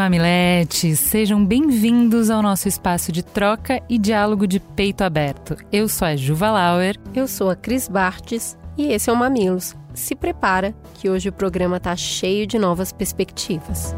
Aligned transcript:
E 0.00 0.02
mamiletes, 0.02 0.98
sejam 0.98 1.44
bem-vindos 1.44 2.30
ao 2.30 2.40
nosso 2.40 2.66
espaço 2.66 3.12
de 3.12 3.22
troca 3.22 3.82
e 3.86 3.98
diálogo 3.98 4.46
de 4.46 4.58
peito 4.58 5.04
aberto. 5.04 5.58
Eu 5.70 5.90
sou 5.90 6.08
a 6.08 6.16
Juva 6.16 6.50
Lauer. 6.50 6.96
Eu 7.14 7.28
sou 7.28 7.50
a 7.50 7.54
Cris 7.54 7.86
Bartes 7.86 8.56
e 8.78 8.94
esse 8.94 9.10
é 9.10 9.12
o 9.12 9.16
Mamilos. 9.16 9.76
Se 9.92 10.14
prepara 10.14 10.74
que 10.94 11.10
hoje 11.10 11.28
o 11.28 11.32
programa 11.32 11.78
tá 11.78 11.94
cheio 11.96 12.46
de 12.46 12.58
novas 12.58 12.92
perspectivas. 12.92 13.94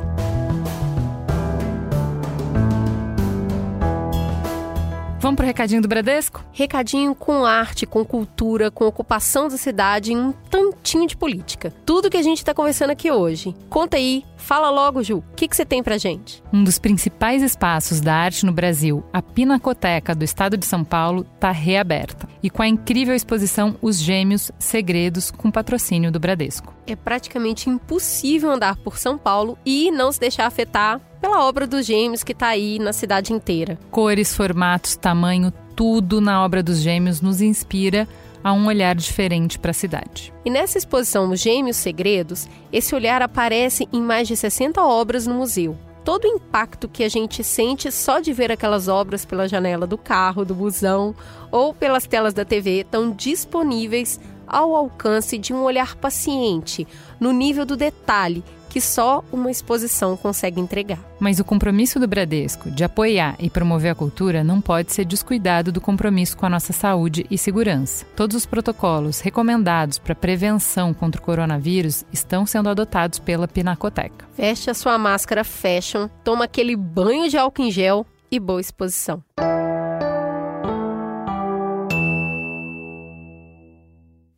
Vamos 5.20 5.36
pro 5.36 5.46
recadinho 5.46 5.80
do 5.80 5.86
Bradesco? 5.86 6.44
Recadinho 6.50 7.14
com 7.14 7.44
arte, 7.44 7.86
com 7.86 8.04
cultura, 8.04 8.72
com 8.72 8.84
ocupação 8.84 9.46
da 9.46 9.56
cidade 9.56 10.10
e 10.10 10.16
um 10.16 10.32
tantinho 10.32 11.06
de 11.06 11.16
política. 11.16 11.72
Tudo 11.86 12.10
que 12.10 12.16
a 12.16 12.22
gente 12.22 12.38
está 12.38 12.52
conversando 12.52 12.90
aqui 12.90 13.08
hoje. 13.08 13.54
Conta 13.70 13.98
aí, 13.98 14.24
fala 14.42 14.68
logo, 14.68 15.02
Ju, 15.02 15.18
o 15.18 15.34
que, 15.34 15.48
que 15.48 15.56
você 15.56 15.64
tem 15.64 15.82
pra 15.82 15.96
gente? 15.96 16.42
Um 16.52 16.62
dos 16.64 16.78
principais 16.78 17.42
espaços 17.42 18.00
da 18.00 18.14
arte 18.14 18.44
no 18.44 18.52
Brasil, 18.52 19.04
a 19.12 19.22
Pinacoteca 19.22 20.14
do 20.14 20.24
Estado 20.24 20.56
de 20.56 20.66
São 20.66 20.84
Paulo, 20.84 21.26
está 21.34 21.50
reaberta. 21.50 22.28
E 22.42 22.50
com 22.50 22.60
a 22.60 22.68
incrível 22.68 23.14
exposição 23.14 23.76
Os 23.80 23.98
Gêmeos 23.98 24.50
Segredos, 24.58 25.30
com 25.30 25.50
patrocínio 25.50 26.10
do 26.10 26.20
Bradesco. 26.20 26.74
É 26.86 26.96
praticamente 26.96 27.70
impossível 27.70 28.50
andar 28.50 28.76
por 28.76 28.98
São 28.98 29.16
Paulo 29.16 29.56
e 29.64 29.90
não 29.90 30.10
se 30.10 30.20
deixar 30.20 30.46
afetar 30.46 31.00
pela 31.20 31.44
obra 31.46 31.66
dos 31.66 31.86
gêmeos 31.86 32.24
que 32.24 32.32
está 32.32 32.48
aí 32.48 32.80
na 32.80 32.92
cidade 32.92 33.32
inteira. 33.32 33.78
Cores, 33.90 34.34
formatos, 34.34 34.96
tamanho, 34.96 35.52
tudo 35.76 36.20
na 36.20 36.44
obra 36.44 36.62
dos 36.62 36.80
gêmeos 36.80 37.20
nos 37.20 37.40
inspira 37.40 38.08
a 38.42 38.52
um 38.52 38.66
olhar 38.66 38.94
diferente 38.94 39.58
para 39.58 39.70
a 39.70 39.74
cidade. 39.74 40.32
E 40.44 40.50
nessa 40.50 40.78
exposição 40.78 41.30
Os 41.30 41.40
Gêmeos 41.40 41.76
Segredos, 41.76 42.48
esse 42.72 42.94
olhar 42.94 43.22
aparece 43.22 43.88
em 43.92 44.00
mais 44.00 44.28
de 44.28 44.36
60 44.36 44.82
obras 44.82 45.26
no 45.26 45.34
museu. 45.34 45.76
Todo 46.04 46.24
o 46.24 46.28
impacto 46.36 46.88
que 46.88 47.04
a 47.04 47.08
gente 47.08 47.44
sente 47.44 47.92
só 47.92 48.18
de 48.18 48.32
ver 48.32 48.50
aquelas 48.50 48.88
obras 48.88 49.24
pela 49.24 49.48
janela 49.48 49.86
do 49.86 49.96
carro, 49.96 50.44
do 50.44 50.54
busão 50.54 51.14
ou 51.50 51.72
pelas 51.72 52.06
telas 52.06 52.34
da 52.34 52.44
TV 52.44 52.80
estão 52.80 53.12
disponíveis 53.12 54.18
ao 54.46 54.74
alcance 54.74 55.38
de 55.38 55.54
um 55.54 55.62
olhar 55.62 55.94
paciente, 55.96 56.86
no 57.20 57.32
nível 57.32 57.64
do 57.64 57.76
detalhe 57.76 58.42
que 58.72 58.80
só 58.80 59.22
uma 59.30 59.50
exposição 59.50 60.16
consegue 60.16 60.58
entregar. 60.58 60.98
Mas 61.20 61.38
o 61.38 61.44
compromisso 61.44 62.00
do 62.00 62.08
Bradesco 62.08 62.70
de 62.70 62.82
apoiar 62.82 63.36
e 63.38 63.50
promover 63.50 63.92
a 63.92 63.94
cultura 63.94 64.42
não 64.42 64.62
pode 64.62 64.94
ser 64.94 65.04
descuidado 65.04 65.70
do 65.70 65.78
compromisso 65.78 66.38
com 66.38 66.46
a 66.46 66.48
nossa 66.48 66.72
saúde 66.72 67.26
e 67.30 67.36
segurança. 67.36 68.06
Todos 68.16 68.34
os 68.34 68.46
protocolos 68.46 69.20
recomendados 69.20 69.98
para 69.98 70.14
prevenção 70.14 70.94
contra 70.94 71.20
o 71.20 71.24
coronavírus 71.24 72.06
estão 72.10 72.46
sendo 72.46 72.70
adotados 72.70 73.18
pela 73.18 73.46
Pinacoteca. 73.46 74.26
Veste 74.34 74.70
a 74.70 74.74
sua 74.74 74.96
máscara 74.96 75.44
fashion, 75.44 76.08
toma 76.24 76.46
aquele 76.46 76.74
banho 76.74 77.28
de 77.28 77.36
álcool 77.36 77.64
em 77.64 77.70
gel 77.70 78.06
e 78.30 78.40
boa 78.40 78.60
exposição. 78.60 79.22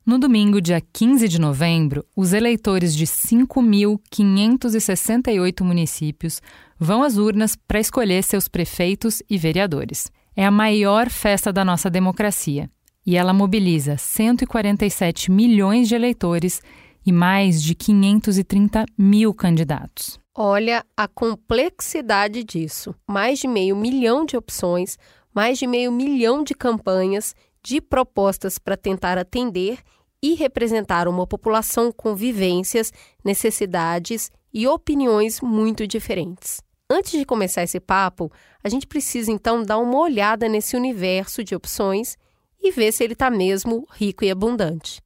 No 0.07 0.19
domingo, 0.19 0.61
dia 0.61 0.83
15 0.83 1.27
de 1.29 1.41
novembro, 1.41 2.05
os 2.15 2.35
eleitores 2.35 2.95
de 2.95 3.07
5.568 3.07 5.65
municípios 5.65 6.43
vão 6.79 7.03
às 7.03 7.17
urnas 7.17 7.57
para 7.57 7.81
escolher 7.81 8.23
seus 8.23 8.47
prefeitos 8.47 9.23
e 9.31 9.39
vereadores. 9.39 10.13
É 10.37 10.45
a 10.45 10.51
maior 10.51 11.09
festa 11.09 11.51
da 11.51 11.65
nossa 11.65 11.89
democracia 11.89 12.71
e 13.07 13.17
ela 13.17 13.33
mobiliza 13.33 13.97
147 13.97 15.31
milhões 15.31 15.89
de 15.89 15.95
eleitores 15.95 16.61
e 17.07 17.11
mais 17.11 17.63
de 17.63 17.75
530 17.75 18.85
mil 18.99 19.33
candidatos. 19.33 20.21
Olha 20.37 20.85
a 20.95 21.09
complexidade 21.09 22.45
disso. 22.45 22.95
Mais 23.09 23.39
de 23.39 23.49
meio 23.49 23.75
milhão 23.75 24.27
de 24.27 24.37
opções, 24.37 24.99
mais 25.35 25.59
de 25.59 25.67
meio 25.67 25.91
milhão 25.91 26.45
de 26.45 26.53
campanhas 26.53 27.35
de 27.65 27.81
propostas 27.81 28.59
para 28.59 28.77
tentar 28.77 29.17
atender 29.17 29.79
e 30.25 30.33
representar 30.33 31.07
uma 31.07 31.27
população 31.27 31.93
com 31.93 32.17
vivências, 32.17 32.91
necessidades 33.23 34.33
e 34.55 34.67
opiniões 34.67 35.43
muito 35.43 35.87
diferentes. 35.87 36.63
Antes 36.89 37.13
de 37.13 37.27
começar 37.27 37.63
esse 37.63 37.79
papo, 37.79 38.33
a 38.63 38.71
gente 38.71 38.87
precisa 38.87 39.31
então 39.31 39.63
dar 39.63 39.77
uma 39.77 39.99
olhada 39.99 40.49
nesse 40.49 40.77
universo 40.77 41.45
de 41.45 41.55
opções 41.55 42.17
e 42.59 42.71
ver 42.71 42.91
se 42.93 43.05
ele 43.05 43.13
está 43.13 43.29
mesmo 43.29 43.87
rico 43.93 44.25
e 44.25 44.31
abundante. 44.31 45.03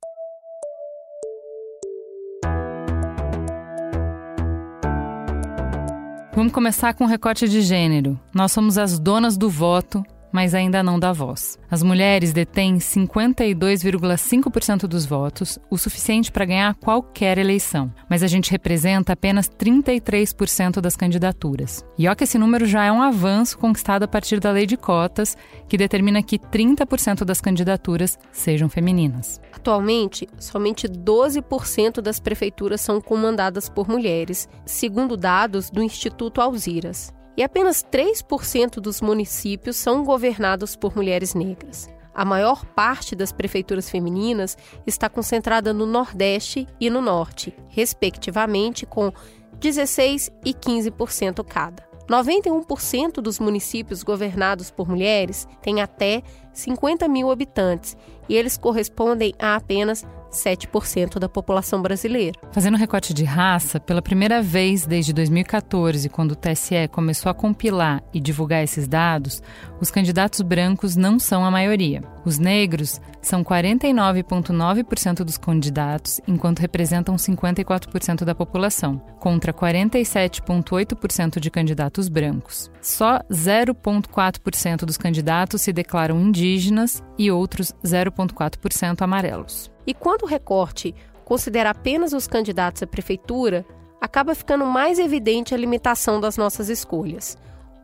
Vamos 6.33 6.53
começar 6.53 6.95
com 6.95 7.03
o 7.03 7.09
recorte 7.09 7.49
de 7.49 7.61
gênero. 7.61 8.17
Nós 8.33 8.53
somos 8.53 8.79
as 8.79 9.01
donas 9.01 9.37
do 9.37 9.51
voto 9.51 10.05
mas 10.33 10.55
ainda 10.55 10.83
não 10.83 10.99
dá 10.99 11.13
voz. 11.13 11.59
As 11.71 11.83
mulheres 11.83 12.33
detêm 12.33 12.79
52,5% 12.79 14.87
dos 14.87 15.05
votos, 15.05 15.59
o 15.71 15.77
suficiente 15.77 16.33
para 16.33 16.45
ganhar 16.45 16.75
qualquer 16.75 17.39
eleição, 17.39 17.93
mas 18.09 18.23
a 18.23 18.27
gente 18.27 18.51
representa 18.51 19.13
apenas 19.13 19.49
33% 19.49 20.81
das 20.81 20.97
candidaturas. 20.97 21.85
E 21.99 22.09
ó 22.09 22.15
que 22.15 22.25
esse 22.25 22.39
número 22.39 22.67
já 22.67 22.85
é 22.85 22.93
um 22.93 23.03
avanço 23.03 23.59
conquistado 23.59 24.05
a 24.05 24.09
partir 24.09 24.41
da 24.41 24.51
lei 24.51 24.67
de 24.67 24.77
cotas, 24.77 25.37
que 25.69 25.77
determina 25.77 26.23
que 26.23 26.39
30% 26.39 27.25
das 27.25 27.41
candidaturas 27.41 28.19
sejam 28.33 28.69
femininas. 28.69 29.41
Atualmente, 29.53 30.29
somente 30.39 30.89
12% 30.89 32.01
das 32.01 32.21
prefeituras 32.21 32.81
são 32.81 33.01
comandadas 33.01 33.69
por 33.69 33.89
mulheres, 33.89 34.49
segundo 34.65 35.17
dados 35.17 35.71
do 35.71 35.83
Instituto 35.83 36.41
Alziras 36.41 37.18
e 37.39 37.43
apenas 37.45 37.85
3% 37.85 38.81
dos 38.81 39.01
municípios 39.01 39.77
são 39.77 40.03
governados 40.03 40.75
por 40.75 40.97
mulheres 40.97 41.35
negras. 41.35 41.89
A 42.13 42.25
maior 42.25 42.65
parte 42.65 43.15
das 43.15 43.31
prefeituras 43.31 43.89
femininas 43.89 44.59
está 44.85 45.09
concentrada 45.09 45.73
no 45.73 45.87
Nordeste 45.87 46.67
e 46.81 46.91
no 46.91 47.01
Norte, 47.01 47.57
respectivamente, 47.69 48.85
com 48.85 49.13
16% 49.61 50.33
e 50.45 50.53
15% 50.53 51.45
cada. 51.45 51.87
91% 52.09 53.21
dos 53.21 53.39
municípios 53.39 54.03
governados 54.03 54.73
por 54.73 54.89
mulheres 54.89 55.47
têm 55.63 55.81
até 55.81 56.25
50 56.53 57.07
mil 57.07 57.31
habitantes 57.31 57.97
e 58.29 58.35
eles 58.35 58.57
correspondem 58.57 59.33
a 59.39 59.55
apenas 59.55 60.05
7% 60.31 61.19
da 61.19 61.29
população 61.29 61.81
brasileira. 61.83 62.39
Fazendo 62.53 62.77
recorte 62.77 63.13
de 63.15 63.25
raça, 63.25 63.81
pela 63.81 64.03
primeira 64.03 64.43
vez 64.43 64.87
desde 64.87 65.13
2014, 65.13 66.09
quando 66.09 66.33
o 66.33 66.37
TSE 66.37 66.89
começou 66.91 67.31
a 67.31 67.35
compilar 67.35 68.03
e 68.13 68.21
divulgar 68.21 68.63
esses 68.63 68.87
dados, 68.87 69.43
os 69.81 69.91
candidatos 69.91 70.41
brancos 70.41 70.97
não 70.97 71.19
são 71.19 71.45
a 71.45 71.51
maioria. 71.51 72.03
Os 72.25 72.39
negros 72.39 73.01
são 73.23 73.43
49,9% 73.43 75.25
dos 75.25 75.39
candidatos, 75.39 76.21
enquanto 76.27 76.61
representam 76.61 77.17
54% 77.17 78.25
da 78.25 78.35
população, 78.35 78.99
contra 79.19 79.53
47,8% 79.53 81.41
de 81.41 81.51
candidatos 81.51 82.09
brancos. 82.09 82.71
Só 82.81 83.21
0,4% 83.31 84.85
dos 84.85 84.97
candidatos 84.97 85.63
se 85.63 85.73
declaram 85.73 86.21
indígenas 86.21 87.03
e 87.19 87.31
outros 87.31 87.73
0,4% 87.85 89.03
amarelos. 89.03 89.71
E 89.89 89.95
quando 89.95 90.25
o 90.25 90.27
recorte 90.27 90.95
considera 91.25 91.71
apenas 91.71 92.13
os 92.13 92.27
candidatos 92.27 92.83
à 92.83 92.87
prefeitura, 92.87 93.65
acaba 93.99 94.35
ficando 94.35 94.67
mais 94.67 94.99
evidente 94.99 95.55
a 95.55 95.57
limitação 95.57 96.21
das 96.21 96.37
nossas 96.37 96.69
escolhas. 96.69 97.39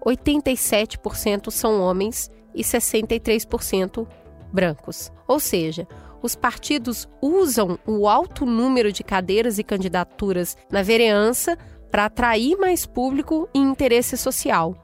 87% 0.05 1.51
são 1.51 1.81
homens 1.81 2.31
e 2.55 2.63
63% 2.63 4.07
brancos. 4.53 5.11
Ou 5.27 5.41
seja, 5.41 5.89
os 6.21 6.37
partidos 6.37 7.09
usam 7.23 7.79
o 7.87 8.07
alto 8.07 8.45
número 8.45 8.93
de 8.93 9.03
cadeiras 9.03 9.59
e 9.59 9.65
candidaturas 9.65 10.59
na 10.71 10.83
vereança 10.83 11.57
para 11.91 12.05
atrair 12.05 12.55
mais 12.59 12.85
público 12.85 13.49
e 13.55 13.59
interesse 13.59 14.19
social, 14.19 14.77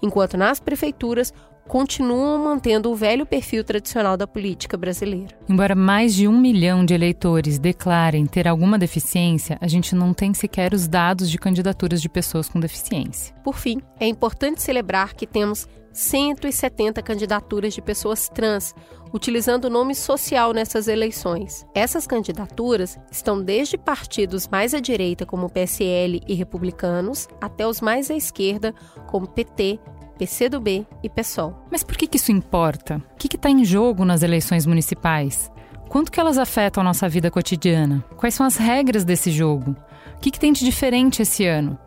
enquanto 0.00 0.36
nas 0.36 0.60
prefeituras 0.60 1.34
continuam 1.70 2.36
mantendo 2.42 2.90
o 2.90 2.96
velho 2.96 3.24
perfil 3.24 3.62
tradicional 3.62 4.16
da 4.16 4.26
política 4.26 4.76
brasileira. 4.76 5.38
Embora 5.48 5.76
mais 5.76 6.12
de 6.12 6.26
um 6.26 6.36
milhão 6.36 6.84
de 6.84 6.94
eleitores 6.94 7.60
declarem 7.60 8.26
ter 8.26 8.48
alguma 8.48 8.76
deficiência, 8.76 9.56
a 9.60 9.68
gente 9.68 9.94
não 9.94 10.12
tem 10.12 10.34
sequer 10.34 10.74
os 10.74 10.88
dados 10.88 11.30
de 11.30 11.38
candidaturas 11.38 12.02
de 12.02 12.08
pessoas 12.08 12.48
com 12.48 12.58
deficiência. 12.58 13.32
Por 13.44 13.56
fim, 13.56 13.80
é 14.00 14.08
importante 14.08 14.60
celebrar 14.60 15.14
que 15.14 15.28
temos 15.28 15.68
170 15.92 17.00
candidaturas 17.02 17.72
de 17.72 17.80
pessoas 17.80 18.28
trans, 18.28 18.74
utilizando 19.14 19.66
o 19.66 19.70
nome 19.70 19.94
social 19.94 20.52
nessas 20.52 20.88
eleições. 20.88 21.64
Essas 21.72 22.04
candidaturas 22.04 22.98
estão 23.12 23.40
desde 23.40 23.78
partidos 23.78 24.48
mais 24.48 24.74
à 24.74 24.80
direita, 24.80 25.24
como 25.24 25.48
PSL 25.48 26.20
e 26.26 26.34
republicanos, 26.34 27.28
até 27.40 27.64
os 27.64 27.80
mais 27.80 28.10
à 28.10 28.16
esquerda, 28.16 28.74
como 29.06 29.28
PT, 29.28 29.78
PCdoB 30.20 30.86
e 31.02 31.08
PSOL. 31.08 31.66
Mas 31.70 31.82
por 31.82 31.96
que, 31.96 32.06
que 32.06 32.18
isso 32.18 32.30
importa? 32.30 33.02
O 33.14 33.16
que 33.16 33.34
está 33.34 33.48
em 33.48 33.64
jogo 33.64 34.04
nas 34.04 34.22
eleições 34.22 34.66
municipais? 34.66 35.50
Quanto 35.88 36.12
que 36.12 36.20
elas 36.20 36.36
afetam 36.36 36.82
a 36.82 36.84
nossa 36.84 37.08
vida 37.08 37.30
cotidiana? 37.30 38.04
Quais 38.18 38.34
são 38.34 38.44
as 38.44 38.56
regras 38.56 39.02
desse 39.02 39.30
jogo? 39.30 39.74
O 40.16 40.20
que, 40.20 40.30
que 40.30 40.38
tem 40.38 40.52
de 40.52 40.62
diferente 40.62 41.22
esse 41.22 41.46
ano? 41.46 41.78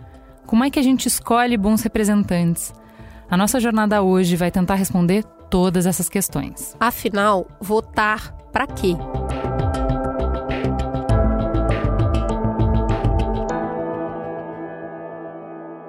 Como 0.48 0.64
é 0.64 0.72
que 0.72 0.80
a 0.80 0.84
gente 0.84 1.08
escolhe 1.08 1.56
bons 1.56 1.84
representantes? 1.84 2.74
A 3.30 3.38
nossa 3.38 3.60
jornada 3.60 4.02
hoje 4.02 4.36
vai 4.36 4.50
tentar 4.50 4.76
responder 4.76 5.24
todas 5.50 5.86
essas 5.86 6.10
questões. 6.10 6.76
Afinal, 6.80 7.48
votar 7.62 8.34
para 8.52 8.66
quê? 8.66 8.96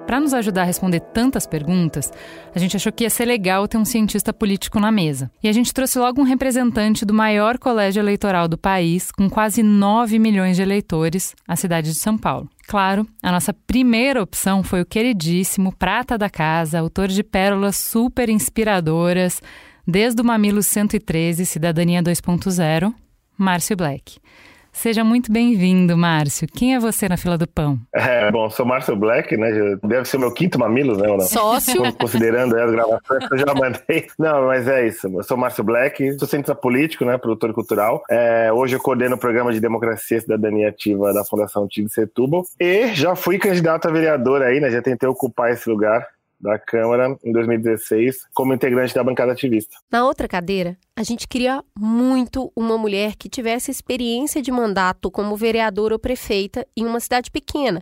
Para 0.05 0.19
nos 0.19 0.35
ajudar 0.35 0.61
a 0.61 0.65
responder 0.65 0.99
tantas 0.99 1.47
perguntas, 1.47 2.11
a 2.53 2.59
gente 2.59 2.75
achou 2.75 2.91
que 2.91 3.03
ia 3.03 3.09
ser 3.09 3.25
legal 3.25 3.67
ter 3.67 3.77
um 3.77 3.85
cientista 3.85 4.31
político 4.31 4.79
na 4.79 4.91
mesa. 4.91 5.31
E 5.41 5.47
a 5.47 5.51
gente 5.51 5.73
trouxe 5.73 5.97
logo 5.97 6.21
um 6.21 6.25
representante 6.25 7.03
do 7.03 7.13
maior 7.13 7.57
colégio 7.57 8.01
eleitoral 8.01 8.47
do 8.47 8.57
país, 8.57 9.11
com 9.11 9.27
quase 9.27 9.63
9 9.63 10.19
milhões 10.19 10.55
de 10.55 10.61
eleitores, 10.61 11.33
a 11.47 11.55
cidade 11.55 11.91
de 11.91 11.97
São 11.97 12.17
Paulo. 12.17 12.47
Claro, 12.67 13.07
a 13.21 13.31
nossa 13.31 13.51
primeira 13.51 14.21
opção 14.21 14.61
foi 14.61 14.81
o 14.81 14.85
queridíssimo 14.85 15.75
Prata 15.75 16.19
da 16.19 16.29
Casa, 16.29 16.79
autor 16.79 17.07
de 17.07 17.23
pérolas 17.23 17.75
super 17.75 18.29
inspiradoras, 18.29 19.41
desde 19.87 20.21
o 20.21 20.25
Mamilo 20.25 20.61
113, 20.61 21.47
Cidadania 21.47 22.03
2.0, 22.03 22.93
Márcio 23.35 23.75
Black. 23.75 24.17
Seja 24.75 25.05
muito 25.05 25.31
bem-vindo, 25.31 25.97
Márcio. 25.97 26.47
Quem 26.47 26.75
é 26.75 26.79
você 26.79 27.07
na 27.07 27.15
fila 27.15 27.37
do 27.37 27.47
pão? 27.47 27.79
É, 27.93 28.29
bom, 28.29 28.49
sou 28.49 28.65
Márcio 28.65 28.93
Black, 28.93 29.35
né? 29.37 29.77
Deve 29.81 30.05
ser 30.05 30.17
o 30.17 30.19
meu 30.19 30.33
quinto 30.33 30.59
mamilo, 30.59 30.97
né? 30.97 31.07
Ou 31.07 31.17
não? 31.17 31.25
Sócio. 31.25 31.81
Considerando 31.93 32.55
as 32.55 32.71
gravações 32.71 33.27
que 33.27 33.33
eu 33.33 33.37
já 33.37 33.53
mandei. 33.55 34.07
Não, 34.19 34.47
mas 34.47 34.67
é 34.67 34.85
isso. 34.85 35.07
Eu 35.07 35.23
sou 35.23 35.37
Márcio 35.37 35.63
Black, 35.63 36.19
sou 36.19 36.27
cientista 36.27 36.53
político, 36.53 37.05
né? 37.05 37.17
Produtor 37.17 37.53
cultural. 37.53 38.03
É, 38.09 38.51
hoje 38.51 38.75
eu 38.75 38.79
coordeno 38.79 39.15
o 39.15 39.19
programa 39.19 39.51
de 39.53 39.61
Democracia 39.61 40.17
e 40.17 40.21
Cidadania 40.21 40.69
Ativa 40.69 41.13
da 41.13 41.23
Fundação 41.23 41.67
Tigre 41.67 41.89
Setúbal. 41.89 42.43
E 42.59 42.93
já 42.93 43.15
fui 43.15 43.39
candidato 43.39 43.87
a 43.87 43.91
vereador 43.91 44.41
aí, 44.43 44.59
né? 44.59 44.69
Já 44.69 44.81
tentei 44.81 45.07
ocupar 45.07 45.51
esse 45.51 45.69
lugar 45.69 46.05
da 46.45 46.59
Câmara 46.59 47.17
em 47.23 47.31
2016 47.31 48.27
como 48.33 48.53
integrante 48.53 48.93
da 48.93 49.03
bancada 49.03 49.31
ativista. 49.31 49.75
Na 49.91 50.05
outra 50.05 50.27
cadeira, 50.27 50.77
a 50.95 51.03
gente 51.03 51.27
queria 51.27 51.63
muito 51.77 52.51
uma 52.55 52.77
mulher 52.77 53.15
que 53.15 53.27
tivesse 53.27 53.71
experiência 53.71 54.41
de 54.41 54.51
mandato 54.51 55.11
como 55.11 55.35
vereadora 55.35 55.95
ou 55.95 55.99
prefeita 55.99 56.65
em 56.77 56.85
uma 56.85 56.99
cidade 56.99 57.29
pequena, 57.31 57.81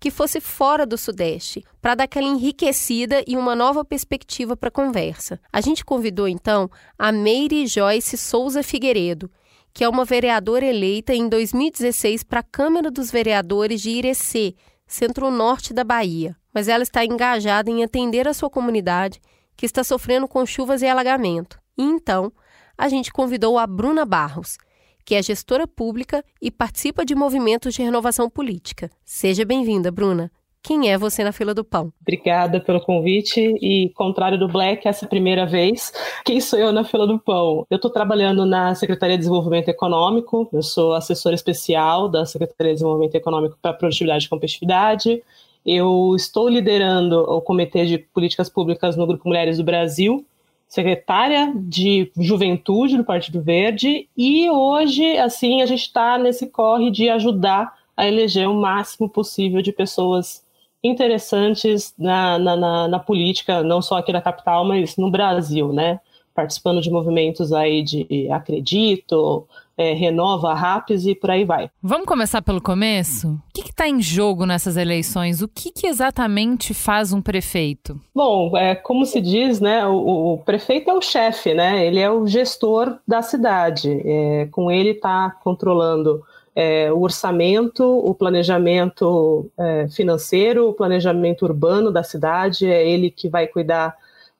que 0.00 0.10
fosse 0.10 0.40
fora 0.40 0.86
do 0.86 0.96
Sudeste, 0.98 1.64
para 1.80 1.94
dar 1.94 2.04
aquela 2.04 2.26
enriquecida 2.26 3.22
e 3.26 3.36
uma 3.36 3.54
nova 3.54 3.84
perspectiva 3.84 4.56
para 4.56 4.68
a 4.68 4.72
conversa. 4.72 5.40
A 5.52 5.60
gente 5.60 5.84
convidou 5.84 6.28
então 6.28 6.70
a 6.98 7.10
Meire 7.10 7.66
Joyce 7.66 8.16
Souza 8.16 8.62
Figueiredo, 8.62 9.30
que 9.72 9.82
é 9.82 9.88
uma 9.88 10.04
vereadora 10.04 10.64
eleita 10.64 11.14
em 11.14 11.28
2016 11.28 12.22
para 12.22 12.40
a 12.40 12.44
Câmara 12.44 12.90
dos 12.90 13.10
Vereadores 13.10 13.80
de 13.80 13.90
Irecê, 13.90 14.54
centro-norte 14.86 15.74
da 15.74 15.82
Bahia 15.82 16.36
mas 16.54 16.68
ela 16.68 16.84
está 16.84 17.04
engajada 17.04 17.68
em 17.68 17.82
atender 17.82 18.28
a 18.28 18.32
sua 18.32 18.48
comunidade 18.48 19.20
que 19.56 19.66
está 19.66 19.82
sofrendo 19.82 20.28
com 20.28 20.46
chuvas 20.46 20.80
e 20.82 20.86
alagamento. 20.86 21.58
E 21.76 21.82
então, 21.82 22.32
a 22.78 22.88
gente 22.88 23.12
convidou 23.12 23.58
a 23.58 23.66
Bruna 23.66 24.04
Barros, 24.04 24.56
que 25.04 25.14
é 25.14 25.22
gestora 25.22 25.66
pública 25.66 26.24
e 26.40 26.50
participa 26.50 27.04
de 27.04 27.14
movimentos 27.14 27.74
de 27.74 27.82
renovação 27.82 28.30
política. 28.30 28.90
Seja 29.04 29.44
bem-vinda, 29.44 29.90
Bruna. 29.90 30.30
Quem 30.62 30.90
é 30.90 30.96
você 30.96 31.22
na 31.22 31.30
fila 31.30 31.52
do 31.52 31.62
pão? 31.62 31.92
Obrigada 32.00 32.58
pelo 32.58 32.80
convite 32.80 33.38
e, 33.60 33.90
contrário 33.90 34.38
do 34.38 34.48
Black, 34.48 34.88
essa 34.88 35.06
primeira 35.06 35.44
vez. 35.44 35.92
Quem 36.24 36.40
sou 36.40 36.58
eu 36.58 36.72
na 36.72 36.82
fila 36.82 37.06
do 37.06 37.18
pão? 37.18 37.66
Eu 37.70 37.76
estou 37.76 37.90
trabalhando 37.90 38.46
na 38.46 38.74
Secretaria 38.74 39.16
de 39.16 39.24
Desenvolvimento 39.24 39.68
Econômico, 39.68 40.48
eu 40.54 40.62
sou 40.62 40.94
assessora 40.94 41.34
especial 41.34 42.08
da 42.08 42.24
Secretaria 42.24 42.72
de 42.72 42.76
Desenvolvimento 42.76 43.14
Econômico 43.14 43.58
para 43.60 43.74
Produtividade 43.74 44.24
e 44.24 44.28
Competitividade. 44.30 45.22
Eu 45.64 46.14
estou 46.14 46.48
liderando 46.48 47.20
o 47.20 47.40
Comitê 47.40 47.86
de 47.86 47.98
Políticas 47.98 48.48
Públicas 48.48 48.96
no 48.96 49.06
Grupo 49.06 49.28
Mulheres 49.28 49.56
do 49.56 49.64
Brasil, 49.64 50.24
secretária 50.68 51.52
de 51.56 52.10
Juventude 52.16 52.96
do 52.96 53.04
Partido 53.04 53.40
Verde, 53.40 54.08
e 54.16 54.50
hoje, 54.50 55.16
assim, 55.18 55.62
a 55.62 55.66
gente 55.66 55.82
está 55.82 56.18
nesse 56.18 56.48
corre 56.48 56.90
de 56.90 57.08
ajudar 57.08 57.72
a 57.96 58.06
eleger 58.06 58.48
o 58.48 58.54
máximo 58.54 59.08
possível 59.08 59.62
de 59.62 59.72
pessoas 59.72 60.44
interessantes 60.82 61.94
na, 61.98 62.38
na, 62.38 62.56
na, 62.56 62.88
na 62.88 62.98
política, 62.98 63.62
não 63.62 63.80
só 63.80 63.98
aqui 63.98 64.12
na 64.12 64.20
capital, 64.20 64.64
mas 64.64 64.96
no 64.96 65.10
Brasil, 65.10 65.72
né? 65.72 65.98
Participando 66.34 66.82
de 66.82 66.90
movimentos 66.90 67.52
aí 67.52 67.82
de 67.82 68.28
Acredito, 68.30 69.46
é, 69.76 69.92
renova 69.92 70.50
a 70.50 70.54
RAPS 70.54 71.06
e 71.06 71.14
por 71.14 71.30
aí 71.30 71.44
vai. 71.44 71.70
Vamos 71.82 72.06
começar 72.06 72.42
pelo 72.42 72.60
começo? 72.60 73.28
O 73.32 73.52
que 73.52 73.70
está 73.70 73.88
em 73.88 74.00
jogo 74.00 74.46
nessas 74.46 74.76
eleições? 74.76 75.42
O 75.42 75.48
que, 75.48 75.70
que, 75.70 75.86
exatamente 75.86 76.72
faz 76.72 77.12
um 77.12 77.20
prefeito? 77.20 78.00
Bom, 78.14 78.56
é, 78.56 78.74
como 78.74 79.04
se 79.04 79.20
diz, 79.20 79.60
né, 79.60 79.86
o, 79.86 80.34
o 80.34 80.38
prefeito 80.38 80.90
é 80.90 80.94
o 80.94 81.02
chefe, 81.02 81.54
né? 81.54 81.86
Ele 81.86 82.00
é 82.00 82.10
o 82.10 82.26
gestor 82.26 82.98
da 83.06 83.22
cidade. 83.22 84.00
É, 84.04 84.48
com 84.50 84.70
ele 84.70 84.90
está 84.90 85.30
controlando 85.42 86.22
é, 86.54 86.92
o 86.92 87.00
orçamento, 87.00 87.84
o 87.84 88.14
planejamento 88.14 89.50
é, 89.58 89.88
financeiro, 89.88 90.68
o 90.68 90.72
planejamento 90.72 91.44
urbano 91.44 91.90
da 91.90 92.02
cidade. 92.02 92.66
É 92.66 92.88
ele 92.88 93.10
que 93.10 93.28
vai 93.28 93.46
cuidar 93.46 93.96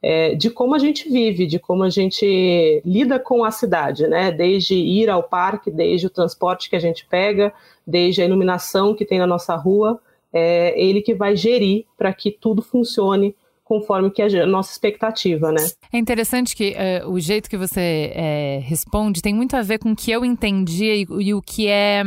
é, 0.06 0.34
de 0.34 0.50
como 0.50 0.74
a 0.74 0.78
gente 0.78 1.08
vive, 1.08 1.46
de 1.46 1.58
como 1.58 1.82
a 1.82 1.88
gente 1.88 2.82
lida 2.84 3.18
com 3.18 3.42
a 3.42 3.50
cidade, 3.50 4.06
né? 4.06 4.30
Desde 4.30 4.74
ir 4.74 5.08
ao 5.08 5.22
parque, 5.22 5.70
desde 5.70 6.06
o 6.06 6.10
transporte 6.10 6.68
que 6.68 6.76
a 6.76 6.78
gente 6.78 7.06
pega, 7.06 7.54
desde 7.86 8.20
a 8.20 8.26
iluminação 8.26 8.94
que 8.94 9.06
tem 9.06 9.18
na 9.18 9.26
nossa 9.26 9.56
rua, 9.56 9.98
é 10.30 10.78
ele 10.78 11.00
que 11.00 11.14
vai 11.14 11.34
gerir 11.34 11.86
para 11.96 12.12
que 12.12 12.30
tudo 12.30 12.60
funcione 12.60 13.34
conforme 13.64 14.10
que 14.10 14.20
a 14.20 14.46
nossa 14.46 14.72
expectativa, 14.72 15.50
né? 15.50 15.66
É 15.90 15.96
interessante 15.96 16.54
que 16.54 16.76
uh, 17.02 17.08
o 17.10 17.18
jeito 17.18 17.48
que 17.48 17.56
você 17.56 18.12
é, 18.14 18.60
responde 18.62 19.22
tem 19.22 19.32
muito 19.32 19.56
a 19.56 19.62
ver 19.62 19.78
com 19.78 19.92
o 19.92 19.96
que 19.96 20.10
eu 20.10 20.22
entendia 20.22 20.94
e, 20.94 21.06
e 21.18 21.32
o 21.32 21.40
que 21.40 21.66
é 21.66 22.02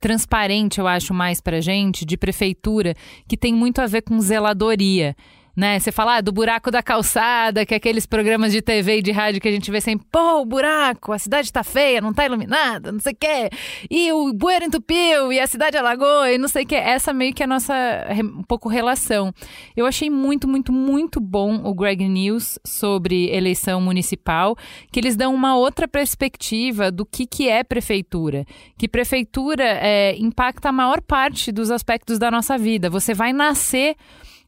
transparente, 0.00 0.80
eu 0.80 0.86
acho, 0.86 1.12
mais 1.12 1.42
para 1.42 1.60
gente, 1.60 2.06
de 2.06 2.16
prefeitura, 2.16 2.94
que 3.28 3.36
tem 3.36 3.52
muito 3.52 3.82
a 3.82 3.86
ver 3.86 4.00
com 4.00 4.18
zeladoria 4.18 5.14
né? 5.56 5.78
Você 5.78 5.92
fala 5.92 6.16
ah, 6.16 6.20
do 6.20 6.32
buraco 6.32 6.70
da 6.70 6.82
calçada, 6.82 7.64
que 7.64 7.74
é 7.74 7.76
aqueles 7.76 8.06
programas 8.06 8.52
de 8.52 8.60
TV 8.60 8.98
e 8.98 9.02
de 9.02 9.12
rádio 9.12 9.40
que 9.40 9.48
a 9.48 9.52
gente 9.52 9.70
vê 9.70 9.80
sempre, 9.80 10.06
pô, 10.10 10.40
o 10.40 10.44
buraco, 10.44 11.12
a 11.12 11.18
cidade 11.18 11.52
tá 11.52 11.62
feia, 11.62 12.00
não 12.00 12.12
tá 12.12 12.24
iluminada, 12.24 12.90
não 12.90 12.98
sei 12.98 13.12
o 13.12 13.16
quê. 13.16 13.50
E 13.90 14.12
o 14.12 14.32
bueiro 14.32 14.64
entupiu, 14.64 15.32
e 15.32 15.38
a 15.38 15.46
cidade 15.46 15.76
alagou, 15.76 16.26
e 16.26 16.38
não 16.38 16.48
sei 16.48 16.64
o 16.64 16.66
quê. 16.66 16.74
Essa 16.74 17.12
meio 17.12 17.32
que 17.32 17.42
é 17.42 17.44
a 17.44 17.48
nossa, 17.48 17.74
um 18.22 18.42
pouco, 18.42 18.68
relação. 18.68 19.32
Eu 19.76 19.86
achei 19.86 20.10
muito, 20.10 20.48
muito, 20.48 20.72
muito 20.72 21.20
bom 21.20 21.60
o 21.64 21.74
Greg 21.74 22.08
News 22.08 22.58
sobre 22.64 23.30
eleição 23.30 23.80
municipal, 23.80 24.56
que 24.90 24.98
eles 24.98 25.16
dão 25.16 25.34
uma 25.34 25.56
outra 25.56 25.86
perspectiva 25.86 26.90
do 26.90 27.06
que, 27.06 27.26
que 27.26 27.48
é 27.48 27.62
prefeitura. 27.62 28.44
Que 28.76 28.88
prefeitura 28.88 29.64
é, 29.64 30.16
impacta 30.18 30.70
a 30.70 30.72
maior 30.72 31.00
parte 31.00 31.52
dos 31.52 31.70
aspectos 31.70 32.18
da 32.18 32.30
nossa 32.30 32.58
vida. 32.58 32.90
Você 32.90 33.14
vai 33.14 33.32
nascer 33.32 33.96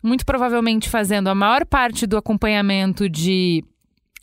muito 0.02 0.24
provavelmente 0.24 0.88
fazendo 0.88 1.28
a 1.28 1.34
maior 1.34 1.64
parte 1.66 2.06
do 2.06 2.16
acompanhamento 2.16 3.08
de 3.08 3.64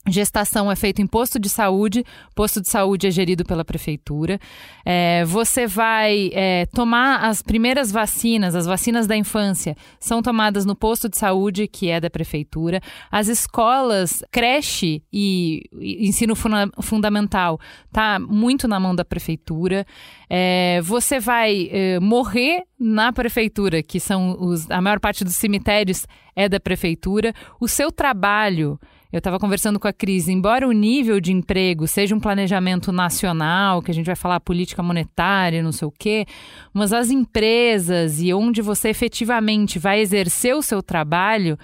Gestação 0.05 0.69
é 0.69 0.75
feito 0.75 1.01
em 1.01 1.07
posto 1.07 1.39
de 1.39 1.47
saúde, 1.47 2.03
posto 2.35 2.59
de 2.59 2.67
saúde 2.67 3.07
é 3.07 3.11
gerido 3.11 3.45
pela 3.45 3.63
prefeitura. 3.63 4.37
É, 4.83 5.23
você 5.23 5.65
vai 5.65 6.29
é, 6.33 6.65
tomar 6.65 7.23
as 7.23 7.41
primeiras 7.41 7.89
vacinas, 7.89 8.53
as 8.53 8.65
vacinas 8.65 9.07
da 9.07 9.15
infância, 9.15 9.77
são 10.01 10.21
tomadas 10.21 10.65
no 10.65 10.75
posto 10.75 11.07
de 11.07 11.17
saúde, 11.17 11.69
que 11.69 11.89
é 11.89 12.01
da 12.01 12.09
prefeitura. 12.09 12.81
As 13.09 13.29
escolas, 13.29 14.21
creche 14.29 15.01
e, 15.11 15.63
ensino 15.79 16.35
funda 16.35 16.69
fundamental, 16.81 17.57
tá 17.89 18.19
muito 18.19 18.67
na 18.67 18.81
mão 18.81 18.93
da 18.93 19.05
prefeitura. 19.05 19.85
É, 20.29 20.81
você 20.83 21.17
vai 21.17 21.69
é, 21.71 21.97
morrer 22.01 22.63
na 22.77 23.13
prefeitura, 23.13 23.81
que 23.81 24.01
são 24.01 24.35
os, 24.37 24.69
a 24.69 24.81
maior 24.81 24.99
parte 24.99 25.23
dos 25.23 25.37
cemitérios 25.37 26.05
é 26.35 26.49
da 26.49 26.59
prefeitura. 26.59 27.33
O 27.59 27.69
seu 27.69 27.89
trabalho 27.89 28.77
Eu 29.13 29.19
estava 29.19 29.37
conversando 29.37 29.79
com 29.79 29.87
a 29.87 29.93
Cris, 29.93 30.27
embora 30.27 30.67
o 30.67 30.71
nível 30.71 31.21
de 31.21 31.31
emprego 31.31 31.85
seja 31.85 32.15
um 32.15 32.19
planejamento 32.19 32.91
nacional, 32.91 33.79
que 33.79 33.91
a 33.91 33.93
gente 33.93 34.07
vai 34.07 34.15
falar 34.15 34.39
política 34.39 34.81
monetária, 34.81 35.61
não 35.61 35.71
sei 35.71 35.87
o 35.87 35.91
quê, 35.91 36.25
mas 36.73 36.91
as 36.91 37.11
empresas 37.11 38.19
e 38.19 38.33
onde 38.33 38.59
você 38.59 38.89
efetivamente 38.89 39.77
vai 39.77 39.99
exercer 39.99 40.55
o 40.55 40.63
seu 40.63 40.81
trabalho 40.81 41.59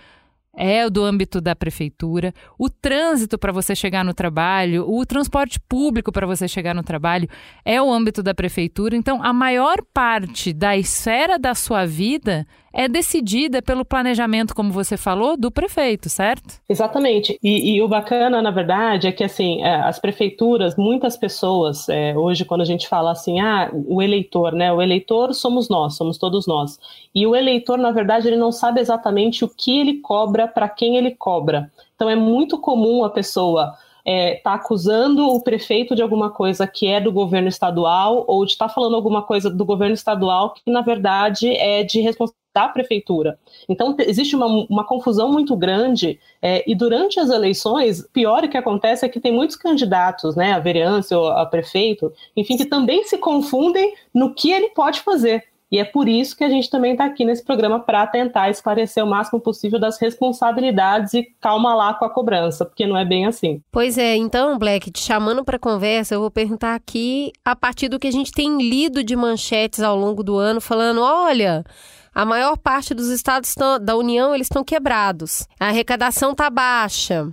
é 0.56 0.88
do 0.90 1.04
âmbito 1.04 1.42
da 1.42 1.56
prefeitura, 1.56 2.34
o 2.58 2.70
trânsito 2.70 3.36
para 3.36 3.52
você 3.52 3.76
chegar 3.76 4.06
no 4.06 4.14
trabalho, 4.14 4.86
o 4.88 5.04
transporte 5.04 5.60
público 5.60 6.12
para 6.12 6.28
você 6.28 6.48
chegar 6.48 6.76
no 6.76 6.84
trabalho 6.84 7.28
é 7.66 7.82
o 7.82 7.92
âmbito 7.92 8.22
da 8.22 8.36
prefeitura. 8.36 8.96
Então, 8.96 9.24
a 9.24 9.32
maior 9.34 9.78
parte 9.92 10.54
da 10.54 10.78
esfera 10.78 11.40
da 11.40 11.56
sua 11.56 11.86
vida 11.86 12.46
é 12.74 12.88
decidida 12.88 13.62
pelo 13.62 13.86
planejamento, 13.86 14.56
como 14.56 14.72
você 14.72 14.98
falou, 14.98 15.36
do 15.36 15.52
prefeito, 15.52 16.10
certo? 16.10 16.60
Exatamente. 16.68 17.38
E, 17.44 17.76
e 17.76 17.82
o 17.82 17.88
bacana, 17.88 18.42
na 18.42 18.52
verdade, 18.52 19.08
é 19.08 19.12
que 19.12 19.24
assim 19.24 19.64
é, 19.64 19.76
as 19.76 20.00
prefeituras, 20.00 20.76
muitas 20.76 21.18
pessoas 21.18 21.90
é, 21.90 22.18
hoje 22.18 22.46
quando 22.46 22.62
a 22.62 22.66
gente 22.66 22.88
fala 22.88 23.12
assim, 23.12 23.40
ah, 23.40 23.70
o 23.74 24.02
eleitor, 24.02 24.54
né? 24.54 24.72
O 24.72 24.82
eleitor 24.82 25.34
somos 25.34 25.70
nós, 25.70 25.96
somos 25.96 26.18
todos 26.18 26.48
nós. 26.48 26.80
E 27.14 27.26
o 27.26 27.36
eleitor, 27.36 27.78
na 27.78 27.92
verdade, 27.92 28.28
ele 28.28 28.38
não 28.38 28.52
sabe 28.52 28.80
exatamente 28.80 29.44
o 29.44 29.50
que 29.50 29.80
ele 29.80 29.96
cobra, 29.96 30.48
para 30.48 30.70
quem 30.70 30.98
ele 30.98 31.12
cobra. 31.12 31.72
Então 31.96 32.10
é 32.10 32.16
muito 32.16 32.58
comum 32.58 33.04
a 33.04 33.10
pessoa 33.10 33.76
está 34.06 34.12
é, 34.12 34.36
tá 34.36 34.54
acusando 34.54 35.28
o 35.28 35.42
prefeito 35.42 35.96
de 35.96 36.02
alguma 36.02 36.30
coisa 36.30 36.66
que 36.68 36.88
é 36.88 37.00
do 37.00 37.12
governo 37.12 37.48
estadual 37.48 38.24
ou 38.28 38.46
de 38.46 38.54
estar 38.54 38.68
tá 38.68 38.74
falando 38.74 38.96
alguma 38.96 39.22
coisa 39.22 39.50
do 39.50 39.66
governo 39.66 39.94
estadual 39.94 40.54
que, 40.54 40.72
na 40.72 40.82
verdade, 40.82 41.50
é 41.50 41.84
de 41.84 42.02
responsabilidade 42.02 42.40
da 42.54 42.68
prefeitura. 42.68 43.38
Então, 43.68 43.96
existe 44.00 44.36
uma, 44.36 44.48
uma 44.70 44.84
confusão 44.84 45.32
muito 45.32 45.56
grande, 45.56 46.20
é, 46.42 46.64
e 46.70 46.74
durante 46.74 47.20
as 47.20 47.30
eleições, 47.30 48.08
pior 48.12 48.48
que 48.48 48.58
acontece 48.58 49.06
é 49.06 49.10
que 49.10 49.20
tem 49.20 49.32
muitos 49.32 49.56
candidatos, 49.56 50.36
né, 50.36 50.54
a 50.54 50.60
vereança 50.60 51.18
ou 51.18 51.30
a 51.30 51.46
prefeito, 51.46 52.12
enfim, 52.36 52.58
que 52.58 52.66
também 52.66 53.04
se 53.04 53.18
confundem 53.18 53.94
no 54.14 54.34
que 54.34 54.52
ele 54.52 54.70
pode 54.70 55.02
fazer. 55.02 55.44
E 55.72 55.78
é 55.78 55.84
por 55.84 56.10
isso 56.10 56.36
que 56.36 56.44
a 56.44 56.50
gente 56.50 56.70
também 56.70 56.94
está 56.94 57.06
aqui 57.06 57.24
nesse 57.24 57.44
programa 57.44 57.80
para 57.80 58.08
tentar 58.08 58.50
esclarecer 58.50 59.04
o 59.04 59.08
máximo 59.08 59.40
possível 59.40 59.80
das 59.80 60.00
responsabilidades 60.00 61.14
e 61.14 61.24
calma 61.40 61.76
lá 61.76 61.94
com 61.94 62.06
a 62.06 62.10
cobrança, 62.10 62.66
porque 62.66 62.88
não 62.88 62.98
é 62.98 63.06
bem 63.06 63.28
assim. 63.28 63.62
Pois 63.72 63.98
é, 63.98 64.16
então, 64.16 64.58
Black, 64.58 64.90
te 64.90 65.00
chamando 65.00 65.44
para 65.44 65.60
conversa, 65.60 66.16
eu 66.16 66.22
vou 66.22 66.32
perguntar 66.32 66.74
aqui 66.74 67.32
a 67.46 67.56
partir 67.56 67.88
do 67.88 68.00
que 68.00 68.08
a 68.08 68.12
gente 68.12 68.32
tem 68.32 68.58
lido 68.58 69.04
de 69.04 69.16
manchetes 69.16 69.82
ao 69.82 69.96
longo 69.96 70.24
do 70.24 70.38
ano, 70.38 70.60
falando: 70.60 71.02
olha. 71.02 71.64
A 72.12 72.26
maior 72.26 72.58
parte 72.58 72.96
dos 72.96 73.08
estados 73.10 73.54
da 73.82 73.96
União 73.96 74.34
eles 74.34 74.48
estão 74.48 74.64
quebrados. 74.64 75.48
A 75.60 75.68
arrecadação 75.68 76.32
está 76.32 76.50
baixa 76.50 77.32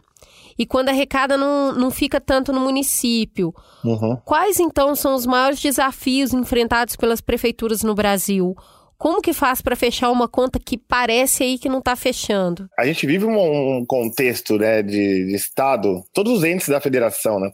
e 0.59 0.65
quando 0.67 0.89
arrecada 0.89 1.37
não, 1.37 1.73
não 1.73 1.91
fica 1.91 2.21
tanto 2.21 2.53
no 2.53 2.61
município. 2.61 3.55
Uhum. 3.85 4.17
Quais 4.25 4.59
então 4.59 4.95
são 4.95 5.15
os 5.15 5.27
maiores 5.27 5.61
desafios 5.61 6.33
enfrentados 6.33 6.97
pelas 6.97 7.21
prefeituras 7.21 7.83
no 7.83 7.95
Brasil? 7.95 8.55
Como 8.99 9.21
que 9.21 9.33
faz 9.33 9.61
para 9.61 9.77
fechar 9.77 10.11
uma 10.11 10.27
conta 10.27 10.59
que 10.59 10.79
parece 10.79 11.43
aí 11.43 11.59
que 11.59 11.69
não 11.69 11.81
está 11.81 11.95
fechando? 11.95 12.69
A 12.79 12.87
gente 12.87 13.07
vive 13.07 13.27
um, 13.27 13.79
um 13.79 13.85
contexto 13.85 14.57
né, 14.57 14.83
de, 14.83 15.27
de 15.27 15.35
Estado, 15.35 16.03
todos 16.15 16.39
os 16.39 16.45
entes 16.45 16.69
da 16.69 16.81
federação, 16.81 17.39
né? 17.39 17.53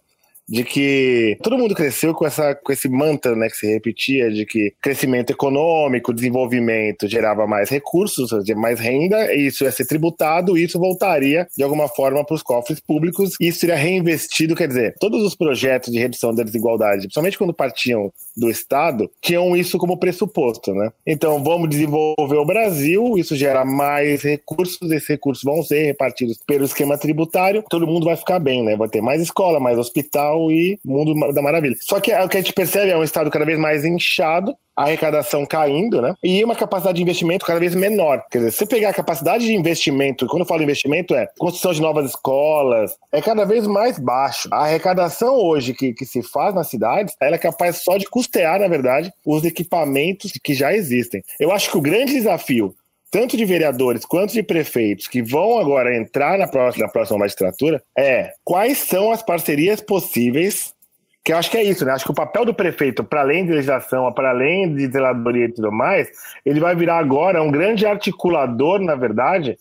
De 0.53 0.65
que 0.65 1.39
todo 1.43 1.57
mundo 1.57 1.75
cresceu 1.75 2.13
com, 2.13 2.27
essa, 2.27 2.55
com 2.55 2.71
esse 2.71 2.87
mantra 2.87 3.35
né, 3.35 3.49
que 3.49 3.57
se 3.57 3.67
repetia 3.67 4.31
de 4.31 4.45
que 4.45 4.75
crescimento 4.83 5.31
econômico, 5.31 6.13
desenvolvimento 6.13 7.09
gerava 7.09 7.47
mais 7.47 7.71
recursos, 7.71 8.31
mais 8.55 8.79
renda, 8.79 9.35
e 9.35 9.47
isso 9.47 9.65
ia 9.65 9.73
ser 9.73 9.87
tributado, 9.87 10.59
isso 10.59 10.79
voltaria 10.79 11.49
de 11.57 11.63
alguma 11.63 11.89
forma 11.89 12.23
para 12.23 12.35
os 12.35 12.43
cofres 12.43 12.81
públicos, 12.81 13.33
e 13.41 13.49
isso 13.49 13.61
seria 13.61 13.77
reinvestido, 13.77 14.55
quer 14.55 14.69
dizer, 14.69 14.95
todos 15.01 15.23
os 15.23 15.35
projetos 15.35 15.91
de 15.91 15.99
redução 15.99 16.35
da 16.35 16.43
desigualdade, 16.43 17.03
principalmente 17.03 17.39
quando 17.39 17.55
partiam 17.55 18.13
do 18.37 18.51
Estado, 18.51 19.11
tinham 19.23 19.57
isso 19.57 19.79
como 19.79 19.99
pressuposto, 19.99 20.75
né? 20.75 20.91
Então, 21.07 21.43
vamos 21.43 21.71
desenvolver 21.71 22.37
o 22.37 22.45
Brasil, 22.45 23.17
isso 23.17 23.35
gera 23.37 23.65
mais 23.65 24.23
recursos, 24.23 24.91
esses 24.91 25.09
recursos 25.09 25.43
vão 25.43 25.63
ser 25.63 25.85
repartidos 25.85 26.39
pelo 26.47 26.65
esquema 26.67 26.99
tributário, 26.99 27.65
todo 27.71 27.87
mundo 27.87 28.05
vai 28.05 28.17
ficar 28.17 28.39
bem, 28.39 28.63
né? 28.63 28.77
Vai 28.77 28.89
ter 28.89 29.01
mais 29.01 29.23
escola, 29.23 29.59
mais 29.59 29.79
hospital, 29.79 30.42
e 30.51 30.79
mundo 30.85 31.33
da 31.33 31.43
maravilha. 31.43 31.77
Só 31.81 32.01
que 32.01 32.13
o 32.13 32.29
que 32.29 32.37
a 32.37 32.41
gente 32.41 32.53
percebe 32.53 32.91
é 32.91 32.97
um 32.97 33.05
estado 33.05 33.31
cada 33.31 33.45
vez 33.45 33.59
mais 33.59 33.85
inchado, 33.85 34.57
a 34.77 34.85
arrecadação 34.85 35.45
caindo, 35.45 36.01
né? 36.01 36.15
E 36.23 36.43
uma 36.43 36.57
capacidade 36.57 36.97
de 36.97 37.03
investimento 37.03 37.45
cada 37.45 37.61
vez 37.61 37.75
menor. 37.75 38.25
Quer 38.31 38.39
dizer, 38.39 38.53
se 38.53 38.67
pegar 38.67 38.89
a 38.89 38.95
capacidade 38.95 39.45
de 39.45 39.55
investimento, 39.55 40.27
quando 40.27 40.41
eu 40.41 40.47
falo 40.47 40.63
investimento, 40.63 41.15
é 41.15 41.29
construção 41.39 41.73
de 41.73 41.83
novas 41.83 42.11
escolas, 42.11 42.97
é 43.13 43.21
cada 43.21 43.45
vez 43.45 43.67
mais 43.67 43.99
baixo. 43.99 44.49
A 44.51 44.65
arrecadação 44.65 45.37
hoje 45.37 45.75
que, 45.75 45.93
que 45.93 46.07
se 46.07 46.23
faz 46.23 46.55
nas 46.55 46.69
cidades, 46.69 47.15
ela 47.21 47.37
é 47.37 47.39
capaz 47.39 47.83
só 47.83 47.97
de 47.97 48.07
custear, 48.07 48.61
na 48.61 48.69
verdade, 48.69 49.13
os 49.27 49.45
equipamentos 49.45 50.33
que 50.43 50.55
já 50.55 50.73
existem. 50.73 51.23
Eu 51.39 51.53
acho 51.53 51.71
que 51.71 51.77
o 51.77 51.83
grande 51.83 52.15
desafio 52.15 52.75
tanto 53.13 53.37
de 53.37 53.45
vereadores 53.45 54.07
quanto 54.07 54.33
de 54.33 54.43
prefeitos 54.43 55.07
que 55.07 55.23
vão 55.23 55.59
agora 55.59 55.95
entrar 55.95 56.39
na 56.39 56.49
próxima, 56.49 56.87
na 56.87 56.91
próxima 56.91 57.19
magistratura 57.19 57.83
é 57.97 58.33
quais 58.43 58.79
são 58.79 59.13
as 59.13 59.23
parcerias 59.23 59.83
possíveis 59.83 60.75
que 61.23 61.33
eu 61.33 61.37
acho 61.37 61.51
que 61.53 61.57
é 61.57 61.63
isso, 61.63 61.85
né? 61.85 61.93
Acho 61.93 62.05
que 62.05 62.11
o 62.11 62.15
papel 62.15 62.45
do 62.45 62.53
prefeito, 62.53 63.05
para 63.05 63.21
além 63.21 63.47
de 63.47 63.53
legislação, 63.53 64.13
para 64.13 64.31
além 64.31 64.75
de 64.75 64.89
zeladoria 64.89 65.45
e 65.45 65.53
tudo 65.53 65.71
mais, 65.71 66.09
ele 66.45 66.59
vai 66.59 66.75
virar 66.75 66.99
agora 66.99 67.41
um 67.41 67.51
grande 67.51 67.87
articulador, 67.87 68.81
na 68.81 68.97
verdade, 68.97 69.57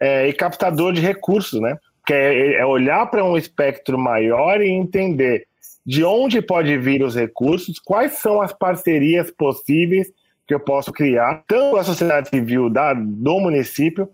é, 0.00 0.26
e 0.26 0.32
captador 0.32 0.92
de 0.92 1.00
recursos, 1.00 1.60
né? 1.60 1.78
Que 2.04 2.12
é, 2.12 2.54
é 2.54 2.66
olhar 2.66 3.06
para 3.06 3.24
um 3.24 3.36
espectro 3.36 3.96
maior 3.96 4.60
e 4.60 4.68
entender 4.68 5.46
de 5.84 6.02
onde 6.02 6.42
pode 6.42 6.76
vir 6.76 7.04
os 7.04 7.14
recursos, 7.14 7.78
quais 7.78 8.14
são 8.14 8.42
as 8.42 8.52
parcerias 8.52 9.30
possíveis 9.30 10.10
que 10.46 10.54
eu 10.54 10.60
posso 10.60 10.92
criar, 10.92 11.42
tanto 11.46 11.70
com 11.72 11.76
a 11.76 11.84
sociedade 11.84 12.28
civil 12.28 12.70
da, 12.70 12.94
do 12.94 13.40
município, 13.40 14.08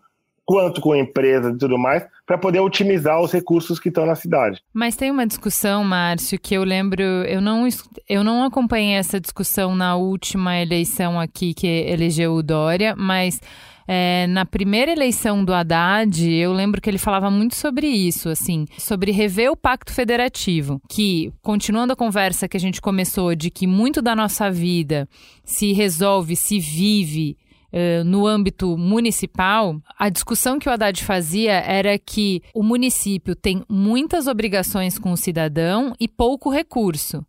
quanto 0.45 0.81
com 0.81 0.95
empresas 0.95 1.55
e 1.55 1.59
tudo 1.59 1.79
mais, 1.79 2.05
para 2.27 2.37
poder 2.37 2.61
otimizar 2.61 3.21
os 3.21 3.33
recursos 3.33 3.79
que 3.79 3.89
estão 3.89 4.05
na 4.05 4.15
cidade. 4.15 4.61
Mas 4.73 4.97
tem 4.97 5.11
uma 5.11 5.27
discussão, 5.27 5.85
Márcio, 5.85 6.39
que 6.39 6.55
eu 6.55 6.65
lembro, 6.65 7.03
eu 7.03 7.41
não, 7.41 7.67
eu 8.09 8.25
não 8.25 8.45
acompanhei 8.45 8.95
essa 8.95 9.21
discussão 9.21 9.75
na 9.75 9.97
última 9.97 10.61
eleição 10.61 11.19
aqui 11.19 11.55
que 11.55 11.67
elegeu 11.67 12.33
o 12.35 12.43
Dória, 12.43 12.95
mas 12.97 13.41
é, 13.87 14.27
na 14.29 14.45
primeira 14.45 14.93
eleição 14.93 15.45
do 15.45 15.53
Haddad, 15.53 16.31
eu 16.31 16.53
lembro 16.53 16.81
que 16.81 16.89
ele 16.89 16.99
falava 16.99 17.31
muito 17.31 17.55
sobre 17.55 17.87
isso, 17.87 18.29
assim, 18.29 18.67
sobre 18.79 19.13
rever 19.13 19.51
o 19.51 19.57
pacto 19.57 19.93
federativo, 19.93 20.81
que, 20.89 21.33
continuando 21.43 21.93
a 21.93 21.97
conversa 21.97 22.49
que 22.49 22.57
a 22.57 22.61
gente 22.61 22.81
começou 22.81 23.35
de 23.35 23.51
que 23.51 23.67
muito 23.67 24.01
da 24.01 24.15
nossa 24.15 24.51
vida 24.51 25.09
se 25.45 25.73
resolve, 25.73 26.37
se 26.37 26.59
vive 26.59 27.37
Uh, 27.75 28.05
no 28.05 28.27
âmbito 28.27 28.77
municipal, 28.77 29.81
a 29.99 30.11
discussão 30.11 30.59
que 30.59 30.69
o 30.69 30.71
Haddad 30.71 31.03
fazia 31.03 31.55
era 31.55 31.99
que 31.99 32.43
o 32.55 32.63
município 32.63 33.35
tem 33.35 33.65
muitas 33.67 34.27
obrigações 34.27 34.99
com 34.99 35.11
o 35.11 35.17
cidadão 35.17 35.95
e 35.99 36.07
pouco 36.07 36.51
recurso. 36.51 37.25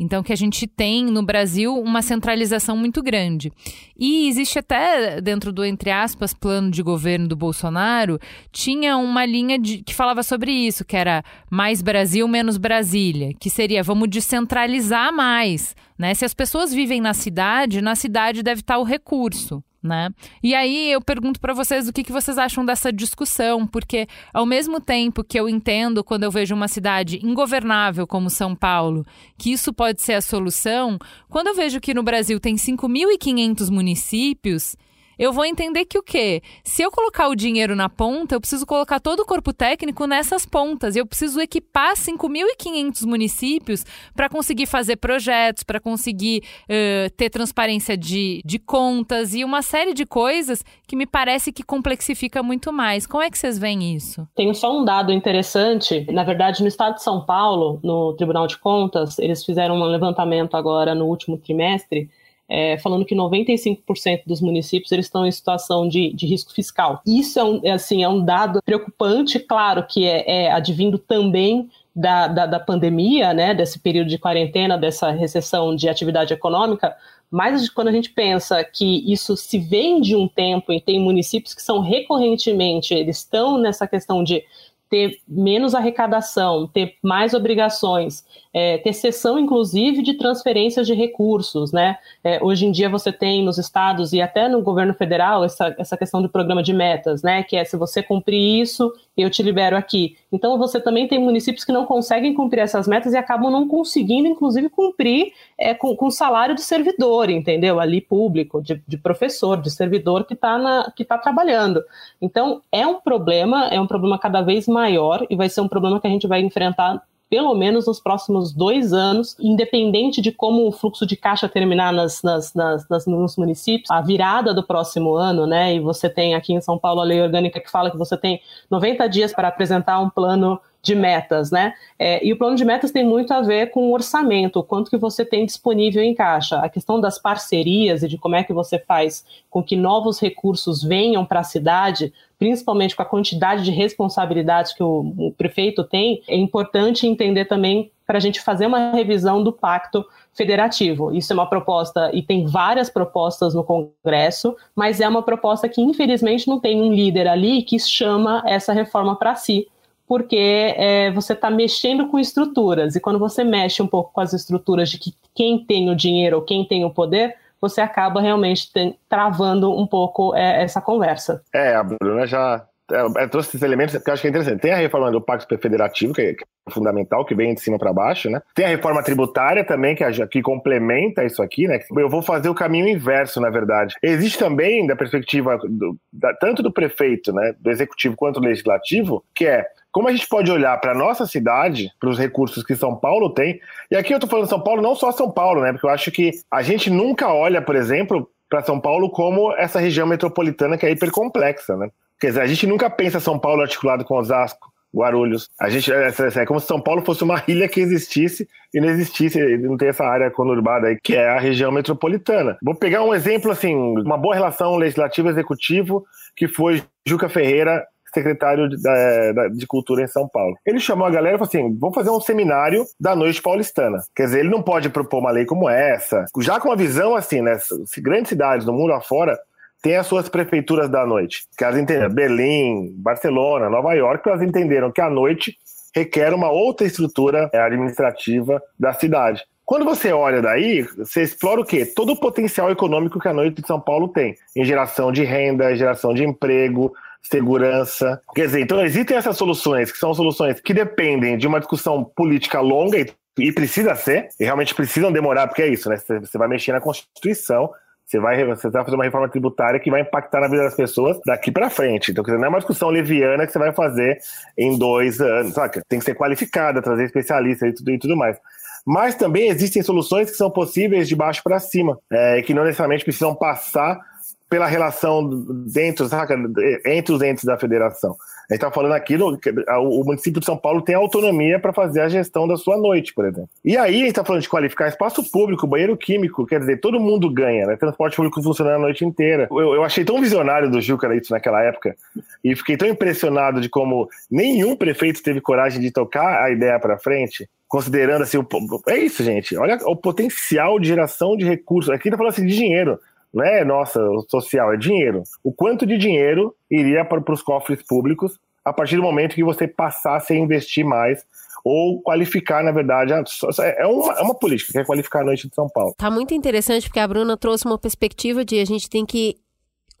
Então, 0.00 0.22
que 0.22 0.32
a 0.32 0.36
gente 0.36 0.66
tem 0.66 1.04
no 1.04 1.22
Brasil 1.22 1.78
uma 1.78 2.00
centralização 2.00 2.74
muito 2.74 3.02
grande. 3.02 3.52
E 3.94 4.28
existe 4.28 4.58
até, 4.58 5.20
dentro 5.20 5.52
do, 5.52 5.62
entre 5.62 5.90
aspas, 5.90 6.32
plano 6.32 6.70
de 6.70 6.82
governo 6.82 7.28
do 7.28 7.36
Bolsonaro, 7.36 8.18
tinha 8.50 8.96
uma 8.96 9.26
linha 9.26 9.58
de, 9.58 9.82
que 9.82 9.94
falava 9.94 10.22
sobre 10.22 10.50
isso, 10.50 10.86
que 10.86 10.96
era 10.96 11.22
mais 11.50 11.82
Brasil, 11.82 12.26
menos 12.26 12.56
Brasília, 12.56 13.34
que 13.38 13.50
seria 13.50 13.82
vamos 13.82 14.08
descentralizar 14.08 15.12
mais. 15.12 15.76
Né? 15.98 16.14
Se 16.14 16.24
as 16.24 16.32
pessoas 16.32 16.72
vivem 16.72 16.98
na 16.98 17.12
cidade, 17.12 17.82
na 17.82 17.94
cidade 17.94 18.42
deve 18.42 18.62
estar 18.62 18.78
o 18.78 18.84
recurso 18.84 19.62
né? 19.82 20.10
E 20.42 20.54
aí 20.54 20.92
eu 20.92 21.00
pergunto 21.00 21.40
para 21.40 21.54
vocês 21.54 21.88
o 21.88 21.92
que, 21.92 22.04
que 22.04 22.12
vocês 22.12 22.36
acham 22.38 22.64
dessa 22.64 22.92
discussão, 22.92 23.66
porque 23.66 24.06
ao 24.32 24.44
mesmo 24.44 24.80
tempo 24.80 25.24
que 25.24 25.38
eu 25.38 25.48
entendo 25.48 26.04
quando 26.04 26.24
eu 26.24 26.30
vejo 26.30 26.54
uma 26.54 26.68
cidade 26.68 27.20
ingovernável 27.24 28.06
como 28.06 28.28
São 28.28 28.54
Paulo, 28.54 29.06
que 29.38 29.52
isso 29.52 29.72
pode 29.72 30.02
ser 30.02 30.14
a 30.14 30.20
solução, 30.20 30.98
quando 31.28 31.48
eu 31.48 31.54
vejo 31.54 31.80
que 31.80 31.94
no 31.94 32.02
Brasil 32.02 32.38
tem 32.38 32.56
5.500 32.56 33.70
municípios, 33.70 34.76
eu 35.20 35.34
vou 35.34 35.44
entender 35.44 35.84
que 35.84 35.98
o 35.98 36.02
quê? 36.02 36.40
Se 36.64 36.80
eu 36.80 36.90
colocar 36.90 37.28
o 37.28 37.34
dinheiro 37.34 37.76
na 37.76 37.90
ponta, 37.90 38.34
eu 38.34 38.40
preciso 38.40 38.64
colocar 38.64 38.98
todo 38.98 39.20
o 39.20 39.26
corpo 39.26 39.52
técnico 39.52 40.06
nessas 40.06 40.46
pontas. 40.46 40.96
Eu 40.96 41.04
preciso 41.04 41.38
equipar 41.42 41.92
5.500 41.94 43.04
municípios 43.06 43.84
para 44.16 44.30
conseguir 44.30 44.64
fazer 44.64 44.96
projetos, 44.96 45.62
para 45.62 45.78
conseguir 45.78 46.42
uh, 46.64 47.10
ter 47.18 47.28
transparência 47.28 47.98
de, 47.98 48.40
de 48.46 48.58
contas 48.58 49.34
e 49.34 49.44
uma 49.44 49.60
série 49.60 49.92
de 49.92 50.06
coisas 50.06 50.64
que 50.88 50.96
me 50.96 51.04
parece 51.04 51.52
que 51.52 51.62
complexifica 51.62 52.42
muito 52.42 52.72
mais. 52.72 53.06
Como 53.06 53.22
é 53.22 53.28
que 53.30 53.36
vocês 53.36 53.58
veem 53.58 53.94
isso? 53.94 54.26
Tem 54.34 54.54
só 54.54 54.74
um 54.74 54.86
dado 54.86 55.12
interessante. 55.12 56.10
Na 56.10 56.24
verdade, 56.24 56.62
no 56.62 56.68
estado 56.68 56.94
de 56.94 57.02
São 57.02 57.26
Paulo, 57.26 57.78
no 57.84 58.14
Tribunal 58.14 58.46
de 58.46 58.56
Contas, 58.56 59.18
eles 59.18 59.44
fizeram 59.44 59.74
um 59.74 59.84
levantamento 59.84 60.56
agora 60.56 60.94
no 60.94 61.04
último 61.04 61.36
trimestre 61.36 62.08
é, 62.50 62.76
falando 62.78 63.04
que 63.04 63.14
95% 63.14 64.22
dos 64.26 64.40
municípios 64.40 64.90
eles 64.90 65.06
estão 65.06 65.24
em 65.24 65.30
situação 65.30 65.88
de, 65.88 66.12
de 66.12 66.26
risco 66.26 66.52
fiscal. 66.52 67.00
Isso 67.06 67.38
é 67.38 67.44
um, 67.44 67.60
é, 67.62 67.70
assim, 67.70 68.02
é 68.02 68.08
um 68.08 68.24
dado 68.24 68.60
preocupante, 68.62 69.38
claro 69.38 69.86
que 69.86 70.04
é, 70.04 70.46
é 70.46 70.50
advindo 70.50 70.98
também 70.98 71.70
da, 71.94 72.26
da, 72.26 72.46
da, 72.46 72.60
pandemia, 72.60 73.32
né, 73.32 73.54
desse 73.54 73.78
período 73.78 74.08
de 74.08 74.18
quarentena, 74.18 74.76
dessa 74.76 75.10
recessão 75.10 75.74
de 75.74 75.88
atividade 75.88 76.32
econômica, 76.32 76.96
mas 77.30 77.68
quando 77.68 77.88
a 77.88 77.92
gente 77.92 78.10
pensa 78.10 78.64
que 78.64 79.10
isso 79.10 79.36
se 79.36 79.58
vem 79.58 80.00
de 80.00 80.16
um 80.16 80.26
tempo 80.26 80.72
e 80.72 80.80
tem 80.80 80.98
municípios 80.98 81.54
que 81.54 81.62
são 81.62 81.80
recorrentemente, 81.80 82.92
eles 82.92 83.18
estão 83.18 83.56
nessa 83.58 83.86
questão 83.86 84.24
de 84.24 84.42
ter 84.90 85.20
menos 85.26 85.72
arrecadação, 85.72 86.66
ter 86.66 86.96
mais 87.00 87.32
obrigações, 87.32 88.24
é, 88.52 88.78
ter 88.78 88.92
cessão, 88.92 89.38
inclusive, 89.38 90.02
de 90.02 90.14
transferências 90.14 90.86
de 90.86 90.94
recursos. 90.94 91.72
Né? 91.72 91.96
É, 92.22 92.42
hoje 92.42 92.66
em 92.66 92.72
dia 92.72 92.88
você 92.88 93.12
tem 93.12 93.44
nos 93.44 93.58
estados 93.58 94.12
e 94.12 94.20
até 94.20 94.48
no 94.48 94.62
governo 94.62 94.94
federal 94.94 95.44
essa, 95.44 95.74
essa 95.78 95.96
questão 95.96 96.20
do 96.20 96.28
programa 96.28 96.62
de 96.62 96.72
metas, 96.72 97.22
né? 97.22 97.42
que 97.42 97.56
é 97.56 97.64
se 97.64 97.76
você 97.76 98.02
cumprir 98.02 98.60
isso, 98.60 98.92
eu 99.16 99.30
te 99.30 99.42
libero 99.42 99.76
aqui. 99.76 100.16
Então 100.32 100.56
você 100.58 100.80
também 100.80 101.06
tem 101.06 101.18
municípios 101.18 101.64
que 101.64 101.72
não 101.72 101.86
conseguem 101.86 102.34
cumprir 102.34 102.60
essas 102.60 102.86
metas 102.86 103.12
e 103.12 103.16
acabam 103.16 103.50
não 103.50 103.68
conseguindo, 103.68 104.28
inclusive, 104.28 104.68
cumprir 104.68 105.32
é, 105.58 105.74
com, 105.74 105.94
com 105.94 106.06
o 106.06 106.10
salário 106.10 106.54
do 106.54 106.60
servidor, 106.60 107.30
entendeu? 107.30 107.80
Ali 107.80 108.00
público, 108.00 108.62
de, 108.62 108.82
de 108.86 108.96
professor, 108.96 109.60
de 109.60 109.70
servidor 109.70 110.24
que 110.24 110.34
está 110.34 110.92
tá 111.06 111.18
trabalhando. 111.18 111.82
Então 112.20 112.62
é 112.72 112.86
um 112.86 113.00
problema, 113.00 113.68
é 113.68 113.80
um 113.80 113.86
problema 113.86 114.18
cada 114.18 114.40
vez 114.40 114.66
maior 114.66 115.26
e 115.28 115.36
vai 115.36 115.48
ser 115.48 115.60
um 115.60 115.68
problema 115.68 116.00
que 116.00 116.06
a 116.06 116.10
gente 116.10 116.26
vai 116.26 116.40
enfrentar 116.40 117.02
pelo 117.30 117.54
menos 117.54 117.86
nos 117.86 118.00
próximos 118.00 118.52
dois 118.52 118.92
anos, 118.92 119.36
independente 119.38 120.20
de 120.20 120.32
como 120.32 120.66
o 120.66 120.72
fluxo 120.72 121.06
de 121.06 121.16
caixa 121.16 121.48
terminar 121.48 121.92
nas, 121.92 122.22
nas, 122.24 122.52
nas, 122.52 122.88
nas, 122.88 123.06
nos 123.06 123.36
municípios, 123.36 123.88
a 123.88 124.00
virada 124.00 124.52
do 124.52 124.66
próximo 124.66 125.14
ano, 125.14 125.46
né? 125.46 125.76
E 125.76 125.80
você 125.80 126.10
tem 126.10 126.34
aqui 126.34 126.52
em 126.52 126.60
São 126.60 126.76
Paulo 126.76 127.00
a 127.00 127.04
lei 127.04 127.22
orgânica 127.22 127.60
que 127.60 127.70
fala 127.70 127.88
que 127.88 127.96
você 127.96 128.16
tem 128.16 128.40
90 128.68 129.08
dias 129.08 129.32
para 129.32 129.46
apresentar 129.46 130.00
um 130.00 130.10
plano 130.10 130.60
de 130.82 130.94
metas, 130.94 131.50
né? 131.50 131.74
É, 131.98 132.24
e 132.24 132.32
o 132.32 132.38
plano 132.38 132.56
de 132.56 132.64
metas 132.64 132.90
tem 132.90 133.04
muito 133.04 133.32
a 133.32 133.42
ver 133.42 133.70
com 133.70 133.88
o 133.88 133.92
orçamento, 133.92 134.60
o 134.60 134.64
quanto 134.64 134.90
que 134.90 134.96
você 134.96 135.24
tem 135.24 135.44
disponível 135.44 136.02
em 136.02 136.14
caixa. 136.14 136.58
A 136.58 136.68
questão 136.68 137.00
das 137.00 137.18
parcerias 137.18 138.02
e 138.02 138.08
de 138.08 138.16
como 138.16 138.36
é 138.36 138.42
que 138.42 138.52
você 138.52 138.78
faz 138.78 139.24
com 139.50 139.62
que 139.62 139.76
novos 139.76 140.18
recursos 140.18 140.82
venham 140.82 141.24
para 141.24 141.40
a 141.40 141.44
cidade, 141.44 142.12
principalmente 142.38 142.96
com 142.96 143.02
a 143.02 143.06
quantidade 143.06 143.62
de 143.62 143.70
responsabilidades 143.70 144.72
que 144.72 144.82
o, 144.82 145.12
o 145.18 145.34
prefeito 145.36 145.84
tem, 145.84 146.22
é 146.26 146.36
importante 146.36 147.06
entender 147.06 147.44
também 147.44 147.90
para 148.06 148.16
a 148.16 148.20
gente 148.20 148.40
fazer 148.40 148.66
uma 148.66 148.90
revisão 148.90 149.42
do 149.44 149.52
pacto 149.52 150.04
federativo. 150.32 151.12
Isso 151.14 151.32
é 151.32 151.34
uma 151.34 151.48
proposta, 151.48 152.10
e 152.12 152.22
tem 152.22 152.46
várias 152.46 152.88
propostas 152.88 153.54
no 153.54 153.62
Congresso, 153.62 154.56
mas 154.74 155.00
é 155.00 155.08
uma 155.08 155.22
proposta 155.22 155.68
que, 155.68 155.80
infelizmente, 155.80 156.48
não 156.48 156.58
tem 156.58 156.80
um 156.80 156.92
líder 156.92 157.28
ali 157.28 157.62
que 157.62 157.78
chama 157.78 158.42
essa 158.46 158.72
reforma 158.72 159.14
para 159.14 159.36
si 159.36 159.68
porque 160.10 160.74
é, 160.76 161.12
você 161.12 161.34
está 161.34 161.48
mexendo 161.48 162.08
com 162.08 162.18
estruturas, 162.18 162.96
e 162.96 163.00
quando 163.00 163.16
você 163.16 163.44
mexe 163.44 163.80
um 163.80 163.86
pouco 163.86 164.12
com 164.12 164.20
as 164.20 164.32
estruturas 164.32 164.90
de 164.90 164.98
que 164.98 165.14
quem 165.32 165.64
tem 165.64 165.88
o 165.88 165.94
dinheiro 165.94 166.38
ou 166.38 166.42
quem 166.42 166.64
tem 166.64 166.84
o 166.84 166.90
poder, 166.90 167.36
você 167.60 167.80
acaba 167.80 168.20
realmente 168.20 168.72
tem, 168.72 168.98
travando 169.08 169.72
um 169.72 169.86
pouco 169.86 170.34
é, 170.34 170.64
essa 170.64 170.80
conversa. 170.80 171.40
É, 171.54 171.76
a 171.76 171.84
Bruna 171.84 172.26
já 172.26 172.66
é, 172.90 173.26
trouxe 173.26 173.50
esses 173.50 173.62
elementos 173.62 173.96
que 173.96 174.08
eu 174.08 174.12
acho 174.12 174.22
que 174.22 174.28
é 174.28 174.30
interessante. 174.30 174.60
Tem 174.60 174.72
a 174.72 174.76
reforma 174.76 175.10
do 175.10 175.20
Pacto 175.20 175.56
Federativo, 175.58 176.12
que 176.12 176.22
é, 176.22 176.34
que 176.34 176.44
é 176.44 176.72
fundamental, 176.72 177.24
que 177.24 177.34
vem 177.34 177.54
de 177.54 177.60
cima 177.60 177.78
para 177.78 177.92
baixo, 177.92 178.30
né? 178.30 178.40
Tem 178.54 178.64
a 178.64 178.68
reforma 178.68 179.02
tributária 179.02 179.64
também, 179.64 179.94
que, 179.94 180.04
que 180.28 180.42
complementa 180.42 181.24
isso 181.24 181.42
aqui, 181.42 181.66
né? 181.66 181.80
Eu 181.96 182.08
vou 182.08 182.22
fazer 182.22 182.48
o 182.48 182.54
caminho 182.54 182.88
inverso, 182.88 183.40
na 183.40 183.50
verdade. 183.50 183.94
Existe 184.02 184.38
também, 184.38 184.86
da 184.86 184.96
perspectiva 184.96 185.58
do, 185.58 185.96
da, 186.12 186.34
tanto 186.34 186.62
do 186.62 186.72
prefeito, 186.72 187.32
né, 187.32 187.54
do 187.58 187.70
executivo 187.70 188.16
quanto 188.16 188.40
do 188.40 188.46
legislativo, 188.46 189.24
que 189.34 189.46
é 189.46 189.66
como 189.92 190.08
a 190.08 190.12
gente 190.12 190.28
pode 190.28 190.50
olhar 190.50 190.78
para 190.78 190.94
nossa 190.94 191.26
cidade, 191.26 191.90
para 191.98 192.10
os 192.10 192.18
recursos 192.18 192.62
que 192.62 192.76
São 192.76 192.94
Paulo 192.94 193.30
tem, 193.30 193.60
e 193.90 193.96
aqui 193.96 194.12
eu 194.12 194.18
estou 194.18 194.30
falando 194.30 194.48
São 194.48 194.60
Paulo, 194.60 194.80
não 194.80 194.94
só 194.94 195.10
São 195.10 195.30
Paulo, 195.30 195.62
né? 195.62 195.72
Porque 195.72 195.86
eu 195.86 195.90
acho 195.90 196.12
que 196.12 196.30
a 196.50 196.62
gente 196.62 196.88
nunca 196.88 197.32
olha, 197.32 197.60
por 197.60 197.74
exemplo, 197.74 198.30
para 198.48 198.62
São 198.62 198.80
Paulo 198.80 199.10
como 199.10 199.52
essa 199.54 199.78
região 199.80 200.06
metropolitana 200.06 200.76
que 200.76 200.86
é 200.86 200.90
hipercomplexa, 200.90 201.76
né? 201.76 201.88
Quer 202.20 202.28
dizer, 202.28 202.40
a 202.42 202.46
gente 202.46 202.66
nunca 202.66 202.90
pensa 202.90 203.18
São 203.18 203.38
Paulo 203.38 203.62
articulado 203.62 204.04
com 204.04 204.14
Osasco, 204.14 204.70
Guarulhos. 204.94 205.48
A 205.58 205.70
gente 205.70 205.92
é, 205.92 206.08
é, 206.08 206.42
é 206.42 206.46
como 206.46 206.60
se 206.60 206.66
São 206.66 206.80
Paulo 206.80 207.02
fosse 207.02 207.24
uma 207.24 207.42
ilha 207.48 207.68
que 207.68 207.80
existisse 207.80 208.46
e 208.74 208.80
não 208.80 208.88
existisse, 208.88 209.38
não 209.58 209.76
tem 209.76 209.88
essa 209.88 210.04
área 210.04 210.30
conurbada 210.30 210.88
aí, 210.88 210.98
que 211.02 211.16
é 211.16 211.28
a 211.28 211.38
região 211.38 211.72
metropolitana. 211.72 212.58
Vou 212.62 212.74
pegar 212.74 213.02
um 213.02 213.14
exemplo 213.14 213.50
assim, 213.50 213.74
uma 213.74 214.18
boa 214.18 214.34
relação 214.34 214.76
legislativo 214.76 215.28
executivo 215.28 216.04
que 216.36 216.46
foi 216.46 216.82
Juca 217.06 217.28
Ferreira 217.28 217.84
secretário 218.12 218.68
de, 218.68 218.82
da, 218.82 219.48
de 219.48 219.66
Cultura 219.66 220.02
em 220.02 220.08
São 220.08 220.28
Paulo. 220.28 220.56
Ele 220.66 220.80
chamou 220.80 221.06
a 221.06 221.10
galera 221.10 221.36
e 221.36 221.38
falou 221.38 221.48
assim: 221.48 221.78
vamos 221.78 221.94
fazer 221.94 222.10
um 222.10 222.20
seminário 222.20 222.84
da 222.98 223.14
noite 223.14 223.40
paulistana. 223.40 223.98
Quer 224.14 224.24
dizer, 224.24 224.40
ele 224.40 224.50
não 224.50 224.62
pode 224.62 224.88
propor 224.90 225.20
uma 225.20 225.30
lei 225.30 225.44
como 225.44 225.68
essa, 225.68 226.24
já 226.40 226.60
com 226.60 226.72
a 226.72 226.76
visão 226.76 227.14
assim, 227.14 227.40
né? 227.40 227.56
Grandes 227.98 228.28
cidades 228.28 228.66
do 228.66 228.72
mundo 228.72 228.92
afora 228.92 229.38
têm 229.82 229.96
as 229.96 230.06
suas 230.06 230.28
prefeituras 230.28 230.88
da 230.88 231.06
noite. 231.06 231.44
Que 231.56 231.64
elas 231.64 231.78
entenderam, 231.78 232.12
Berlim, 232.12 232.92
Barcelona, 232.96 233.68
Nova 233.68 233.94
York, 233.94 234.28
elas 234.28 234.42
entenderam 234.42 234.90
que 234.90 235.00
a 235.00 235.10
noite 235.10 235.56
requer 235.94 236.32
uma 236.32 236.50
outra 236.50 236.86
estrutura 236.86 237.50
é, 237.52 237.58
administrativa 237.58 238.62
da 238.78 238.92
cidade. 238.92 239.42
Quando 239.64 239.84
você 239.84 240.12
olha 240.12 240.42
daí, 240.42 240.82
você 240.82 241.22
explora 241.22 241.60
o 241.60 241.64
quê? 241.64 241.86
Todo 241.86 242.12
o 242.12 242.18
potencial 242.18 242.70
econômico 242.70 243.20
que 243.20 243.28
a 243.28 243.32
noite 243.32 243.60
de 243.60 243.66
São 243.68 243.80
Paulo 243.80 244.08
tem, 244.08 244.34
em 244.56 244.64
geração 244.64 245.12
de 245.12 245.22
renda, 245.22 245.74
geração 245.76 246.12
de 246.12 246.24
emprego, 246.24 246.92
segurança. 247.22 248.20
Quer 248.34 248.46
dizer, 248.46 248.60
então 248.60 248.84
existem 248.84 249.16
essas 249.16 249.36
soluções, 249.36 249.92
que 249.92 249.98
são 249.98 250.12
soluções 250.12 250.60
que 250.60 250.74
dependem 250.74 251.38
de 251.38 251.46
uma 251.46 251.60
discussão 251.60 252.02
política 252.04 252.60
longa 252.60 252.98
e, 252.98 253.06
e 253.38 253.52
precisa 253.52 253.94
ser, 253.94 254.28
e 254.40 254.44
realmente 254.44 254.74
precisam 254.74 255.12
demorar, 255.12 255.46
porque 255.46 255.62
é 255.62 255.68
isso, 255.68 255.88
né? 255.88 255.96
Você 255.96 256.36
vai 256.36 256.48
mexer 256.48 256.72
na 256.72 256.80
Constituição, 256.80 257.70
você 258.10 258.18
vai, 258.18 258.44
você 258.44 258.68
vai 258.68 258.84
fazer 258.84 258.96
uma 258.96 259.04
reforma 259.04 259.28
tributária 259.28 259.78
que 259.78 259.90
vai 259.90 260.00
impactar 260.00 260.40
na 260.40 260.48
vida 260.48 260.64
das 260.64 260.74
pessoas 260.74 261.20
daqui 261.24 261.52
para 261.52 261.70
frente. 261.70 262.10
Então, 262.10 262.24
não 262.26 262.44
é 262.44 262.48
uma 262.48 262.58
discussão 262.58 262.88
leviana 262.88 263.46
que 263.46 263.52
você 263.52 263.58
vai 263.58 263.72
fazer 263.72 264.18
em 264.58 264.76
dois 264.76 265.20
anos. 265.20 265.54
Saca? 265.54 265.80
Tem 265.88 266.00
que 266.00 266.04
ser 266.04 266.16
qualificada, 266.16 266.82
trazer 266.82 267.04
especialistas 267.04 267.68
e 267.68 267.72
tudo, 267.72 267.90
e 267.92 267.98
tudo 267.98 268.16
mais. 268.16 268.36
Mas 268.84 269.14
também 269.14 269.48
existem 269.48 269.82
soluções 269.82 270.30
que 270.30 270.36
são 270.36 270.50
possíveis 270.50 271.06
de 271.08 271.14
baixo 271.14 271.42
para 271.44 271.60
cima, 271.60 271.98
é, 272.10 272.42
que 272.42 272.52
não 272.52 272.64
necessariamente 272.64 273.04
precisam 273.04 273.34
passar 273.34 274.00
pela 274.50 274.66
relação 274.66 275.46
dentro, 275.72 276.06
saca, 276.08 276.36
entre 276.84 277.14
os 277.14 277.22
entes 277.22 277.44
da 277.44 277.56
federação. 277.56 278.16
A 278.50 278.54
gente 278.54 278.64
está 278.64 278.70
falando 278.72 278.92
aqui, 278.92 279.16
no, 279.16 279.38
o 279.78 280.04
município 280.04 280.40
de 280.40 280.46
São 280.46 280.56
Paulo 280.56 280.82
tem 280.82 280.96
autonomia 280.96 281.60
para 281.60 281.72
fazer 281.72 282.00
a 282.00 282.08
gestão 282.08 282.48
da 282.48 282.56
sua 282.56 282.76
noite, 282.76 283.14
por 283.14 283.24
exemplo. 283.24 283.48
E 283.64 283.76
aí 283.76 283.94
a 283.94 283.98
gente 283.98 284.08
está 284.08 284.24
falando 284.24 284.42
de 284.42 284.48
qualificar 284.48 284.88
espaço 284.88 285.22
público, 285.30 285.68
banheiro 285.68 285.96
químico, 285.96 286.44
quer 286.44 286.58
dizer, 286.58 286.80
todo 286.80 286.98
mundo 286.98 287.30
ganha, 287.32 287.64
né? 287.64 287.76
Transporte 287.76 288.16
público 288.16 288.42
funcionando 288.42 288.74
a 288.74 288.80
noite 288.80 289.04
inteira. 289.04 289.46
Eu, 289.48 289.74
eu 289.74 289.84
achei 289.84 290.04
tão 290.04 290.20
visionário 290.20 290.68
do 290.68 290.80
Juca 290.80 291.14
isso 291.14 291.32
naquela 291.32 291.62
época 291.62 291.94
e 292.42 292.56
fiquei 292.56 292.76
tão 292.76 292.88
impressionado 292.88 293.60
de 293.60 293.68
como 293.68 294.08
nenhum 294.28 294.74
prefeito 294.74 295.22
teve 295.22 295.40
coragem 295.40 295.80
de 295.80 295.92
tocar 295.92 296.42
a 296.42 296.50
ideia 296.50 296.78
para 296.80 296.98
frente 296.98 297.48
considerando 297.68 298.22
assim, 298.22 298.36
o, 298.36 298.46
é 298.88 298.98
isso, 298.98 299.22
gente. 299.22 299.56
Olha 299.56 299.78
o 299.84 299.94
potencial 299.94 300.80
de 300.80 300.88
geração 300.88 301.36
de 301.36 301.44
recursos. 301.44 301.88
Aqui 301.94 302.08
está 302.08 302.18
falando 302.18 302.32
assim 302.32 302.44
de 302.44 302.56
dinheiro 302.56 302.98
não 303.32 303.44
é 303.44 303.64
nossa 303.64 304.00
social, 304.28 304.72
é 304.72 304.76
dinheiro. 304.76 305.22
O 305.42 305.52
quanto 305.52 305.86
de 305.86 305.96
dinheiro 305.96 306.54
iria 306.70 307.04
para, 307.04 307.22
os 307.32 307.42
cofres 307.42 307.82
públicos 307.86 308.38
a 308.64 308.72
partir 308.72 308.96
do 308.96 309.02
momento 309.02 309.34
que 309.34 309.44
você 309.44 309.66
passasse 309.66 310.32
a 310.32 310.36
investir 310.36 310.84
mais 310.84 311.24
ou 311.64 312.00
qualificar, 312.02 312.62
na 312.64 312.72
verdade, 312.72 313.12
é 313.12 313.86
uma, 313.86 314.14
é 314.14 314.22
uma 314.22 314.34
política, 314.34 314.72
que 314.72 314.78
é 314.78 314.84
qualificar 314.84 315.20
a 315.20 315.24
noite 315.24 315.48
de 315.48 315.54
São 315.54 315.68
Paulo. 315.68 315.94
Tá 315.96 316.10
muito 316.10 316.32
interessante 316.34 316.86
porque 316.86 317.00
a 317.00 317.06
Bruna 317.06 317.36
trouxe 317.36 317.66
uma 317.66 317.78
perspectiva 317.78 318.44
de 318.44 318.60
a 318.60 318.64
gente 318.64 318.88
tem 318.88 319.04
que 319.04 319.36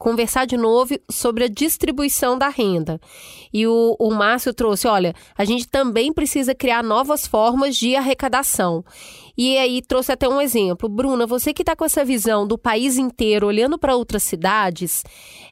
conversar 0.00 0.46
de 0.46 0.56
novo 0.56 0.98
sobre 1.10 1.44
a 1.44 1.48
distribuição 1.48 2.38
da 2.38 2.48
renda. 2.48 2.98
E 3.52 3.66
o, 3.66 3.96
o 4.00 4.10
Márcio 4.10 4.54
trouxe: 4.54 4.88
olha, 4.88 5.14
a 5.36 5.44
gente 5.44 5.68
também 5.68 6.10
precisa 6.10 6.54
criar 6.54 6.82
novas 6.82 7.26
formas 7.26 7.76
de 7.76 7.94
arrecadação. 7.94 8.82
E 9.36 9.58
aí 9.58 9.82
trouxe 9.82 10.10
até 10.10 10.26
um 10.26 10.40
exemplo. 10.40 10.88
Bruna, 10.88 11.26
você 11.26 11.52
que 11.52 11.62
está 11.62 11.76
com 11.76 11.84
essa 11.84 12.04
visão 12.04 12.46
do 12.46 12.56
país 12.56 12.96
inteiro, 12.96 13.46
olhando 13.46 13.78
para 13.78 13.94
outras 13.94 14.22
cidades, 14.22 15.04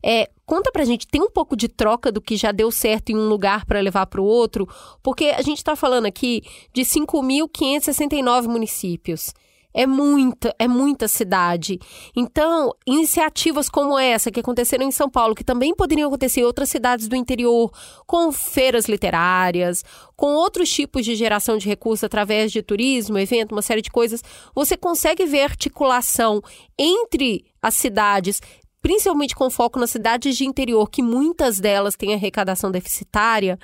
é, 0.03 0.31
conta 0.47 0.73
para 0.73 0.83
a 0.83 0.87
gente, 0.87 1.07
tem 1.07 1.21
um 1.21 1.31
pouco 1.31 1.55
de 1.55 1.69
troca 1.69 2.11
do 2.11 2.21
que 2.21 2.37
já 2.37 2.51
deu 2.51 2.71
certo 2.71 3.11
em 3.11 3.17
um 3.17 3.29
lugar 3.29 3.67
para 3.67 3.81
levar 3.81 4.07
para 4.07 4.21
o 4.21 4.25
outro? 4.25 4.67
Porque 5.03 5.27
a 5.27 5.43
gente 5.43 5.59
está 5.59 5.77
falando 5.77 6.07
aqui 6.07 6.43
de 6.73 6.83
5.569 6.83 8.47
municípios. 8.47 9.35
É 9.75 9.87
muita, 9.87 10.55
é 10.59 10.67
muita 10.67 11.07
cidade. 11.09 11.79
Então, 12.17 12.73
iniciativas 12.87 13.69
como 13.69 13.99
essa 13.99 14.31
que 14.31 14.41
aconteceram 14.41 14.85
em 14.85 14.91
São 14.91 15.09
Paulo, 15.09 15.35
que 15.35 15.45
também 15.45 15.75
poderiam 15.75 16.09
acontecer 16.09 16.41
em 16.41 16.45
outras 16.45 16.69
cidades 16.69 17.09
do 17.09 17.17
interior, 17.17 17.71
com 18.07 18.33
feiras 18.33 18.87
literárias, 18.87 19.85
com 20.17 20.35
outros 20.35 20.71
tipos 20.71 21.05
de 21.05 21.15
geração 21.15 21.59
de 21.59 21.69
recursos 21.69 22.05
através 22.05 22.51
de 22.51 22.63
turismo, 22.63 23.19
evento, 23.19 23.53
uma 23.53 23.63
série 23.63 23.83
de 23.83 23.91
coisas, 23.91 24.23
você 24.55 24.77
consegue 24.77 25.25
ver 25.27 25.43
articulação 25.43 26.43
entre 26.79 27.45
as 27.63 27.75
cidades, 27.75 28.41
principalmente 28.81 29.35
com 29.35 29.51
foco 29.51 29.79
nas 29.79 29.91
cidades 29.91 30.37
de 30.37 30.45
interior, 30.45 30.89
que 30.91 31.03
muitas 31.03 31.61
delas 31.61 31.95
têm 31.95 32.15
arrecadação 32.15 32.71
deficitária 32.71 33.59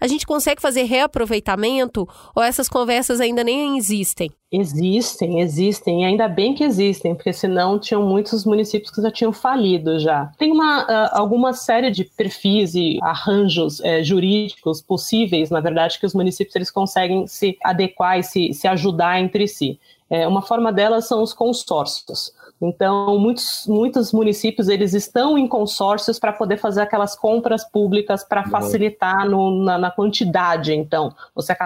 a 0.00 0.06
gente 0.06 0.26
consegue 0.26 0.62
fazer 0.62 0.84
reaproveitamento 0.84 2.08
ou 2.34 2.42
essas 2.42 2.68
conversas 2.68 3.20
ainda 3.20 3.44
nem 3.44 3.76
existem? 3.76 4.30
Existem, 4.52 5.40
existem, 5.40 6.04
ainda 6.04 6.26
bem 6.26 6.54
que 6.54 6.64
existem, 6.64 7.14
porque 7.14 7.32
senão 7.32 7.78
tinham 7.78 8.02
muitos 8.02 8.44
municípios 8.44 8.90
que 8.90 9.00
já 9.00 9.10
tinham 9.10 9.32
falido 9.32 10.00
já. 10.00 10.32
Tem 10.36 10.50
uma, 10.50 10.82
uh, 10.82 11.10
alguma 11.12 11.52
série 11.52 11.90
de 11.90 12.02
perfis 12.02 12.74
e 12.74 12.98
arranjos 13.00 13.80
é, 13.80 14.02
jurídicos 14.02 14.82
possíveis, 14.82 15.50
na 15.50 15.60
verdade, 15.60 16.00
que 16.00 16.06
os 16.06 16.14
municípios 16.14 16.56
eles 16.56 16.70
conseguem 16.70 17.28
se 17.28 17.56
adequar 17.62 18.18
e 18.18 18.24
se, 18.24 18.52
se 18.52 18.66
ajudar 18.66 19.20
entre 19.20 19.46
si. 19.46 19.78
É, 20.10 20.26
uma 20.26 20.42
forma 20.42 20.72
delas 20.72 21.06
são 21.06 21.22
os 21.22 21.32
consórcios. 21.32 22.32
Então, 22.60 23.18
muitos, 23.18 23.66
muitos 23.66 24.12
municípios 24.12 24.68
eles 24.68 24.92
estão 24.92 25.38
em 25.38 25.48
consórcios 25.48 26.18
para 26.18 26.30
poder 26.30 26.58
fazer 26.58 26.82
aquelas 26.82 27.16
compras 27.16 27.64
públicas 27.64 28.22
para 28.22 28.44
facilitar 28.44 29.26
no, 29.28 29.64
na, 29.64 29.78
na, 29.78 29.90
quantidade. 29.90 30.74
Então, 30.74 31.14
você 31.34 31.56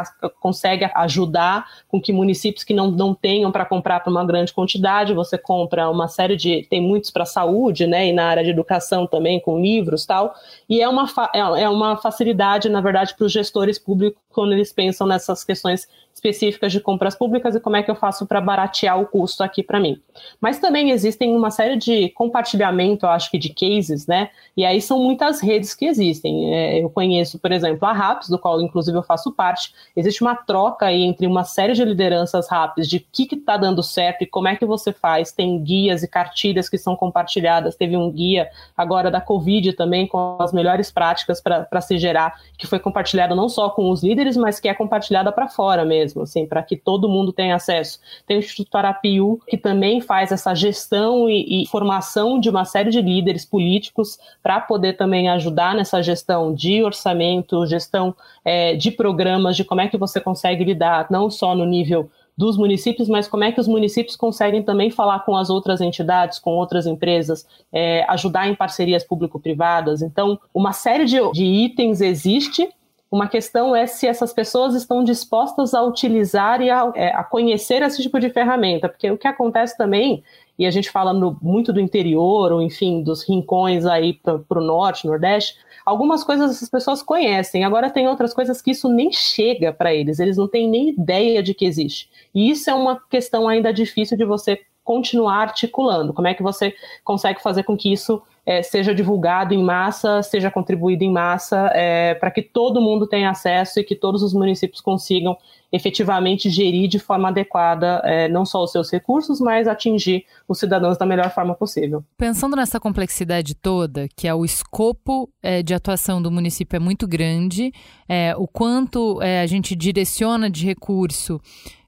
consegue 0.41 0.89
ajudar 0.95 1.67
com 1.89 2.01
que 2.01 2.13
municípios 2.13 2.63
que 2.63 2.73
não, 2.73 2.93
não 2.93 3.13
tenham 3.13 3.51
para 3.51 3.65
comprar 3.65 4.01
para 4.01 4.11
uma 4.11 4.25
grande 4.25 4.53
quantidade, 4.53 5.13
você 5.13 5.37
compra 5.37 5.91
uma 5.91 6.07
série 6.07 6.37
de. 6.37 6.65
Tem 6.71 6.81
muitos 6.81 7.11
para 7.11 7.25
saúde, 7.25 7.87
né? 7.87 8.07
E 8.09 8.13
na 8.13 8.27
área 8.27 8.45
de 8.45 8.51
educação 8.51 9.07
também, 9.07 9.41
com 9.41 9.61
livros 9.61 10.07
tal. 10.07 10.35
E 10.69 10.81
é 10.81 10.89
uma, 10.89 11.07
é, 11.35 11.63
é 11.63 11.69
uma 11.69 11.97
facilidade, 11.97 12.69
na 12.69 12.81
verdade, 12.81 13.15
para 13.17 13.27
os 13.27 13.33
gestores 13.33 13.79
públicos 13.79 14.24
quando 14.35 14.53
eles 14.53 14.73
pensam 14.73 15.07
nessas 15.07 15.45
questões 15.45 15.89
específicas 16.15 16.71
de 16.71 16.81
compras 16.81 17.15
públicas 17.15 17.55
e 17.55 17.61
como 17.61 17.77
é 17.77 17.83
que 17.83 17.91
eu 17.91 17.95
faço 17.95 18.25
para 18.25 18.41
baratear 18.41 19.01
o 19.01 19.07
custo 19.07 19.43
aqui 19.43 19.63
para 19.63 19.81
mim. 19.81 20.01
Mas 20.41 20.59
também 20.59 20.91
existem 20.91 21.35
uma 21.37 21.51
série 21.51 21.77
de 21.77 22.09
compartilhamento, 22.11 23.05
eu 23.05 23.11
acho 23.11 23.31
que 23.31 23.37
de 23.37 23.49
cases, 23.51 24.07
né? 24.07 24.31
E 24.57 24.65
aí 24.65 24.81
são 24.81 24.99
muitas 25.01 25.41
redes 25.41 25.75
que 25.75 25.87
existem. 25.87 26.55
É, 26.55 26.83
eu 26.83 26.89
conheço, 26.89 27.39
por 27.39 27.51
exemplo, 27.51 27.87
a 27.87 27.93
RAPS, 27.93 28.29
do 28.29 28.39
qual 28.39 28.61
inclusive 28.63 28.97
eu 28.97 29.03
faço 29.03 29.33
parte. 29.33 29.75
Existe 29.97 30.23
uma 30.23 30.37
troca 30.37 30.87
aí 30.87 31.03
entre 31.03 31.27
uma 31.27 31.43
série 31.43 31.73
de 31.73 31.85
lideranças 31.85 32.49
RAPS 32.49 32.89
de 32.89 32.99
o 32.99 33.01
que 33.13 33.35
está 33.35 33.57
dando 33.57 33.83
certo 33.83 34.23
e 34.23 34.27
como 34.27 34.47
é 34.47 34.55
que 34.55 34.65
você 34.65 34.93
faz. 34.93 35.33
Tem 35.33 35.61
guias 35.63 36.05
e 36.05 36.09
cartilhas 36.09 36.69
que 36.69 36.79
são 36.79 36.95
compartilhadas. 36.95 37.75
Teve 37.75 37.97
um 37.97 38.11
guia 38.11 38.49
agora 38.77 39.11
da 39.11 39.21
Covid 39.21 39.73
também 39.73 40.07
com 40.07 40.37
as 40.41 40.53
melhores 40.53 40.93
práticas 40.93 41.41
para 41.41 41.81
se 41.81 41.99
gerar, 41.99 42.41
que 42.57 42.67
foi 42.67 42.79
compartilhado 42.79 43.35
não 43.35 43.49
só 43.49 43.69
com 43.69 43.91
os 43.91 44.03
líderes, 44.03 44.24
mas 44.37 44.59
que 44.59 44.69
é 44.69 44.75
compartilhada 44.75 45.31
para 45.31 45.49
fora 45.49 45.85
mesmo 45.85 46.23
assim, 46.23 46.47
para 46.47 46.63
que 46.63 46.77
todo 46.77 47.09
mundo 47.09 47.33
tenha 47.33 47.55
acesso. 47.55 48.01
Tem 48.27 48.37
o 48.37 48.41
Instituto 48.41 48.75
Arapiu, 48.77 49.41
que 49.47 49.57
também 49.57 50.01
faz 50.01 50.33
essa 50.33 50.55
gestão 50.55 51.29
e, 51.29 51.63
e 51.63 51.67
formação 51.67 52.39
de 52.41 52.49
uma 52.49 52.65
série 52.65 52.91
de 52.91 53.01
líderes 53.01 53.45
políticos 53.45 54.19
para 54.43 54.61
poder 54.61 54.95
também 54.95 55.29
ajudar 55.29 55.75
nessa 55.75 56.03
gestão 56.03 56.55
de 56.55 56.83
orçamento, 56.83 57.67
gestão 57.67 58.15
é, 58.45 58.75
de 58.75 58.91
programas, 58.91 59.57
de 59.57 59.65
como 59.65 59.81
é 59.81 59.89
que 59.89 59.97
você 59.97 60.21
consegue 60.21 60.65
lidar, 60.65 61.07
não 61.11 61.31
só 61.31 61.55
no 61.55 61.65
nível 61.65 62.11
dos 62.37 62.57
municípios, 62.57 63.09
mas 63.09 63.29
como 63.29 63.45
é 63.45 63.53
que 63.53 63.61
os 63.61 63.69
municípios 63.69 64.17
conseguem 64.17 64.63
também 64.63 64.91
falar 64.91 65.21
com 65.21 65.37
as 65.37 65.51
outras 65.51 65.81
entidades, 65.81 66.39
com 66.39 66.51
outras 66.51 66.87
empresas, 66.87 67.47
é, 67.73 68.05
ajudar 68.09 68.49
em 68.49 68.55
parcerias 68.55 69.05
público-privadas. 69.05 70.03
Então, 70.03 70.39
uma 70.53 70.73
série 70.73 71.05
de, 71.05 71.17
de 71.33 71.45
itens 71.45 72.01
existe 72.01 72.69
uma 73.15 73.29
questão 73.29 73.77
é 73.77 73.87
se 73.87 74.09
essas 74.09 74.33
pessoas 74.33 74.75
estão 74.75 75.05
dispostas 75.05 75.73
a 75.73 75.81
utilizar 75.81 76.61
e 76.61 76.69
a, 76.69 76.93
é, 76.97 77.15
a 77.15 77.23
conhecer 77.23 77.81
esse 77.81 78.03
tipo 78.03 78.19
de 78.19 78.29
ferramenta, 78.29 78.89
porque 78.89 79.09
o 79.09 79.17
que 79.17 79.29
acontece 79.29 79.79
também, 79.79 80.25
e 80.59 80.67
a 80.67 80.71
gente 80.73 80.91
falando 80.91 81.39
muito 81.41 81.73
do 81.73 81.79
interior, 81.79 82.51
ou 82.51 82.61
enfim, 82.61 83.05
dos 83.05 83.23
rincões 83.23 83.87
aí 83.87 84.15
para 84.15 84.59
o 84.59 84.61
norte, 84.61 85.07
nordeste, 85.07 85.57
algumas 85.87 86.25
coisas 86.25 86.57
essas 86.57 86.69
pessoas 86.69 87.05
conhecem, 87.05 87.63
agora 87.63 87.89
tem 87.89 88.09
outras 88.09 88.35
coisas 88.35 88.61
que 88.61 88.73
isso 88.73 88.89
nem 88.89 89.13
chega 89.13 89.73
para 89.73 89.95
eles, 89.95 90.19
eles 90.19 90.37
não 90.37 90.49
têm 90.49 90.69
nem 90.69 90.89
ideia 90.89 91.41
de 91.41 91.55
que 91.55 91.67
existe. 91.67 92.11
E 92.35 92.51
isso 92.51 92.69
é 92.69 92.75
uma 92.75 93.01
questão 93.09 93.47
ainda 93.47 93.73
difícil 93.73 94.17
de 94.17 94.25
você 94.25 94.61
continuar 94.83 95.43
articulando. 95.43 96.13
Como 96.13 96.27
é 96.27 96.35
que 96.35 96.43
você 96.43 96.75
consegue 97.05 97.41
fazer 97.41 97.63
com 97.63 97.77
que 97.77 97.93
isso 97.93 98.21
é, 98.47 98.63
seja 98.63 98.95
divulgado 98.95 99.55
em 99.55 99.63
massa, 99.63 100.23
seja 100.23 100.51
contribuído 100.51 101.03
em 101.03 101.11
massa, 101.11 101.71
é, 101.75 102.15
para 102.15 102.31
que 102.31 102.43
todo 102.43 102.81
mundo 102.81 103.07
tenha 103.07 103.31
acesso 103.31 103.81
e 103.81 103.85
que 103.85 103.95
todos 103.95 104.23
os 104.23 104.35
municípios 104.35 104.81
consigam 104.81 105.37
efetivamente 105.75 106.49
gerir 106.49 106.89
de 106.89 107.01
forma 107.01 107.29
adequada 107.29 108.01
é, 108.05 108.29
não 108.29 108.45
só 108.45 108.63
os 108.63 108.71
seus 108.71 108.93
recursos, 108.93 109.41
mas 109.41 109.67
atingir 109.67 110.25
os 110.49 110.61
cidadãos 110.61 110.97
da 110.97 111.05
melhor 111.05 111.31
forma 111.35 111.53
possível. 111.53 112.05
Pensando 112.17 112.55
nessa 112.55 112.79
complexidade 112.79 113.57
toda, 113.57 114.07
que 114.17 114.29
é 114.29 114.35
o 114.35 114.45
escopo 114.45 115.29
é, 115.43 115.65
de 115.65 115.75
atuação 115.75 116.23
do 116.23 116.31
município 116.31 116.77
é 116.77 116.81
muito 116.81 117.09
grande, 117.09 117.73
é, 118.09 118.37
o 118.37 118.47
quanto 118.47 119.21
é, 119.21 119.41
a 119.41 119.47
gente 119.47 119.75
direciona 119.75 120.49
de 120.49 120.65
recurso 120.65 121.41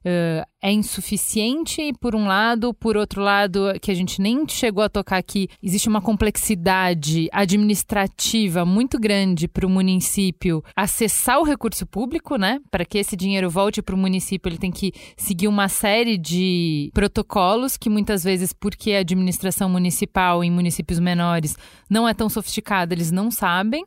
uh, 0.07 0.45
é 0.61 0.71
insuficiente, 0.71 1.93
por 1.99 2.15
um 2.15 2.25
lado, 2.25 2.73
por 2.73 2.97
outro 2.97 3.21
lado, 3.21 3.73
que 3.81 3.91
a 3.91 3.93
gente 3.93 4.21
nem 4.21 4.47
chegou 4.47 4.83
a 4.83 4.89
tocar 4.89 5.17
aqui, 5.17 5.47
existe 5.61 5.87
uma 5.87 6.01
complexidade 6.01 7.29
administrativa 7.31 8.65
muito 8.65 8.99
grande 8.99 9.47
para 9.47 9.65
o 9.65 9.69
município 9.69 10.63
acessar 10.75 11.39
o 11.39 11.43
recurso 11.43 11.85
público, 11.85 12.37
né? 12.37 12.59
Para 12.71 12.85
que 12.85 12.97
esse 12.97 13.15
dinheiro 13.15 13.49
volte 13.49 13.76
para 13.81 13.95
o 13.95 13.97
município, 13.97 14.49
ele 14.49 14.57
tem 14.57 14.71
que 14.71 14.93
seguir 15.15 15.47
uma 15.47 15.67
série 15.67 16.17
de 16.17 16.91
protocolos 16.93 17.77
que 17.77 17.89
muitas 17.89 18.23
vezes, 18.23 18.53
porque 18.53 18.93
a 18.93 18.99
administração 18.99 19.69
municipal 19.69 20.43
em 20.43 20.51
municípios 20.51 20.99
menores 20.99 21.57
não 21.89 22.07
é 22.07 22.13
tão 22.13 22.29
sofisticada, 22.29 22.93
eles 22.93 23.11
não 23.11 23.31
sabem. 23.31 23.85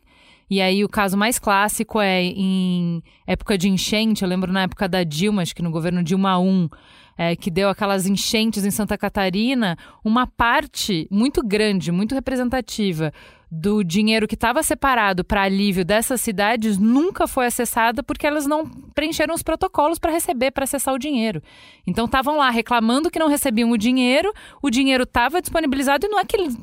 E 0.51 0.61
aí 0.61 0.85
o 0.85 0.89
caso 0.89 1.17
mais 1.17 1.39
clássico 1.39 2.01
é 2.01 2.23
em 2.25 3.03
época 3.25 3.57
de 3.57 3.69
enchente, 3.69 4.25
eu 4.25 4.29
lembro 4.29 4.53
na 4.53 4.63
época 4.63 4.89
da 4.89 5.05
Dilma, 5.05 5.43
acho 5.43 5.55
que 5.55 5.63
no 5.63 5.71
governo 5.71 6.03
Dilma 6.03 6.37
I, 6.43 6.69
é, 7.17 7.37
que 7.37 7.51
deu 7.51 7.69
aquelas 7.69 8.07
enchentes 8.07 8.65
em 8.65 8.71
Santa 8.71 8.99
Catarina, 8.99 9.77
uma 10.05 10.27
parte 10.27 11.07
muito 11.09 11.41
grande, 11.47 11.93
muito 11.93 12.15
representativa 12.17 13.13
do 13.51 13.83
dinheiro 13.83 14.29
que 14.29 14.35
estava 14.35 14.63
separado 14.63 15.25
para 15.25 15.43
alívio 15.43 15.85
dessas 15.85 16.21
cidades 16.21 16.79
nunca 16.79 17.27
foi 17.27 17.47
acessada 17.47 18.03
porque 18.03 18.27
elas 18.27 18.47
não 18.47 18.65
preencheram 18.95 19.35
os 19.35 19.43
protocolos 19.43 19.99
para 19.99 20.13
receber, 20.13 20.53
para 20.53 20.65
acessar 20.65 20.95
o 20.95 20.99
dinheiro. 20.99 21.43
Então 21.85 22.05
estavam 22.05 22.37
lá 22.37 22.49
reclamando 22.51 23.11
que 23.11 23.19
não 23.19 23.29
recebiam 23.29 23.71
o 23.71 23.77
dinheiro, 23.77 24.33
o 24.63 24.71
dinheiro 24.71 25.03
estava 25.03 25.41
disponibilizado 25.41 26.07
e 26.07 26.09
não 26.09 26.21
é 26.21 26.25
que 26.25 26.37
eles 26.37 26.57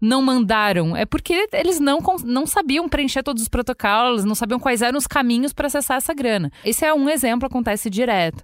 não 0.00 0.22
mandaram? 0.22 0.96
É 0.96 1.04
porque 1.04 1.46
eles 1.52 1.78
não, 1.78 1.98
não 2.24 2.46
sabiam 2.46 2.88
preencher 2.88 3.22
todos 3.22 3.42
os 3.42 3.48
protocolos, 3.48 4.24
não 4.24 4.34
sabiam 4.34 4.58
quais 4.58 4.80
eram 4.80 4.96
os 4.96 5.06
caminhos 5.06 5.52
para 5.52 5.66
acessar 5.66 5.98
essa 5.98 6.14
grana. 6.14 6.50
Esse 6.64 6.86
é 6.86 6.94
um 6.94 7.08
exemplo, 7.08 7.46
acontece 7.46 7.90
direto. 7.90 8.42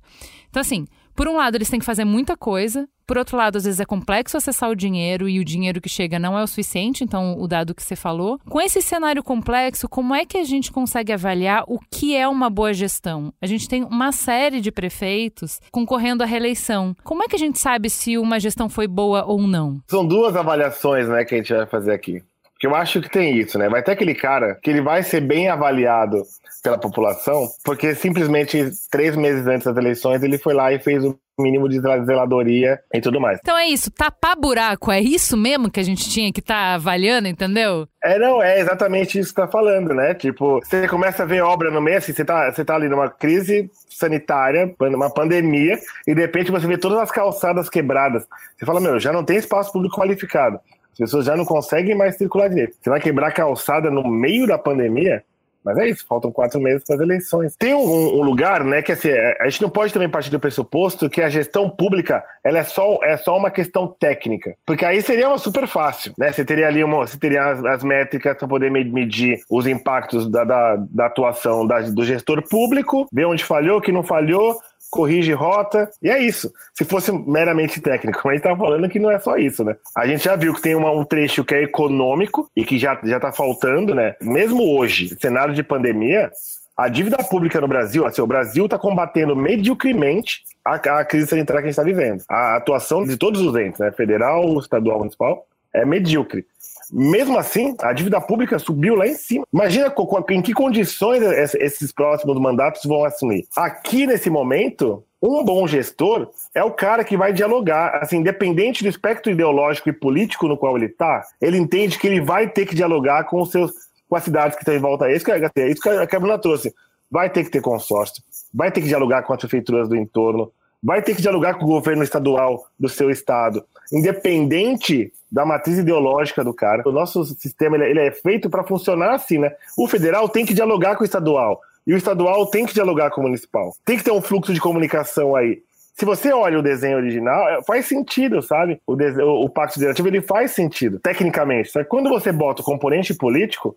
Então, 0.50 0.60
assim, 0.60 0.86
por 1.16 1.26
um 1.26 1.36
lado, 1.36 1.56
eles 1.56 1.70
têm 1.70 1.80
que 1.80 1.86
fazer 1.86 2.04
muita 2.04 2.36
coisa. 2.36 2.86
Por 3.06 3.16
outro 3.16 3.36
lado, 3.36 3.56
às 3.56 3.64
vezes 3.64 3.78
é 3.78 3.84
complexo 3.84 4.36
acessar 4.36 4.68
o 4.68 4.74
dinheiro 4.74 5.28
e 5.28 5.38
o 5.38 5.44
dinheiro 5.44 5.80
que 5.80 5.88
chega 5.88 6.18
não 6.18 6.36
é 6.36 6.42
o 6.42 6.46
suficiente, 6.46 7.04
então 7.04 7.38
o 7.38 7.46
dado 7.46 7.74
que 7.74 7.82
você 7.82 7.94
falou. 7.94 8.38
Com 8.48 8.60
esse 8.60 8.82
cenário 8.82 9.22
complexo, 9.22 9.88
como 9.88 10.14
é 10.14 10.26
que 10.26 10.36
a 10.36 10.44
gente 10.44 10.72
consegue 10.72 11.12
avaliar 11.12 11.64
o 11.68 11.78
que 11.90 12.16
é 12.16 12.26
uma 12.26 12.50
boa 12.50 12.74
gestão? 12.74 13.32
A 13.40 13.46
gente 13.46 13.68
tem 13.68 13.84
uma 13.84 14.10
série 14.10 14.60
de 14.60 14.72
prefeitos 14.72 15.60
concorrendo 15.70 16.24
à 16.24 16.26
reeleição. 16.26 16.96
Como 17.04 17.22
é 17.22 17.28
que 17.28 17.36
a 17.36 17.38
gente 17.38 17.60
sabe 17.60 17.88
se 17.88 18.18
uma 18.18 18.40
gestão 18.40 18.68
foi 18.68 18.88
boa 18.88 19.24
ou 19.24 19.40
não? 19.40 19.80
São 19.88 20.04
duas 20.04 20.34
avaliações, 20.34 21.08
né, 21.08 21.24
que 21.24 21.36
a 21.36 21.38
gente 21.38 21.54
vai 21.54 21.66
fazer 21.66 21.92
aqui. 21.92 22.22
Porque 22.56 22.66
eu 22.66 22.74
acho 22.74 23.02
que 23.02 23.10
tem 23.10 23.36
isso, 23.36 23.58
né? 23.58 23.68
Vai 23.68 23.82
ter 23.82 23.92
aquele 23.92 24.14
cara 24.14 24.58
que 24.62 24.70
ele 24.70 24.80
vai 24.80 25.02
ser 25.02 25.20
bem 25.20 25.50
avaliado 25.50 26.22
pela 26.62 26.78
população, 26.78 27.46
porque 27.62 27.94
simplesmente 27.94 28.70
três 28.90 29.14
meses 29.14 29.46
antes 29.46 29.66
das 29.66 29.76
eleições 29.76 30.22
ele 30.22 30.38
foi 30.38 30.54
lá 30.54 30.72
e 30.72 30.78
fez 30.78 31.04
o 31.04 31.18
mínimo 31.38 31.68
de 31.68 31.78
zeladoria 31.78 32.80
e 32.94 33.00
tudo 33.00 33.20
mais. 33.20 33.38
Então 33.42 33.58
é 33.58 33.66
isso, 33.66 33.90
tapar 33.90 34.34
buraco, 34.34 34.90
é 34.90 35.00
isso 35.00 35.36
mesmo 35.36 35.70
que 35.70 35.78
a 35.78 35.82
gente 35.82 36.08
tinha 36.08 36.32
que 36.32 36.40
estar 36.40 36.54
tá 36.54 36.74
avaliando, 36.74 37.28
entendeu? 37.28 37.86
É, 38.02 38.18
não, 38.18 38.42
é 38.42 38.58
exatamente 38.58 39.18
isso 39.18 39.34
que 39.34 39.42
tá 39.42 39.46
falando, 39.46 39.92
né? 39.92 40.14
Tipo, 40.14 40.60
você 40.60 40.88
começa 40.88 41.24
a 41.24 41.26
ver 41.26 41.42
obra 41.42 41.70
no 41.70 41.82
meio, 41.82 41.98
assim, 41.98 42.14
você 42.14 42.24
tá, 42.24 42.50
você 42.50 42.64
tá 42.64 42.74
ali 42.74 42.88
numa 42.88 43.10
crise 43.10 43.70
sanitária, 43.90 44.74
numa 44.80 45.12
pandemia, 45.12 45.78
e 46.06 46.14
de 46.14 46.20
repente 46.22 46.50
você 46.50 46.66
vê 46.66 46.78
todas 46.78 46.98
as 46.98 47.10
calçadas 47.10 47.68
quebradas. 47.68 48.26
Você 48.56 48.64
fala, 48.64 48.80
meu, 48.80 48.98
já 48.98 49.12
não 49.12 49.24
tem 49.24 49.36
espaço 49.36 49.72
público 49.72 49.96
qualificado. 49.96 50.58
As 50.96 50.98
pessoas 50.98 51.26
já 51.26 51.36
não 51.36 51.44
conseguem 51.44 51.94
mais 51.94 52.16
circular 52.16 52.48
direito. 52.48 52.76
Você 52.80 52.88
vai 52.88 53.00
quebrar 53.00 53.30
calçada 53.30 53.90
no 53.90 54.08
meio 54.08 54.46
da 54.46 54.56
pandemia? 54.56 55.22
Mas 55.62 55.78
é 55.78 55.88
isso, 55.88 56.06
faltam 56.08 56.30
quatro 56.30 56.60
meses 56.60 56.84
para 56.86 56.94
as 56.94 57.02
eleições. 57.02 57.56
Tem 57.56 57.74
um, 57.74 57.80
um, 58.18 58.22
lugar, 58.22 58.62
né, 58.62 58.80
que 58.80 58.92
assim, 58.92 59.08
é, 59.08 59.36
a 59.40 59.48
gente 59.48 59.60
não 59.60 59.68
pode 59.68 59.92
também 59.92 60.08
partir 60.08 60.30
do 60.30 60.38
pressuposto 60.38 61.10
que 61.10 61.20
a 61.20 61.28
gestão 61.28 61.68
pública 61.68 62.24
ela 62.44 62.58
é 62.58 62.62
só, 62.62 63.00
é 63.02 63.16
só 63.16 63.36
uma 63.36 63.50
questão 63.50 63.88
técnica. 63.98 64.54
Porque 64.64 64.84
aí 64.84 65.02
seria 65.02 65.28
uma 65.28 65.38
super 65.38 65.66
fácil, 65.66 66.12
né? 66.16 66.30
Você 66.30 66.44
teria 66.44 66.68
ali 66.68 66.84
uma, 66.84 67.04
você 67.04 67.18
teria 67.18 67.44
as, 67.44 67.64
as 67.64 67.82
métricas 67.82 68.38
para 68.38 68.46
poder 68.46 68.70
medir 68.70 69.40
os 69.50 69.66
impactos 69.66 70.30
da, 70.30 70.44
da, 70.44 70.76
da 70.88 71.06
atuação 71.06 71.66
da, 71.66 71.80
do 71.80 72.04
gestor 72.04 72.48
público, 72.48 73.08
ver 73.12 73.24
onde 73.24 73.44
falhou, 73.44 73.80
que 73.80 73.90
não 73.90 74.04
falhou, 74.04 74.56
corrige 74.96 75.32
rota, 75.32 75.90
e 76.02 76.10
é 76.10 76.18
isso. 76.18 76.52
Se 76.74 76.84
fosse 76.84 77.12
meramente 77.12 77.80
técnico, 77.80 78.20
mas 78.24 78.32
a 78.32 78.34
gente 78.34 78.42
tá 78.42 78.56
falando 78.56 78.88
que 78.88 78.98
não 78.98 79.10
é 79.10 79.18
só 79.18 79.36
isso, 79.36 79.62
né? 79.64 79.76
A 79.96 80.06
gente 80.06 80.24
já 80.24 80.36
viu 80.36 80.54
que 80.54 80.62
tem 80.62 80.74
uma, 80.74 80.90
um 80.90 81.04
trecho 81.04 81.44
que 81.44 81.54
é 81.54 81.62
econômico 81.62 82.50
e 82.56 82.64
que 82.64 82.78
já, 82.78 82.98
já 83.04 83.20
tá 83.20 83.32
faltando, 83.32 83.94
né? 83.94 84.14
Mesmo 84.20 84.76
hoje, 84.76 85.16
cenário 85.20 85.54
de 85.54 85.62
pandemia, 85.62 86.30
a 86.76 86.88
dívida 86.88 87.16
pública 87.18 87.60
no 87.60 87.68
Brasil, 87.68 88.04
assim, 88.04 88.20
o 88.20 88.26
Brasil 88.26 88.66
está 88.66 88.78
combatendo 88.78 89.34
mediocremente 89.34 90.42
a, 90.64 90.74
a, 90.74 91.04
crise 91.04 91.26
sanitária 91.28 91.62
que 91.62 91.68
a 91.68 91.70
gente 91.70 91.78
está 91.78 91.82
vivendo. 91.82 92.22
A 92.28 92.56
atuação 92.56 93.04
de 93.04 93.16
todos 93.16 93.40
os 93.40 93.54
entes, 93.56 93.80
né? 93.80 93.90
Federal, 93.92 94.58
estadual, 94.58 94.98
municipal, 94.98 95.46
é 95.72 95.84
medíocre. 95.84 96.44
Mesmo 96.92 97.38
assim, 97.38 97.74
a 97.80 97.92
dívida 97.92 98.20
pública 98.20 98.58
subiu 98.58 98.94
lá 98.94 99.06
em 99.06 99.14
cima. 99.14 99.44
Imagina 99.52 99.92
em 100.30 100.42
que 100.42 100.52
condições 100.52 101.22
esses 101.54 101.92
próximos 101.92 102.38
mandatos 102.40 102.84
vão 102.84 103.04
assumir. 103.04 103.46
Aqui, 103.56 104.06
nesse 104.06 104.30
momento, 104.30 105.02
um 105.20 105.44
bom 105.44 105.66
gestor 105.66 106.30
é 106.54 106.62
o 106.62 106.70
cara 106.70 107.04
que 107.04 107.16
vai 107.16 107.32
dialogar, 107.32 107.98
assim, 108.02 108.18
independente 108.18 108.82
do 108.82 108.88
espectro 108.88 109.32
ideológico 109.32 109.88
e 109.88 109.92
político 109.92 110.46
no 110.46 110.56
qual 110.56 110.76
ele 110.76 110.86
está, 110.86 111.22
ele 111.40 111.58
entende 111.58 111.98
que 111.98 112.06
ele 112.06 112.20
vai 112.20 112.48
ter 112.48 112.66
que 112.66 112.74
dialogar 112.74 113.24
com 113.24 113.40
os 113.40 113.50
seus 113.50 113.72
com 114.08 114.14
as 114.14 114.22
cidades 114.22 114.56
que 114.56 114.62
estão 114.62 114.74
em 114.74 114.78
volta. 114.78 115.06
É 115.06 115.16
isso 115.16 115.24
que, 115.24 115.32
é 115.32 115.68
isso 115.68 115.82
que 115.82 116.16
a 116.16 116.38
trouxe. 116.38 116.72
Vai 117.10 117.28
ter 117.30 117.44
que 117.44 117.50
ter 117.50 117.60
consórcio, 117.60 118.22
vai 118.52 118.70
ter 118.70 118.80
que 118.80 118.88
dialogar 118.88 119.22
com 119.22 119.32
as 119.32 119.40
prefeituras 119.40 119.88
do 119.88 119.96
entorno, 119.96 120.52
vai 120.86 121.02
ter 121.02 121.16
que 121.16 121.22
dialogar 121.22 121.54
com 121.54 121.64
o 121.64 121.68
governo 121.68 122.04
estadual 122.04 122.68
do 122.78 122.88
seu 122.88 123.10
estado, 123.10 123.64
independente 123.92 125.12
da 125.30 125.44
matriz 125.44 125.78
ideológica 125.78 126.44
do 126.44 126.54
cara. 126.54 126.88
O 126.88 126.92
nosso 126.92 127.24
sistema 127.24 127.76
ele, 127.76 127.98
é, 127.98 128.06
é 128.06 128.12
feito 128.12 128.48
para 128.48 128.62
funcionar 128.62 129.16
assim, 129.16 129.38
né? 129.38 129.50
O 129.76 129.88
federal 129.88 130.28
tem 130.28 130.46
que 130.46 130.54
dialogar 130.54 130.94
com 130.94 131.02
o 131.02 131.04
estadual 131.04 131.60
e 131.84 131.92
o 131.92 131.96
estadual 131.96 132.46
tem 132.46 132.64
que 132.64 132.72
dialogar 132.72 133.10
com 133.10 133.20
o 133.20 133.24
municipal. 133.24 133.74
Tem 133.84 133.98
que 133.98 134.04
ter 134.04 134.12
um 134.12 134.22
fluxo 134.22 134.54
de 134.54 134.60
comunicação 134.60 135.34
aí. 135.34 135.60
Se 135.92 136.04
você 136.04 136.32
olha 136.32 136.56
o 136.56 136.62
desenho 136.62 136.98
original, 136.98 137.48
é, 137.48 137.64
faz 137.64 137.86
sentido, 137.86 138.40
sabe? 138.40 138.80
O, 138.86 138.94
desenho, 138.94 139.26
o 139.26 139.48
pacto 139.48 139.74
federativo 139.74 140.06
ele 140.06 140.22
faz 140.22 140.52
sentido, 140.52 141.00
tecnicamente. 141.00 141.72
Só 141.72 141.82
que 141.82 141.88
quando 141.88 142.08
você 142.08 142.30
bota 142.30 142.62
o 142.62 142.64
componente 142.64 143.12
político, 143.12 143.76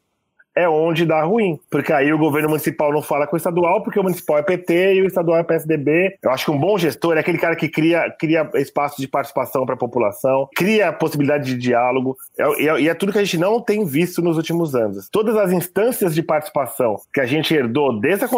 é 0.55 0.67
onde 0.67 1.05
dá 1.05 1.23
ruim. 1.23 1.59
Porque 1.69 1.93
aí 1.93 2.11
o 2.11 2.17
governo 2.17 2.49
municipal 2.49 2.91
não 2.91 3.01
fala 3.01 3.27
com 3.27 3.35
o 3.35 3.37
estadual, 3.37 3.83
porque 3.83 3.99
o 3.99 4.03
municipal 4.03 4.37
é 4.37 4.43
PT 4.43 4.95
e 4.95 5.01
o 5.01 5.07
estadual 5.07 5.37
é 5.37 5.43
PSDB. 5.43 6.17
Eu 6.21 6.31
acho 6.31 6.45
que 6.45 6.51
um 6.51 6.59
bom 6.59 6.77
gestor 6.77 7.17
é 7.17 7.19
aquele 7.19 7.37
cara 7.37 7.55
que 7.55 7.69
cria, 7.69 8.13
cria 8.19 8.49
espaço 8.55 9.01
de 9.01 9.07
participação 9.07 9.65
para 9.65 9.75
a 9.75 9.77
população, 9.77 10.47
cria 10.55 10.91
possibilidade 10.91 11.45
de 11.45 11.57
diálogo. 11.57 12.17
É, 12.37 12.65
é, 12.65 12.81
e 12.81 12.89
é 12.89 12.93
tudo 12.93 13.11
que 13.11 13.19
a 13.19 13.23
gente 13.23 13.37
não 13.37 13.61
tem 13.61 13.85
visto 13.85 14.21
nos 14.21 14.37
últimos 14.37 14.75
anos. 14.75 15.07
Todas 15.09 15.35
as 15.37 15.51
instâncias 15.51 16.13
de 16.13 16.23
participação 16.23 16.97
que 17.13 17.21
a 17.21 17.25
gente 17.25 17.53
herdou 17.53 17.99
desde 17.99 18.25
a 18.25 18.29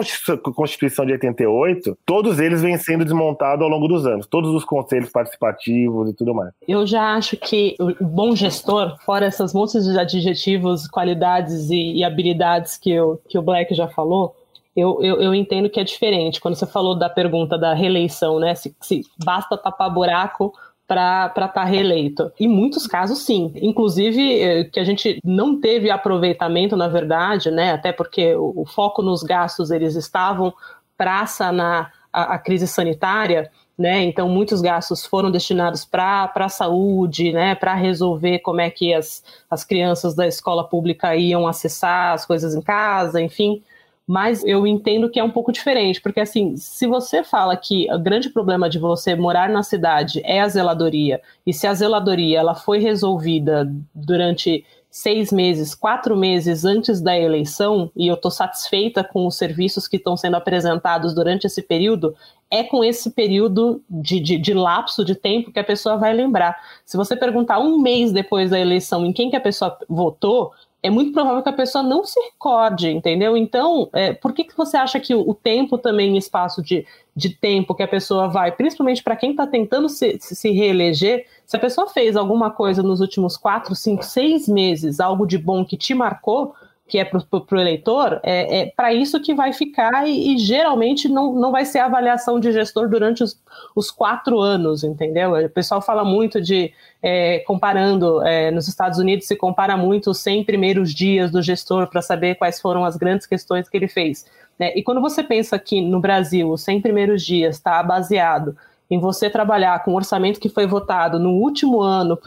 Constituição 0.54 1.06
de 1.06 1.14
88, 1.14 1.98
todos 2.06 2.40
eles 2.40 2.62
vêm 2.62 2.78
sendo 2.78 3.04
desmontados 3.04 3.64
ao 3.64 3.70
longo 3.70 3.88
dos 3.88 4.06
anos. 4.06 4.28
Todos 4.28 4.54
os 4.54 4.64
conselhos 4.64 5.10
participativos 5.10 6.10
e 6.10 6.14
tudo 6.14 6.34
mais. 6.34 6.52
Eu 6.68 6.86
já 6.86 7.16
acho 7.16 7.38
que 7.38 7.76
o 7.80 8.06
bom 8.06 8.36
gestor, 8.36 8.98
fora 9.06 9.26
essas 9.26 9.54
montes 9.54 9.84
de 9.84 9.98
adjetivos, 9.98 10.88
qualidades 10.88 11.70
e, 11.70 12.01
e 12.02 12.04
habilidades 12.04 12.78
que, 12.78 12.92
eu, 12.92 13.22
que 13.30 13.38
o 13.38 13.42
Black 13.42 13.74
já 13.74 13.88
falou, 13.88 14.36
eu, 14.76 15.00
eu, 15.02 15.22
eu, 15.22 15.36
entendo 15.36 15.70
que 15.70 15.80
é 15.80 15.84
diferente. 15.84 16.42
Quando 16.42 16.56
você 16.56 16.66
falou 16.66 16.98
da 16.98 17.10
pergunta 17.10 17.58
da 17.58 17.74
reeleição, 17.74 18.40
né? 18.40 18.56
Se, 18.56 18.76
se 18.82 19.02
basta 19.24 19.58
tapar 19.58 19.94
buraco 19.94 20.54
para 20.88 21.28
estar 21.28 21.48
tá 21.50 21.64
reeleito. 21.64 22.32
Em 22.40 22.48
muitos 22.48 22.88
casos, 22.88 23.20
sim. 23.20 23.52
Inclusive, 23.56 24.42
eh, 24.42 24.64
que 24.66 24.80
a 24.80 24.84
gente 24.84 25.20
não 25.24 25.60
teve 25.60 25.90
aproveitamento, 25.90 26.76
na 26.76 26.88
verdade, 26.88 27.52
né? 27.52 27.72
Até 27.72 27.92
porque 27.92 28.34
o, 28.36 28.54
o 28.56 28.66
foco 28.66 29.02
nos 29.02 29.24
gastos 29.24 29.72
eles 29.72 29.96
estavam 29.96 30.54
praça 30.98 31.52
na 31.52 31.92
a, 32.12 32.36
a 32.36 32.40
crise 32.40 32.68
sanitária 32.68 33.50
né? 33.82 34.04
Então, 34.04 34.30
muitos 34.30 34.62
gastos 34.62 35.06
foram 35.06 35.32
destinados 35.32 35.84
para 35.84 36.32
a 36.34 36.50
saúde, 36.50 37.34
né? 37.34 37.56
Para 37.56 37.74
resolver 37.74 38.40
como 38.40 38.62
é 38.62 38.70
que 38.70 38.94
as, 38.94 39.24
as 39.50 39.64
crianças 39.66 40.16
da 40.16 40.28
escola 40.28 40.64
pública 40.64 41.16
iam 41.16 41.48
acessar 41.48 42.14
as 42.14 42.26
coisas 42.26 42.56
em 42.56 42.62
casa, 42.62 43.22
enfim. 43.22 43.62
Mas 44.08 44.44
eu 44.44 44.68
entendo 44.68 45.10
que 45.10 45.20
é 45.20 45.24
um 45.24 45.30
pouco 45.30 45.52
diferente, 45.52 46.02
porque 46.02 46.20
assim, 46.20 46.56
se 46.58 46.86
você 46.88 47.24
fala 47.24 47.56
que 47.56 47.88
o 47.94 48.00
grande 48.00 48.30
problema 48.30 48.70
de 48.70 48.80
você 48.80 49.16
morar 49.16 49.50
na 49.50 49.64
cidade 49.64 50.22
é 50.24 50.42
a 50.42 50.48
zeladoria, 50.48 51.22
e 51.46 51.54
se 51.54 51.66
a 51.66 51.74
zeladoria 51.74 52.40
ela 52.40 52.56
foi 52.56 52.80
resolvida 52.80 53.72
durante 53.94 54.66
seis 54.92 55.32
meses, 55.32 55.74
quatro 55.74 56.18
meses 56.18 56.66
antes 56.66 57.00
da 57.00 57.18
eleição, 57.18 57.90
e 57.96 58.08
eu 58.10 58.16
estou 58.16 58.30
satisfeita 58.30 59.02
com 59.02 59.26
os 59.26 59.38
serviços 59.38 59.88
que 59.88 59.96
estão 59.96 60.18
sendo 60.18 60.36
apresentados 60.36 61.16
durante 61.16 61.48
esse 61.48 61.62
período, 61.62 62.14
é 62.52 62.62
com 62.62 62.84
esse 62.84 63.10
período 63.12 63.82
de, 63.90 64.20
de, 64.20 64.38
de, 64.38 64.54
lapso 64.54 65.06
de 65.06 65.16
tempo 65.16 65.50
que 65.50 65.60
a 65.60 65.64
pessoa 65.64 65.96
vai 65.96 66.14
lembrar. 66.14 66.58
Se 66.86 66.98
você 66.98 67.16
perguntar 67.16 67.60
um 67.60 67.80
mês 67.80 68.12
depois 68.12 68.50
da 68.50 68.60
eleição 68.60 69.06
em 69.06 69.14
quem 69.14 69.30
que 69.30 69.38
a 69.38 69.42
pessoa 69.42 69.78
votou, 69.88 70.52
é 70.84 70.90
muito 70.90 71.14
provável 71.14 71.42
que 71.42 71.50
a 71.50 71.54
pessoa 71.54 71.84
não 71.84 72.04
se 72.04 72.20
recorde, 72.20 72.90
entendeu? 72.90 73.38
Então, 73.38 73.90
é, 73.94 74.12
por 74.12 74.34
que, 74.34 74.44
que 74.44 74.58
você 74.58 74.76
acha 74.76 75.00
que 75.00 75.16
o, 75.16 75.30
o 75.30 75.34
tempo 75.34 75.78
também, 75.78 76.18
espaço 76.18 76.62
de, 76.62 76.86
de 77.16 77.30
tempo 77.30 77.76
que 77.76 77.84
a 77.84 77.88
pessoa 77.88 78.28
vai, 78.30 78.52
principalmente 78.52 79.04
para 79.04 79.16
quem 79.16 79.32
está 79.32 79.46
tentando 79.46 79.90
se, 79.90 80.18
se 80.20 80.52
reeleger, 80.52 81.26
se 81.46 81.58
a 81.58 81.60
pessoa 81.60 81.88
fez 81.88 82.16
alguma 82.16 82.50
coisa 82.52 82.82
nos 82.82 83.02
últimos 83.02 83.36
quatro, 83.36 83.76
cinco, 83.76 84.04
seis 84.04 84.48
meses, 84.48 85.00
algo 85.00 85.26
de 85.26 85.38
bom 85.38 85.66
que 85.66 85.76
te 85.76 85.94
marcou, 85.94 86.56
que 86.92 86.98
é 86.98 87.06
para 87.06 87.20
o 87.20 87.60
eleitor, 87.62 88.20
é, 88.22 88.64
é 88.64 88.66
para 88.66 88.94
isso 88.94 89.22
que 89.22 89.34
vai 89.34 89.54
ficar 89.54 90.06
e, 90.06 90.36
e, 90.36 90.38
geralmente 90.38 91.08
não, 91.08 91.32
não 91.32 91.50
vai 91.50 91.64
ser 91.64 91.80
avaliação 91.80 92.38
de 92.38 92.52
gestor 92.52 92.90
durante 92.90 93.24
os, 93.24 93.42
os 93.74 93.90
quatro 93.90 94.42
anos, 94.42 94.84
entendeu? 94.84 95.32
O 95.34 95.50
pessoal 95.50 95.82
fala 95.82 96.04
muito 96.04 96.42
de, 96.42 96.74
é, 97.02 97.40
comparando, 97.48 98.22
é, 98.24 98.52
nos 98.52 98.68
Estados 98.68 99.00
Unidos 99.00 99.26
se 99.26 99.38
compara 99.38 99.78
muito 99.78 100.12
os 100.12 100.20
100 100.20 100.44
primeiros 100.44 100.94
dias 100.94 101.32
do 101.32 101.42
gestor 101.42 101.88
para 101.88 102.02
saber 102.02 102.36
quais 102.36 102.60
foram 102.60 102.84
as 102.84 102.98
grandes 102.98 103.26
questões 103.26 103.70
que 103.70 103.78
ele 103.78 103.88
fez. 103.88 104.26
Né? 104.60 104.74
E 104.76 104.84
quando 104.84 105.00
você 105.00 105.24
pensa 105.24 105.58
que 105.58 105.80
no 105.80 106.02
Brasil 106.02 106.50
os 106.52 106.62
100 106.62 106.82
primeiros 106.82 107.24
dias 107.24 107.56
está 107.56 107.82
baseado 107.82 108.54
em 108.92 109.00
você 109.00 109.30
trabalhar 109.30 109.82
com 109.86 109.92
um 109.92 109.96
orçamento 109.96 110.38
que 110.38 110.50
foi 110.50 110.68
votado 110.68 111.18
no 111.18 111.30
último 111.32 111.82
ano 111.82 112.18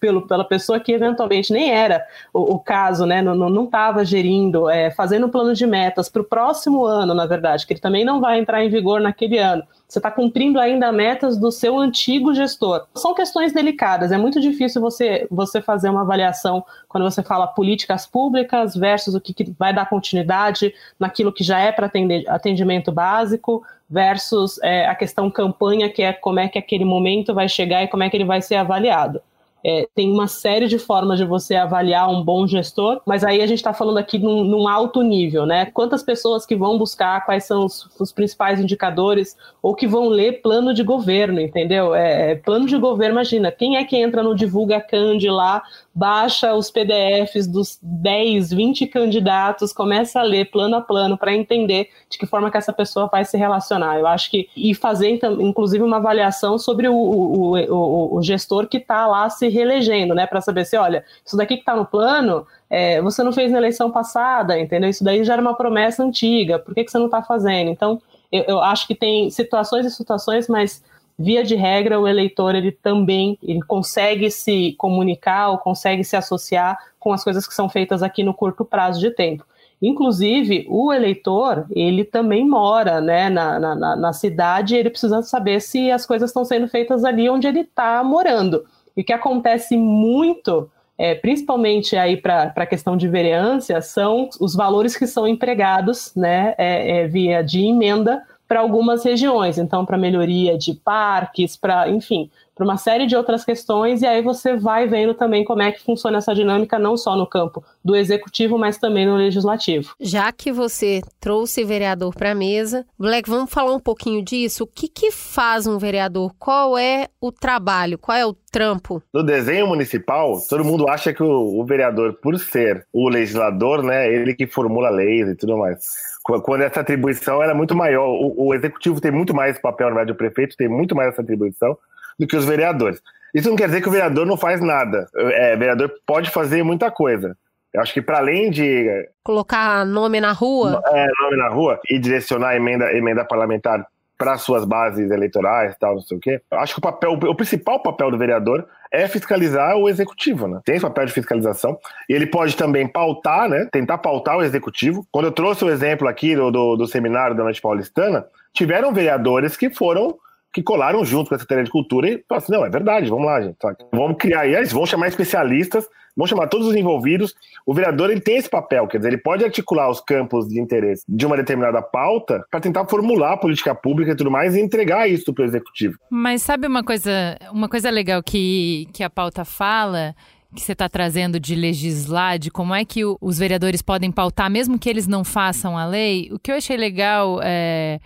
pelo, 0.00 0.26
pela 0.26 0.42
pessoa 0.42 0.80
que 0.80 0.90
eventualmente 0.90 1.52
nem 1.52 1.70
era 1.70 2.02
o, 2.32 2.54
o 2.54 2.58
caso, 2.58 3.04
né, 3.04 3.20
não 3.20 3.64
estava 3.64 4.02
gerindo, 4.06 4.70
é, 4.70 4.90
fazendo 4.90 5.26
um 5.26 5.30
plano 5.30 5.52
de 5.52 5.66
metas 5.66 6.08
para 6.08 6.22
o 6.22 6.24
próximo 6.24 6.86
ano, 6.86 7.12
na 7.12 7.26
verdade, 7.26 7.66
que 7.66 7.74
ele 7.74 7.80
também 7.80 8.06
não 8.06 8.22
vai 8.22 8.40
entrar 8.40 8.64
em 8.64 8.70
vigor 8.70 9.02
naquele 9.02 9.36
ano. 9.36 9.62
Você 9.86 9.98
está 9.98 10.10
cumprindo 10.10 10.58
ainda 10.58 10.90
metas 10.90 11.36
do 11.36 11.52
seu 11.52 11.78
antigo 11.78 12.34
gestor. 12.34 12.86
São 12.94 13.14
questões 13.14 13.52
delicadas. 13.52 14.10
É 14.10 14.16
muito 14.16 14.40
difícil 14.40 14.80
você, 14.80 15.26
você 15.30 15.60
fazer 15.60 15.90
uma 15.90 16.00
avaliação 16.00 16.64
quando 16.88 17.04
você 17.04 17.22
fala 17.22 17.46
políticas 17.46 18.06
públicas 18.06 18.74
versus 18.74 19.14
o 19.14 19.20
que, 19.20 19.34
que 19.34 19.54
vai 19.58 19.74
dar 19.74 19.88
continuidade 19.88 20.74
naquilo 20.98 21.32
que 21.32 21.44
já 21.44 21.60
é 21.60 21.70
para 21.70 21.90
atendimento 22.28 22.90
básico 22.90 23.62
versus 23.88 24.58
é, 24.62 24.86
a 24.86 24.94
questão 24.94 25.30
campanha, 25.30 25.90
que 25.90 26.02
é 26.02 26.12
como 26.12 26.40
é 26.40 26.48
que 26.48 26.58
aquele 26.58 26.84
momento 26.84 27.34
vai 27.34 27.48
chegar 27.48 27.82
e 27.82 27.88
como 27.88 28.02
é 28.02 28.10
que 28.10 28.16
ele 28.16 28.24
vai 28.24 28.40
ser 28.40 28.56
avaliado. 28.56 29.20
É, 29.66 29.88
tem 29.94 30.12
uma 30.12 30.28
série 30.28 30.66
de 30.66 30.78
formas 30.78 31.18
de 31.18 31.24
você 31.24 31.56
avaliar 31.56 32.10
um 32.10 32.22
bom 32.22 32.46
gestor, 32.46 33.00
mas 33.06 33.24
aí 33.24 33.40
a 33.40 33.46
gente 33.46 33.58
está 33.58 33.72
falando 33.72 33.96
aqui 33.96 34.18
num, 34.18 34.44
num, 34.44 34.68
alto 34.68 35.00
nível, 35.00 35.46
né? 35.46 35.66
Quantas 35.66 36.02
pessoas 36.02 36.44
que 36.44 36.54
vão 36.54 36.76
buscar 36.76 37.24
quais 37.24 37.44
são 37.44 37.64
os, 37.64 37.88
os 37.98 38.12
principais 38.12 38.60
indicadores 38.60 39.34
ou 39.62 39.74
que 39.74 39.86
vão 39.86 40.08
ler 40.08 40.42
plano 40.42 40.74
de 40.74 40.82
governo, 40.82 41.40
entendeu? 41.40 41.94
É, 41.94 42.32
é 42.32 42.34
plano 42.34 42.66
de 42.66 42.76
governo, 42.76 43.14
imagina, 43.14 43.50
quem 43.50 43.76
é 43.76 43.84
que 43.84 43.96
entra 43.96 44.22
no 44.22 44.34
Divulga 44.34 44.80
Cand 44.80 45.20
lá, 45.30 45.62
baixa 45.94 46.52
os 46.54 46.70
PDFs 46.70 47.46
dos 47.46 47.78
10, 47.80 48.52
20 48.52 48.86
candidatos, 48.88 49.72
começa 49.72 50.20
a 50.20 50.24
ler 50.24 50.50
plano 50.50 50.76
a 50.76 50.80
plano 50.82 51.16
para 51.16 51.34
entender 51.34 51.88
de 52.10 52.18
que 52.18 52.26
forma 52.26 52.50
que 52.50 52.58
essa 52.58 52.72
pessoa 52.72 53.06
vai 53.06 53.24
se 53.24 53.38
relacionar. 53.38 53.98
Eu 53.98 54.06
acho 54.06 54.30
que 54.30 54.48
e 54.54 54.74
fazer 54.74 55.08
então, 55.08 55.40
inclusive 55.40 55.82
uma 55.82 55.96
avaliação 55.96 56.58
sobre 56.58 56.86
o, 56.88 56.94
o, 56.94 57.56
o, 57.56 58.16
o 58.16 58.22
gestor 58.22 58.66
que 58.66 58.76
está 58.76 59.06
lá 59.06 59.30
se 59.30 59.53
reelegendo, 59.54 60.14
né? 60.14 60.26
Para 60.26 60.40
saber 60.40 60.64
se, 60.64 60.76
olha, 60.76 61.04
isso 61.24 61.36
daqui 61.36 61.54
que 61.54 61.62
está 61.62 61.74
no 61.74 61.86
plano, 61.86 62.46
é, 62.68 63.00
você 63.00 63.22
não 63.22 63.32
fez 63.32 63.50
na 63.50 63.58
eleição 63.58 63.90
passada, 63.90 64.58
entendeu? 64.58 64.90
Isso 64.90 65.04
daí 65.04 65.24
já 65.24 65.34
era 65.34 65.42
uma 65.42 65.54
promessa 65.54 66.02
antiga, 66.02 66.58
por 66.58 66.74
que, 66.74 66.84
que 66.84 66.90
você 66.90 66.98
não 66.98 67.06
está 67.06 67.22
fazendo? 67.22 67.70
Então, 67.70 68.00
eu, 68.30 68.44
eu 68.48 68.60
acho 68.60 68.86
que 68.86 68.94
tem 68.94 69.30
situações 69.30 69.86
e 69.86 69.90
situações, 69.90 70.48
mas 70.48 70.82
via 71.18 71.44
de 71.44 71.54
regra, 71.54 72.00
o 72.00 72.08
eleitor 72.08 72.54
ele 72.54 72.72
também 72.72 73.38
ele 73.42 73.62
consegue 73.62 74.30
se 74.30 74.74
comunicar 74.76 75.50
ou 75.50 75.58
consegue 75.58 76.02
se 76.02 76.16
associar 76.16 76.76
com 76.98 77.12
as 77.12 77.22
coisas 77.22 77.46
que 77.46 77.54
são 77.54 77.68
feitas 77.68 78.02
aqui 78.02 78.22
no 78.22 78.34
curto 78.34 78.64
prazo 78.64 78.98
de 79.00 79.10
tempo. 79.10 79.44
Inclusive, 79.80 80.66
o 80.68 80.92
eleitor, 80.92 81.66
ele 81.70 82.04
também 82.04 82.48
mora 82.48 83.00
né, 83.00 83.28
na, 83.28 83.58
na, 83.58 83.96
na 83.96 84.12
cidade, 84.12 84.74
ele 84.74 84.88
precisa 84.88 85.20
saber 85.22 85.60
se 85.60 85.90
as 85.90 86.06
coisas 86.06 86.30
estão 86.30 86.44
sendo 86.44 86.66
feitas 86.68 87.04
ali 87.04 87.28
onde 87.28 87.46
ele 87.46 87.60
está 87.60 88.02
morando. 88.02 88.64
E 88.96 89.02
o 89.02 89.04
que 89.04 89.12
acontece 89.12 89.76
muito 89.76 90.70
é, 90.96 91.14
principalmente 91.14 91.96
aí 91.96 92.16
para 92.16 92.52
a 92.54 92.66
questão 92.66 92.96
de 92.96 93.08
vereância, 93.08 93.80
são 93.80 94.28
os 94.40 94.54
valores 94.54 94.96
que 94.96 95.06
são 95.06 95.26
empregados 95.26 96.12
né, 96.14 96.54
é, 96.56 96.98
é, 96.98 97.06
via 97.08 97.42
de 97.42 97.64
emenda 97.64 98.22
para 98.46 98.60
algumas 98.60 99.04
regiões. 99.04 99.58
Então, 99.58 99.84
para 99.84 99.98
melhoria 99.98 100.56
de 100.56 100.74
parques, 100.74 101.56
para, 101.56 101.88
enfim, 101.88 102.30
para 102.54 102.64
uma 102.64 102.76
série 102.76 103.06
de 103.06 103.16
outras 103.16 103.44
questões, 103.44 104.02
e 104.02 104.06
aí 104.06 104.22
você 104.22 104.56
vai 104.56 104.86
vendo 104.86 105.14
também 105.14 105.44
como 105.44 105.62
é 105.62 105.72
que 105.72 105.82
funciona 105.82 106.18
essa 106.18 106.34
dinâmica, 106.34 106.78
não 106.78 106.96
só 106.96 107.16
no 107.16 107.26
campo 107.26 107.64
do 107.84 107.96
executivo, 107.96 108.56
mas 108.58 108.78
também 108.78 109.06
no 109.06 109.16
legislativo. 109.16 109.94
Já 110.00 110.30
que 110.30 110.52
você 110.52 111.00
trouxe 111.20 111.64
vereador 111.64 112.14
para 112.14 112.30
a 112.30 112.34
mesa, 112.34 112.86
Black, 112.98 113.28
vamos 113.28 113.50
falar 113.50 113.74
um 113.74 113.80
pouquinho 113.80 114.22
disso? 114.22 114.64
O 114.64 114.66
que, 114.66 114.88
que 114.88 115.10
faz 115.10 115.66
um 115.66 115.78
vereador? 115.78 116.32
Qual 116.38 116.78
é 116.78 117.08
o 117.20 117.32
trabalho? 117.32 117.98
Qual 117.98 118.16
é 118.16 118.24
o 118.24 118.34
trampo? 118.52 119.02
No 119.12 119.22
desenho 119.22 119.66
municipal, 119.66 120.38
todo 120.48 120.64
mundo 120.64 120.88
acha 120.88 121.12
que 121.12 121.22
o, 121.22 121.60
o 121.60 121.64
vereador, 121.64 122.14
por 122.14 122.38
ser 122.38 122.86
o 122.92 123.08
legislador, 123.08 123.82
né, 123.82 124.12
ele 124.12 124.34
que 124.34 124.46
formula 124.46 124.90
leis 124.90 125.28
e 125.28 125.34
tudo 125.34 125.58
mais 125.58 126.14
quando 126.42 126.62
essa 126.62 126.80
atribuição 126.80 127.42
era 127.42 127.54
muito 127.54 127.76
maior. 127.76 128.08
O, 128.08 128.46
o, 128.46 128.54
executivo 128.54 128.98
tem 128.98 129.10
muito 129.10 129.34
mais 129.34 129.58
papel, 129.58 129.88
na 129.88 129.96
verdade, 129.96 130.12
o 130.12 130.16
prefeito 130.16 130.56
tem 130.56 130.68
muito 130.68 130.94
mais 130.94 131.10
essa 131.10 131.20
atribuição 131.20 131.76
do 132.18 132.26
que 132.26 132.36
os 132.36 132.44
vereadores. 132.44 133.00
Isso 133.34 133.48
não 133.48 133.56
quer 133.56 133.66
dizer 133.66 133.80
que 133.80 133.88
o 133.88 133.92
vereador 133.92 134.24
não 134.24 134.36
faz 134.36 134.60
nada. 134.60 135.08
É, 135.16 135.54
o 135.54 135.58
vereador 135.58 135.92
pode 136.06 136.30
fazer 136.30 136.62
muita 136.62 136.90
coisa. 136.90 137.36
Eu 137.72 137.80
acho 137.80 137.92
que 137.92 138.00
para 138.00 138.18
além 138.18 138.50
de 138.50 139.08
colocar 139.24 139.84
nome 139.84 140.20
na 140.20 140.30
rua, 140.30 140.80
é, 140.86 141.08
nome 141.20 141.36
na 141.36 141.48
rua 141.48 141.80
e 141.90 141.98
direcionar 141.98 142.50
a 142.50 142.56
emenda, 142.56 142.92
emenda 142.92 143.24
parlamentar 143.24 143.84
para 144.16 144.38
suas 144.38 144.64
bases 144.64 145.10
eleitorais, 145.10 145.76
tal, 145.78 145.94
não 145.94 146.00
sei 146.00 146.16
o 146.16 146.20
quê. 146.20 146.40
Eu 146.50 146.58
acho 146.60 146.74
que 146.74 146.78
o 146.78 146.82
papel, 146.82 147.12
o 147.12 147.34
principal 147.34 147.82
papel 147.82 148.12
do 148.12 148.18
vereador 148.18 148.64
é 148.92 149.08
fiscalizar 149.08 149.76
o 149.76 149.88
executivo, 149.88 150.46
né? 150.46 150.60
Tem 150.64 150.76
esse 150.76 150.84
papel 150.84 151.06
de 151.06 151.12
fiscalização. 151.12 151.76
E 152.08 152.12
ele 152.12 152.26
pode 152.26 152.56
também 152.56 152.86
pautar, 152.86 153.48
né? 153.48 153.68
Tentar 153.72 153.98
pautar 153.98 154.36
o 154.38 154.42
executivo. 154.42 155.04
Quando 155.10 155.26
eu 155.26 155.32
trouxe 155.32 155.64
o 155.64 155.70
exemplo 155.70 156.06
aqui 156.06 156.36
do, 156.36 156.52
do, 156.52 156.76
do 156.76 156.86
seminário 156.86 157.36
da 157.36 157.42
Noite 157.42 157.60
Paulistana, 157.60 158.24
tiveram 158.52 158.94
vereadores 158.94 159.56
que 159.56 159.68
foram 159.68 160.16
que 160.54 160.62
colaram 160.62 161.04
junto 161.04 161.28
com 161.28 161.34
a 161.34 161.38
Secretaria 161.38 161.64
de 161.64 161.70
Cultura 161.70 162.08
e 162.08 162.24
falaram 162.28 162.44
assim, 162.44 162.52
não, 162.52 162.64
é 162.64 162.70
verdade, 162.70 163.10
vamos 163.10 163.26
lá, 163.26 163.42
gente. 163.42 163.56
Vamos 163.92 164.16
criar 164.16 164.42
aí, 164.42 164.54
eles 164.54 164.72
vão 164.72 164.86
chamar 164.86 165.08
especialistas, 165.08 165.84
vão 166.16 166.28
chamar 166.28 166.46
todos 166.46 166.68
os 166.68 166.76
envolvidos. 166.76 167.34
O 167.66 167.74
vereador 167.74 168.08
ele 168.08 168.20
tem 168.20 168.36
esse 168.36 168.48
papel, 168.48 168.86
quer 168.86 168.98
dizer, 168.98 169.08
ele 169.08 169.20
pode 169.20 169.44
articular 169.44 169.90
os 169.90 170.00
campos 170.00 170.48
de 170.48 170.60
interesse 170.60 171.04
de 171.08 171.26
uma 171.26 171.36
determinada 171.36 171.82
pauta 171.82 172.44
para 172.48 172.60
tentar 172.60 172.86
formular 172.86 173.32
a 173.32 173.36
política 173.36 173.74
pública 173.74 174.12
e 174.12 174.16
tudo 174.16 174.30
mais 174.30 174.54
e 174.54 174.60
entregar 174.60 175.10
isso 175.10 175.34
para 175.34 175.42
o 175.42 175.44
executivo. 175.44 175.98
Mas 176.08 176.40
sabe 176.42 176.68
uma 176.68 176.84
coisa, 176.84 177.36
uma 177.50 177.68
coisa 177.68 177.90
legal 177.90 178.22
que, 178.22 178.86
que 178.92 179.02
a 179.02 179.10
pauta 179.10 179.44
fala? 179.44 180.14
que 180.54 180.60
você 180.60 180.70
está 180.70 180.88
trazendo 180.88 181.40
de 181.40 181.56
legislar, 181.56 182.38
de 182.38 182.48
como 182.48 182.72
é 182.72 182.84
que 182.84 183.00
os 183.04 183.38
vereadores 183.40 183.82
podem 183.82 184.12
pautar, 184.12 184.48
mesmo 184.48 184.78
que 184.78 184.88
eles 184.88 185.08
não 185.08 185.24
façam 185.24 185.76
a 185.76 185.84
lei, 185.84 186.30
o 186.30 186.38
que 186.38 186.52
eu 186.52 186.54
achei 186.54 186.76
legal 186.76 187.40
é, 187.42 187.98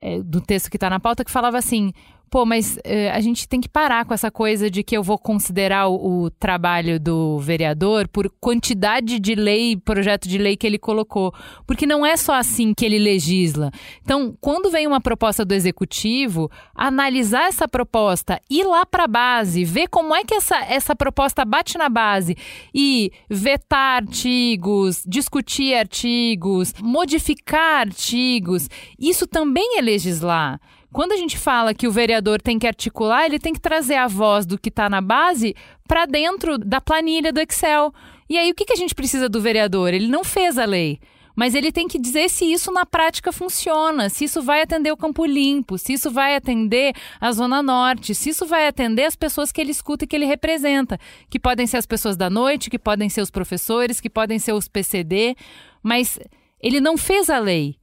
é, 0.00 0.22
do 0.22 0.40
texto 0.40 0.70
que 0.70 0.76
está 0.76 0.88
na 0.88 1.00
pauta 1.00 1.24
que 1.24 1.30
falava 1.30 1.58
assim: 1.58 1.92
pô, 2.30 2.44
mas 2.44 2.78
eh, 2.84 3.10
a 3.10 3.20
gente 3.20 3.48
tem 3.48 3.60
que 3.60 3.68
parar 3.68 4.04
com 4.04 4.14
essa 4.14 4.30
coisa 4.30 4.70
de 4.70 4.82
que 4.82 4.96
eu 4.96 5.02
vou 5.02 5.18
considerar 5.18 5.88
o, 5.88 6.24
o, 6.24 6.30
trabalho 6.30 7.00
do 7.00 7.38
vereador 7.38 8.06
por 8.08 8.30
quantidade 8.40 9.18
de 9.18 9.34
lei, 9.34 9.76
projeto 9.76 10.28
de 10.28 10.38
lei 10.38 10.56
que 10.56 10.66
ele 10.66 10.78
colocou. 10.78 11.32
Porque 11.66 11.86
não 11.86 12.04
é 12.04 12.16
só 12.16 12.34
assim 12.34 12.72
que 12.74 12.84
ele 12.84 12.98
legisla. 12.98 13.70
Então, 14.02 14.36
quando 14.40 14.70
vem 14.70 14.86
uma 14.86 15.00
proposta 15.00 15.44
do 15.44 15.54
executivo, 15.54 16.50
analisar 16.74 17.48
essa 17.48 17.66
proposta, 17.66 18.40
ir 18.50 18.64
lá 18.64 18.84
para 18.84 19.04
a 19.04 19.08
base, 19.08 19.64
ver 19.64 19.88
como 19.88 20.14
é 20.14 20.24
que 20.24 20.34
essa, 20.34 20.56
essa 20.64 20.94
proposta 20.94 21.44
bate 21.44 21.78
na 21.78 21.88
base 21.88 22.36
e 22.74 23.10
vetar 23.28 24.02
artigos, 24.02 25.02
discutir 25.06 25.74
artigos, 25.74 26.74
modificar 26.80 27.80
artigos, 27.80 28.68
isso 28.98 29.26
também 29.26 29.78
é 29.78 29.82
legislar. 29.82 30.60
Quando 30.92 31.12
a 31.12 31.16
gente 31.16 31.36
fala 31.36 31.74
que 31.74 31.86
o 31.86 31.92
vereador 31.92 32.40
tem 32.40 32.58
que 32.58 32.66
articular, 32.66 33.26
ele 33.26 33.38
tem 33.38 33.52
que 33.52 33.60
trazer 33.60 33.96
a 33.96 34.08
voz 34.08 34.46
do 34.46 34.58
que 34.58 34.70
está 34.70 34.88
na 34.88 35.00
base 35.00 35.54
para 35.86 36.06
dentro 36.06 36.56
da 36.56 36.80
planilha 36.80 37.32
do 37.32 37.40
Excel. 37.40 37.92
E 38.28 38.38
aí, 38.38 38.50
o 38.50 38.54
que, 38.54 38.64
que 38.64 38.72
a 38.72 38.76
gente 38.76 38.94
precisa 38.94 39.28
do 39.28 39.40
vereador? 39.40 39.92
Ele 39.92 40.08
não 40.08 40.24
fez 40.24 40.58
a 40.58 40.64
lei. 40.64 40.98
Mas 41.36 41.54
ele 41.54 41.70
tem 41.70 41.86
que 41.86 42.00
dizer 42.00 42.28
se 42.28 42.44
isso 42.50 42.72
na 42.72 42.84
prática 42.84 43.30
funciona, 43.30 44.08
se 44.08 44.24
isso 44.24 44.42
vai 44.42 44.60
atender 44.60 44.90
o 44.90 44.96
Campo 44.96 45.24
Limpo, 45.24 45.78
se 45.78 45.92
isso 45.92 46.10
vai 46.10 46.34
atender 46.34 46.92
a 47.20 47.30
Zona 47.30 47.62
Norte, 47.62 48.12
se 48.12 48.30
isso 48.30 48.44
vai 48.44 48.66
atender 48.66 49.04
as 49.04 49.14
pessoas 49.14 49.52
que 49.52 49.60
ele 49.60 49.70
escuta 49.70 50.04
e 50.04 50.08
que 50.08 50.16
ele 50.16 50.26
representa, 50.26 50.98
que 51.30 51.38
podem 51.38 51.64
ser 51.64 51.76
as 51.76 51.86
pessoas 51.86 52.16
da 52.16 52.28
noite, 52.28 52.68
que 52.68 52.78
podem 52.78 53.08
ser 53.08 53.20
os 53.20 53.30
professores, 53.30 54.00
que 54.00 54.10
podem 54.10 54.40
ser 54.40 54.52
os 54.52 54.66
PCD, 54.66 55.36
mas 55.80 56.18
ele 56.60 56.80
não 56.80 56.96
fez 56.96 57.30
a 57.30 57.38
lei. 57.38 57.78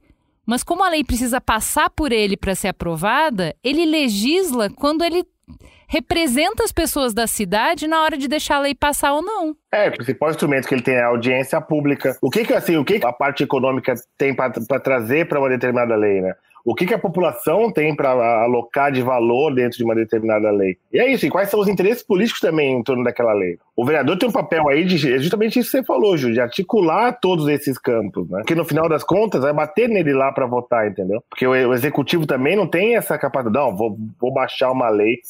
Mas 0.46 0.62
como 0.62 0.84
a 0.84 0.88
lei 0.88 1.02
precisa 1.02 1.40
passar 1.40 1.90
por 1.90 2.12
ele 2.12 2.36
para 2.36 2.54
ser 2.54 2.68
aprovada, 2.68 3.54
ele 3.64 3.84
legisla 3.84 4.70
quando 4.70 5.02
ele 5.04 5.24
representa 5.88 6.64
as 6.64 6.72
pessoas 6.72 7.14
da 7.14 7.26
cidade 7.26 7.86
na 7.86 8.02
hora 8.02 8.16
de 8.16 8.28
deixar 8.28 8.56
a 8.56 8.60
lei 8.60 8.74
passar 8.74 9.12
ou 9.12 9.22
não. 9.22 9.56
É, 9.72 9.88
o 9.88 9.92
principal 9.92 10.30
instrumento 10.30 10.66
que 10.66 10.74
ele 10.74 10.82
tem 10.82 10.94
é 10.94 11.02
a 11.02 11.08
audiência 11.08 11.60
pública. 11.60 12.16
O 12.20 12.30
que 12.30 12.44
que 12.44 12.52
assim, 12.52 12.76
o 12.76 12.84
que 12.84 13.00
a 13.04 13.12
parte 13.12 13.44
econômica 13.44 13.94
tem 14.18 14.34
para 14.34 14.80
trazer 14.80 15.28
para 15.28 15.38
uma 15.38 15.48
determinada 15.48 15.94
lei, 15.94 16.20
né? 16.20 16.34
O 16.66 16.74
que, 16.74 16.84
que 16.84 16.94
a 16.94 16.98
população 16.98 17.70
tem 17.70 17.94
para 17.94 18.10
alocar 18.42 18.90
de 18.90 19.00
valor 19.00 19.54
dentro 19.54 19.78
de 19.78 19.84
uma 19.84 19.94
determinada 19.94 20.50
lei. 20.50 20.76
E 20.92 20.98
é 20.98 21.08
isso, 21.12 21.24
e 21.24 21.30
quais 21.30 21.48
são 21.48 21.60
os 21.60 21.68
interesses 21.68 22.02
políticos 22.02 22.40
também 22.40 22.72
em 22.72 22.82
torno 22.82 23.04
daquela 23.04 23.32
lei. 23.32 23.56
O 23.76 23.84
vereador 23.84 24.18
tem 24.18 24.28
um 24.28 24.32
papel 24.32 24.68
aí 24.68 24.84
de 24.84 25.14
é 25.14 25.18
justamente 25.18 25.60
isso 25.60 25.70
que 25.70 25.78
você 25.78 25.84
falou, 25.84 26.16
Ju, 26.16 26.32
de 26.32 26.40
articular 26.40 27.12
todos 27.20 27.46
esses 27.46 27.78
campos, 27.78 28.28
né? 28.28 28.38
Porque 28.38 28.56
no 28.56 28.64
final 28.64 28.88
das 28.88 29.04
contas 29.04 29.42
vai 29.42 29.52
bater 29.52 29.88
nele 29.88 30.12
lá 30.12 30.32
para 30.32 30.44
votar, 30.44 30.88
entendeu? 30.88 31.22
Porque 31.30 31.46
o, 31.46 31.52
o, 31.52 31.72
executivo 31.72 32.26
também 32.26 32.56
não 32.56 32.66
tem 32.66 32.96
essa 32.96 33.16
capacidade, 33.16 33.56
não, 33.56 33.76
vou, 33.76 33.96
vou 34.20 34.34
baixar 34.34 34.72
uma 34.72 34.88
lei. 34.88 35.20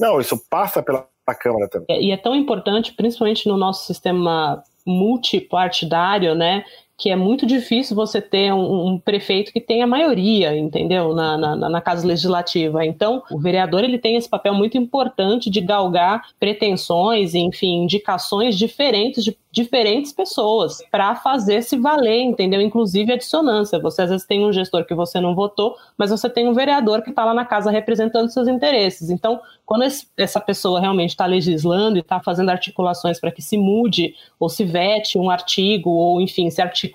Não, 0.00 0.18
isso 0.18 0.42
passa 0.48 0.82
pela 0.82 1.06
Câmara 1.34 1.68
também. 1.68 2.08
E 2.08 2.12
é 2.12 2.16
tão 2.16 2.34
importante, 2.34 2.94
principalmente 2.94 3.48
no 3.48 3.56
nosso 3.56 3.84
sistema 3.84 4.62
multipartidário, 4.86 6.34
né? 6.36 6.64
Que 6.98 7.10
é 7.10 7.16
muito 7.16 7.46
difícil 7.46 7.94
você 7.94 8.20
ter 8.20 8.52
um, 8.52 8.88
um 8.88 8.98
prefeito 8.98 9.52
que 9.52 9.60
tenha 9.60 9.86
maioria, 9.86 10.56
entendeu, 10.56 11.14
na, 11.14 11.36
na, 11.36 11.56
na, 11.56 11.80
casa 11.80 12.06
legislativa. 12.06 12.84
Então, 12.86 13.22
o 13.30 13.38
vereador 13.38 13.84
ele 13.84 13.98
tem 13.98 14.16
esse 14.16 14.28
papel 14.28 14.54
muito 14.54 14.78
importante 14.78 15.50
de 15.50 15.60
galgar 15.60 16.30
pretensões, 16.40 17.34
enfim, 17.34 17.82
indicações 17.82 18.56
diferentes 18.56 19.22
de 19.22 19.36
diferentes 19.56 20.12
pessoas 20.12 20.82
para 20.90 21.14
fazer 21.14 21.62
se 21.62 21.78
valer, 21.78 22.20
entendeu? 22.20 22.60
Inclusive 22.60 23.10
a 23.10 23.16
dissonância. 23.16 23.78
Você 23.78 24.02
às 24.02 24.10
vezes 24.10 24.26
tem 24.26 24.44
um 24.44 24.52
gestor 24.52 24.84
que 24.84 24.94
você 24.94 25.18
não 25.18 25.34
votou, 25.34 25.76
mas 25.96 26.10
você 26.10 26.28
tem 26.28 26.46
um 26.46 26.52
vereador 26.52 27.00
que 27.00 27.08
está 27.08 27.24
lá 27.24 27.32
na 27.32 27.46
casa 27.46 27.70
representando 27.70 28.28
seus 28.28 28.48
interesses. 28.48 29.08
Então, 29.08 29.40
quando 29.64 29.84
esse, 29.84 30.06
essa 30.18 30.38
pessoa 30.38 30.78
realmente 30.78 31.10
está 31.10 31.24
legislando 31.24 31.96
e 31.96 32.00
está 32.00 32.20
fazendo 32.20 32.50
articulações 32.50 33.18
para 33.18 33.32
que 33.32 33.40
se 33.40 33.56
mude 33.56 34.14
ou 34.38 34.50
se 34.50 34.62
vete 34.62 35.18
um 35.18 35.30
artigo 35.30 35.88
ou, 35.88 36.20
enfim, 36.20 36.50
se 36.50 36.60
articule, 36.60 36.85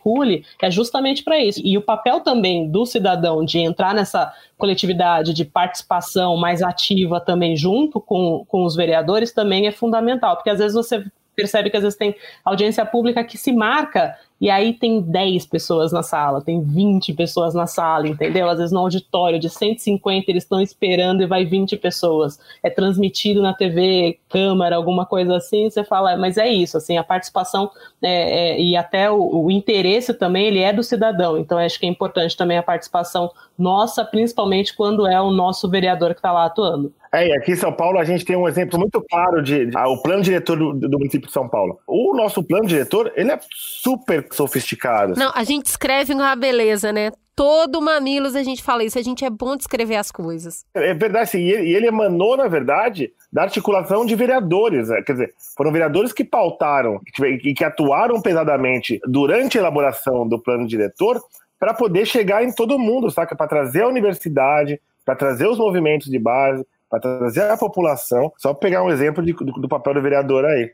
é 0.62 0.71
justamente 0.71 1.23
para 1.23 1.39
isso. 1.39 1.62
E 1.63 1.77
o 1.77 1.82
papel 1.82 2.19
também 2.21 2.69
do 2.69 2.86
cidadão 2.86 3.43
de 3.43 3.60
entrar 3.60 3.93
nessa 3.93 4.34
coletividade 4.58 5.34
de 5.34 5.45
participação 5.45 6.38
mais 6.38 6.62
ativa 6.62 7.19
também 7.19 7.56
junto 7.56 7.99
com, 7.99 8.45
com 8.47 8.63
os 8.63 8.75
vereadores 8.75 9.32
também 9.32 9.67
é 9.67 9.71
fundamental, 9.71 10.36
porque 10.36 10.49
às 10.49 10.60
vezes 10.60 10.73
você 10.73 11.04
percebe 11.36 11.69
que 11.69 11.77
às 11.77 11.84
vezes 11.84 11.97
tem 11.97 12.15
audiência 12.43 12.86
pública 12.86 13.23
que 13.23 13.38
se 13.38 13.51
marca 13.51 14.15
e 14.41 14.49
aí 14.49 14.73
tem 14.73 14.99
10 14.99 15.45
pessoas 15.45 15.91
na 15.91 16.01
sala, 16.01 16.41
tem 16.41 16.63
20 16.63 17.13
pessoas 17.13 17.54
na 17.54 17.67
sala, 17.67 18.08
entendeu? 18.08 18.49
Às 18.49 18.58
vezes 18.58 18.71
no 18.71 18.80
auditório 18.80 19.39
de 19.39 19.47
150 19.47 20.32
eles 20.32 20.41
estão 20.41 20.60
esperando 20.60 21.21
e 21.21 21.27
vai 21.27 21.45
20 21.45 21.77
pessoas. 21.77 22.39
É 22.63 22.69
transmitido 22.71 23.39
na 23.39 23.54
TV, 23.54 24.17
câmera, 24.27 24.75
alguma 24.75 25.06
coisa 25.06 25.36
assim, 25.36 25.69
você 25.69 25.84
fala, 25.84 26.17
mas 26.17 26.39
é 26.39 26.49
isso, 26.49 26.75
assim, 26.75 26.97
a 26.97 27.04
participação 27.04 27.69
é, 28.01 28.56
é, 28.56 28.60
e 28.60 28.75
até 28.75 29.12
o, 29.12 29.43
o, 29.43 29.51
interesse 29.51 30.12
também, 30.12 30.47
ele 30.47 30.60
é 30.60 30.73
do 30.73 30.82
cidadão. 30.82 31.38
Então 31.38 31.60
acho 31.60 31.80
que 31.80 31.86
é 31.86 31.89
importante 31.89 32.36
também 32.36 32.58
a 32.58 32.63
participação 32.63 33.30
nossa, 33.62 34.04
principalmente 34.04 34.75
quando 34.75 35.06
é 35.06 35.21
o 35.21 35.30
nosso 35.30 35.69
vereador 35.69 36.15
que 36.15 36.19
está 36.19 36.32
lá 36.32 36.45
atuando. 36.45 36.91
É, 37.13 37.36
aqui 37.36 37.51
em 37.51 37.56
São 37.56 37.73
Paulo 37.73 37.99
a 37.99 38.06
gente 38.06 38.23
tem 38.23 38.38
um 38.38 38.47
exemplo 38.47 38.80
muito 38.80 39.01
claro 39.01 39.43
de, 39.43 39.65
de 39.65 39.77
ah, 39.77 39.88
o 39.89 40.01
plano 40.01 40.23
diretor 40.23 40.58
do, 40.58 40.73
do, 40.73 40.97
município 40.97 41.27
de 41.27 41.34
São 41.34 41.47
Paulo. 41.47 41.77
O 41.86 42.15
nosso 42.15 42.41
plano 42.41 42.65
diretor, 42.65 43.12
ele 43.15 43.32
é 43.32 43.39
super 43.51 44.27
sofisticado. 44.32 45.13
Não, 45.15 45.32
a 45.36 45.44
gente 45.44 45.65
escreve 45.67 46.13
uma 46.13 46.36
beleza, 46.36 46.91
né? 46.91 47.12
Todo 47.36 47.82
Mamilos 47.82 48.36
a 48.36 48.44
gente 48.44 48.62
fala 48.62 48.84
isso, 48.84 49.00
a 49.00 49.02
gente 49.02 49.24
é 49.24 49.30
bom 49.30 49.56
de 49.56 49.63
escrever 49.63 49.96
as 49.96 50.12
coisas. 50.12 50.65
É 50.74 50.94
verdade, 50.94 51.32
sim, 51.32 51.39
e 51.39 51.52
ele, 51.52 51.67
e 51.70 51.76
ele 51.76 51.88
emanou, 51.88 52.36
na 52.38 52.48
verdade, 52.48 53.12
da 53.32 53.44
articulação 53.44 54.06
de 54.06 54.15
vereadores. 54.15 54.90
Né? 54.90 55.02
Quer 55.02 55.13
dizer, 55.13 55.34
foram 55.58 55.71
vereadores 55.71 56.12
que 56.12 56.23
pautaram 56.23 57.00
e 57.44 57.54
que 57.54 57.63
atuaram 57.63 58.21
pesadamente 58.21 59.00
durante 59.06 59.58
a 59.58 59.62
elaboração 59.62 60.27
do 60.27 60.40
plano 60.40 60.67
diretor 60.67 61.21
para 61.60 61.73
poder 61.73 62.06
chegar 62.06 62.44
em 62.44 62.52
todo 62.52 62.79
mundo, 62.79 63.10
saca? 63.12 63.36
Para 63.36 63.48
trazer 63.48 63.84
a 63.84 63.88
universidade, 63.88 64.82
para 65.06 65.15
trazer 65.15 65.48
os 65.48 65.58
movimentos 65.58 66.10
de 66.10 66.17
base, 66.19 66.65
para 66.90 67.00
trazer 67.00 67.44
a 67.44 67.58
população. 67.58 68.32
Só 68.38 68.54
pegar 68.54 68.84
um 68.84 68.90
exemplo 68.90 69.23
de, 69.23 69.32
do, 69.32 69.46
do 69.46 69.69
papel 69.69 69.94
do 69.94 70.02
vereador 70.02 70.44
aí. 70.44 70.71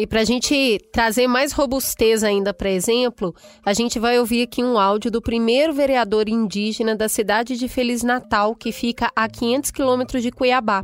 E 0.00 0.06
para 0.06 0.22
a 0.22 0.24
gente 0.24 0.80
trazer 0.90 1.26
mais 1.26 1.52
robustez 1.52 2.24
ainda 2.24 2.54
para 2.54 2.70
exemplo, 2.70 3.34
a 3.62 3.74
gente 3.74 3.98
vai 3.98 4.18
ouvir 4.18 4.44
aqui 4.44 4.64
um 4.64 4.78
áudio 4.78 5.10
do 5.10 5.20
primeiro 5.20 5.74
vereador 5.74 6.26
indígena 6.26 6.96
da 6.96 7.06
cidade 7.06 7.54
de 7.58 7.68
Feliz 7.68 8.02
Natal, 8.02 8.56
que 8.56 8.72
fica 8.72 9.12
a 9.14 9.28
500 9.28 9.70
quilômetros 9.70 10.22
de 10.22 10.30
Cuiabá. 10.30 10.82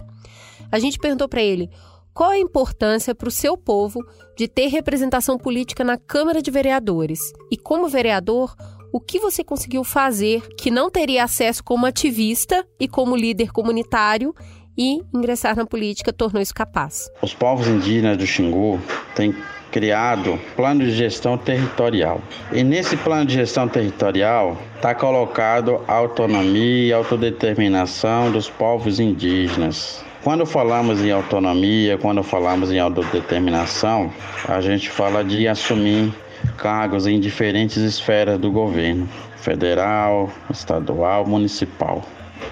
A 0.70 0.78
gente 0.78 0.98
perguntou 0.98 1.26
para 1.30 1.40
ele 1.40 1.70
qual 2.12 2.28
a 2.28 2.38
importância 2.38 3.14
para 3.14 3.28
o 3.28 3.32
seu 3.32 3.56
povo 3.56 4.04
de 4.36 4.46
ter 4.46 4.66
representação 4.66 5.38
política 5.38 5.82
na 5.82 5.96
Câmara 5.96 6.42
de 6.42 6.50
Vereadores 6.50 7.32
e, 7.50 7.56
como 7.56 7.88
vereador, 7.88 8.54
o 8.92 9.00
que 9.00 9.18
você 9.18 9.42
conseguiu 9.42 9.82
fazer 9.82 10.46
que 10.58 10.70
não 10.70 10.90
teria 10.90 11.24
acesso 11.24 11.64
como 11.64 11.86
ativista 11.86 12.66
e 12.78 12.86
como 12.86 13.16
líder 13.16 13.50
comunitário 13.50 14.34
e 14.76 15.02
ingressar 15.14 15.56
na 15.56 15.66
política 15.66 16.12
tornou 16.12 16.42
isso 16.42 16.54
capaz. 16.54 17.10
Os 17.22 17.34
povos 17.34 17.66
indígenas 17.66 18.16
do 18.16 18.26
Xingu 18.26 18.80
têm 19.14 19.34
criado 19.70 20.38
plano 20.54 20.84
de 20.84 20.90
gestão 20.92 21.36
territorial. 21.36 22.20
E 22.52 22.62
nesse 22.62 22.96
plano 22.96 23.26
de 23.26 23.34
gestão 23.34 23.68
territorial 23.68 24.56
está 24.74 24.94
colocado 24.94 25.80
a 25.86 25.92
autonomia 25.92 26.88
e 26.88 26.92
autodeterminação 26.92 28.30
dos 28.30 28.48
povos 28.48 29.00
indígenas. 29.00 30.04
Quando 30.22 30.44
falamos 30.44 31.02
em 31.02 31.10
autonomia, 31.10 31.98
quando 31.98 32.22
falamos 32.22 32.72
em 32.72 32.78
autodeterminação, 32.78 34.10
a 34.48 34.60
gente 34.60 34.90
fala 34.90 35.22
de 35.22 35.46
assumir 35.46 36.12
cargos 36.56 37.06
em 37.06 37.20
diferentes 37.20 37.76
esferas 37.76 38.38
do 38.38 38.50
governo, 38.50 39.08
federal, 39.36 40.30
estadual, 40.50 41.26
municipal. 41.26 42.02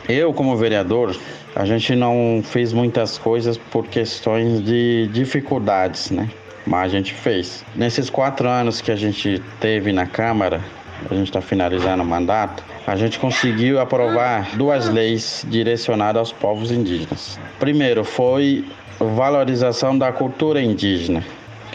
Eu, 0.08 0.32
como 0.32 0.56
vereador, 0.56 1.16
a 1.54 1.64
gente 1.64 1.94
não 1.94 2.42
fez 2.44 2.72
muitas 2.72 3.16
coisas 3.18 3.56
por 3.56 3.86
questões 3.86 4.64
de 4.64 5.08
dificuldades, 5.12 6.10
né? 6.10 6.28
Mas 6.66 6.92
a 6.92 6.96
gente 6.96 7.12
fez. 7.12 7.64
Nesses 7.74 8.08
quatro 8.08 8.48
anos 8.48 8.80
que 8.80 8.90
a 8.90 8.96
gente 8.96 9.42
teve 9.60 9.92
na 9.92 10.06
Câmara, 10.06 10.60
a 11.10 11.14
gente 11.14 11.28
está 11.28 11.40
finalizando 11.40 12.02
o 12.02 12.06
mandato, 12.06 12.62
a 12.86 12.96
gente 12.96 13.18
conseguiu 13.18 13.80
aprovar 13.80 14.56
duas 14.56 14.88
leis 14.88 15.44
direcionadas 15.48 16.18
aos 16.18 16.32
povos 16.32 16.70
indígenas. 16.70 17.38
Primeiro 17.58 18.04
foi 18.04 18.64
valorização 18.98 19.96
da 19.96 20.12
cultura 20.12 20.60
indígena. 20.60 21.24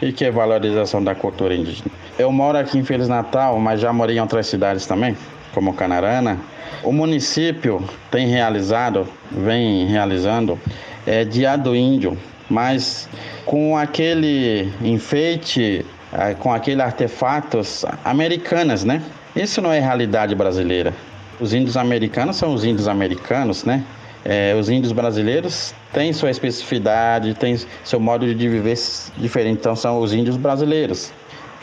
O 0.02 0.12
que 0.12 0.24
é 0.24 0.32
valorização 0.32 1.04
da 1.04 1.14
cultura 1.14 1.54
indígena? 1.54 1.92
Eu 2.20 2.34
moro 2.34 2.58
aqui 2.58 2.78
em 2.78 2.84
Feliz 2.84 3.08
Natal, 3.08 3.58
mas 3.62 3.80
já 3.80 3.94
morei 3.94 4.18
em 4.18 4.20
outras 4.20 4.46
cidades 4.46 4.86
também, 4.86 5.16
como 5.54 5.74
Canarana. 5.74 6.38
O 6.84 6.92
município 6.92 7.82
tem 8.12 8.28
realizado, 8.28 9.08
vem 9.32 9.88
realizando, 9.88 10.60
é 11.08 11.24
Dia 11.24 11.56
do 11.56 11.74
Índio, 11.74 12.18
mas 12.50 13.08
com 13.46 13.78
aquele 13.78 14.70
enfeite, 14.82 15.86
é, 16.12 16.34
com 16.34 16.52
aqueles 16.52 16.84
artefatos 16.84 17.86
americanos, 18.04 18.84
né? 18.84 19.02
Isso 19.34 19.62
não 19.62 19.72
é 19.72 19.80
realidade 19.80 20.36
brasileira. 20.36 20.94
Os 21.40 21.54
índios 21.54 21.78
americanos 21.78 22.36
são 22.36 22.54
os 22.54 22.66
índios 22.66 22.90
americanos, 22.90 23.64
né? 23.64 23.82
É, 24.26 24.54
os 24.60 24.70
índios 24.70 24.92
brasileiros 24.92 25.74
têm 25.94 26.12
sua 26.12 26.30
especificidade, 26.30 27.34
têm 27.36 27.58
seu 27.86 27.98
modo 27.98 28.26
de 28.36 28.50
viver 28.50 28.78
diferente, 29.18 29.60
então 29.62 29.74
são 29.74 30.02
os 30.02 30.14
índios 30.14 30.36
brasileiros. 30.36 31.14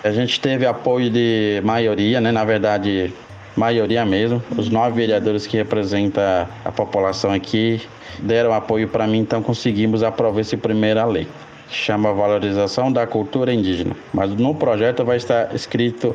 A 0.05 0.11
gente 0.11 0.41
teve 0.41 0.67
apoio 0.67 1.11
de 1.11 1.61
maioria, 1.65 2.21
né? 2.21 2.31
Na 2.31 2.45
verdade, 2.45 3.13
maioria 3.57 4.05
mesmo. 4.05 4.43
Os 4.57 4.69
nove 4.69 4.97
vereadores 4.97 5.47
que 5.47 5.57
representam 5.57 6.47
a 6.65 6.73
população 6.73 7.33
aqui 7.33 7.81
deram 8.19 8.53
apoio 8.53 8.89
para 8.89 9.07
mim, 9.07 9.19
então 9.19 9.43
conseguimos 9.43 10.03
aprovar 10.03 10.41
essa 10.41 10.57
primeira 10.57 11.05
lei. 11.05 11.27
Chama 11.69 12.13
Valorização 12.13 12.93
da 12.93 13.07
Cultura 13.07 13.53
Indígena. 13.53 13.97
Mas 14.15 14.31
no 14.31 14.55
projeto 14.55 15.05
vai 15.05 15.17
estar 15.17 15.53
escrito 15.55 16.15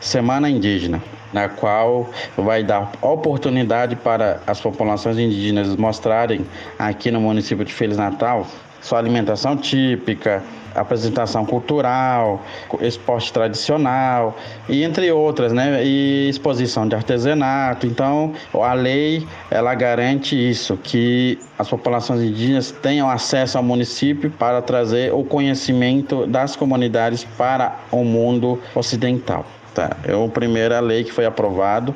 Semana 0.00 0.48
Indígena, 0.48 1.02
na 1.32 1.48
qual 1.48 2.08
vai 2.36 2.62
dar 2.62 2.92
oportunidade 3.00 3.96
para 3.96 4.40
as 4.46 4.60
populações 4.60 5.18
indígenas 5.18 5.74
mostrarem 5.74 6.46
aqui 6.78 7.10
no 7.10 7.20
município 7.20 7.64
de 7.64 7.72
Feliz 7.72 7.96
Natal 7.96 8.46
sua 8.82 8.98
alimentação 8.98 9.56
típica, 9.56 10.42
apresentação 10.74 11.44
cultural, 11.44 12.42
esporte 12.80 13.32
tradicional 13.32 14.36
e 14.68 14.82
entre 14.82 15.10
outras, 15.10 15.52
né? 15.52 15.84
E 15.84 16.28
exposição 16.28 16.88
de 16.88 16.94
artesanato. 16.94 17.86
Então, 17.86 18.32
a 18.54 18.72
lei 18.72 19.26
ela 19.50 19.74
garante 19.74 20.36
isso, 20.36 20.76
que 20.76 21.38
as 21.58 21.68
populações 21.68 22.20
indígenas 22.22 22.70
tenham 22.70 23.08
acesso 23.08 23.56
ao 23.58 23.64
município 23.64 24.30
para 24.30 24.62
trazer 24.62 25.12
o 25.12 25.22
conhecimento 25.24 26.26
das 26.26 26.56
comunidades 26.56 27.24
para 27.36 27.76
o 27.90 28.04
mundo 28.04 28.60
ocidental. 28.74 29.44
Tá? 29.74 29.96
É 30.04 30.12
a 30.12 30.28
primeira 30.28 30.80
lei 30.80 31.04
que 31.04 31.12
foi 31.12 31.24
aprovado 31.24 31.94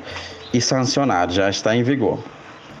e 0.53 0.61
sancionado, 0.61 1.33
já 1.33 1.49
está 1.49 1.75
em 1.75 1.83
vigor. 1.83 2.19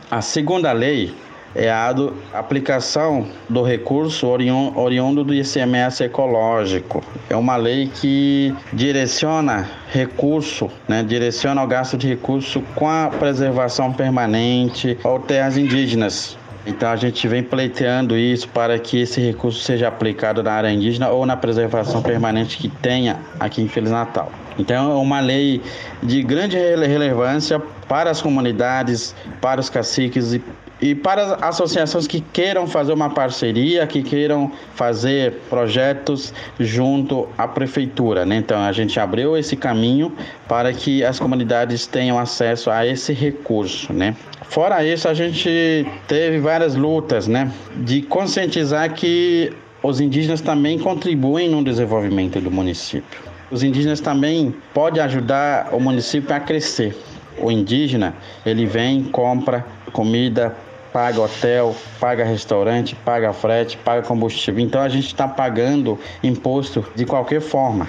A 0.09 0.21
segunda 0.21 0.71
lei 0.71 1.13
é 1.55 1.71
a 1.71 1.91
do, 1.91 2.13
aplicação 2.33 3.27
do 3.49 3.63
recurso 3.63 4.27
oriundo 4.27 5.23
do 5.23 5.33
ICMS 5.33 6.03
ecológico. 6.03 7.03
É 7.29 7.35
uma 7.35 7.55
lei 7.55 7.89
que 7.93 8.53
direciona 8.73 9.69
recurso, 9.91 10.69
né, 10.87 11.03
direciona 11.03 11.63
o 11.63 11.67
gasto 11.67 11.97
de 11.97 12.07
recurso 12.07 12.61
com 12.75 12.87
a 12.87 13.09
preservação 13.19 13.91
permanente 13.91 14.97
ou 15.03 15.19
terras 15.19 15.57
indígenas. 15.57 16.37
Então 16.67 16.89
a 16.89 16.97
gente 16.97 17.25
vem 17.29 17.41
pleiteando 17.41 18.17
isso 18.17 18.49
para 18.49 18.77
que 18.77 18.99
esse 18.99 19.21
recurso 19.21 19.61
seja 19.61 19.87
aplicado 19.87 20.43
na 20.43 20.51
área 20.51 20.69
indígena 20.69 21.09
ou 21.09 21.25
na 21.25 21.37
preservação 21.37 22.01
permanente 22.01 22.57
que 22.57 22.67
tenha 22.67 23.21
aqui 23.39 23.61
em 23.61 23.69
Feliz 23.69 23.89
Natal. 23.89 24.29
Então 24.59 24.91
é 24.91 24.95
uma 24.95 25.21
lei 25.21 25.61
de 26.03 26.21
grande 26.21 26.57
relevância 26.57 27.61
para 27.87 28.09
as 28.09 28.21
comunidades, 28.21 29.15
para 29.41 29.59
os 29.59 29.69
caciques 29.69 30.33
e 30.33 30.41
e 30.81 30.93
para 30.93 31.23
as 31.23 31.43
associações 31.43 32.05
que 32.07 32.21
queiram 32.21 32.67
fazer 32.67 32.93
uma 32.93 33.09
parceria, 33.09 33.87
que 33.87 34.03
queiram 34.03 34.51
fazer 34.75 35.33
projetos 35.49 36.33
junto 36.59 37.27
à 37.37 37.47
prefeitura, 37.47 38.25
né? 38.25 38.37
Então 38.37 38.59
a 38.59 38.71
gente 38.71 38.99
abriu 38.99 39.35
esse 39.35 39.55
caminho 39.55 40.13
para 40.47 40.71
que 40.73 41.03
as 41.03 41.19
comunidades 41.19 41.87
tenham 41.87 42.19
acesso 42.19 42.69
a 42.69 42.85
esse 42.85 43.11
recurso, 43.11 43.91
né? 43.91 44.15
Fora 44.43 44.83
isso, 44.85 45.07
a 45.07 45.13
gente 45.13 45.85
teve 46.07 46.39
várias 46.39 46.75
lutas, 46.75 47.27
né, 47.27 47.51
de 47.77 48.01
conscientizar 48.01 48.93
que 48.93 49.51
os 49.83 49.99
indígenas 49.99 50.41
também 50.41 50.79
contribuem 50.79 51.49
no 51.49 51.63
desenvolvimento 51.63 52.39
do 52.39 52.49
município. 52.49 53.19
Os 53.51 53.63
indígenas 53.63 53.99
também 53.99 54.53
podem 54.73 55.01
ajudar 55.03 55.69
o 55.73 55.79
município 55.79 56.33
a 56.33 56.39
crescer. 56.39 56.95
O 57.39 57.51
indígena, 57.51 58.15
ele 58.45 58.65
vem, 58.65 59.03
compra 59.03 59.65
comida, 59.91 60.55
paga 60.91 61.21
hotel, 61.21 61.75
paga 61.99 62.23
restaurante, 62.23 62.95
paga 62.95 63.31
frete, 63.31 63.77
paga 63.77 64.01
combustível. 64.01 64.63
Então 64.63 64.81
a 64.81 64.89
gente 64.89 65.07
está 65.07 65.27
pagando 65.27 65.99
imposto 66.23 66.85
de 66.95 67.05
qualquer 67.05 67.41
forma. 67.41 67.87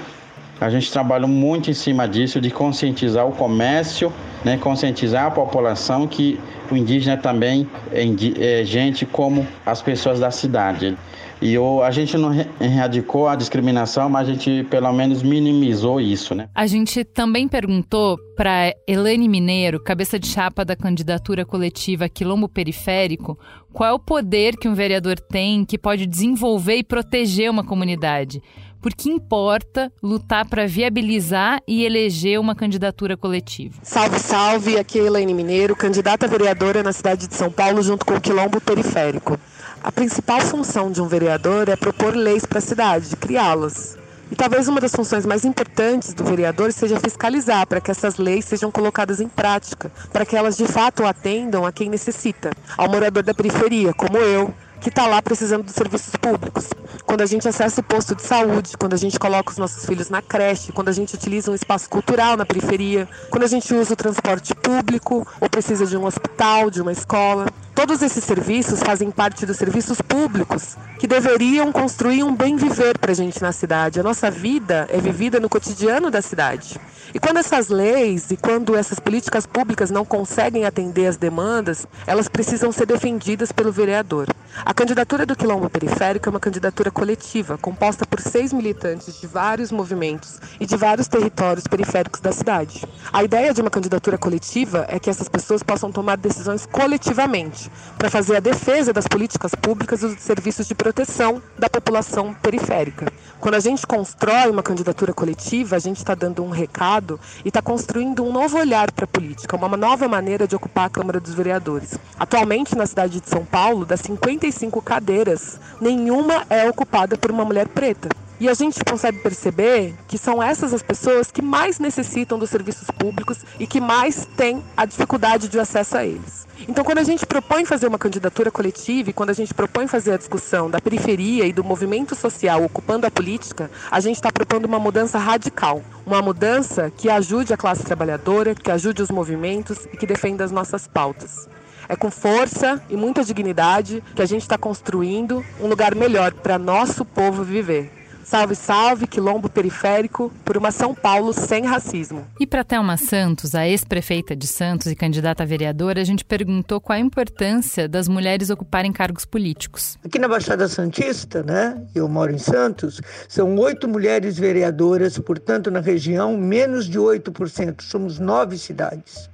A 0.61 0.69
gente 0.69 0.91
trabalha 0.91 1.27
muito 1.27 1.71
em 1.71 1.75
cima 1.75 2.09
disso, 2.09 2.41
de 2.41 2.51
conscientizar 2.51 3.27
o 3.27 3.33
comércio, 3.33 4.13
né, 4.45 4.57
conscientizar 4.57 5.27
a 5.27 5.31
população 5.31 6.07
que 6.07 6.39
o 6.71 6.77
indígena 6.77 7.17
também 7.17 7.69
é, 7.93 8.61
é 8.61 8.65
gente 8.65 9.07
como 9.07 9.47
as 9.65 9.81
pessoas 9.81 10.21
da 10.21 10.31
cidade. 10.31 10.97
E 11.41 11.57
o, 11.57 11.83
a 11.83 11.91
gente 11.93 12.17
não 12.17 12.33
erradicou 12.61 13.29
a 13.29 13.37
discriminação, 13.37 14.11
mas 14.11 14.29
a 14.29 14.33
gente 14.33 14.65
pelo 14.69 14.93
menos 14.93 15.23
minimizou 15.23 16.01
isso, 16.01 16.35
né? 16.35 16.49
A 16.53 16.67
gente 16.67 17.05
também 17.05 17.47
perguntou 17.47 18.19
para 18.37 18.75
Elane 18.89 19.29
Mineiro, 19.29 19.81
cabeça 19.81 20.19
de 20.19 20.27
chapa 20.27 20.65
da 20.65 20.75
candidatura 20.75 21.45
coletiva 21.45 22.09
Quilombo 22.09 22.49
Periférico, 22.49 23.39
qual 23.73 23.91
é 23.91 23.93
o 23.93 23.99
poder 24.01 24.57
que 24.57 24.69
um 24.69 24.75
vereador 24.75 25.21
tem 25.21 25.65
que 25.65 25.79
pode 25.79 26.07
desenvolver 26.07 26.77
e 26.77 26.85
proteger 26.85 27.49
uma 27.49 27.63
comunidade. 27.63 28.43
Porque 28.81 29.11
importa 29.11 29.93
lutar 30.03 30.49
para 30.49 30.67
viabilizar 30.67 31.61
e 31.67 31.85
eleger 31.85 32.39
uma 32.39 32.55
candidatura 32.55 33.17
coletiva. 33.17 33.75
Salve, 33.83 34.19
salve! 34.21 34.79
Aqui 34.79 35.01
é 35.01 35.05
Elaine 35.05 35.35
Mineiro, 35.35 35.75
candidata 35.75 36.27
a 36.27 36.29
vereadora 36.29 36.83
na 36.83 36.93
cidade 36.93 37.27
de 37.27 37.35
São 37.35 37.51
Paulo, 37.51 37.83
junto 37.83 38.07
com 38.07 38.15
o 38.15 38.21
Quilombo 38.21 38.61
Periférico. 38.61 39.39
A 39.83 39.91
principal 39.91 40.41
função 40.41 40.91
de 40.91 41.01
um 41.01 41.09
vereador 41.09 41.69
é 41.69 41.77
propor 41.77 42.15
leis 42.15 42.45
para 42.45 42.59
a 42.59 42.63
cidade, 42.63 43.17
criá-las. 43.17 43.97
E 44.31 44.37
talvez 44.37 44.69
uma 44.69 44.81
das 44.81 44.93
funções 44.93 45.25
mais 45.25 45.45
importantes 45.45 46.13
do 46.13 46.23
vereador 46.23 46.73
seja 46.73 47.01
fiscalizar 47.01 47.67
para 47.67 47.81
que 47.81 47.91
essas 47.91 48.19
leis 48.19 48.45
sejam 48.45 48.71
colocadas 48.71 49.21
em 49.21 49.29
prática, 49.29 49.91
para 50.13 50.27
que 50.27 50.37
elas 50.37 50.57
de 50.57 50.67
fato 50.67 51.07
atendam 51.07 51.65
a 51.65 51.73
quem 51.73 51.89
necessita, 51.89 52.51
ao 52.77 52.89
morador 52.91 53.23
da 53.23 53.33
periferia, 53.33 53.95
como 53.95 54.19
eu, 54.19 54.53
que 54.81 54.89
está 54.89 55.07
lá 55.07 55.21
precisando 55.21 55.65
dos 55.65 55.75
serviços 55.75 56.15
públicos. 56.17 56.71
Quando 57.05 57.23
a 57.23 57.27
gente 57.27 57.49
acessa 57.49 57.81
o 57.81 57.85
posto 57.85 58.15
de 58.15 58.23
saúde, 58.23 58.77
quando 58.79 58.95
a 58.95 58.97
gente 58.97 59.19
coloca 59.19 59.51
os 59.51 59.59
nossos 59.59 59.85
filhos 59.85 60.11
na 60.11 60.23
creche, 60.23 60.73
quando 60.73 60.89
a 60.89 60.93
gente 60.93 61.15
utiliza 61.15 61.51
um 61.51 61.55
espaço 61.55 61.89
cultural 61.89 62.37
na 62.37 62.47
periferia, 62.47 63.09
quando 63.31 63.45
a 63.45 63.49
gente 63.49 63.73
usa 63.75 63.93
o 63.93 63.97
transporte 63.97 64.55
público 64.55 65.27
ou 65.41 65.49
precisa 65.49 65.87
de 65.87 65.97
um 65.97 66.05
hospital, 66.05 66.71
de 66.71 66.81
uma 66.81 66.93
escola. 66.93 67.47
Todos 67.79 68.03
esses 68.03 68.25
serviços 68.25 68.81
fazem 68.81 69.09
parte 69.09 69.47
dos 69.47 69.57
serviços 69.57 70.01
públicos 70.01 70.77
que 70.99 71.07
deveriam 71.07 71.71
construir 71.71 72.25
um 72.25 72.35
bem 72.35 72.57
viver 72.57 72.99
para 72.99 73.13
a 73.13 73.15
gente 73.15 73.41
na 73.41 73.53
cidade. 73.53 74.01
A 74.01 74.03
nossa 74.03 74.29
vida 74.33 74.89
é 74.91 74.99
vivida 74.99 75.39
no 75.39 75.49
cotidiano 75.49 76.11
da 76.11 76.21
cidade. 76.21 76.77
E 77.15 77.21
quando 77.21 77.37
essas 77.37 77.69
leis 77.69 78.33
e 78.33 78.37
quando 78.37 78.75
essas 78.75 78.99
políticas 78.99 79.47
públicas 79.47 79.93
não 79.93 80.05
conseguem 80.05 80.65
atender 80.65 81.07
as 81.07 81.17
demandas, 81.17 81.87
elas 82.05 82.29
precisam 82.29 82.73
ser 82.73 82.85
defendidas 82.85 83.53
pelo 83.53 83.71
vereador. 83.71 84.27
A 84.65 84.75
candidatura 84.75 85.25
do 85.25 85.37
Quilombo 85.37 85.71
Periférico 85.71 86.29
é 86.29 86.31
uma 86.31 86.41
candidatura 86.41 86.91
coletiva, 86.91 87.57
composta 87.57 88.05
por 88.05 88.21
seis 88.21 88.53
militantes 88.53 89.21
de 89.21 89.27
vários 89.27 89.71
movimentos 89.71 90.41
e 90.59 90.67
de 90.67 90.77
vários 90.77 91.07
territórios 91.07 91.67
periféricos 91.67 92.21
da 92.21 92.33
cidade. 92.33 92.85
A 93.13 93.23
ideia 93.23 93.55
de 93.55 93.61
uma 93.61 93.71
candidatura 93.71 94.19
coletiva 94.19 94.85
é 94.89 94.99
que 94.99 95.09
essas 95.09 95.29
pessoas 95.29 95.63
possam 95.63 95.93
tomar 95.93 96.17
decisões 96.17 96.67
coletivamente 96.67 97.68
para 97.97 98.11
fazer 98.11 98.37
a 98.37 98.41
defesa 98.41 98.93
das 98.93 99.07
políticas 99.07 99.55
públicas 99.55 100.03
e 100.03 100.09
dos 100.09 100.21
serviços 100.21 100.67
de 100.67 100.75
proteção 100.75 101.43
da 101.59 101.69
população 101.69 102.35
periférica. 102.35 103.13
Quando 103.41 103.55
a 103.55 103.61
gente 103.61 103.87
constrói 103.87 104.51
uma 104.51 104.63
candidatura 104.63 105.13
coletiva, 105.13 105.77
a 105.77 105.79
gente 105.79 105.99
está 105.99 106.15
dando 106.15 106.43
um 106.43 106.51
recado 106.51 107.21
e 107.45 107.49
está 107.49 107.63
construindo 107.63 108.25
um 108.25 108.33
novo 108.33 108.59
olhar 108.59 108.91
para 108.91 109.05
a 109.05 109.09
política, 109.09 109.57
uma 109.57 109.77
nova 109.77 110.09
maneira 110.09 110.47
de 110.47 110.57
ocupar 110.57 110.87
a 110.87 110.91
Câmara 110.91 111.21
dos 111.21 111.35
Vereadores. 111.35 111.99
Atualmente, 112.19 112.77
na 112.77 112.87
cidade 112.87 113.21
de 113.21 113.29
São 113.29 113.45
Paulo, 113.45 113.85
das 113.85 114.01
55 114.01 114.83
cadeiras, 114.83 115.61
nenhuma 115.81 116.45
é 116.51 116.69
ocupada 116.69 117.17
por 117.17 117.31
uma 117.31 117.45
mulher 117.45 117.69
preta. 117.69 118.09
E 118.41 118.49
a 118.49 118.55
gente 118.55 118.85
consegue 118.85 119.19
perceber 119.19 119.95
que 120.07 120.17
são 120.17 120.41
essas 120.41 120.73
as 120.73 120.83
pessoas 120.83 121.31
que 121.31 121.43
mais 121.43 121.81
necessitam 121.81 122.39
dos 122.39 122.51
serviços 122.51 122.89
públicos 122.89 123.39
e 123.59 123.67
que 123.67 123.81
mais 123.81 124.29
têm 124.37 124.63
a 124.77 124.85
dificuldade 124.85 125.49
de 125.49 125.59
acesso 125.59 125.97
a 125.97 126.07
eles. 126.07 126.48
Então, 126.67 126.85
quando 126.85 126.99
a 126.99 127.05
gente 127.05 127.25
propõe 127.25 127.65
fazer 127.65 127.87
uma 127.87 127.99
candidatura 127.99 128.51
coletiva 128.51 129.11
e 129.11 129.13
quando 129.13 129.31
a 129.31 129.35
gente 129.35 129.55
propõe 129.55 129.87
fazer 129.87 130.15
a 130.15 130.17
discussão 130.17 130.69
da 130.69 130.81
periferia 130.81 131.47
e 131.47 131.53
do 131.53 131.63
movimento 131.63 132.15
social 132.17 132.65
ocupando 132.65 133.07
a 133.07 133.11
política, 133.11 133.71
a 133.91 134.01
gente 134.01 134.17
está 134.17 134.33
propondo 134.33 134.65
uma 134.65 134.79
mudança 134.79 135.19
radical. 135.19 135.83
Uma 136.05 136.21
mudança 136.21 136.91
que 136.97 137.09
ajude 137.09 137.53
a 137.53 137.57
classe 137.57 137.85
trabalhadora, 137.85 138.55
que 138.55 138.71
ajude 138.71 139.03
os 139.03 139.11
movimentos 139.11 139.87
e 139.93 139.97
que 139.97 140.07
defenda 140.07 140.45
as 140.45 140.51
nossas 140.51 140.89
pautas. 140.89 141.49
É 141.89 141.95
com 141.95 142.11
força 142.11 142.83
e 142.91 142.97
muita 142.97 143.25
dignidade 143.25 144.03
que 144.15 144.23
a 144.23 144.27
gente 144.27 144.43
está 144.43 144.59
construindo 144.59 145.45
um 145.61 145.69
lugar 145.69 145.95
melhor 145.95 146.35
para 146.35 146.59
nosso 146.59 147.05
povo 147.05 147.45
viver. 147.45 147.98
Salve, 148.29 148.55
salve, 148.55 149.07
quilombo 149.07 149.49
periférico, 149.49 150.31
por 150.45 150.55
uma 150.55 150.71
São 150.71 150.95
Paulo 150.95 151.33
sem 151.33 151.65
racismo. 151.65 152.27
E 152.39 152.47
para 152.47 152.63
Thelma 152.63 152.99
Santos, 152.99 153.55
a 153.55 153.67
ex-prefeita 153.67 154.37
de 154.37 154.47
Santos 154.47 154.89
e 154.89 154.95
candidata 154.95 155.45
a 155.45 155.47
vereadora, 155.47 156.03
a 156.03 156.05
gente 156.05 156.27
perguntou 156.27 156.79
qual 156.79 156.99
a 156.99 157.01
importância 157.01 157.89
das 157.89 158.07
mulheres 158.07 158.51
ocuparem 158.51 158.93
cargos 158.93 159.25
políticos. 159.25 159.97
Aqui 160.05 160.19
na 160.19 160.29
Baixada 160.29 160.69
Santista, 160.69 161.43
né, 161.43 161.83
eu 161.95 162.07
moro 162.07 162.31
em 162.31 162.37
Santos, 162.37 163.01
são 163.27 163.57
oito 163.57 163.89
mulheres 163.89 164.39
vereadoras, 164.39 165.19
portanto, 165.19 165.71
na 165.71 165.81
região, 165.81 166.37
menos 166.37 166.85
de 166.85 166.99
8%. 166.99 167.81
Somos 167.81 168.19
nove 168.19 168.59
cidades. 168.59 169.31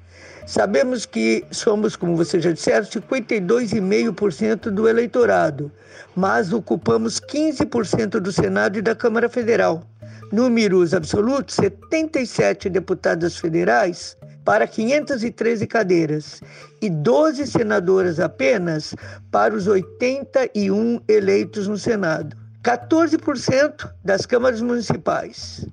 Sabemos 0.47 1.07
que 1.07 1.45
somos, 1.51 1.97
como 1.97 2.17
você 2.17 2.39
já 2.39 2.53
disse, 2.53 2.71
52,5% 2.71 4.71
do 4.71 4.87
eleitorado, 4.87 5.73
mas 6.15 6.53
ocupamos 6.53 7.19
15% 7.19 8.21
do 8.21 8.31
Senado 8.31 8.79
e 8.79 8.83
da 8.83 8.95
Câmara 8.95 9.27
Federal. 9.29 9.83
Números 10.31 10.93
absolutos: 10.93 11.55
77 11.55 12.69
deputadas 12.69 13.39
federais 13.39 14.19
para 14.45 14.67
513 14.67 15.67
cadeiras 15.67 16.43
e 16.83 16.91
12 16.91 17.47
senadoras 17.47 18.21
apenas 18.21 18.95
para 19.31 19.55
os 19.55 19.67
81 19.67 21.01
eleitos 21.09 21.67
no 21.67 21.79
Senado. 21.79 22.37
14% 22.63 23.91
das 24.05 24.27
câmaras 24.27 24.61
municipais. 24.61 25.67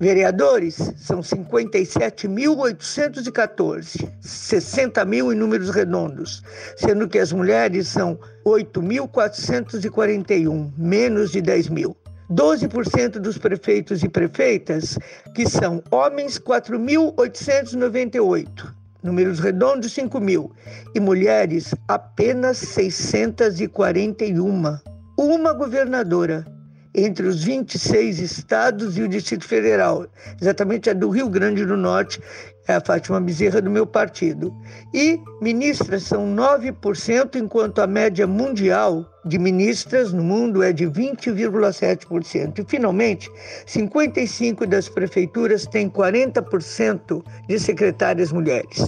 Vereadores 0.00 0.76
são 0.96 1.20
57.814, 1.20 4.08
60 4.20 5.04
mil 5.04 5.32
em 5.32 5.36
números 5.36 5.70
redondos, 5.70 6.40
sendo 6.76 7.08
que 7.08 7.18
as 7.18 7.32
mulheres 7.32 7.88
são 7.88 8.16
8.441, 8.46 10.70
menos 10.78 11.32
de 11.32 11.40
10 11.40 11.70
mil. 11.70 11.96
12% 12.30 13.18
dos 13.18 13.36
prefeitos 13.38 14.04
e 14.04 14.08
prefeitas, 14.08 14.96
que 15.34 15.48
são 15.48 15.82
homens 15.90 16.38
4.898, 16.38 18.72
números 19.02 19.40
redondos 19.40 19.92
5 19.94 20.20
mil, 20.20 20.52
e 20.94 21.00
mulheres 21.00 21.74
apenas 21.88 22.58
641. 22.58 24.78
Uma 25.16 25.52
governadora 25.52 26.46
entre 26.94 27.26
os 27.26 27.44
26 27.44 28.18
estados 28.18 28.96
e 28.96 29.02
o 29.02 29.08
Distrito 29.08 29.46
Federal, 29.46 30.06
exatamente 30.40 30.90
a 30.90 30.92
do 30.92 31.08
Rio 31.08 31.28
Grande 31.28 31.64
do 31.64 31.76
Norte, 31.76 32.20
é 32.68 32.74
a 32.74 32.80
Fátima 32.82 33.18
Bezerra 33.18 33.62
do 33.62 33.70
meu 33.70 33.86
partido. 33.86 34.54
E 34.92 35.18
ministras 35.40 36.02
são 36.02 36.26
9%, 36.36 37.36
enquanto 37.36 37.80
a 37.80 37.86
média 37.86 38.26
mundial 38.26 39.06
de 39.24 39.38
ministras 39.38 40.12
no 40.12 40.22
mundo 40.22 40.62
é 40.62 40.70
de 40.70 40.86
20,7%. 40.86 42.58
E, 42.58 42.64
finalmente, 42.68 43.30
55 43.66 44.66
das 44.66 44.86
prefeituras 44.86 45.66
têm 45.66 45.88
40% 45.88 47.24
de 47.48 47.58
secretárias 47.58 48.30
mulheres. 48.30 48.86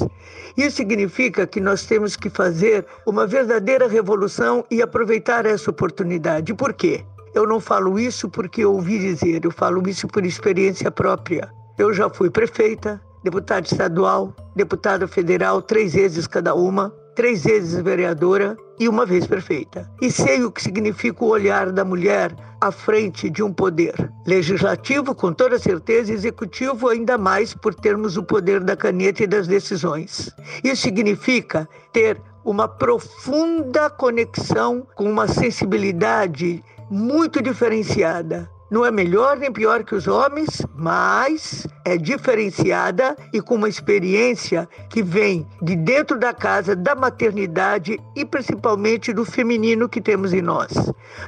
Isso 0.59 0.77
significa 0.77 1.47
que 1.47 1.61
nós 1.61 1.87
temos 1.87 2.17
que 2.17 2.29
fazer 2.29 2.85
uma 3.07 3.27
verdadeira 3.27 3.89
revolução 3.89 4.63
e 4.71 4.83
aproveitar 4.83 5.47
essa 5.47 5.71
oportunidade. 5.71 6.53
Por 6.53 6.75
quê? 6.75 7.03
Eu 7.35 7.47
não 7.47 7.61
falo 7.61 7.99
isso 7.99 8.29
porque 8.29 8.65
ouvi 8.65 8.99
dizer, 8.99 9.45
eu 9.45 9.51
falo 9.51 9.89
isso 9.89 10.09
por 10.09 10.27
experiência 10.27 10.91
própria. 10.91 11.49
Eu 11.79 11.95
já 11.95 12.11
fui 12.11 12.29
prefeita, 12.29 13.01
deputada 13.23 13.67
estadual, 13.67 14.35
deputada 14.55 15.07
federal, 15.07 15.63
três 15.63 15.95
vezes 15.95 16.27
cada 16.27 16.55
uma, 16.55 16.93
três 17.15 17.45
vezes 17.45 17.81
vereadora 17.83 18.57
e 18.79 18.89
uma 18.89 19.07
vez 19.07 19.27
prefeita. 19.27 19.89
E 20.01 20.11
sei 20.11 20.43
o 20.43 20.51
que 20.51 20.63
significa 20.63 21.25
o 21.25 21.29
olhar 21.29 21.71
da 21.71 21.85
mulher 21.85 22.35
à 22.61 22.73
frente 22.73 23.31
de 23.31 23.43
um 23.43 23.53
poder 23.53 23.95
legislativo, 24.27 25.15
com 25.15 25.33
toda 25.33 25.59
certeza, 25.59 26.13
executivo, 26.13 26.89
ainda 26.89 27.17
mais 27.17 27.55
por 27.55 27.75
termos 27.75 28.17
o 28.17 28.23
poder 28.23 28.61
da 28.61 28.77
caneta 28.77 29.23
e 29.23 29.27
das 29.27 29.47
decisões. 29.47 30.35
Isso 30.65 30.83
significa 30.83 31.69
ter 31.93 32.21
uma 32.45 32.67
profunda 32.67 33.89
conexão 33.91 34.87
com 34.95 35.05
uma 35.05 35.29
sensibilidade 35.29 36.63
muito 36.91 37.41
diferenciada. 37.41 38.51
Não 38.71 38.85
é 38.85 38.91
melhor 38.91 39.37
nem 39.37 39.53
pior 39.53 39.83
que 39.83 39.95
os 39.95 40.07
homens, 40.07 40.63
mas 40.77 41.67
é 41.85 41.97
diferenciada 41.97 43.17
e 43.33 43.41
com 43.41 43.57
uma 43.57 43.69
experiência 43.69 44.69
que 44.89 45.03
vem 45.03 45.47
de 45.61 45.75
dentro 45.75 46.19
da 46.19 46.33
casa, 46.33 46.77
da 46.77 46.95
maternidade 46.95 47.99
e 48.15 48.25
principalmente 48.25 49.13
do 49.13 49.25
feminino 49.25 49.89
que 49.89 50.01
temos 50.01 50.33
em 50.33 50.43
nós. 50.43 50.71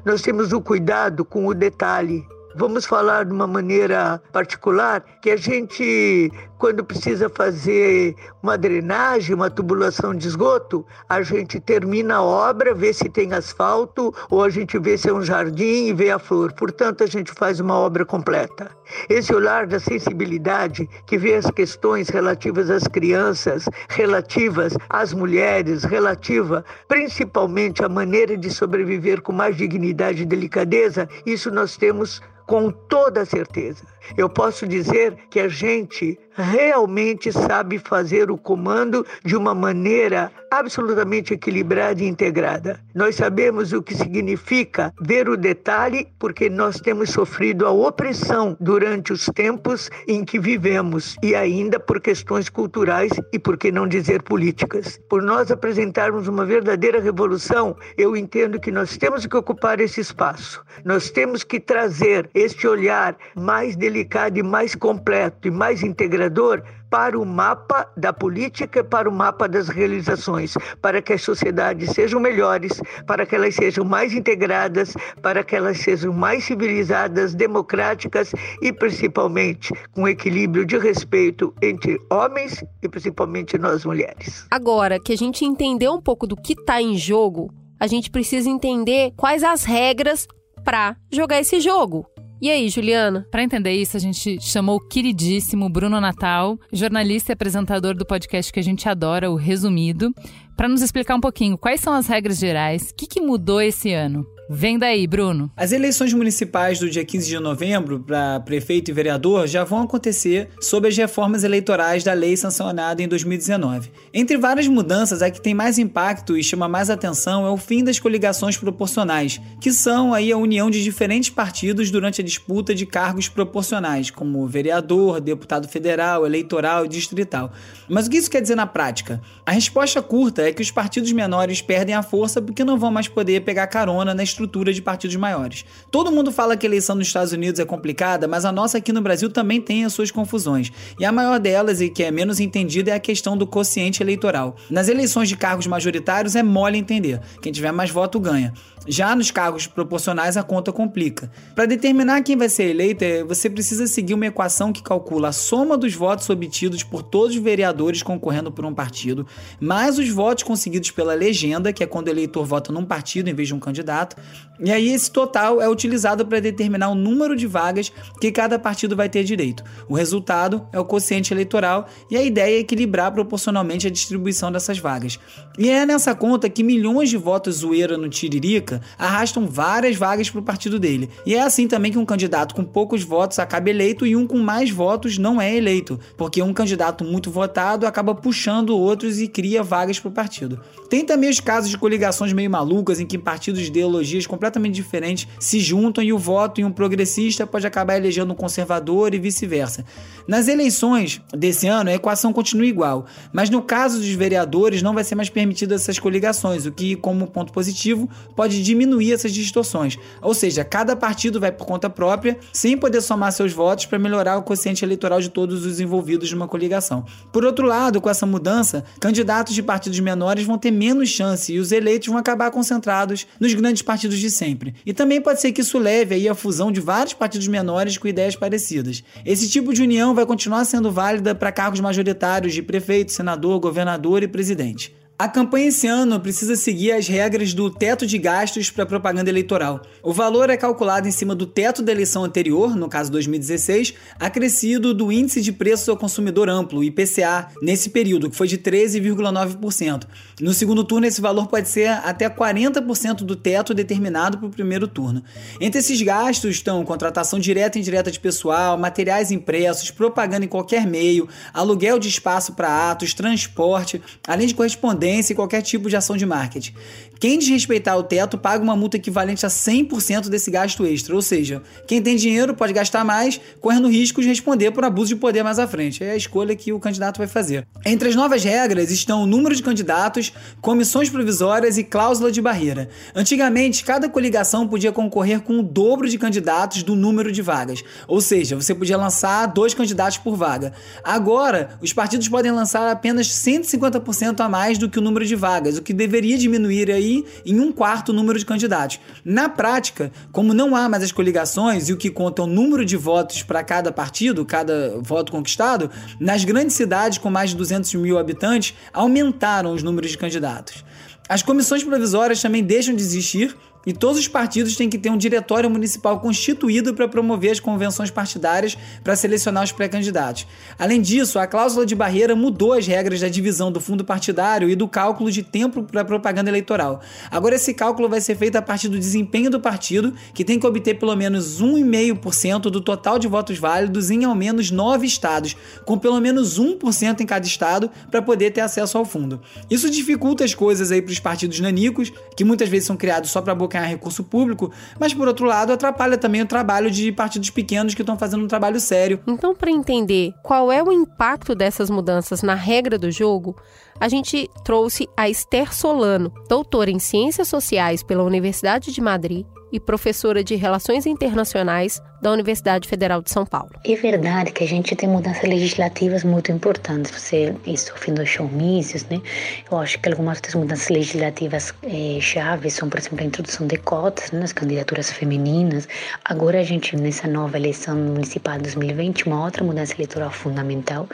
Nós 0.05 0.23
temos 0.23 0.53
o 0.53 0.61
cuidado 0.61 1.25
com 1.25 1.47
o 1.47 1.55
detalhe, 1.55 2.25
Vamos 2.55 2.85
falar 2.85 3.25
de 3.25 3.33
uma 3.33 3.47
maneira 3.47 4.23
particular 4.31 5.03
que 5.23 5.31
a 5.31 5.37
gente, 5.37 6.31
quando 6.63 6.85
precisa 6.85 7.29
fazer 7.29 8.15
uma 8.41 8.57
drenagem, 8.57 9.35
uma 9.35 9.51
tubulação 9.51 10.15
de 10.15 10.29
esgoto, 10.29 10.87
a 11.09 11.21
gente 11.21 11.59
termina 11.59 12.19
a 12.19 12.23
obra, 12.23 12.73
vê 12.73 12.93
se 12.93 13.09
tem 13.09 13.33
asfalto, 13.33 14.15
ou 14.31 14.45
a 14.45 14.49
gente 14.49 14.79
vê 14.79 14.97
se 14.97 15.09
é 15.09 15.13
um 15.13 15.23
jardim 15.23 15.89
e 15.89 15.93
vê 15.93 16.13
a 16.13 16.21
flor. 16.21 16.53
Portanto, 16.53 17.03
a 17.03 17.07
gente 17.09 17.33
faz 17.33 17.59
uma 17.59 17.77
obra 17.77 18.07
completa. 18.07 18.71
Esse 19.11 19.35
olhar 19.35 19.67
da 19.67 19.81
sensibilidade 19.81 20.89
que 21.05 21.19
vê 21.19 21.35
as 21.35 21.51
questões 21.51 22.09
relativas 22.09 22.71
às 22.71 22.85
crianças, 22.85 23.69
relativas 23.89 24.73
às 24.89 25.13
mulheres, 25.13 25.83
relativa 25.83 26.65
principalmente 26.87 27.85
à 27.85 27.89
maneira 27.89 28.37
de 28.37 28.51
sobreviver 28.51 29.21
com 29.21 29.33
mais 29.33 29.57
dignidade 29.57 30.23
e 30.23 30.27
delicadeza, 30.27 31.09
isso 31.27 31.51
nós 31.51 31.77
temos 31.77 32.23
com 32.47 32.71
toda 32.71 33.25
certeza. 33.25 33.92
Eu 34.17 34.29
posso 34.29 34.67
dizer 34.67 35.17
que 35.31 35.41
a 35.41 35.49
gente 35.49 36.19
realmente 36.35 37.31
sabe 37.31 37.79
fazer 37.79 38.31
o 38.31 38.39
comando 38.39 39.05
de 39.25 39.37
uma 39.37 39.55
maneira 39.55 40.33
absolutamente 40.51 41.35
equilibrada 41.35 42.03
e 42.03 42.07
integrada. 42.07 42.81
Nós 42.95 43.17
sabemos 43.17 43.73
o 43.73 43.83
que 43.83 43.95
significa 43.95 44.93
ver 45.01 45.29
o 45.29 45.37
detalhe, 45.37 46.09
porque 46.19 46.49
nós 46.51 46.81
temos 46.81 47.11
sofrido 47.11 47.67
a 47.67 47.71
opressão 47.71 48.57
durante 48.61 49.13
os 49.13 49.27
tempos 49.27 49.91
em 50.07 50.25
que 50.25 50.39
vivemos 50.39 51.17
e 51.23 51.35
ainda 51.35 51.81
por 51.81 52.01
questões 52.01 52.49
culturais 52.49 53.13
e, 53.33 53.39
por 53.39 53.57
que 53.57 53.73
não 53.73 53.87
dizer, 53.87 54.23
políticas. 54.23 55.01
Por 55.09 55.23
nós 55.23 55.51
apresentarmos 55.51 56.29
uma 56.29 56.45
verdadeira 56.45 57.01
revolução, 57.01 57.77
eu 57.97 58.15
entendo 58.17 58.61
que 58.61 58.71
nós 58.71 58.97
temos 58.97 59.27
que 59.27 59.37
ocupar 59.37 59.81
esse 59.81 60.01
espaço. 60.01 60.63
Nós 60.85 61.11
temos 61.11 61.45
que 61.45 61.59
trazer 61.59 62.29
este 62.35 62.67
olhar 62.67 63.17
mais 63.35 63.75
delicado 63.75 63.92
e 64.01 64.43
mais 64.43 64.75
completo 64.75 65.49
e 65.49 65.51
mais 65.51 65.83
integrador 65.83 66.63
para 66.93 67.19
o 67.19 67.25
mapa 67.25 67.91
da 67.97 68.13
política 68.13 68.85
para 68.85 69.09
o 69.09 69.13
mapa 69.13 69.49
das 69.49 69.69
realizações, 69.69 70.55
para 70.83 71.01
que 71.01 71.15
as 71.15 71.23
sociedades 71.23 71.91
sejam 71.91 72.21
melhores, 72.21 72.83
para 73.07 73.25
que 73.25 73.35
elas 73.35 73.55
sejam 73.55 73.83
mais 73.83 74.13
integradas, 74.13 74.95
para 75.23 75.43
que 75.43 75.57
elas 75.57 75.79
sejam 75.79 76.13
mais 76.13 76.45
civilizadas, 76.45 77.35
democráticas 77.35 78.33
e 78.61 78.71
principalmente 78.73 79.73
com 79.93 80.07
equilíbrio 80.07 80.67
de 80.67 80.77
respeito 80.77 81.55
entre 81.63 81.99
homens 82.11 82.63
e 82.83 82.89
principalmente 82.89 83.57
nós 83.57 83.87
mulheres. 83.87 84.47
Agora 84.51 85.01
que 85.01 85.15
a 85.15 85.17
gente 85.17 85.47
entendeu 85.47 85.95
um 85.95 86.01
pouco 86.01 86.27
do 86.27 86.37
que 86.37 86.53
está 86.53 86.83
em 86.83 86.95
jogo, 86.97 87.51
a 87.81 87.87
gente 87.87 88.11
precisa 88.11 88.51
entender 88.51 89.13
quais 89.17 89.43
as 89.43 89.65
regras 89.65 90.29
para 90.63 90.95
jogar 91.11 91.41
esse 91.41 91.59
jogo. 91.59 92.07
E 92.43 92.51
aí, 92.51 92.69
Juliana? 92.69 93.25
Para 93.31 93.45
entender 93.45 93.71
isso, 93.71 93.97
a 93.97 94.01
gente 94.01 94.41
chamou 94.41 94.75
o 94.75 94.81
queridíssimo 94.81 95.69
Bruno 95.69 96.01
Natal, 96.01 96.59
jornalista 96.73 97.31
e 97.31 97.35
apresentador 97.35 97.95
do 97.95 98.05
podcast 98.05 98.53
que 98.53 98.59
a 98.59 98.63
gente 98.65 98.89
adora, 98.89 99.31
o 99.31 99.37
Resumido, 99.37 100.13
para 100.57 100.67
nos 100.67 100.83
explicar 100.83 101.15
um 101.15 101.21
pouquinho 101.21 101.57
quais 101.57 101.81
são 101.81 101.93
as 101.93 102.09
regras 102.09 102.41
gerais, 102.41 102.91
o 102.91 102.97
que, 102.97 103.07
que 103.07 103.21
mudou 103.21 103.63
esse 103.63 103.93
ano. 103.93 104.27
Vem 104.49 104.79
daí, 104.79 105.07
Bruno. 105.07 105.51
As 105.57 105.73
eleições 105.73 106.13
municipais 106.13 106.79
do 106.79 106.91
dia 106.91 107.05
15 107.05 107.29
de 107.29 107.39
novembro 107.39 108.01
para 108.01 108.41
prefeito 108.41 108.91
e 108.91 108.95
vereador 108.95 109.47
já 109.47 109.65
vão 109.65 109.83
acontecer 109.83 110.49
sob 110.61 110.89
as 110.89 110.97
reformas 110.97 111.45
eleitorais 111.45 112.03
da 112.03 112.13
lei 112.13 112.37
sancionada 112.37 113.03
em 113.03 113.09
2019. 113.09 113.91
Entre 114.13 114.37
várias 114.37 114.67
mudanças, 114.67 115.23
a 115.23 115.31
que 115.31 115.41
tem 115.41 115.55
mais 115.55 115.79
impacto 115.79 116.37
e 116.37 116.43
chama 116.43 116.69
mais 116.69 116.91
atenção 116.91 117.47
é 117.47 117.51
o 117.51 117.57
fim 117.57 117.85
das 117.85 117.99
coligações 117.99 118.57
proporcionais, 118.57 119.41
que 119.61 119.73
são 119.73 120.13
aí 120.13 120.33
a 120.33 120.37
união 120.37 120.71
de 120.71 120.83
diferentes 120.83 121.31
partidos 121.31 121.91
durante 121.91 122.21
a 122.21 122.25
disputa 122.25 122.75
de 122.75 122.85
cargos 122.85 123.29
proporcionais, 123.29 124.11
como 124.11 124.47
vereador, 124.47 125.21
deputado 125.21 125.69
federal, 125.69 126.27
eleitoral 126.27 126.85
e 126.85 126.89
distrital. 126.89 127.53
Mas 127.89 128.07
o 128.07 128.11
que 128.11 128.17
isso 128.17 128.31
quer 128.31 128.43
dizer 128.43 128.57
na 128.57 128.67
prática? 128.67 129.21
A 129.47 129.53
resposta 129.53 130.03
curta 130.03 130.43
é 130.43 130.53
que 130.53 130.63
os 130.63 130.71
partidos 130.71 131.13
menores 131.13 131.63
perdem 131.63 131.95
a 131.95 132.03
força 132.03 132.43
porque 132.43 132.65
não 132.65 132.79
vão 132.79 132.91
mais 132.91 133.09
poder 133.09 133.43
pegar 133.43 133.67
carona 133.69 134.15
na 134.15 134.23
estrutura 134.33 134.73
de 134.73 134.83
partidos 134.83 135.17
maiores. 135.17 135.65
Todo 135.91 136.11
mundo 136.11 136.33
fala 136.33 136.57
que 136.57 136.67
a 136.67 136.69
eleição 136.69 136.97
nos 136.97 137.07
Estados 137.07 137.33
Unidos 137.33 137.61
é 137.61 137.65
complicada, 137.65 138.27
mas 138.27 138.45
a 138.45 138.53
nossa 138.53 138.79
aqui 138.79 138.93
no 138.93 139.01
Brasil 139.01 139.31
também 139.31 139.61
tem 139.61 139.85
as 139.85 139.93
suas 139.93 140.11
confusões. 140.11 140.73
E 140.99 141.05
a 141.05 141.13
maior 141.13 141.39
delas, 141.39 141.81
e 141.81 141.89
que 141.89 142.03
é 142.03 142.11
menos 142.11 142.41
entendida, 142.41 142.91
é 142.91 142.95
a 142.95 143.01
questão 143.01 143.37
do 143.37 143.47
quociente 143.47 144.03
eleitoral. 144.03 144.57
Nas 144.71 144.89
eleições 144.89 145.29
de 145.29 145.37
cargos 145.37 145.67
majoritários 145.67 146.35
é 146.35 146.43
mole 146.43 146.79
entender. 146.79 147.21
Quem 147.41 147.53
tiver 147.53 147.73
mais 147.73 147.91
voto 147.91 148.19
ganha. 148.19 148.53
Já 148.87 149.15
nos 149.15 149.31
cargos 149.31 149.67
proporcionais 149.67 150.37
a 150.37 150.43
conta 150.43 150.73
complica. 150.73 151.31
Para 151.55 151.67
determinar 151.67 152.23
quem 152.23 152.37
vai 152.37 152.49
ser 152.49 152.65
eleito, 152.65 153.05
é, 153.05 153.23
você 153.23 153.49
precisa 153.49 153.87
seguir 153.87 154.15
uma 154.15 154.27
equação 154.27 154.73
que 154.73 154.83
calcula 154.83 155.29
a 155.29 155.33
soma 155.33 155.77
dos 155.77 155.95
votos 155.95 156.29
obtidos 156.29 156.83
por 156.83 157.03
todos 157.03 157.37
os 157.37 157.43
vereadores 157.43 158.03
concorrendo 158.03 158.51
por 158.51 158.65
um 158.65 158.75
partido, 158.75 159.27
mais 159.61 159.99
os 159.99 160.09
votos 160.09 160.43
conseguidos 160.43 160.91
pela 160.91 161.15
legenda, 161.15 161.73
que 161.73 161.83
é 161.83 161.87
quando 161.87 162.09
o 162.09 162.11
eleitor 162.11 162.45
vota 162.45 162.73
num 162.73 162.85
partido 162.85 163.29
em 163.29 163.35
vez 163.35 163.49
de 163.49 163.55
um 163.55 163.61
candidato, 163.61 164.17
e 164.59 164.71
aí 164.71 164.89
esse 164.89 165.11
total 165.11 165.61
é 165.61 165.69
utilizado 165.69 166.27
para 166.27 166.41
determinar 166.41 166.89
o 166.89 166.95
número 166.95 167.35
de 167.35 167.47
vagas 167.47 167.93
que 168.21 168.31
cada 168.31 168.59
partido 168.59 168.95
vai 168.95 169.09
ter 169.09 169.25
direito. 169.25 169.65
O 169.89 169.95
resultado 169.95 170.67
é 170.73 170.79
o 170.79 170.85
quociente 170.85 171.35
eleitoral 171.35 171.89
e 172.11 172.17
a 172.17 172.23
ideia 172.23 172.57
é 172.57 172.61
equilibrar 172.61 173.13
proporcionalmente 173.13 173.87
a 173.87 173.91
distribuição 173.91 174.53
dessas 174.53 174.79
vagas. 174.79 175.19
E 175.59 175.69
é 175.69 175.85
nessa 175.85 176.15
conta 176.15 176.49
que 176.49 176.63
milhões 176.63 177.11
de 177.11 177.17
votos 177.17 177.57
zoeira 177.57 177.99
no 177.99 178.09
Tiririca 178.09 178.72
arrastam 178.99 179.47
várias 179.47 179.97
vagas 179.97 180.31
para 180.31 180.41
o 180.41 180.43
partido 180.43 180.79
dele. 180.79 181.09
E 181.27 181.35
é 181.35 181.43
assim 181.43 181.67
também 181.67 181.93
que 181.93 181.99
um 181.99 182.05
candidato 182.05 182.55
com 182.55 182.65
poucos 182.65 183.03
votos 183.03 183.39
acaba 183.39 183.71
eleito 183.71 184.07
e 184.07 184.15
um 184.17 184.27
com 184.27 184.39
mais 184.39 184.71
votos 184.71 185.19
não 185.19 185.41
é 185.41 185.55
eleito, 185.55 185.99
porque 186.17 186.43
um 186.43 186.53
candidato 186.53 187.05
muito 187.05 187.31
votado 187.31 187.87
acaba 187.87 188.15
puxando 188.15 188.77
outros 188.77 189.21
e 189.21 189.29
cria 189.29 189.63
vagas 189.63 189.99
para 189.99 190.09
o 190.09 190.13
partido. 190.13 190.61
Tem 190.89 191.05
também 191.05 191.31
os 191.31 191.41
casos 191.41 191.71
de 191.71 191.79
coligações 191.79 192.33
meio 192.33 192.51
malucas 192.51 193.01
em 193.01 193.07
que 193.07 193.19
partidos 193.19 193.63
de 193.63 193.69
ideologias 193.69 194.27
completamente 194.27 194.75
diferentes 194.75 195.27
se 195.41 195.59
juntam 195.59 196.05
e 196.05 196.13
o 196.13 196.19
voto 196.19 196.61
em 196.61 196.65
um 196.65 196.73
progressista 196.73 197.47
pode 197.47 197.67
acabar 197.67 197.97
elegendo 197.97 198.33
um 198.33 198.37
conservador 198.37 199.15
e 199.15 199.19
vice-versa. 199.19 199.85
Nas 200.29 200.49
eleições 200.49 201.21
desse 201.33 201.67
ano, 201.67 201.91
a 201.91 201.95
equação 201.95 202.33
continua 202.33 202.67
igual, 202.67 203.07
mas 203.33 203.51
no 203.51 203.63
caso 203.63 203.99
dos 203.99 204.11
vereadores 204.11 204.83
não 204.83 204.95
vai 204.95 205.05
ser 205.05 205.15
mais 205.15 205.29
permitido 205.29 205.75
essas 205.75 205.99
coligações, 205.99 206.67
o 206.67 206.73
que, 206.73 206.95
como 206.97 207.27
ponto 207.27 207.53
positivo, 207.53 208.09
pode 208.37 208.62
diminuir 208.63 209.13
essas 209.13 209.33
distorções. 209.33 209.99
Ou 210.21 210.35
seja, 210.35 210.65
cada 210.65 210.95
partido 210.97 211.41
vai 211.41 211.53
por 211.53 211.67
conta 211.67 211.91
própria, 211.91 212.39
sem 212.53 212.77
poder 212.77 213.01
somar 213.01 213.33
seus 213.33 213.53
votos 213.53 213.87
para 213.87 213.99
melhorar 213.99 214.39
o 214.39 214.43
quociente 214.43 214.85
eleitoral 214.85 215.21
de 215.21 215.29
todos 215.29 215.67
os 215.67 215.81
envolvidos 215.81 216.33
numa 216.33 216.49
coligação. 216.49 217.05
Por 217.33 217.45
outro 217.45 217.67
lado, 217.67 218.01
com 218.01 218.09
essa 218.09 218.27
mudança, 218.27 218.85
candidatos 219.01 219.55
de 219.55 219.63
partidos 219.63 220.01
menores 220.01 220.45
vão 220.45 220.59
ter 220.59 220.71
menos 220.71 221.09
chance 221.09 221.53
e 221.53 221.59
os 221.59 221.73
eleitos 221.73 222.09
vão 222.09 222.19
acabar 222.19 222.51
concentrados 222.51 223.27
nos 223.39 223.53
grandes 223.55 223.83
partidos 223.83 224.19
de 224.19 224.31
sempre. 224.31 224.75
E 224.85 224.93
também 224.93 225.21
pode 225.21 225.41
ser 225.41 225.53
que 225.53 225.61
isso 225.61 225.79
leve 225.79 226.15
aí 226.15 226.29
a 226.29 226.35
fusão 226.35 226.71
de 226.71 226.81
vários 226.81 227.15
partidos 227.15 227.49
menores 227.49 227.99
com 227.99 228.09
ideias 228.09 228.37
parecidas. 228.37 229.03
Esse 229.25 229.49
tipo 229.49 229.73
de 229.73 229.83
união 229.83 230.15
vai 230.15 230.27
continuar 230.27 230.65
sendo 230.65 230.91
válida 230.91 231.35
para 231.35 231.53
cargos 231.53 231.81
majoritários 231.81 232.55
de 232.55 232.63
prefeito, 232.63 233.13
senador, 233.13 233.59
governador 233.61 234.23
e 234.23 234.29
presidente. 234.29 235.02
A 235.23 235.29
campanha 235.29 235.69
esse 235.69 235.87
ano 235.87 236.19
precisa 236.19 236.57
seguir 236.57 236.91
as 236.91 237.07
regras 237.07 237.55
do 237.55 237.71
teto 237.71 238.05
de 238.05 238.19
gastos 238.19 238.71
para 238.71 238.85
propaganda 238.85 239.31
eleitoral. 239.31 239.81
O 240.03 240.13
valor 240.13 240.51
é 240.51 240.57
calculado 240.57 241.07
em 241.07 241.13
cima 241.13 241.33
do 241.33 241.47
teto 241.47 241.81
da 241.81 241.93
eleição 241.93 242.25
anterior, 242.25 242.75
no 242.75 242.89
caso 242.89 243.09
2016, 243.13 243.95
acrescido 244.19 244.93
do 244.93 245.13
índice 245.13 245.41
de 245.41 245.53
preços 245.53 245.89
ao 245.89 245.97
consumidor 245.97 246.49
amplo, 246.49 246.83
IPCA, 246.83 247.51
nesse 247.63 247.91
período, 247.91 248.31
que 248.31 248.37
foi 248.37 248.49
de 248.49 248.59
13,9%. 248.59 250.09
No 250.41 250.53
segundo 250.53 250.83
turno, 250.83 251.07
esse 251.07 251.21
valor 251.21 251.47
pode 251.47 251.69
ser 251.69 251.91
até 252.05 252.29
40% 252.29 253.19
do 253.19 253.37
teto 253.37 253.73
determinado 253.73 254.39
para 254.39 254.49
o 254.49 254.51
primeiro 254.51 254.89
turno. 254.89 255.23
Entre 255.61 255.79
esses 255.79 256.03
gastos 256.03 256.57
estão 256.57 256.85
contratação 256.85 257.39
direta 257.39 257.79
e 257.79 257.81
indireta 257.81 258.11
de 258.11 258.19
pessoal, 258.19 258.77
materiais 258.77 259.31
impressos, 259.31 259.89
propaganda 259.89 260.45
em 260.45 260.49
qualquer 260.49 260.85
meio, 260.85 261.29
aluguel 261.55 262.01
de 262.01 262.09
espaço 262.09 262.55
para 262.55 262.91
atos, 262.91 263.15
transporte, 263.15 264.03
além 264.27 264.49
de 264.49 264.55
correspondência 264.57 265.12
e 265.19 265.35
qualquer 265.35 265.63
tipo 265.63 265.89
de 265.89 265.97
ação 265.97 266.17
de 266.17 266.27
marketing. 266.27 266.75
Quem 267.23 267.39
desrespeitar 267.39 267.97
o 267.97 268.03
teto 268.03 268.37
paga 268.37 268.65
uma 268.65 268.75
multa 268.75 268.97
equivalente 268.97 269.47
a 269.47 269.49
100% 269.49 270.29
desse 270.29 270.51
gasto 270.51 270.85
extra, 270.85 271.15
ou 271.15 271.23
seja, 271.23 271.63
quem 271.87 272.03
tem 272.03 272.17
dinheiro 272.17 272.53
pode 272.53 272.73
gastar 272.73 273.05
mais, 273.05 273.41
correndo 273.61 273.89
risco 273.89 274.21
de 274.21 274.27
responder 274.27 274.73
por 274.73 274.85
abuso 274.85 275.15
de 275.15 275.21
poder 275.21 275.45
mais 275.45 275.61
à 275.61 275.69
frente. 275.69 276.03
É 276.03 276.11
a 276.11 276.17
escolha 276.17 276.57
que 276.57 276.73
o 276.73 276.81
candidato 276.81 277.19
vai 277.19 277.29
fazer. 277.29 277.65
Entre 277.87 278.09
as 278.09 278.17
novas 278.17 278.43
regras 278.43 278.91
estão 278.91 279.23
o 279.23 279.27
número 279.27 279.55
de 279.55 279.63
candidatos, 279.63 280.33
comissões 280.61 281.09
provisórias 281.09 281.79
e 281.79 281.85
cláusula 281.85 282.33
de 282.33 282.43
barreira. 282.43 282.89
Antigamente, 283.15 283.85
cada 283.85 284.09
coligação 284.09 284.67
podia 284.67 284.91
concorrer 284.91 285.43
com 285.43 285.61
o 285.61 285.63
dobro 285.63 286.09
de 286.09 286.19
candidatos 286.19 286.83
do 286.83 286.97
número 286.97 287.31
de 287.31 287.41
vagas, 287.41 287.85
ou 288.09 288.21
seja, 288.21 288.57
você 288.57 288.75
podia 288.75 288.97
lançar 288.97 289.47
dois 289.47 289.75
candidatos 289.75 290.19
por 290.19 290.35
vaga. 290.35 290.73
Agora, 291.05 291.79
os 291.81 291.93
partidos 291.93 292.29
podem 292.29 292.51
lançar 292.51 292.91
apenas 292.91 293.29
150% 293.29 294.41
a 294.41 294.49
mais 294.49 294.77
do 294.77 294.91
que 294.91 294.99
o 294.99 295.03
número 295.03 295.25
de 295.25 295.37
vagas, 295.37 295.79
o 295.79 295.83
que 295.83 295.93
deveria 295.93 296.37
diminuir 296.37 296.91
aí 296.91 297.12
em 297.45 297.61
um 297.61 297.73
quarto 297.73 298.11
o 298.11 298.13
número 298.13 298.39
de 298.39 298.47
candidatos. 298.47 299.01
Na 299.25 299.49
prática, 299.49 300.11
como 300.31 300.55
não 300.55 300.75
há 300.75 300.89
mais 300.89 301.03
as 301.03 301.13
coligações 301.13 301.89
e 301.89 301.93
o 301.93 301.97
que 301.97 302.11
conta 302.11 302.43
é 302.43 302.45
o 302.45 302.49
número 302.49 302.85
de 302.85 302.97
votos 302.97 303.43
para 303.43 303.63
cada 303.63 303.93
partido, 303.93 304.45
cada 304.45 304.99
voto 305.01 305.33
conquistado, 305.33 305.91
nas 306.19 306.45
grandes 306.45 306.77
cidades 306.77 307.19
com 307.19 307.31
mais 307.31 307.51
de 307.51 307.57
200 307.57 307.95
mil 307.95 308.19
habitantes, 308.19 308.75
aumentaram 308.93 309.73
os 309.73 309.83
números 309.83 310.11
de 310.11 310.19
candidatos. 310.19 310.85
As 311.29 311.43
comissões 311.43 311.83
provisórias 311.85 312.43
também 312.43 312.63
deixam 312.63 312.95
de 312.95 313.03
existir 313.03 313.57
e 313.87 313.93
todos 313.93 314.19
os 314.19 314.29
partidos 314.29 314.77
têm 314.77 314.89
que 314.89 314.99
ter 314.99 315.11
um 315.11 315.17
diretório 315.17 315.69
municipal 315.69 316.21
constituído 316.21 316.95
para 316.95 317.09
promover 317.09 317.53
as 317.53 317.61
convenções 317.61 318.11
partidárias 318.11 318.77
para 319.03 319.17
selecionar 319.17 319.65
os 319.65 319.73
pré-candidatos. 319.73 320.47
Além 320.79 321.01
disso, 321.01 321.39
a 321.39 321.47
cláusula 321.47 321.85
de 321.85 321.95
barreira 321.95 322.35
mudou 322.37 322.73
as 322.73 322.87
regras 322.87 323.21
da 323.21 323.29
divisão 323.29 323.73
do 323.73 323.81
fundo 323.81 324.05
partidário 324.05 324.69
e 324.69 324.77
do 324.77 324.89
cálculo 324.89 325.31
de 325.31 325.43
tempo 325.43 325.83
para 325.83 326.05
propaganda 326.05 326.51
eleitoral. 326.51 327.01
Agora 327.31 327.57
esse 327.57 327.75
cálculo 327.75 328.09
vai 328.09 328.21
ser 328.21 328.37
feito 328.37 328.57
a 328.57 328.63
partir 328.63 328.89
do 328.89 328.99
desempenho 328.99 329.51
do 329.51 329.61
partido, 329.61 330.15
que 330.35 330.45
tem 330.45 330.59
que 330.59 330.67
obter 330.67 330.99
pelo 330.99 331.17
menos 331.17 331.61
1,5% 331.61 332.63
do 332.63 332.81
total 332.81 333.19
de 333.19 333.29
votos 333.29 333.59
válidos 333.59 334.11
em 334.11 334.25
ao 334.25 334.35
menos 334.35 334.71
nove 334.71 335.07
estados, 335.07 335.57
com 335.85 335.99
pelo 335.99 336.21
menos 336.21 336.59
1% 336.59 337.21
em 337.21 337.27
cada 337.27 337.47
estado, 337.47 337.91
para 338.11 338.23
poder 338.23 338.51
ter 338.51 338.61
acesso 338.61 338.99
ao 338.99 339.05
fundo. 339.05 339.41
Isso 339.71 339.91
dificulta 339.91 340.45
as 340.45 340.55
coisas 340.55 340.91
aí 340.91 341.03
para 341.03 341.13
os 341.13 341.19
partidos 341.19 341.59
nanicos, 341.61 342.13
que 342.37 342.45
muitas 342.45 342.69
vezes 342.69 342.87
são 342.87 342.97
criados 342.97 343.31
só 343.31 343.41
para 343.41 343.55
abocanhar 343.73 343.89
recurso 343.89 344.23
público, 344.23 344.71
mas 344.99 345.15
por 345.15 345.27
outro 345.27 345.47
lado 345.47 345.73
atrapalha 345.73 346.19
também 346.19 346.43
o 346.43 346.47
trabalho 346.47 346.91
de 346.91 347.11
partidos 347.11 347.51
pequenos 347.51 347.95
que 347.95 348.03
estão 348.03 348.19
fazendo 348.19 348.45
um 348.45 348.49
trabalho 348.49 348.79
sério. 348.79 349.21
Então, 349.27 349.55
para 349.55 349.71
entender 349.71 350.33
qual 350.43 350.71
é 350.71 350.83
o 350.83 350.93
impacto 350.93 351.55
dessas 351.55 351.89
mudanças 351.89 352.43
na 352.43 352.55
regra 352.55 352.99
do 352.99 353.11
jogo, 353.11 353.57
a 353.99 354.09
gente 354.09 354.49
trouxe 354.65 355.09
a 355.17 355.29
Esther 355.29 355.73
Solano, 355.73 356.33
doutora 356.49 356.91
em 356.91 356.99
Ciências 356.99 357.49
Sociais 357.49 358.03
pela 358.03 358.23
Universidade 358.23 358.93
de 358.93 359.01
Madrid 359.01 359.47
e 359.73 359.81
professora 359.81 360.45
de 360.45 360.55
Relações 360.55 361.07
Internacionais 361.07 362.01
da 362.21 362.31
Universidade 362.31 362.89
Federal 362.89 363.21
de 363.21 363.33
São 363.33 363.45
Paulo. 363.45 363.71
É 363.85 363.97
verdade 363.97 364.53
que 364.53 364.63
a 364.63 364.69
gente 364.69 364.95
tem 364.95 365.09
mudanças 365.09 365.43
legislativas 365.43 366.23
muito 366.23 366.53
importantes. 366.53 367.11
Você, 367.11 367.53
fim 367.97 368.15
dos 368.15 368.29
showmícios, 368.29 369.05
né? 369.07 369.21
Eu 369.69 369.79
acho 369.79 369.99
que 369.99 370.09
algumas 370.09 370.41
das 370.41 370.55
mudanças 370.55 370.89
legislativas 370.89 371.75
eh, 371.83 372.19
chaves 372.21 372.75
são, 372.75 372.89
por 372.89 373.01
exemplo, 373.01 373.21
a 373.23 373.25
introdução 373.25 373.67
de 373.67 373.77
cotas 373.77 374.31
né, 374.31 374.39
nas 374.39 374.53
candidaturas 374.53 375.11
femininas. 375.11 375.89
Agora 376.25 376.61
a 376.61 376.63
gente, 376.63 376.95
nessa 376.95 377.27
nova 377.27 377.57
eleição 377.57 377.97
municipal 377.97 378.57
de 378.57 378.63
2020, 378.63 379.27
uma 379.27 379.45
outra 379.45 379.65
mudança 379.65 379.95
eleitoral 379.95 380.31
fundamental, 380.31 381.09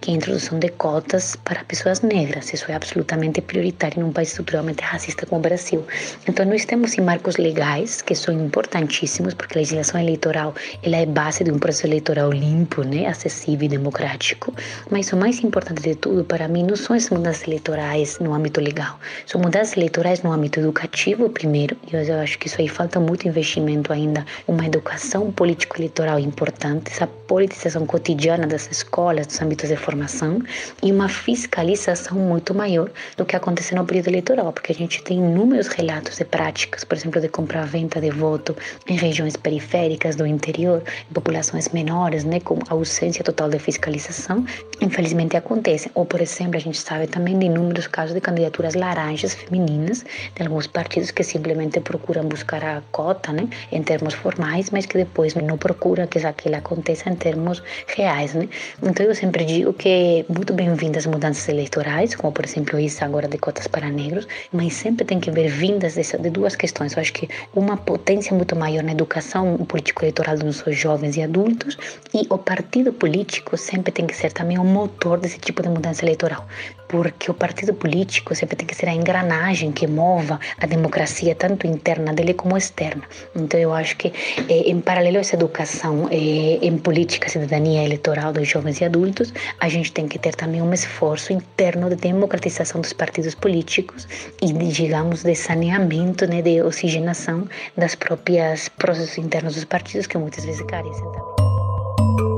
que 0.00 0.10
é 0.10 0.14
a 0.14 0.16
introdução 0.18 0.58
de 0.58 0.68
cotas 0.68 1.36
para 1.36 1.64
pessoas 1.64 2.02
negras. 2.02 2.52
Isso 2.52 2.70
é 2.70 2.74
absolutamente 2.74 3.40
prioritário 3.40 4.02
num 4.02 4.12
país 4.12 4.28
estruturalmente 4.28 4.82
racista 4.82 5.24
como 5.24 5.38
o 5.38 5.42
Brasil. 5.42 5.86
Então, 6.28 6.44
nós 6.44 6.66
temos 6.66 6.90
sim 6.90 7.00
marcos 7.00 7.38
legais 7.38 7.99
que 8.02 8.14
são 8.14 8.34
importantíssimos, 8.34 9.34
porque 9.34 9.56
a 9.56 9.60
legislação 9.60 10.00
eleitoral 10.00 10.54
ela 10.82 10.96
é 10.96 11.06
base 11.06 11.44
de 11.44 11.50
um 11.50 11.58
processo 11.58 11.86
eleitoral 11.86 12.30
limpo, 12.30 12.82
né, 12.82 13.06
acessível 13.06 13.66
e 13.66 13.68
democrático. 13.68 14.54
Mas 14.90 15.12
o 15.12 15.16
mais 15.16 15.40
importante 15.40 15.82
de 15.82 15.94
tudo 15.94 16.24
para 16.24 16.48
mim 16.48 16.62
não 16.62 16.76
são 16.76 16.96
as 16.96 17.08
mudanças 17.10 17.46
eleitorais 17.46 18.18
no 18.18 18.32
âmbito 18.32 18.60
legal, 18.60 18.98
são 19.26 19.40
mudanças 19.40 19.76
eleitorais 19.76 20.22
no 20.22 20.32
âmbito 20.32 20.60
educativo 20.60 21.28
primeiro. 21.28 21.76
E 21.90 21.96
eu 21.96 22.20
acho 22.20 22.38
que 22.38 22.46
isso 22.46 22.60
aí 22.60 22.68
falta 22.68 23.00
muito 23.00 23.26
investimento 23.26 23.92
ainda, 23.92 24.24
uma 24.46 24.64
educação 24.64 25.30
político-eleitoral 25.32 26.18
importante, 26.18 26.92
essa 26.92 27.06
politização 27.06 27.86
cotidiana 27.86 28.46
das 28.46 28.70
escolas, 28.70 29.26
dos 29.26 29.40
âmbitos 29.40 29.68
de 29.68 29.76
formação 29.76 30.42
e 30.82 30.90
uma 30.92 31.08
fiscalização 31.08 32.18
muito 32.18 32.54
maior 32.54 32.90
do 33.16 33.24
que 33.24 33.36
acontece 33.36 33.74
no 33.74 33.84
período 33.84 34.08
eleitoral, 34.08 34.52
porque 34.52 34.72
a 34.72 34.74
gente 34.74 35.02
tem 35.02 35.18
inúmeros 35.18 35.68
relatos 35.68 36.16
de 36.16 36.24
práticas, 36.24 36.84
por 36.84 36.96
exemplo, 36.96 37.20
de 37.20 37.28
compra-venda 37.28 37.89
de 37.98 38.10
voto 38.10 38.54
em 38.86 38.96
regiões 38.96 39.36
periféricas 39.36 40.16
do 40.16 40.26
interior, 40.26 40.82
em 41.10 41.14
populações 41.14 41.70
menores, 41.70 42.24
né, 42.24 42.40
com 42.40 42.58
ausência 42.68 43.24
total 43.24 43.48
de 43.48 43.58
fiscalização, 43.58 44.44
infelizmente 44.82 45.36
acontece. 45.36 45.90
Ou, 45.94 46.04
por 46.04 46.20
exemplo, 46.20 46.56
a 46.56 46.60
gente 46.60 46.78
sabe 46.78 47.06
também 47.06 47.38
de 47.38 47.46
inúmeros 47.46 47.86
casos 47.86 48.14
de 48.14 48.20
candidaturas 48.20 48.74
laranjas 48.74 49.32
femininas 49.32 50.04
de 50.34 50.42
alguns 50.42 50.66
partidos 50.66 51.10
que 51.10 51.24
simplesmente 51.24 51.80
procuram 51.80 52.24
buscar 52.24 52.62
a 52.62 52.82
cota, 52.92 53.32
né, 53.32 53.48
em 53.72 53.82
termos 53.82 54.12
formais, 54.12 54.68
mas 54.70 54.84
que 54.84 54.98
depois 54.98 55.34
não 55.34 55.56
procuram 55.56 56.06
que 56.06 56.18
aquilo 56.18 56.56
aconteça 56.56 57.08
em 57.08 57.14
termos 57.14 57.62
reais, 57.96 58.34
né. 58.34 58.48
Então 58.82 59.06
eu 59.06 59.14
sempre 59.14 59.44
digo 59.44 59.72
que 59.72 60.26
muito 60.28 60.52
bem-vindas 60.52 61.06
mudanças 61.06 61.48
eleitorais, 61.48 62.14
como 62.14 62.32
por 62.32 62.44
exemplo 62.44 62.78
isso 62.78 63.02
agora 63.04 63.26
de 63.26 63.38
cotas 63.38 63.66
para 63.66 63.88
negros, 63.88 64.26
mas 64.52 64.74
sempre 64.74 65.04
tem 65.04 65.20
que 65.20 65.30
haver 65.30 65.48
vindas 65.48 65.94
de 65.94 66.30
duas 66.30 66.56
questões. 66.56 66.92
Eu 66.92 67.00
acho 67.00 67.12
que 67.12 67.28
uma 67.54 67.76
potência 67.80 68.34
muito 68.36 68.54
maior 68.54 68.82
na 68.82 68.92
educação 68.92 69.56
político-eleitoral 69.66 70.10
eleitoral 70.10 70.38
dos 70.38 70.62
jovens 70.76 71.16
e 71.16 71.22
adultos 71.22 71.76
e 72.14 72.26
o 72.30 72.38
partido 72.38 72.92
político 72.92 73.56
sempre 73.56 73.92
tem 73.92 74.06
que 74.06 74.14
ser 74.14 74.32
também 74.32 74.58
o 74.58 74.64
motor 74.64 75.18
desse 75.18 75.38
tipo 75.38 75.62
de 75.62 75.68
mudança 75.68 76.04
eleitoral, 76.04 76.46
porque 76.90 77.30
o 77.30 77.34
partido 77.34 77.72
político 77.72 78.34
sempre 78.34 78.56
tem 78.56 78.66
que 78.66 78.74
ser 78.74 78.88
a 78.88 78.92
engrenagem 78.92 79.70
que 79.70 79.86
mova 79.86 80.40
a 80.58 80.66
democracia 80.66 81.36
tanto 81.36 81.64
interna 81.64 82.12
dele 82.12 82.34
como 82.34 82.56
externa. 82.56 83.04
Então 83.36 83.60
eu 83.60 83.72
acho 83.72 83.96
que 83.96 84.08
eh, 84.48 84.68
em 84.68 84.80
paralelo 84.80 85.18
a 85.18 85.20
essa 85.20 85.36
educação 85.36 86.08
eh, 86.10 86.58
em 86.60 86.76
política, 86.78 87.28
cidadania 87.28 87.84
eleitoral 87.84 88.32
dos 88.32 88.48
jovens 88.48 88.80
e 88.80 88.84
adultos, 88.84 89.32
a 89.60 89.68
gente 89.68 89.92
tem 89.92 90.08
que 90.08 90.18
ter 90.18 90.34
também 90.34 90.60
um 90.60 90.74
esforço 90.74 91.32
interno 91.32 91.88
de 91.88 91.94
democratização 91.94 92.80
dos 92.80 92.92
partidos 92.92 93.36
políticos 93.36 94.08
e 94.42 94.52
de, 94.52 94.66
digamos 94.72 95.22
de 95.22 95.36
saneamento, 95.36 96.26
né, 96.26 96.42
de 96.42 96.60
oxigenação 96.60 97.46
das 97.76 97.94
próprias 97.94 98.68
processos 98.68 99.16
internos 99.16 99.54
dos 99.54 99.64
partidos 99.64 100.08
que 100.08 100.18
muitas 100.18 100.44
vezes 100.44 100.62
carecem 100.62 101.04
também. 101.04 102.29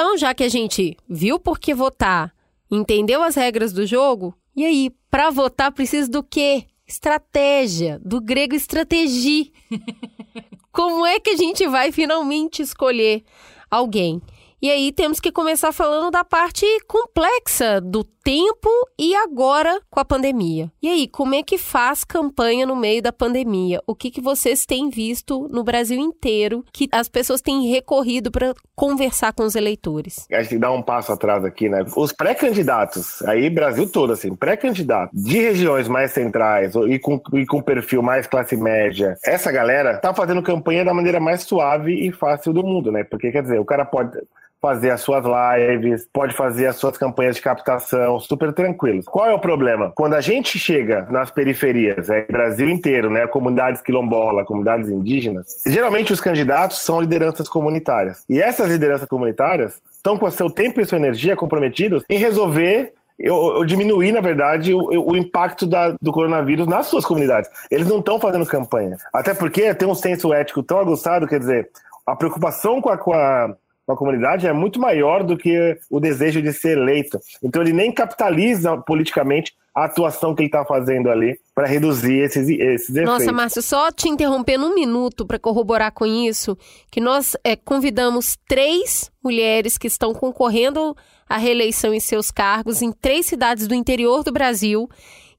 Então, 0.00 0.16
já 0.16 0.32
que 0.32 0.44
a 0.44 0.48
gente 0.48 0.96
viu 1.08 1.40
por 1.40 1.58
que 1.58 1.74
votar, 1.74 2.32
entendeu 2.70 3.20
as 3.20 3.34
regras 3.34 3.72
do 3.72 3.84
jogo, 3.84 4.32
e 4.54 4.64
aí, 4.64 4.92
para 5.10 5.28
votar 5.28 5.72
precisa 5.72 6.08
do 6.08 6.22
quê? 6.22 6.66
Estratégia, 6.86 8.00
do 8.04 8.20
grego 8.20 8.54
estratégia. 8.54 9.46
Como 10.70 11.04
é 11.04 11.18
que 11.18 11.30
a 11.30 11.36
gente 11.36 11.66
vai 11.66 11.90
finalmente 11.90 12.62
escolher 12.62 13.24
alguém? 13.68 14.22
E 14.62 14.70
aí 14.70 14.92
temos 14.92 15.18
que 15.18 15.32
começar 15.32 15.72
falando 15.72 16.12
da 16.12 16.22
parte 16.22 16.64
complexa 16.86 17.80
do 17.80 18.04
tempo 18.28 18.68
e 18.98 19.14
agora 19.14 19.80
com 19.88 19.98
a 19.98 20.04
pandemia. 20.04 20.70
E 20.82 20.88
aí, 20.90 21.08
como 21.08 21.34
é 21.34 21.42
que 21.42 21.56
faz 21.56 22.04
campanha 22.04 22.66
no 22.66 22.76
meio 22.76 23.00
da 23.00 23.10
pandemia? 23.10 23.80
O 23.86 23.94
que, 23.94 24.10
que 24.10 24.20
vocês 24.20 24.66
têm 24.66 24.90
visto 24.90 25.48
no 25.50 25.64
Brasil 25.64 25.98
inteiro 25.98 26.62
que 26.70 26.90
as 26.92 27.08
pessoas 27.08 27.40
têm 27.40 27.70
recorrido 27.70 28.30
para 28.30 28.52
conversar 28.76 29.32
com 29.32 29.44
os 29.44 29.54
eleitores? 29.54 30.26
A 30.30 30.42
gente 30.42 30.58
dá 30.58 30.70
um 30.70 30.82
passo 30.82 31.10
atrás 31.10 31.42
aqui, 31.42 31.70
né? 31.70 31.86
Os 31.96 32.12
pré-candidatos, 32.12 33.22
aí 33.22 33.48
Brasil 33.48 33.90
todo, 33.90 34.12
assim, 34.12 34.36
pré-candidatos 34.36 35.18
de 35.24 35.38
regiões 35.38 35.88
mais 35.88 36.10
centrais 36.10 36.74
e 36.74 36.98
com, 36.98 37.18
e 37.32 37.46
com 37.46 37.62
perfil 37.62 38.02
mais 38.02 38.26
classe 38.26 38.58
média, 38.58 39.16
essa 39.24 39.50
galera 39.50 39.96
tá 39.96 40.12
fazendo 40.12 40.42
campanha 40.42 40.84
da 40.84 40.92
maneira 40.92 41.18
mais 41.18 41.44
suave 41.44 41.94
e 41.94 42.12
fácil 42.12 42.52
do 42.52 42.62
mundo, 42.62 42.92
né? 42.92 43.04
Porque, 43.04 43.32
quer 43.32 43.40
dizer, 43.40 43.58
o 43.58 43.64
cara 43.64 43.86
pode 43.86 44.18
fazer 44.60 44.90
as 44.90 45.00
suas 45.00 45.24
lives, 45.24 46.08
pode 46.12 46.34
fazer 46.34 46.66
as 46.66 46.76
suas 46.76 46.98
campanhas 46.98 47.36
de 47.36 47.42
captação, 47.42 48.18
super 48.18 48.52
tranquilos. 48.52 49.04
Qual 49.06 49.26
é 49.26 49.32
o 49.32 49.38
problema? 49.38 49.92
Quando 49.94 50.14
a 50.14 50.20
gente 50.20 50.58
chega 50.58 51.06
nas 51.10 51.30
periferias, 51.30 52.10
é 52.10 52.26
Brasil 52.26 52.68
inteiro, 52.68 53.10
né, 53.10 53.26
comunidades 53.26 53.80
quilombola, 53.80 54.44
comunidades 54.44 54.88
indígenas, 54.88 55.62
geralmente 55.66 56.12
os 56.12 56.20
candidatos 56.20 56.78
são 56.78 57.00
lideranças 57.00 57.48
comunitárias. 57.48 58.24
E 58.28 58.40
essas 58.40 58.68
lideranças 58.68 59.08
comunitárias 59.08 59.80
estão 59.92 60.18
com 60.18 60.26
o 60.26 60.30
seu 60.30 60.50
tempo 60.50 60.80
e 60.80 60.84
sua 60.84 60.98
energia 60.98 61.36
comprometidos 61.36 62.02
em 62.08 62.18
resolver 62.18 62.92
eu, 63.18 63.56
eu 63.56 63.64
diminuir, 63.64 64.12
na 64.12 64.20
verdade, 64.20 64.72
o, 64.72 65.10
o 65.10 65.16
impacto 65.16 65.66
da, 65.66 65.90
do 66.00 66.12
coronavírus 66.12 66.68
nas 66.68 66.86
suas 66.86 67.04
comunidades. 67.04 67.50
Eles 67.68 67.88
não 67.88 67.98
estão 67.98 68.20
fazendo 68.20 68.46
campanha. 68.46 68.96
Até 69.12 69.34
porque 69.34 69.74
tem 69.74 69.88
um 69.88 69.94
senso 69.94 70.32
ético 70.32 70.62
tão 70.62 70.78
aguçado, 70.78 71.26
quer 71.26 71.40
dizer, 71.40 71.68
a 72.06 72.14
preocupação 72.14 72.80
com 72.80 72.90
a, 72.90 72.96
com 72.96 73.12
a 73.12 73.56
uma 73.88 73.96
comunidade 73.96 74.46
é 74.46 74.52
muito 74.52 74.78
maior 74.78 75.24
do 75.24 75.36
que 75.36 75.78
o 75.90 75.98
desejo 75.98 76.42
de 76.42 76.52
ser 76.52 76.76
eleito. 76.76 77.18
Então 77.42 77.62
ele 77.62 77.72
nem 77.72 77.90
capitaliza 77.90 78.76
politicamente 78.76 79.54
a 79.74 79.84
atuação 79.84 80.34
que 80.34 80.42
ele 80.42 80.48
está 80.48 80.64
fazendo 80.64 81.08
ali 81.08 81.38
para 81.54 81.66
reduzir 81.66 82.18
esses, 82.18 82.48
esses 82.48 82.90
efeitos. 82.90 83.12
Nossa, 83.12 83.32
Márcio, 83.32 83.62
só 83.62 83.90
te 83.90 84.08
interrompendo 84.08 84.66
um 84.66 84.74
minuto 84.74 85.24
para 85.24 85.38
corroborar 85.38 85.92
com 85.92 86.04
isso, 86.04 86.58
que 86.90 87.00
nós 87.00 87.36
é, 87.42 87.56
convidamos 87.56 88.36
três 88.46 89.10
mulheres 89.24 89.78
que 89.78 89.86
estão 89.86 90.12
concorrendo 90.12 90.94
à 91.28 91.38
reeleição 91.38 91.94
em 91.94 92.00
seus 92.00 92.30
cargos 92.30 92.82
em 92.82 92.92
três 92.92 93.26
cidades 93.26 93.66
do 93.66 93.74
interior 93.74 94.22
do 94.22 94.32
Brasil 94.32 94.88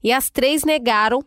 e 0.02 0.12
as 0.12 0.30
três 0.30 0.64
negaram 0.64 1.20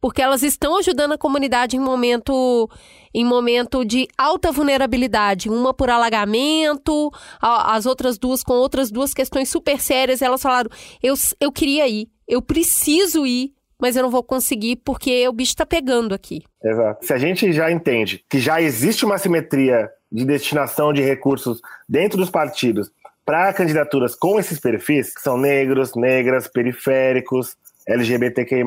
porque 0.00 0.22
elas 0.22 0.42
estão 0.42 0.78
ajudando 0.78 1.12
a 1.12 1.18
comunidade 1.18 1.76
em 1.76 1.80
momento 1.80 2.68
em 3.12 3.24
momento 3.24 3.84
de 3.84 4.06
alta 4.16 4.52
vulnerabilidade, 4.52 5.48
uma 5.48 5.74
por 5.74 5.90
alagamento, 5.90 7.10
as 7.40 7.84
outras 7.84 8.16
duas 8.16 8.42
com 8.42 8.54
outras 8.54 8.90
duas 8.90 9.12
questões 9.12 9.48
super 9.48 9.80
sérias, 9.80 10.22
elas 10.22 10.40
falaram: 10.40 10.70
"Eu 11.02 11.14
eu 11.40 11.52
queria 11.52 11.88
ir, 11.88 12.08
eu 12.26 12.40
preciso 12.40 13.26
ir, 13.26 13.52
mas 13.80 13.96
eu 13.96 14.02
não 14.02 14.10
vou 14.10 14.22
conseguir 14.22 14.76
porque 14.84 15.26
o 15.28 15.32
bicho 15.32 15.52
está 15.52 15.66
pegando 15.66 16.14
aqui". 16.14 16.42
Exato. 16.62 17.04
Se 17.04 17.12
a 17.12 17.18
gente 17.18 17.52
já 17.52 17.70
entende 17.70 18.24
que 18.30 18.38
já 18.38 18.62
existe 18.62 19.04
uma 19.04 19.18
simetria 19.18 19.90
de 20.10 20.24
destinação 20.24 20.92
de 20.92 21.02
recursos 21.02 21.60
dentro 21.88 22.18
dos 22.18 22.30
partidos 22.30 22.90
para 23.24 23.52
candidaturas 23.52 24.14
com 24.16 24.40
esses 24.40 24.58
perfis, 24.58 25.14
que 25.14 25.20
são 25.20 25.36
negros, 25.38 25.94
negras, 25.94 26.48
periféricos, 26.48 27.56
LGBTQI+, 27.86 28.64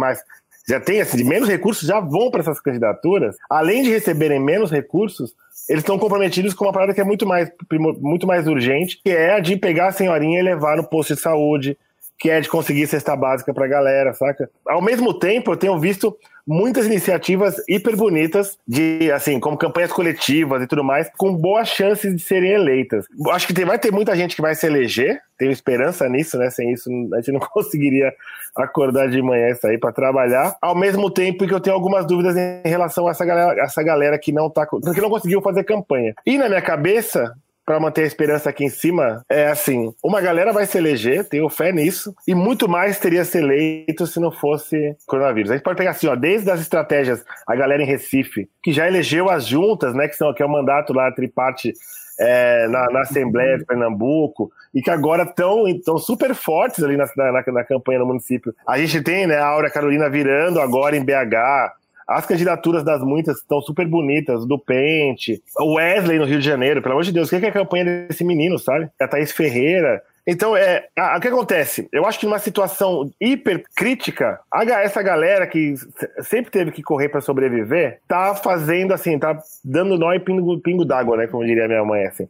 já 0.67 0.79
tem 0.79 1.01
assim, 1.01 1.23
menos 1.23 1.49
recursos 1.49 1.87
já 1.87 1.99
vão 1.99 2.31
para 2.31 2.41
essas 2.41 2.59
candidaturas, 2.61 3.35
além 3.49 3.83
de 3.83 3.89
receberem 3.89 4.39
menos 4.39 4.71
recursos, 4.71 5.33
eles 5.67 5.81
estão 5.81 5.99
comprometidos 5.99 6.53
com 6.53 6.65
uma 6.65 6.73
parada 6.73 6.93
que 6.93 7.01
é 7.01 7.03
muito 7.03 7.25
mais, 7.25 7.51
muito 7.99 8.27
mais 8.27 8.47
urgente, 8.47 8.99
que 9.03 9.09
é 9.09 9.33
a 9.35 9.39
de 9.39 9.55
pegar 9.57 9.87
a 9.87 9.91
senhorinha 9.91 10.39
e 10.39 10.43
levar 10.43 10.77
no 10.77 10.83
posto 10.83 11.15
de 11.15 11.21
saúde, 11.21 11.77
que 12.17 12.29
é 12.29 12.39
de 12.39 12.49
conseguir 12.49 12.87
cesta 12.87 13.15
básica 13.15 13.53
para 13.53 13.65
a 13.65 13.69
galera, 13.69 14.13
saca? 14.13 14.49
Ao 14.65 14.81
mesmo 14.81 15.13
tempo, 15.13 15.51
eu 15.51 15.57
tenho 15.57 15.79
visto 15.79 16.17
muitas 16.45 16.85
iniciativas 16.85 17.55
hiper 17.67 17.95
bonitas 17.95 18.57
de, 18.67 19.11
assim, 19.11 19.39
como 19.39 19.57
campanhas 19.57 19.91
coletivas 19.91 20.61
e 20.61 20.67
tudo 20.67 20.83
mais, 20.83 21.09
com 21.17 21.33
boas 21.35 21.69
chances 21.69 22.15
de 22.15 22.21
serem 22.21 22.51
eleitas. 22.51 23.05
Acho 23.31 23.47
que 23.47 23.53
tem, 23.53 23.65
vai 23.65 23.79
ter 23.79 23.91
muita 23.91 24.15
gente 24.15 24.35
que 24.35 24.41
vai 24.41 24.53
se 24.55 24.65
eleger, 24.65 25.21
tenho 25.37 25.51
esperança 25.51 26.07
nisso, 26.07 26.37
né? 26.37 26.49
Sem 26.49 26.71
isso, 26.73 26.89
a 27.13 27.17
gente 27.17 27.31
não 27.31 27.39
conseguiria 27.51 28.13
acordar 28.55 29.09
de 29.09 29.21
manhã 29.21 29.49
e 29.49 29.55
sair 29.55 29.77
para 29.77 29.91
trabalhar. 29.91 30.55
Ao 30.61 30.75
mesmo 30.75 31.09
tempo 31.09 31.47
que 31.47 31.53
eu 31.53 31.59
tenho 31.59 31.75
algumas 31.75 32.05
dúvidas 32.05 32.35
em 32.37 32.67
relação 32.67 33.07
a 33.07 33.11
essa 33.11 33.25
galera, 33.25 33.61
essa 33.61 33.81
galera 33.81 34.19
que 34.19 34.31
não 34.31 34.49
tá, 34.49 34.65
que 34.65 35.01
não 35.01 35.09
conseguiu 35.09 35.41
fazer 35.41 35.63
campanha. 35.63 36.13
E 36.25 36.37
na 36.37 36.47
minha 36.47 36.61
cabeça, 36.61 37.33
para 37.65 37.79
manter 37.79 38.03
a 38.03 38.07
esperança 38.07 38.49
aqui 38.49 38.65
em 38.65 38.69
cima 38.69 39.23
é 39.29 39.47
assim: 39.47 39.93
uma 40.03 40.21
galera 40.21 40.51
vai 40.51 40.65
se 40.65 40.77
eleger, 40.77 41.27
tenho 41.27 41.49
fé 41.49 41.71
nisso, 41.71 42.13
e 42.27 42.35
muito 42.35 42.67
mais 42.67 42.99
teria 42.99 43.23
se 43.25 43.37
eleito 43.37 44.05
se 44.05 44.19
não 44.19 44.31
fosse 44.31 44.95
coronavírus. 45.05 45.51
A 45.51 45.55
gente 45.55 45.63
pode 45.63 45.77
pegar 45.77 45.91
assim, 45.91 46.07
ó, 46.07 46.15
desde 46.15 46.49
as 46.49 46.59
estratégias, 46.61 47.23
a 47.47 47.55
galera 47.55 47.81
em 47.81 47.85
Recife, 47.85 48.49
que 48.61 48.71
já 48.71 48.87
elegeu 48.87 49.29
as 49.29 49.45
juntas, 49.45 49.93
né, 49.93 50.07
que, 50.07 50.15
são, 50.15 50.33
que 50.33 50.43
é 50.43 50.45
o 50.45 50.49
mandato 50.49 50.93
lá 50.93 51.11
triparte 51.11 51.73
é, 52.19 52.67
na, 52.67 52.85
na, 52.91 53.01
Assembleia 53.01 53.57
de 53.57 53.65
Pernambuco 53.65 54.51
e 54.73 54.81
que 54.81 54.89
agora 54.89 55.23
estão 55.23 55.97
super 55.97 56.33
fortes 56.35 56.83
ali 56.83 56.97
na, 56.97 57.05
na, 57.15 57.43
na, 57.45 57.63
campanha 57.63 57.99
no 57.99 58.05
município. 58.05 58.53
A 58.67 58.77
gente 58.77 59.01
tem 59.01 59.27
né, 59.27 59.37
a 59.37 59.47
Aura 59.47 59.69
Carolina 59.69 60.09
virando 60.09 60.59
agora 60.59 60.95
em 60.95 61.03
BH, 61.03 61.73
as 62.07 62.25
candidaturas 62.25 62.83
das 62.83 63.01
muitas 63.01 63.37
estão 63.37 63.61
super 63.61 63.87
bonitas, 63.87 64.45
do 64.45 64.57
Pente, 64.59 65.41
o 65.57 65.75
Wesley 65.75 66.19
no 66.19 66.25
Rio 66.25 66.39
de 66.39 66.45
Janeiro, 66.45 66.81
pelo 66.81 66.93
amor 66.93 67.03
de 67.03 67.11
Deus, 67.11 67.27
o 67.27 67.39
que 67.39 67.45
é 67.45 67.49
a 67.49 67.51
campanha 67.51 68.05
desse 68.07 68.23
menino, 68.23 68.57
sabe? 68.59 68.89
A 68.99 69.07
Thaís 69.07 69.31
Ferreira. 69.31 70.01
Então, 70.25 70.55
é, 70.55 70.87
o 71.17 71.19
que 71.19 71.27
acontece? 71.27 71.89
Eu 71.91 72.05
acho 72.05 72.17
que 72.17 72.25
numa 72.25 72.39
situação 72.39 73.11
hiper 73.19 73.63
crítica, 73.75 74.39
essa 74.81 75.01
galera 75.01 75.45
que 75.45 75.75
sempre 76.21 76.49
teve 76.49 76.71
que 76.71 76.81
correr 76.81 77.09
para 77.09 77.19
sobreviver, 77.19 77.99
tá 78.07 78.33
fazendo 78.33 78.93
assim, 78.93 79.19
tá 79.19 79.37
dando 79.63 79.97
nó 79.97 80.13
e 80.13 80.19
pingo, 80.19 80.57
pingo 80.59 80.85
d'água, 80.85 81.17
né? 81.17 81.27
Como 81.27 81.45
diria 81.45 81.67
minha 81.67 81.83
mãe, 81.83 82.05
assim. 82.05 82.27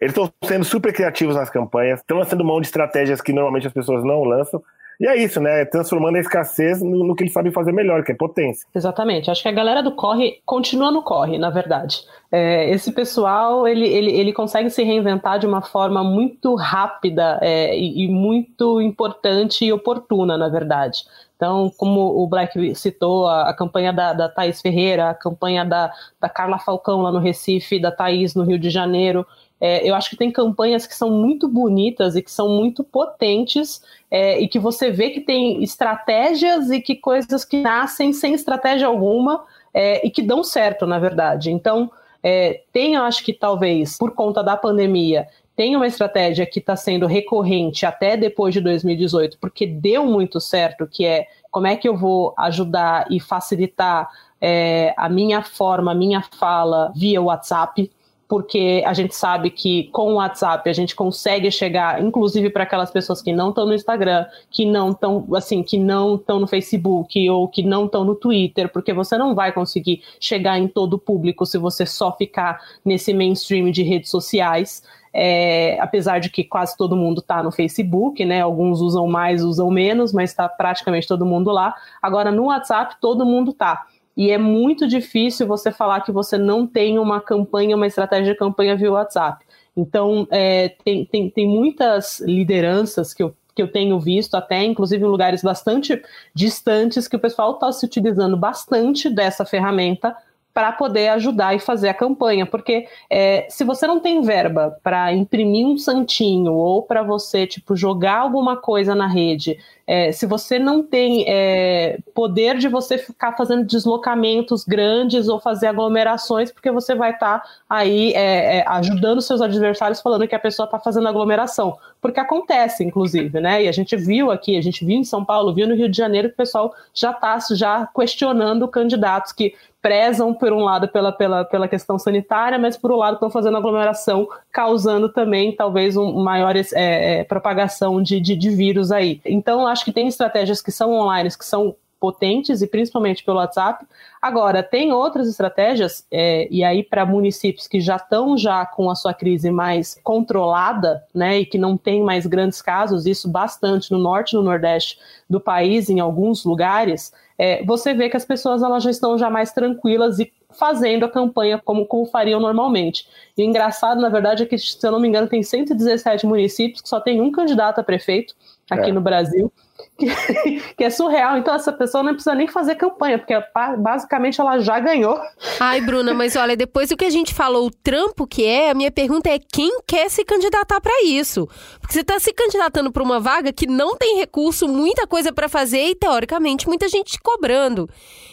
Eles 0.00 0.14
estão 0.14 0.30
sendo 0.44 0.64
super 0.64 0.92
criativos 0.92 1.36
nas 1.36 1.48
campanhas, 1.48 2.00
estão 2.00 2.18
lançando 2.18 2.44
mão 2.44 2.60
de 2.60 2.66
estratégias 2.66 3.20
que 3.20 3.32
normalmente 3.32 3.66
as 3.66 3.72
pessoas 3.72 4.04
não 4.04 4.24
lançam. 4.24 4.62
E 5.00 5.06
é 5.06 5.16
isso, 5.16 5.40
né? 5.40 5.64
Transformando 5.66 6.16
a 6.16 6.20
escassez 6.20 6.80
no, 6.80 7.04
no, 7.04 7.14
que 7.14 7.22
eles 7.22 7.32
sabem 7.32 7.52
fazer 7.52 7.72
melhor, 7.72 8.02
que 8.02 8.12
é 8.12 8.14
potência. 8.14 8.66
Exatamente. 8.74 9.30
Acho 9.30 9.42
que 9.42 9.48
a 9.48 9.52
galera 9.52 9.82
do 9.82 9.92
corre 9.92 10.40
continua 10.44 10.90
no 10.90 11.02
corre, 11.02 11.38
na 11.38 11.50
verdade. 11.50 12.00
É, 12.32 12.70
esse 12.70 12.92
pessoal, 12.92 13.68
ele, 13.68 13.86
ele, 13.86 14.12
ele 14.12 14.32
consegue 14.32 14.70
se 14.70 14.82
reinventar 14.82 15.38
de 15.38 15.46
uma 15.46 15.62
forma 15.62 16.02
muito 16.02 16.54
rápida 16.54 17.38
é, 17.42 17.76
e, 17.76 18.04
e 18.04 18.08
muito 18.08 18.80
importante 18.80 19.64
e 19.64 19.72
oportuna, 19.72 20.36
na 20.38 20.48
verdade. 20.48 21.04
Então, 21.36 21.70
como 21.76 22.00
o 22.00 22.26
Black 22.26 22.74
citou, 22.74 23.26
a, 23.26 23.50
a 23.50 23.54
campanha 23.54 23.92
da, 23.92 24.14
da 24.14 24.28
Thaís 24.28 24.60
Ferreira, 24.62 25.10
a 25.10 25.14
campanha 25.14 25.64
da, 25.64 25.92
da 26.18 26.28
Carla 26.30 26.58
Falcão 26.58 27.02
lá 27.02 27.12
no 27.12 27.18
Recife, 27.18 27.78
da 27.78 27.92
Thaís 27.92 28.34
no 28.34 28.42
Rio 28.42 28.58
de 28.58 28.70
Janeiro, 28.70 29.26
é, 29.60 29.88
eu 29.88 29.94
acho 29.94 30.10
que 30.10 30.16
tem 30.16 30.30
campanhas 30.30 30.86
que 30.86 30.94
são 30.94 31.10
muito 31.10 31.48
bonitas 31.48 32.14
e 32.14 32.22
que 32.22 32.30
são 32.30 32.48
muito 32.48 32.84
potentes 32.84 33.82
é, 34.10 34.38
e 34.38 34.48
que 34.48 34.58
você 34.58 34.90
vê 34.90 35.10
que 35.10 35.20
tem 35.20 35.62
estratégias 35.62 36.70
e 36.70 36.80
que 36.80 36.94
coisas 36.94 37.44
que 37.44 37.62
nascem 37.62 38.12
sem 38.12 38.34
estratégia 38.34 38.86
alguma 38.86 39.44
é, 39.72 40.06
e 40.06 40.10
que 40.10 40.22
dão 40.22 40.44
certo, 40.44 40.86
na 40.86 40.98
verdade. 40.98 41.50
Então, 41.50 41.90
é, 42.22 42.62
tem, 42.72 42.94
eu 42.94 43.02
acho 43.02 43.24
que 43.24 43.32
talvez, 43.32 43.96
por 43.96 44.12
conta 44.12 44.42
da 44.42 44.56
pandemia, 44.56 45.26
tem 45.54 45.74
uma 45.74 45.86
estratégia 45.86 46.44
que 46.44 46.58
está 46.58 46.76
sendo 46.76 47.06
recorrente 47.06 47.86
até 47.86 48.14
depois 48.14 48.52
de 48.52 48.60
2018, 48.60 49.38
porque 49.38 49.66
deu 49.66 50.04
muito 50.04 50.38
certo, 50.38 50.86
que 50.86 51.06
é 51.06 51.26
como 51.50 51.66
é 51.66 51.76
que 51.76 51.88
eu 51.88 51.96
vou 51.96 52.34
ajudar 52.36 53.06
e 53.10 53.18
facilitar 53.18 54.10
é, 54.38 54.92
a 54.98 55.08
minha 55.08 55.42
forma, 55.42 55.92
a 55.92 55.94
minha 55.94 56.20
fala 56.20 56.92
via 56.94 57.22
WhatsApp 57.22 57.90
porque 58.28 58.82
a 58.84 58.92
gente 58.92 59.14
sabe 59.14 59.50
que 59.50 59.84
com 59.92 60.12
o 60.12 60.14
WhatsApp 60.14 60.68
a 60.68 60.72
gente 60.72 60.96
consegue 60.96 61.50
chegar, 61.50 62.02
inclusive 62.02 62.50
para 62.50 62.64
aquelas 62.64 62.90
pessoas 62.90 63.22
que 63.22 63.32
não 63.32 63.50
estão 63.50 63.66
no 63.66 63.74
Instagram, 63.74 64.26
que 64.50 64.66
não 64.66 64.90
estão 64.90 65.26
assim, 65.34 65.62
que 65.62 65.78
não 65.78 66.16
estão 66.16 66.40
no 66.40 66.46
Facebook 66.46 67.28
ou 67.30 67.46
que 67.46 67.62
não 67.62 67.86
estão 67.86 68.04
no 68.04 68.16
Twitter, 68.16 68.68
porque 68.72 68.92
você 68.92 69.16
não 69.16 69.34
vai 69.34 69.52
conseguir 69.52 70.02
chegar 70.18 70.58
em 70.58 70.66
todo 70.66 70.94
o 70.94 70.98
público 70.98 71.46
se 71.46 71.56
você 71.56 71.86
só 71.86 72.12
ficar 72.16 72.60
nesse 72.84 73.14
mainstream 73.14 73.70
de 73.70 73.82
redes 73.82 74.10
sociais. 74.10 74.82
É, 75.18 75.78
apesar 75.80 76.18
de 76.18 76.28
que 76.28 76.44
quase 76.44 76.76
todo 76.76 76.94
mundo 76.94 77.20
está 77.20 77.42
no 77.42 77.50
Facebook, 77.50 78.22
né? 78.22 78.42
Alguns 78.42 78.82
usam 78.82 79.06
mais, 79.06 79.42
usam 79.42 79.70
menos, 79.70 80.12
mas 80.12 80.28
está 80.28 80.46
praticamente 80.46 81.08
todo 81.08 81.24
mundo 81.24 81.50
lá. 81.50 81.74
Agora 82.02 82.30
no 82.30 82.46
WhatsApp 82.46 82.96
todo 83.00 83.24
mundo 83.24 83.52
está 83.52 83.86
e 84.16 84.30
é 84.30 84.38
muito 84.38 84.88
difícil 84.88 85.46
você 85.46 85.70
falar 85.70 86.00
que 86.00 86.10
você 86.10 86.38
não 86.38 86.66
tem 86.66 86.98
uma 86.98 87.20
campanha, 87.20 87.76
uma 87.76 87.86
estratégia 87.86 88.32
de 88.32 88.38
campanha 88.38 88.76
via 88.76 88.90
WhatsApp. 88.90 89.44
Então, 89.76 90.26
é, 90.30 90.70
tem, 90.82 91.04
tem, 91.04 91.28
tem 91.28 91.46
muitas 91.46 92.20
lideranças 92.20 93.12
que 93.12 93.22
eu, 93.22 93.34
que 93.54 93.62
eu 93.62 93.70
tenho 93.70 94.00
visto, 94.00 94.34
até 94.34 94.64
inclusive 94.64 95.04
em 95.04 95.08
lugares 95.08 95.42
bastante 95.42 96.02
distantes, 96.34 97.06
que 97.06 97.16
o 97.16 97.20
pessoal 97.20 97.52
está 97.52 97.70
se 97.70 97.84
utilizando 97.84 98.36
bastante 98.38 99.10
dessa 99.10 99.44
ferramenta 99.44 100.16
para 100.56 100.72
poder 100.72 101.08
ajudar 101.08 101.54
e 101.54 101.58
fazer 101.58 101.90
a 101.90 101.92
campanha, 101.92 102.46
porque 102.46 102.88
é, 103.10 103.46
se 103.50 103.62
você 103.62 103.86
não 103.86 104.00
tem 104.00 104.22
verba 104.22 104.78
para 104.82 105.12
imprimir 105.12 105.66
um 105.66 105.76
santinho 105.76 106.54
ou 106.54 106.82
para 106.82 107.02
você 107.02 107.46
tipo 107.46 107.76
jogar 107.76 108.20
alguma 108.20 108.56
coisa 108.56 108.94
na 108.94 109.06
rede, 109.06 109.58
é, 109.86 110.10
se 110.10 110.26
você 110.26 110.58
não 110.58 110.82
tem 110.82 111.24
é, 111.28 111.98
poder 112.12 112.58
de 112.58 112.66
você 112.66 112.98
ficar 112.98 113.32
fazendo 113.36 113.64
deslocamentos 113.64 114.64
grandes 114.64 115.28
ou 115.28 115.38
fazer 115.38 115.68
aglomerações, 115.68 116.50
porque 116.50 116.70
você 116.72 116.94
vai 116.94 117.12
estar 117.12 117.38
tá 117.38 117.48
aí 117.68 118.12
é, 118.14 118.58
é, 118.58 118.64
ajudando 118.66 119.22
seus 119.22 119.40
adversários 119.40 120.00
falando 120.00 120.26
que 120.26 120.34
a 120.34 120.40
pessoa 120.40 120.64
está 120.64 120.78
fazendo 120.78 121.08
aglomeração, 121.08 121.78
porque 122.00 122.18
acontece, 122.18 122.82
inclusive, 122.82 123.40
né? 123.40 123.62
E 123.62 123.68
a 123.68 123.72
gente 123.72 123.96
viu 123.96 124.30
aqui, 124.30 124.56
a 124.56 124.62
gente 124.62 124.84
viu 124.84 124.96
em 124.96 125.04
São 125.04 125.24
Paulo, 125.24 125.54
viu 125.54 125.68
no 125.68 125.74
Rio 125.74 125.88
de 125.88 125.96
Janeiro 125.96 126.28
que 126.28 126.34
o 126.34 126.38
pessoal 126.38 126.74
já 126.92 127.12
está 127.12 127.38
já 127.54 127.88
questionando 127.94 128.66
candidatos 128.66 129.32
que 129.32 129.54
prezam, 129.86 130.34
por 130.34 130.52
um 130.52 130.64
lado, 130.64 130.88
pela, 130.88 131.12
pela, 131.12 131.44
pela 131.44 131.68
questão 131.68 131.96
sanitária, 131.96 132.58
mas 132.58 132.76
por 132.76 132.90
um 132.90 132.96
lado 132.96 133.14
estão 133.14 133.30
fazendo 133.30 133.56
aglomeração, 133.56 134.28
causando 134.50 135.08
também, 135.08 135.54
talvez, 135.54 135.96
um 135.96 136.24
maior 136.24 136.56
é, 136.56 136.64
é, 136.74 137.22
propagação 137.22 138.02
de, 138.02 138.18
de, 138.18 138.34
de 138.34 138.50
vírus 138.50 138.90
aí. 138.90 139.20
Então, 139.24 139.64
acho 139.64 139.75
que 139.84 139.92
tem 139.92 140.06
estratégias 140.08 140.60
que 140.60 140.72
são 140.72 140.92
online, 140.92 141.30
que 141.36 141.44
são 141.44 141.76
potentes 141.98 142.62
e 142.62 142.66
principalmente 142.66 143.24
pelo 143.24 143.38
WhatsApp. 143.38 143.84
Agora, 144.20 144.62
tem 144.62 144.92
outras 144.92 145.28
estratégias, 145.28 146.06
é, 146.10 146.46
e 146.50 146.62
aí 146.62 146.82
para 146.82 147.06
municípios 147.06 147.66
que 147.66 147.80
já 147.80 147.96
estão 147.96 148.36
já 148.36 148.64
com 148.66 148.90
a 148.90 148.94
sua 148.94 149.14
crise 149.14 149.50
mais 149.50 149.98
controlada, 150.02 151.02
né, 151.14 151.40
e 151.40 151.46
que 151.46 151.58
não 151.58 151.76
tem 151.76 152.02
mais 152.02 152.26
grandes 152.26 152.60
casos, 152.60 153.06
isso 153.06 153.28
bastante 153.28 153.90
no 153.90 153.98
norte 153.98 154.32
e 154.32 154.36
no 154.36 154.42
nordeste 154.42 154.98
do 155.28 155.40
país, 155.40 155.88
em 155.88 156.00
alguns 156.00 156.44
lugares, 156.44 157.12
é, 157.38 157.64
você 157.64 157.92
vê 157.92 158.08
que 158.08 158.16
as 158.16 158.24
pessoas 158.24 158.62
elas 158.62 158.82
já 158.82 158.90
estão 158.90 159.18
já 159.18 159.28
mais 159.28 159.52
tranquilas 159.52 160.18
e 160.18 160.32
fazendo 160.50 161.04
a 161.04 161.08
campanha 161.08 161.60
como, 161.62 161.84
como 161.84 162.06
fariam 162.06 162.40
normalmente. 162.40 163.06
E 163.36 163.42
o 163.42 163.44
engraçado, 163.44 164.00
na 164.00 164.08
verdade, 164.08 164.42
é 164.42 164.46
que, 164.46 164.56
se 164.56 164.78
eu 164.86 164.90
não 164.90 165.00
me 165.00 165.08
engano, 165.08 165.28
tem 165.28 165.42
117 165.42 166.24
municípios 166.24 166.80
que 166.80 166.88
só 166.88 166.98
tem 166.98 167.20
um 167.20 167.30
candidato 167.30 167.78
a 167.78 167.84
prefeito 167.84 168.34
aqui 168.70 168.88
é. 168.88 168.92
no 168.92 169.00
Brasil 169.02 169.52
que, 169.96 170.84
é 170.84 170.90
surreal. 170.90 171.38
Então 171.38 171.54
essa 171.54 171.72
pessoa 171.72 172.02
não 172.02 172.12
precisa 172.12 172.34
nem 172.34 172.46
fazer 172.46 172.74
campanha, 172.74 173.18
porque 173.18 173.34
basicamente 173.78 174.40
ela 174.40 174.58
já 174.58 174.78
ganhou. 174.78 175.18
Ai, 175.58 175.80
Bruna, 175.80 176.12
mas 176.12 176.36
olha, 176.36 176.56
depois 176.56 176.90
do 176.90 176.96
que 176.96 177.04
a 177.04 177.10
gente 177.10 177.34
falou, 177.34 177.66
o 177.66 177.70
trampo 177.70 178.26
que 178.26 178.44
é, 178.44 178.70
a 178.70 178.74
minha 178.74 178.90
pergunta 178.90 179.28
é 179.28 179.38
quem 179.38 179.80
quer 179.86 180.10
se 180.10 180.24
candidatar 180.24 180.80
para 180.80 181.04
isso? 181.04 181.48
Porque 181.80 181.94
você 181.94 182.00
está 182.00 182.18
se 182.20 182.32
candidatando 182.32 182.92
para 182.92 183.02
uma 183.02 183.18
vaga 183.18 183.52
que 183.52 183.66
não 183.66 183.96
tem 183.96 184.18
recurso, 184.18 184.68
muita 184.68 185.06
coisa 185.06 185.32
para 185.32 185.48
fazer 185.48 185.86
e 185.86 185.94
teoricamente 185.94 186.68
muita 186.68 186.88
gente 186.88 187.18
cobrando. 187.20 187.88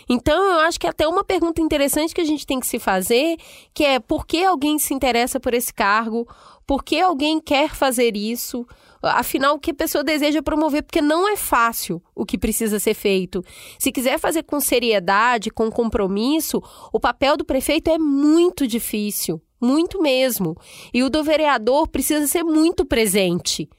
Então 0.10 0.44
eu 0.44 0.60
acho 0.62 0.80
que 0.80 0.88
é 0.88 0.90
até 0.90 1.08
uma 1.08 1.24
pergunta 1.24 1.62
interessante 1.62 2.14
que 2.14 2.22
a 2.22 2.26
gente 2.26 2.46
tem 2.46 2.60
que 2.60 2.68
se 2.68 2.78
fazer, 2.80 3.38
que 3.74 3.86
é 3.86 4.00
por 4.00 4.26
que 4.26 4.44
alguém 4.44 4.78
se 4.78 4.94
interessa 4.94 5.40
por 5.40 5.54
esse 5.54 5.74
cargo? 5.74 6.28
Por 6.66 6.84
que 6.84 7.00
alguém 7.00 7.40
quer 7.40 7.70
fazer 7.70 8.16
isso? 8.16 8.66
Afinal, 9.04 9.56
o 9.56 9.60
que 9.60 9.72
a 9.72 9.76
pessoa 9.76 10.04
deseja 10.04 10.42
promover, 10.42 10.84
porque 10.84 11.02
não 11.02 11.28
é 11.28 11.36
fácil 11.36 12.02
o 12.16 12.26
que 12.26 12.38
precisa 12.38 12.80
ser 12.80 12.94
feito. 12.94 13.44
Se 13.78 13.92
quiser 13.92 14.18
fazer 14.18 14.44
com 14.44 14.60
seriedade, 14.60 15.52
com 15.52 15.70
compromisso, 15.70 16.62
o 16.92 17.00
papel 17.00 17.36
do 17.36 17.44
prefeito 17.44 17.90
é 17.92 17.98
muito 17.98 18.66
difícil, 18.66 19.42
muito 19.62 20.02
mesmo. 20.02 20.56
E 20.94 21.04
o 21.04 21.10
do 21.10 21.24
vereador 21.24 21.88
precisa 21.88 22.26
ser 22.28 22.44
muito 22.44 22.86
presente. 22.86 23.70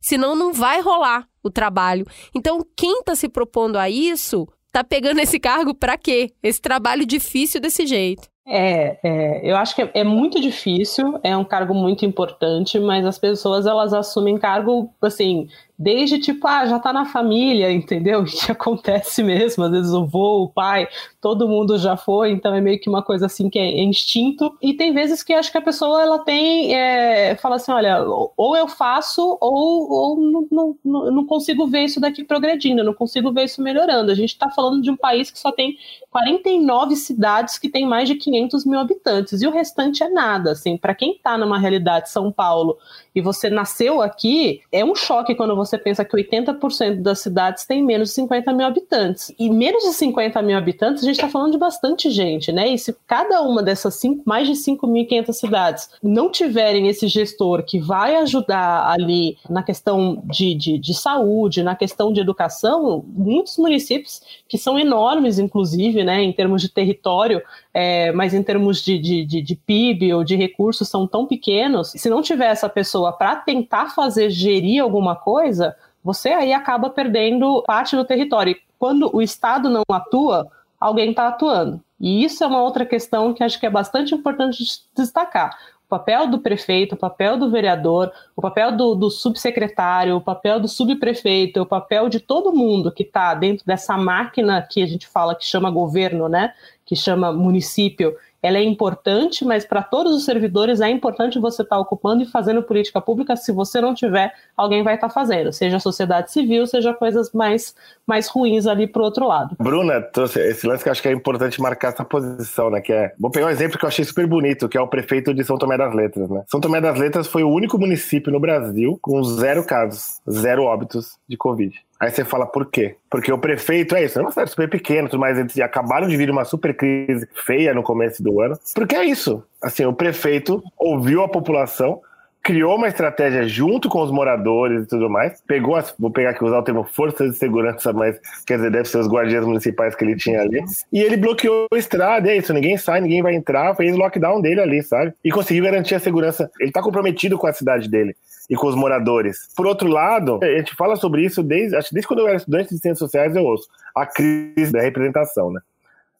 Senão 0.00 0.34
não 0.34 0.52
vai 0.52 0.80
rolar. 0.80 1.28
o 1.44 1.50
trabalho. 1.50 2.06
Então, 2.32 2.64
quem 2.76 3.00
está 3.00 3.16
se 3.16 3.28
propondo 3.28 3.76
a 3.76 3.90
isso, 3.90 4.46
tá 4.70 4.84
pegando 4.84 5.18
esse 5.18 5.40
cargo 5.40 5.74
para 5.74 5.98
quê? 5.98 6.30
Esse 6.40 6.60
trabalho 6.60 7.04
difícil 7.04 7.60
desse 7.60 7.84
jeito. 7.84 8.31
É, 8.44 8.98
é, 9.04 9.50
eu 9.50 9.56
acho 9.56 9.74
que 9.74 9.82
é, 9.82 9.90
é, 9.94 10.04
muito 10.04 10.40
difícil, 10.40 11.18
é 11.22 11.36
um 11.36 11.44
cargo 11.44 11.72
muito 11.72 12.04
importante, 12.04 12.78
mas 12.80 13.06
as 13.06 13.16
pessoas 13.16 13.66
elas 13.66 13.92
assumem 13.92 14.36
cargo 14.36 14.92
assim 15.00 15.46
desde 15.82 16.18
tipo, 16.18 16.46
ah, 16.46 16.64
já 16.64 16.78
tá 16.78 16.92
na 16.92 17.04
família, 17.04 17.70
entendeu? 17.70 18.24
Que 18.42 18.50
acontece 18.50 19.22
mesmo, 19.22 19.64
às 19.64 19.70
vezes 19.70 19.92
o 19.92 20.04
vô, 20.04 20.44
o 20.44 20.48
pai, 20.48 20.88
todo 21.20 21.48
mundo 21.48 21.78
já 21.78 21.96
foi, 21.96 22.32
então 22.32 22.52
é 22.54 22.60
meio 22.60 22.80
que 22.80 22.88
uma 22.88 23.02
coisa 23.02 23.26
assim 23.26 23.48
que 23.48 23.58
é, 23.58 23.62
é 23.62 23.82
instinto. 23.82 24.56
E 24.60 24.74
tem 24.74 24.92
vezes 24.92 25.22
que 25.22 25.32
acho 25.32 25.50
que 25.50 25.58
a 25.58 25.62
pessoa 25.62 26.02
ela 26.02 26.18
tem, 26.18 26.74
é, 26.74 27.36
fala 27.36 27.56
assim, 27.56 27.70
olha, 27.70 28.02
ou 28.02 28.56
eu 28.56 28.66
faço 28.66 29.38
ou, 29.40 29.92
ou 29.92 30.20
não, 30.50 30.76
não, 30.84 31.10
não, 31.10 31.26
consigo 31.26 31.66
ver 31.66 31.84
isso 31.84 32.00
daqui 32.00 32.24
progredindo, 32.24 32.82
não 32.82 32.94
consigo 32.94 33.32
ver 33.32 33.44
isso 33.44 33.62
melhorando. 33.62 34.10
A 34.10 34.14
gente 34.14 34.30
está 34.30 34.50
falando 34.50 34.82
de 34.82 34.90
um 34.90 34.96
país 34.96 35.30
que 35.30 35.38
só 35.38 35.52
tem 35.52 35.76
49 36.10 36.96
cidades 36.96 37.58
que 37.58 37.68
tem 37.68 37.86
mais 37.86 38.08
de 38.08 38.16
500 38.16 38.66
mil 38.66 38.80
habitantes 38.80 39.42
e 39.42 39.46
o 39.46 39.50
restante 39.50 40.02
é 40.02 40.08
nada, 40.08 40.52
assim, 40.52 40.76
para 40.76 40.94
quem 40.94 41.12
está 41.12 41.38
numa 41.38 41.58
realidade 41.58 42.10
São 42.10 42.32
Paulo 42.32 42.78
e 43.14 43.20
você 43.20 43.48
nasceu 43.48 44.02
aqui, 44.02 44.60
é 44.70 44.84
um 44.84 44.94
choque 44.94 45.34
quando 45.34 45.54
você 45.54 45.71
pensa 45.78 46.04
que 46.04 46.16
80% 46.16 47.02
das 47.02 47.20
cidades 47.20 47.64
têm 47.64 47.82
menos 47.82 48.08
de 48.08 48.14
50 48.14 48.52
mil 48.52 48.66
habitantes. 48.66 49.34
E 49.38 49.50
menos 49.50 49.84
de 49.84 49.92
50 49.92 50.40
mil 50.42 50.56
habitantes, 50.56 51.02
a 51.02 51.06
gente 51.06 51.16
está 51.16 51.28
falando 51.28 51.52
de 51.52 51.58
bastante 51.58 52.10
gente, 52.10 52.52
né? 52.52 52.68
E 52.68 52.78
se 52.78 52.94
cada 53.06 53.42
uma 53.42 53.62
dessas 53.62 53.94
cinco, 53.94 54.22
mais 54.26 54.46
de 54.46 54.54
5.500 54.54 55.32
cidades 55.32 55.90
não 56.02 56.30
tiverem 56.30 56.88
esse 56.88 57.08
gestor 57.08 57.64
que 57.64 57.78
vai 57.78 58.16
ajudar 58.16 58.90
ali 58.90 59.36
na 59.48 59.62
questão 59.62 60.22
de, 60.24 60.54
de, 60.54 60.78
de 60.78 60.94
saúde, 60.94 61.62
na 61.62 61.74
questão 61.74 62.12
de 62.12 62.20
educação, 62.20 63.04
muitos 63.08 63.56
municípios 63.58 64.20
que 64.48 64.58
são 64.58 64.78
enormes, 64.78 65.38
inclusive, 65.38 66.04
né, 66.04 66.22
em 66.22 66.32
termos 66.32 66.62
de 66.62 66.68
território, 66.68 67.42
é, 67.74 68.12
mas 68.12 68.34
em 68.34 68.42
termos 68.42 68.82
de, 68.82 68.98
de, 68.98 69.24
de, 69.24 69.40
de, 69.40 69.56
PIB 69.56 70.12
ou 70.12 70.22
de 70.22 70.36
recursos 70.36 70.88
são 70.88 71.06
tão 71.06 71.26
pequenos, 71.26 71.90
se 71.90 72.10
não 72.10 72.20
tiver 72.20 72.50
essa 72.50 72.68
pessoa 72.68 73.12
para 73.12 73.36
tentar 73.36 73.90
fazer 73.94 74.30
gerir 74.30 74.82
alguma 74.82 75.16
coisa, 75.16 75.74
você 76.04 76.30
aí 76.30 76.52
acaba 76.52 76.90
perdendo 76.90 77.62
parte 77.66 77.96
do 77.96 78.04
território. 78.04 78.56
Quando 78.78 79.10
o 79.14 79.22
Estado 79.22 79.70
não 79.70 79.82
atua, 79.90 80.46
alguém 80.78 81.10
está 81.10 81.28
atuando. 81.28 81.80
E 81.98 82.24
isso 82.24 82.42
é 82.42 82.46
uma 82.46 82.62
outra 82.62 82.84
questão 82.84 83.32
que 83.32 83.44
acho 83.44 83.58
que 83.58 83.66
é 83.66 83.70
bastante 83.70 84.14
importante 84.14 84.62
destacar 84.94 85.56
papel 85.92 86.26
do 86.26 86.38
prefeito, 86.38 86.94
o 86.94 86.98
papel 86.98 87.36
do 87.36 87.50
vereador, 87.50 88.10
o 88.34 88.40
papel 88.40 88.74
do, 88.74 88.94
do 88.94 89.10
subsecretário, 89.10 90.16
o 90.16 90.22
papel 90.22 90.58
do 90.58 90.66
subprefeito, 90.66 91.60
o 91.60 91.66
papel 91.66 92.08
de 92.08 92.18
todo 92.18 92.50
mundo 92.50 92.90
que 92.90 93.02
está 93.02 93.34
dentro 93.34 93.66
dessa 93.66 93.98
máquina 93.98 94.62
que 94.62 94.82
a 94.82 94.86
gente 94.86 95.06
fala 95.06 95.34
que 95.34 95.44
chama 95.44 95.70
governo, 95.70 96.30
né? 96.30 96.54
Que 96.84 96.96
chama 96.96 97.32
município 97.32 98.16
ela 98.42 98.58
é 98.58 98.64
importante, 98.64 99.44
mas 99.44 99.64
para 99.64 99.82
todos 99.82 100.14
os 100.14 100.24
servidores 100.24 100.80
é 100.80 100.90
importante 100.90 101.38
você 101.38 101.62
estar 101.62 101.76
tá 101.76 101.80
ocupando 101.80 102.22
e 102.22 102.26
fazendo 102.26 102.62
política 102.62 103.00
pública. 103.00 103.36
Se 103.36 103.52
você 103.52 103.80
não 103.80 103.94
tiver, 103.94 104.34
alguém 104.56 104.82
vai 104.82 104.96
estar 104.96 105.08
tá 105.08 105.14
fazendo, 105.14 105.52
seja 105.52 105.76
a 105.76 105.80
sociedade 105.80 106.32
civil, 106.32 106.66
seja 106.66 106.92
coisas 106.92 107.32
mais, 107.32 107.74
mais 108.06 108.28
ruins 108.28 108.66
ali 108.66 108.86
para 108.86 109.00
o 109.00 109.04
outro 109.04 109.28
lado. 109.28 109.56
Bruna 109.60 110.02
trouxe 110.02 110.40
esse 110.40 110.66
lance 110.66 110.82
que 110.82 110.88
eu 110.88 110.92
acho 110.92 111.02
que 111.02 111.08
é 111.08 111.12
importante 111.12 111.60
marcar 111.60 111.92
essa 111.92 112.04
posição, 112.04 112.68
né? 112.68 112.80
Que 112.80 112.92
é, 112.92 113.12
vou 113.18 113.30
pegar 113.30 113.46
um 113.46 113.50
exemplo 113.50 113.78
que 113.78 113.84
eu 113.84 113.88
achei 113.88 114.04
super 114.04 114.26
bonito, 114.26 114.68
que 114.68 114.76
é 114.76 114.80
o 114.80 114.88
prefeito 114.88 115.32
de 115.32 115.44
São 115.44 115.56
Tomé 115.56 115.78
das 115.78 115.94
Letras, 115.94 116.28
né? 116.28 116.42
São 116.48 116.60
Tomé 116.60 116.80
das 116.80 116.98
Letras 116.98 117.28
foi 117.28 117.44
o 117.44 117.48
único 117.50 117.78
município 117.78 118.32
no 118.32 118.40
Brasil 118.40 118.98
com 119.00 119.22
zero 119.22 119.64
casos, 119.64 120.20
zero 120.28 120.64
óbitos 120.64 121.16
de 121.28 121.36
Covid. 121.36 121.72
Aí 122.02 122.10
você 122.10 122.24
fala, 122.24 122.44
por 122.44 122.68
quê? 122.68 122.96
Porque 123.08 123.32
o 123.32 123.38
prefeito, 123.38 123.94
é 123.94 124.02
isso, 124.02 124.18
é 124.18 124.22
uma 124.22 124.32
cidade 124.32 124.50
super 124.50 124.68
pequena, 124.68 125.08
mais, 125.16 125.38
eles 125.38 125.56
acabaram 125.60 126.08
de 126.08 126.16
vir 126.16 126.28
uma 126.30 126.44
super 126.44 126.74
crise 126.76 127.28
feia 127.32 127.72
no 127.72 127.80
começo 127.80 128.20
do 128.24 128.31
ano. 128.40 128.58
Porque 128.74 128.96
é 128.96 129.04
isso. 129.04 129.42
Assim, 129.60 129.84
o 129.84 129.92
prefeito 129.92 130.62
ouviu 130.78 131.22
a 131.22 131.28
população, 131.28 132.00
criou 132.42 132.76
uma 132.76 132.88
estratégia 132.88 133.46
junto 133.46 133.88
com 133.88 134.02
os 134.02 134.10
moradores 134.10 134.82
e 134.82 134.86
tudo 134.88 135.08
mais, 135.08 135.40
pegou 135.46 135.76
as, 135.76 135.94
vou 135.96 136.10
pegar 136.10 136.30
aqui 136.30 136.44
usar 136.44 136.58
o 136.58 136.62
termo 136.62 136.82
forças 136.82 137.30
de 137.30 137.38
segurança, 137.38 137.92
mas 137.92 138.18
quer 138.44 138.56
dizer, 138.56 138.70
deve 138.70 138.88
ser 138.88 138.98
os 138.98 139.08
guardiões 139.08 139.46
municipais 139.46 139.94
que 139.94 140.04
ele 140.04 140.16
tinha 140.16 140.40
ali, 140.40 140.60
e 140.92 141.00
ele 141.00 141.16
bloqueou 141.16 141.68
a 141.72 141.78
estrada, 141.78 142.28
é 142.28 142.36
isso, 142.36 142.52
ninguém 142.52 142.76
sai, 142.76 143.00
ninguém 143.00 143.22
vai 143.22 143.34
entrar, 143.34 143.76
fez 143.76 143.94
o 143.94 143.98
lockdown 143.98 144.40
dele 144.40 144.60
ali, 144.60 144.82
sabe? 144.82 145.14
E 145.24 145.30
conseguiu 145.30 145.64
garantir 145.64 145.94
a 145.94 146.00
segurança. 146.00 146.50
Ele 146.58 146.72
tá 146.72 146.82
comprometido 146.82 147.38
com 147.38 147.46
a 147.46 147.52
cidade 147.52 147.88
dele 147.88 148.16
e 148.50 148.56
com 148.56 148.66
os 148.66 148.74
moradores. 148.74 149.48
Por 149.56 149.66
outro 149.66 149.88
lado, 149.88 150.40
a 150.42 150.58
gente 150.58 150.74
fala 150.74 150.96
sobre 150.96 151.24
isso 151.24 151.44
desde, 151.44 151.76
acho 151.76 151.94
desde 151.94 152.08
quando 152.08 152.20
eu 152.20 152.28
era 152.28 152.36
estudante 152.36 152.74
de 152.74 152.80
ciências 152.80 152.98
sociais, 152.98 153.36
eu 153.36 153.44
ouço 153.44 153.68
a 153.94 154.04
crise 154.04 154.72
da 154.72 154.80
representação, 154.80 155.52
né? 155.52 155.60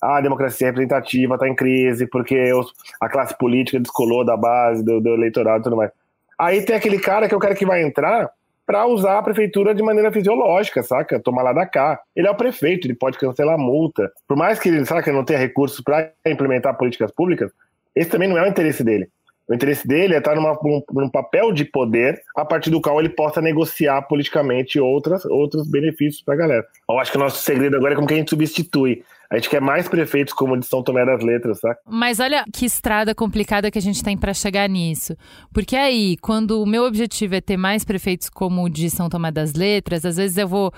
A 0.03 0.21
democracia 0.21 0.67
representativa 0.67 1.35
está 1.35 1.49
em 1.49 1.55
crise 1.55 2.09
porque 2.09 2.53
os, 2.53 2.73
a 3.01 3.09
classe 3.09 3.39
política 3.39 3.79
descolou 3.79 4.25
da 4.25 4.37
base 4.37 4.85
do, 4.85 5.01
do 5.01 5.11
eleitorado 5.11 5.61
e 5.61 5.63
tudo 5.63 5.77
mais. 5.77 5.93
Aí 6.37 6.61
tem 6.63 6.75
aquele 6.75 6.99
cara 6.99 7.29
que 7.29 7.35
é 7.35 7.37
o 7.37 7.41
cara 7.41 7.55
que 7.55 7.65
vai 7.65 7.83
entrar 7.85 8.29
para 8.67 8.87
usar 8.87 9.19
a 9.19 9.23
prefeitura 9.23 9.75
de 9.75 9.83
maneira 9.83 10.11
fisiológica, 10.11 10.83
saca? 10.83 11.21
Tomar 11.21 11.43
lá 11.43 11.53
da 11.53 11.67
cá. 11.67 12.01
Ele 12.17 12.27
é 12.27 12.31
o 12.31 12.35
prefeito, 12.35 12.87
ele 12.87 12.95
pode 12.95 13.19
cancelar 13.19 13.59
multa. 13.59 14.11
Por 14.27 14.37
mais 14.37 14.59
que 14.59 14.69
ele, 14.69 14.85
saca, 14.85 15.13
não 15.13 15.25
tenha 15.25 15.39
recursos 15.39 15.81
para 15.81 16.11
implementar 16.27 16.77
políticas 16.77 17.13
públicas, 17.13 17.53
esse 17.95 18.11
também 18.11 18.29
não 18.29 18.39
é 18.39 18.43
o 18.43 18.49
interesse 18.49 18.83
dele. 18.83 19.09
O 19.49 19.55
interesse 19.55 19.87
dele 19.87 20.15
é 20.15 20.19
estar 20.19 20.35
numa, 20.35 20.59
num, 20.63 20.83
num, 20.93 21.09
papel 21.11 21.53
de 21.53 21.65
poder 21.65 22.23
a 22.37 22.45
partir 22.45 22.71
do 22.71 22.81
qual 22.81 22.99
ele 23.01 23.09
possa 23.09 23.41
negociar 23.41 24.01
politicamente 24.03 24.81
outras, 24.81 25.25
outros 25.25 25.69
benefícios 25.69 26.23
para 26.23 26.35
a 26.35 26.37
galera. 26.37 26.67
Eu 26.89 26.99
acho 26.99 27.11
que 27.11 27.19
o 27.19 27.21
nosso 27.21 27.43
segredo 27.43 27.77
agora 27.77 27.93
é 27.93 27.97
como 27.97 28.07
que 28.07 28.15
a 28.15 28.17
gente 28.17 28.31
substitui. 28.31 29.05
A 29.33 29.37
gente 29.37 29.49
quer 29.49 29.63
mais 29.63 29.89
prefeitos 29.89 30.35
como 30.35 30.59
de 30.59 30.67
São 30.67 30.83
Tomé 30.83 31.07
das 31.07 31.25
Letras, 31.25 31.59
saca? 31.59 31.81
Mas 31.89 32.21
olha 32.21 32.45
que 32.53 32.67
estrada 32.67 33.15
complicada 33.15 33.71
que 33.71 33.79
a 33.79 33.83
gente 33.83 34.05
tem 34.05 34.15
para 34.15 34.35
chegar 34.35 34.69
nisso. 34.69 35.17
Porque 35.55 35.75
aí, 35.75 36.19
quando 36.19 36.63
o 36.63 36.67
meu 36.67 36.85
objetivo 36.85 37.37
é 37.37 37.41
ter 37.41 37.57
mais 37.57 37.83
prefeitos 37.83 38.29
como 38.29 38.63
o 38.63 38.69
de 38.69 38.91
São 38.91 39.09
Tomé 39.09 39.33
das 39.33 39.55
Letras, 39.55 40.05
às 40.05 40.19
vezes 40.19 40.37
eu 40.37 40.47
vou 40.47 40.71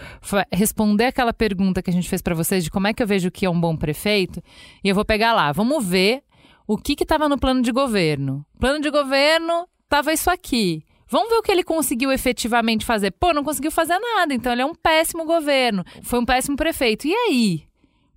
responder 0.52 1.06
aquela 1.06 1.32
pergunta 1.32 1.82
que 1.82 1.90
a 1.90 1.92
gente 1.92 2.08
fez 2.08 2.22
para 2.22 2.32
vocês 2.32 2.62
de 2.62 2.70
como 2.70 2.86
é 2.86 2.94
que 2.94 3.02
eu 3.02 3.08
vejo 3.08 3.28
que 3.28 3.44
é 3.44 3.50
um 3.50 3.60
bom 3.60 3.76
prefeito, 3.76 4.40
e 4.84 4.88
eu 4.88 4.94
vou 4.94 5.04
pegar 5.04 5.32
lá, 5.32 5.50
vamos 5.50 5.84
ver 5.84 6.22
o 6.64 6.78
que 6.78 6.92
estava 7.02 7.28
no 7.28 7.36
plano 7.36 7.60
de 7.60 7.72
governo. 7.72 8.46
Plano 8.60 8.80
de 8.80 8.88
governo 8.88 9.66
estava 9.82 10.12
isso 10.12 10.30
aqui. 10.30 10.84
Vamos 11.08 11.28
ver 11.28 11.38
o 11.38 11.42
que 11.42 11.50
ele 11.50 11.64
conseguiu 11.64 12.12
efetivamente 12.12 12.84
fazer. 12.84 13.10
Pô, 13.10 13.32
não 13.32 13.42
conseguiu 13.42 13.72
fazer 13.72 13.98
nada, 13.98 14.32
então 14.32 14.52
ele 14.52 14.62
é 14.62 14.66
um 14.66 14.76
péssimo 14.76 15.24
governo. 15.24 15.82
Foi 16.04 16.20
um 16.20 16.24
péssimo 16.24 16.56
prefeito. 16.56 17.08
E 17.08 17.12
aí? 17.12 17.73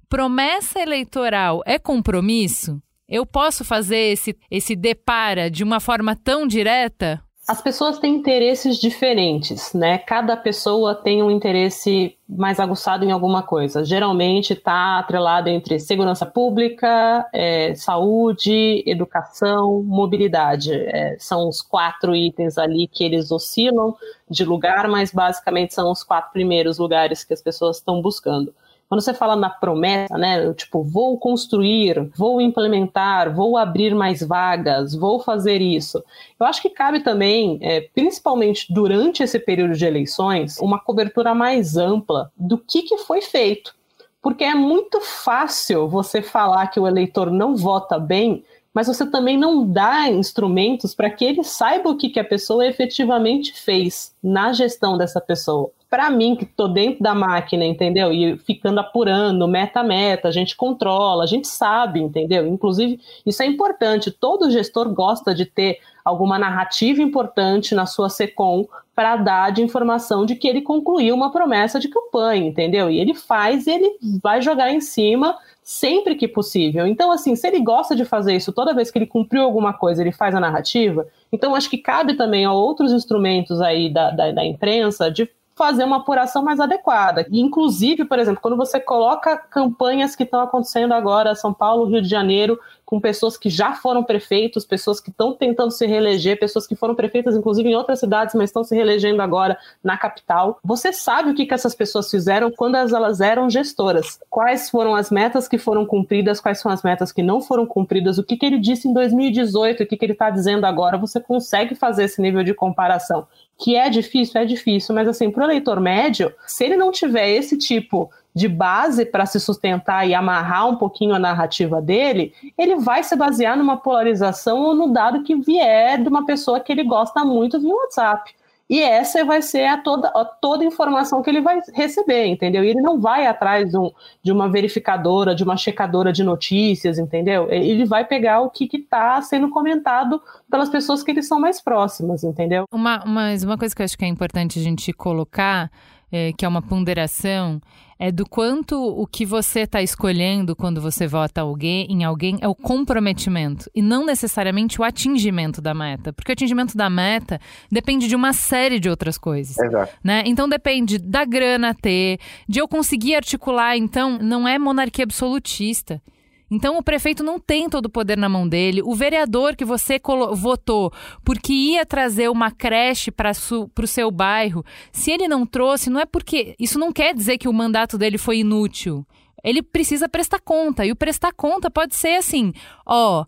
Promessa 0.09 0.79
eleitoral 0.79 1.61
é 1.65 1.77
compromisso? 1.77 2.81
Eu 3.09 3.25
posso 3.25 3.65
fazer 3.65 4.13
esse, 4.13 4.37
esse 4.49 4.73
depara 4.73 5.51
de 5.51 5.65
uma 5.65 5.81
forma 5.81 6.15
tão 6.15 6.47
direta? 6.47 7.21
As 7.45 7.61
pessoas 7.61 7.99
têm 7.99 8.15
interesses 8.15 8.77
diferentes, 8.77 9.73
né? 9.73 9.97
Cada 9.97 10.37
pessoa 10.37 10.95
tem 10.95 11.21
um 11.21 11.29
interesse 11.29 12.15
mais 12.27 12.57
aguçado 12.57 13.03
em 13.03 13.11
alguma 13.11 13.43
coisa. 13.43 13.83
Geralmente 13.83 14.53
está 14.53 14.99
atrelado 14.99 15.49
entre 15.49 15.77
segurança 15.77 16.25
pública, 16.25 17.27
é, 17.33 17.75
saúde, 17.75 18.83
educação, 18.85 19.83
mobilidade. 19.83 20.73
É, 20.73 21.17
são 21.19 21.49
os 21.49 21.61
quatro 21.61 22.15
itens 22.15 22.57
ali 22.57 22.87
que 22.87 23.03
eles 23.03 23.29
oscilam 23.29 23.93
de 24.29 24.45
lugar, 24.45 24.87
mas 24.87 25.11
basicamente 25.11 25.73
são 25.73 25.91
os 25.91 26.01
quatro 26.01 26.31
primeiros 26.31 26.77
lugares 26.77 27.25
que 27.25 27.33
as 27.33 27.41
pessoas 27.41 27.77
estão 27.77 28.01
buscando. 28.01 28.53
Quando 28.89 29.01
você 29.01 29.13
fala 29.13 29.35
na 29.35 29.49
promessa, 29.49 30.17
né, 30.17 30.53
tipo, 30.53 30.81
vou 30.81 31.17
construir, 31.19 32.09
vou 32.15 32.39
implementar, 32.39 33.35
vou 33.35 33.57
abrir 33.57 33.93
mais 33.93 34.21
vagas, 34.21 34.95
vou 34.95 35.19
fazer 35.19 35.61
isso, 35.61 36.01
eu 36.39 36.45
acho 36.45 36.61
que 36.61 36.69
cabe 36.69 37.01
também, 37.01 37.59
é, 37.61 37.81
principalmente 37.93 38.71
durante 38.73 39.21
esse 39.21 39.37
período 39.39 39.73
de 39.73 39.85
eleições, 39.85 40.57
uma 40.59 40.79
cobertura 40.79 41.35
mais 41.35 41.75
ampla 41.75 42.31
do 42.37 42.57
que, 42.57 42.83
que 42.83 42.97
foi 42.99 43.21
feito. 43.21 43.75
Porque 44.21 44.43
é 44.43 44.55
muito 44.55 45.01
fácil 45.01 45.87
você 45.87 46.21
falar 46.21 46.67
que 46.67 46.79
o 46.79 46.87
eleitor 46.87 47.29
não 47.29 47.55
vota 47.55 47.99
bem, 47.99 48.43
mas 48.73 48.87
você 48.87 49.05
também 49.09 49.37
não 49.37 49.65
dá 49.65 50.09
instrumentos 50.09 50.95
para 50.95 51.09
que 51.09 51.25
ele 51.25 51.43
saiba 51.43 51.89
o 51.89 51.97
que, 51.97 52.09
que 52.09 52.19
a 52.19 52.23
pessoa 52.23 52.65
efetivamente 52.65 53.53
fez 53.53 54.13
na 54.23 54.53
gestão 54.53 54.97
dessa 54.97 55.19
pessoa 55.19 55.71
para 55.89 56.09
mim, 56.09 56.35
que 56.35 56.45
tô 56.45 56.67
dentro 56.67 57.01
da 57.01 57.15
máquina, 57.15 57.65
entendeu? 57.65 58.11
E 58.11 58.37
ficando 58.39 58.79
apurando, 58.79 59.47
meta 59.47 59.79
a 59.79 59.83
meta, 59.83 60.27
a 60.27 60.31
gente 60.31 60.55
controla, 60.55 61.23
a 61.23 61.27
gente 61.27 61.47
sabe, 61.47 62.01
entendeu? 62.01 62.45
Inclusive, 62.45 62.99
isso 63.25 63.41
é 63.41 63.45
importante. 63.45 64.11
Todo 64.11 64.51
gestor 64.51 64.93
gosta 64.93 65.33
de 65.33 65.45
ter 65.45 65.79
alguma 66.03 66.37
narrativa 66.37 67.01
importante 67.01 67.73
na 67.73 67.85
sua 67.85 68.09
SECOM 68.09 68.65
para 68.95 69.15
dar 69.15 69.51
de 69.51 69.61
informação 69.61 70.25
de 70.25 70.35
que 70.35 70.47
ele 70.47 70.61
concluiu 70.61 71.13
uma 71.13 71.31
promessa 71.31 71.79
de 71.79 71.87
campanha, 71.87 72.47
entendeu? 72.47 72.89
E 72.89 72.99
ele 72.99 73.13
faz 73.13 73.67
e 73.67 73.71
ele 73.71 73.97
vai 74.21 74.41
jogar 74.41 74.71
em 74.71 74.81
cima 74.81 75.37
sempre 75.61 76.15
que 76.15 76.27
possível. 76.27 76.87
Então, 76.87 77.11
assim, 77.11 77.35
se 77.35 77.45
ele 77.47 77.59
gosta 77.59 77.95
de 77.95 78.05
fazer 78.05 78.35
isso 78.35 78.53
toda 78.53 78.73
vez 78.73 78.89
que 78.89 78.97
ele 78.97 79.05
cumpriu 79.05 79.43
alguma 79.43 79.73
coisa, 79.73 80.01
ele 80.01 80.13
faz 80.13 80.33
a 80.33 80.39
narrativa, 80.39 81.05
então 81.31 81.53
acho 81.53 81.69
que 81.69 81.77
cabe 81.77 82.15
também 82.15 82.45
a 82.45 82.53
outros 82.53 82.91
instrumentos 82.93 83.61
aí 83.61 83.91
da, 83.93 84.09
da, 84.11 84.31
da 84.31 84.45
imprensa 84.45 85.11
de 85.11 85.29
fazer 85.57 85.83
uma 85.83 85.97
apuração 85.97 86.43
mais 86.43 86.59
adequada. 86.59 87.25
E, 87.29 87.41
inclusive, 87.41 88.05
por 88.05 88.19
exemplo, 88.19 88.39
quando 88.41 88.55
você 88.55 88.79
coloca 88.79 89.35
campanhas 89.35 90.15
que 90.15 90.23
estão 90.23 90.39
acontecendo 90.39 90.93
agora, 90.93 91.35
São 91.35 91.53
Paulo, 91.53 91.85
Rio 91.85 92.01
de 92.01 92.07
Janeiro, 92.07 92.59
com 92.87 93.01
pessoas 93.01 93.35
que 93.35 93.49
já 93.49 93.73
foram 93.73 94.01
prefeitos, 94.01 94.63
pessoas 94.63 95.01
que 95.01 95.09
estão 95.09 95.33
tentando 95.33 95.71
se 95.71 95.85
reeleger, 95.85 96.39
pessoas 96.39 96.65
que 96.65 96.73
foram 96.73 96.95
prefeitas, 96.95 97.35
inclusive, 97.35 97.67
em 97.67 97.75
outras 97.75 97.99
cidades, 97.99 98.33
mas 98.33 98.45
estão 98.45 98.63
se 98.63 98.73
reelegendo 98.73 99.21
agora 99.21 99.57
na 99.83 99.97
capital. 99.97 100.57
Você 100.63 100.93
sabe 100.93 101.31
o 101.31 101.35
que, 101.35 101.45
que 101.45 101.53
essas 101.53 101.75
pessoas 101.75 102.09
fizeram 102.09 102.49
quando 102.49 102.75
elas 102.75 103.19
eram 103.19 103.49
gestoras. 103.49 104.19
Quais 104.29 104.69
foram 104.69 104.95
as 104.95 105.11
metas 105.11 105.49
que 105.49 105.57
foram 105.57 105.85
cumpridas, 105.85 106.39
quais 106.39 106.61
são 106.61 106.71
as 106.71 106.81
metas 106.81 107.11
que 107.11 107.21
não 107.21 107.41
foram 107.41 107.65
cumpridas, 107.65 108.17
o 108.17 108.23
que, 108.23 108.37
que 108.37 108.45
ele 108.45 108.57
disse 108.57 108.87
em 108.87 108.93
2018, 108.93 109.83
o 109.83 109.85
que, 109.85 109.97
que 109.97 110.05
ele 110.05 110.13
está 110.13 110.29
dizendo 110.29 110.65
agora. 110.65 110.97
Você 110.97 111.19
consegue 111.19 111.75
fazer 111.75 112.05
esse 112.05 112.21
nível 112.21 112.41
de 112.41 112.53
comparação. 112.53 113.27
Que 113.57 113.75
é 113.75 113.89
difícil, 113.89 114.39
é 114.39 114.45
difícil, 114.45 114.93
mas 114.93 115.07
assim, 115.07 115.31
para 115.31 115.41
o 115.41 115.45
eleitor 115.45 115.79
médio, 115.79 116.33
se 116.45 116.63
ele 116.63 116.77
não 116.77 116.91
tiver 116.91 117.29
esse 117.29 117.57
tipo 117.57 118.09
de 118.37 118.47
base 118.47 119.03
para 119.03 119.25
se 119.25 119.39
sustentar 119.39 120.07
e 120.07 120.13
amarrar 120.13 120.69
um 120.69 120.75
pouquinho 120.75 121.15
a 121.15 121.19
narrativa 121.19 121.81
dele, 121.81 122.33
ele 122.55 122.75
vai 122.75 123.01
se 123.01 123.15
basear 123.15 123.57
numa 123.57 123.77
polarização 123.77 124.61
ou 124.61 124.75
no 124.75 124.93
dado 124.93 125.23
que 125.23 125.35
vier 125.35 125.99
de 125.99 126.07
uma 126.07 126.23
pessoa 126.23 126.59
que 126.59 126.71
ele 126.71 126.83
gosta 126.83 127.25
muito 127.25 127.59
via 127.59 127.73
WhatsApp. 127.73 128.35
E 128.69 128.81
essa 128.81 129.23
vai 129.23 129.41
ser 129.41 129.65
a 129.65 129.77
toda, 129.77 130.09
a 130.09 130.25
toda 130.25 130.65
informação 130.65 131.21
que 131.21 131.29
ele 131.29 131.39
vai 131.39 131.61
receber, 131.73 132.25
entendeu? 132.25 132.63
E 132.63 132.69
ele 132.69 132.81
não 132.81 132.99
vai 132.99 133.25
atrás 133.25 133.71
de, 133.71 133.77
um, 133.77 133.91
de 134.21 134.31
uma 134.31 134.49
verificadora, 134.49 135.33
de 135.33 135.43
uma 135.43 135.55
checadora 135.55 136.11
de 136.11 136.21
notícias, 136.23 136.99
entendeu? 136.99 137.47
Ele 137.49 137.85
vai 137.85 138.03
pegar 138.03 138.41
o 138.41 138.49
que 138.49 138.69
está 138.73 139.21
sendo 139.21 139.49
comentado 139.49 140.21
pelas 140.51 140.67
pessoas 140.67 141.01
que 141.01 141.11
eles 141.11 141.27
são 141.27 141.39
mais 141.39 141.61
próximas, 141.61 142.25
entendeu? 142.25 142.65
Uma, 142.71 143.03
mas 143.05 143.43
uma 143.43 143.57
coisa 143.57 143.73
que 143.73 143.81
eu 143.81 143.85
acho 143.85 143.97
que 143.97 144.03
é 144.03 144.09
importante 144.09 144.59
a 144.59 144.61
gente 144.61 144.91
colocar, 144.91 145.71
é, 146.11 146.33
que 146.33 146.43
é 146.43 146.47
uma 146.47 146.61
ponderação, 146.61 147.61
é 147.99 148.11
do 148.11 148.27
quanto 148.27 148.75
o 148.75 149.05
que 149.07 149.25
você 149.25 149.61
está 149.61 149.81
escolhendo 149.81 150.55
quando 150.55 150.81
você 150.81 151.07
vota 151.07 151.41
alguém, 151.41 151.87
em 151.89 152.03
alguém 152.03 152.37
é 152.41 152.47
o 152.47 152.55
comprometimento 152.55 153.69
e 153.73 153.81
não 153.81 154.05
necessariamente 154.05 154.79
o 154.79 154.83
atingimento 154.83 155.61
da 155.61 155.73
meta. 155.73 156.13
Porque 156.13 156.31
o 156.31 156.33
atingimento 156.33 156.77
da 156.77 156.89
meta 156.89 157.39
depende 157.71 158.07
de 158.07 158.15
uma 158.15 158.33
série 158.33 158.79
de 158.79 158.89
outras 158.89 159.17
coisas. 159.17 159.57
Exato. 159.57 159.93
Né? 160.03 160.23
Então 160.25 160.47
depende 160.47 160.97
da 160.97 161.25
grana 161.25 161.73
ter, 161.73 162.19
de 162.47 162.59
eu 162.59 162.67
conseguir 162.67 163.15
articular. 163.15 163.77
Então, 163.77 164.17
não 164.19 164.47
é 164.47 164.59
monarquia 164.59 165.03
absolutista. 165.03 166.01
Então 166.49 166.77
o 166.77 166.83
prefeito 166.83 167.23
não 167.23 167.39
tem 167.39 167.69
todo 167.69 167.87
o 167.87 167.89
poder 167.89 168.17
na 168.17 168.29
mão 168.29 168.47
dele. 168.47 168.81
O 168.81 168.95
vereador 168.95 169.55
que 169.55 169.65
você 169.65 169.99
votou 170.33 170.91
porque 171.23 171.51
ia 171.51 171.85
trazer 171.85 172.29
uma 172.29 172.51
creche 172.51 173.11
para 173.11 173.31
o 173.31 173.87
seu 173.87 174.09
bairro, 174.09 174.63
se 174.91 175.11
ele 175.11 175.27
não 175.27 175.45
trouxe, 175.45 175.89
não 175.89 175.99
é 175.99 176.05
porque. 176.05 176.55
Isso 176.59 176.79
não 176.79 176.91
quer 176.91 177.13
dizer 177.13 177.37
que 177.37 177.49
o 177.49 177.53
mandato 177.53 177.97
dele 177.97 178.17
foi 178.17 178.39
inútil. 178.39 179.05
Ele 179.43 179.61
precisa 179.61 180.09
prestar 180.09 180.39
conta. 180.39 180.85
E 180.85 180.91
o 180.91 180.95
prestar 180.95 181.33
conta 181.33 181.69
pode 181.69 181.95
ser 181.95 182.17
assim: 182.17 182.53
ó. 182.85 183.25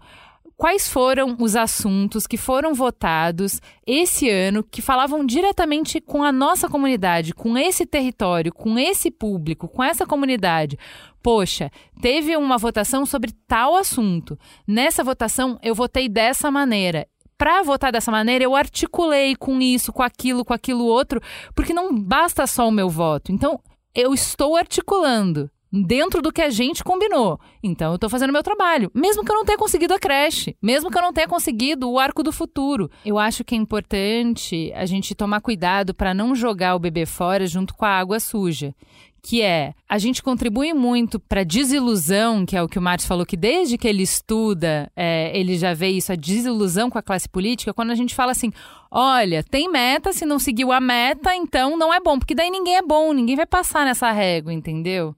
Quais 0.58 0.90
foram 0.90 1.38
os 1.40 1.56
assuntos 1.56 2.28
que 2.28 2.36
foram 2.36 2.74
votados 2.74 3.62
esse 3.88 4.30
ano 4.30 4.62
que 4.62 4.82
falavam 4.82 5.26
diretamente 5.26 6.02
com 6.02 6.22
a 6.22 6.34
nossa 6.34 6.68
comunidade, 6.68 7.34
com 7.34 7.58
esse 7.58 7.86
território, 7.86 8.54
com 8.54 8.78
esse 8.78 9.10
público, 9.10 9.70
com 9.70 9.82
essa 9.82 10.06
comunidade? 10.06 10.78
Poxa, 11.22 11.72
teve 12.02 12.36
uma 12.38 12.58
votação 12.58 13.06
sobre 13.06 13.32
tal 13.48 13.76
assunto. 13.76 14.38
Nessa 14.68 15.04
votação 15.04 15.60
eu 15.62 15.76
votei 15.76 16.08
dessa 16.08 16.50
maneira 16.50 17.08
para 17.38 17.64
votar 17.64 17.90
dessa 17.90 18.12
maneira, 18.12 18.44
eu 18.44 18.54
articulei 18.54 19.34
com 19.34 19.62
isso, 19.62 19.94
com 19.94 20.04
aquilo, 20.04 20.44
com 20.44 20.54
aquilo 20.54 20.84
outro, 20.84 21.22
porque 21.56 21.74
não 21.74 21.98
basta 21.98 22.46
só 22.46 22.68
o 22.68 22.72
meu 22.72 22.90
voto. 22.90 23.32
Então, 23.32 23.62
eu 23.96 24.14
estou 24.14 24.58
articulando 24.58 25.50
dentro 25.72 26.22
do 26.22 26.34
que 26.34 26.42
a 26.42 26.50
gente 26.50 26.84
combinou. 26.84 27.40
Então 27.62 27.92
eu 27.92 27.96
estou 27.96 28.10
fazendo 28.10 28.34
meu 28.34 28.44
trabalho, 28.44 28.92
mesmo 28.94 29.24
que 29.24 29.32
eu 29.32 29.36
não 29.36 29.46
tenha 29.46 29.58
conseguido 29.58 29.94
a 29.94 30.00
creche, 30.00 30.58
mesmo 30.62 30.90
que 30.90 30.98
eu 30.98 31.02
não 31.02 31.14
tenha 31.14 31.28
conseguido 31.28 31.90
o 31.90 32.00
arco 32.00 32.24
do 32.24 32.32
futuro. 32.32 32.90
Eu 33.06 33.18
acho 33.18 33.44
que 33.44 33.56
é 33.56 33.58
importante 33.58 34.72
a 34.76 34.86
gente 34.86 35.16
tomar 35.16 35.42
cuidado 35.42 35.94
para 35.94 36.14
não 36.14 36.36
jogar 36.36 36.76
o 36.76 36.80
bebê 36.80 37.06
fora 37.06 37.46
junto 37.48 37.74
com 37.74 37.86
a 37.86 37.98
água 37.98 38.20
suja. 38.20 38.74
Que 39.22 39.42
é, 39.42 39.74
a 39.88 39.98
gente 39.98 40.24
contribui 40.24 40.74
muito 40.74 41.20
para 41.20 41.44
desilusão, 41.44 42.46
que 42.46 42.56
é 42.56 42.64
o 42.64 42.68
que 42.68 42.80
o 42.80 42.82
Marcos 42.82 43.06
falou, 43.06 43.26
que 43.26 43.38
desde 43.38 43.78
que 43.78 43.88
ele 43.88 44.04
estuda, 44.04 44.90
é, 44.96 45.38
ele 45.38 45.58
já 45.58 45.74
vê 45.74 45.90
isso, 45.90 46.12
a 46.12 46.16
desilusão 46.16 46.90
com 46.90 46.98
a 46.98 47.04
classe 47.04 47.28
política, 47.28 47.74
quando 47.74 47.92
a 47.92 47.96
gente 47.96 48.16
fala 48.16 48.32
assim: 48.32 48.52
olha, 48.90 49.44
tem 49.44 49.70
meta, 49.70 50.14
se 50.14 50.26
não 50.26 50.40
seguiu 50.40 50.72
a 50.72 50.80
meta, 50.80 51.36
então 51.36 51.78
não 51.78 51.94
é 51.94 52.00
bom, 52.00 52.18
porque 52.18 52.36
daí 52.36 52.50
ninguém 52.50 52.78
é 52.78 52.82
bom, 52.82 53.12
ninguém 53.14 53.36
vai 53.36 53.46
passar 53.46 53.86
nessa 53.86 54.12
régua, 54.12 54.54
entendeu? 54.54 55.16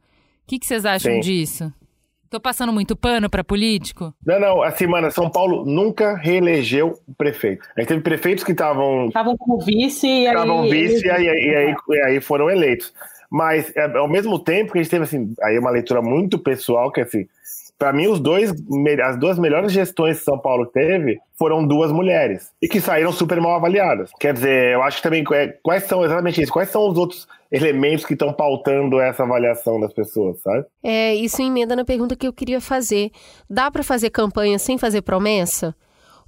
que, 0.52 0.60
que 0.60 0.66
vocês 0.66 0.86
acham 0.86 1.14
Sim. 1.14 1.20
disso? 1.22 1.74
Tô 2.30 2.40
passando 2.40 2.74
muito 2.74 2.96
pano 2.96 3.30
para 3.30 3.44
político? 3.44 4.14
Não, 4.26 4.40
não. 4.40 4.62
Assim, 4.62 4.88
mano, 4.88 5.12
São 5.12 5.30
Paulo 5.30 5.66
nunca 5.66 6.16
reelegeu 6.16 7.00
o 7.08 7.14
prefeito. 7.14 7.66
A 7.76 7.82
gente 7.82 7.90
teve 7.90 8.02
prefeitos 8.02 8.44
que 8.44 8.52
estavam. 8.52 9.08
Estavam 9.08 9.38
como 9.38 9.60
vice 9.60 10.08
e 10.08 10.28
aí. 10.28 10.34
Estavam 10.34 10.64
vice 10.64 11.06
e 11.06 11.10
aí, 11.10 11.24
e, 11.24 11.56
aí, 11.56 11.76
e 11.90 12.02
aí 12.02 12.22
foram 12.22 12.50
eleitos. 12.50 12.94
Mas, 13.32 13.72
é, 13.78 13.98
ao 13.98 14.10
mesmo 14.10 14.38
tempo 14.38 14.74
que 14.74 14.80
a 14.80 14.84
gente 14.84 14.92
teve, 14.92 15.06
assim, 15.06 15.34
aí 15.42 15.58
uma 15.58 15.72
leitura 15.72 16.02
muito 16.02 16.38
pessoal, 16.38 16.92
que 16.92 17.00
assim, 17.00 17.26
para 17.82 17.94
mim, 17.94 18.06
os 18.06 18.20
dois, 18.20 18.54
as 19.04 19.18
duas 19.18 19.40
melhores 19.40 19.72
gestões 19.72 20.20
que 20.20 20.24
São 20.24 20.38
Paulo 20.38 20.68
teve 20.68 21.20
foram 21.36 21.66
duas 21.66 21.92
mulheres 21.92 22.52
e 22.62 22.68
que 22.68 22.80
saíram 22.80 23.12
super 23.12 23.42
mal 23.42 23.56
avaliadas. 23.56 24.12
Quer 24.20 24.34
dizer, 24.34 24.74
eu 24.74 24.84
acho 24.84 24.98
que 24.98 25.04
também 25.04 25.24
é, 25.34 25.48
quais 25.64 25.86
são 25.86 26.06
exatamente 26.06 26.40
isso? 26.40 26.52
Quais 26.52 26.70
são 26.70 26.88
os 26.88 26.96
outros 26.96 27.28
elementos 27.52 28.06
que 28.06 28.14
estão 28.14 28.32
pautando 28.32 29.00
essa 29.00 29.24
avaliação 29.24 29.80
das 29.80 29.92
pessoas, 29.92 30.40
sabe? 30.42 30.64
É, 30.84 31.16
isso 31.16 31.42
emenda 31.42 31.76
na 31.76 31.84
pergunta 31.84 32.16
que 32.16 32.28
eu 32.28 32.34
queria 32.34 32.62
fazer. 32.62 33.10
Dá 33.50 33.72
para 33.72 33.82
fazer 33.82 34.12
campanha 34.12 34.60
sem 34.60 34.78
fazer 34.78 35.02
promessa? 35.02 35.76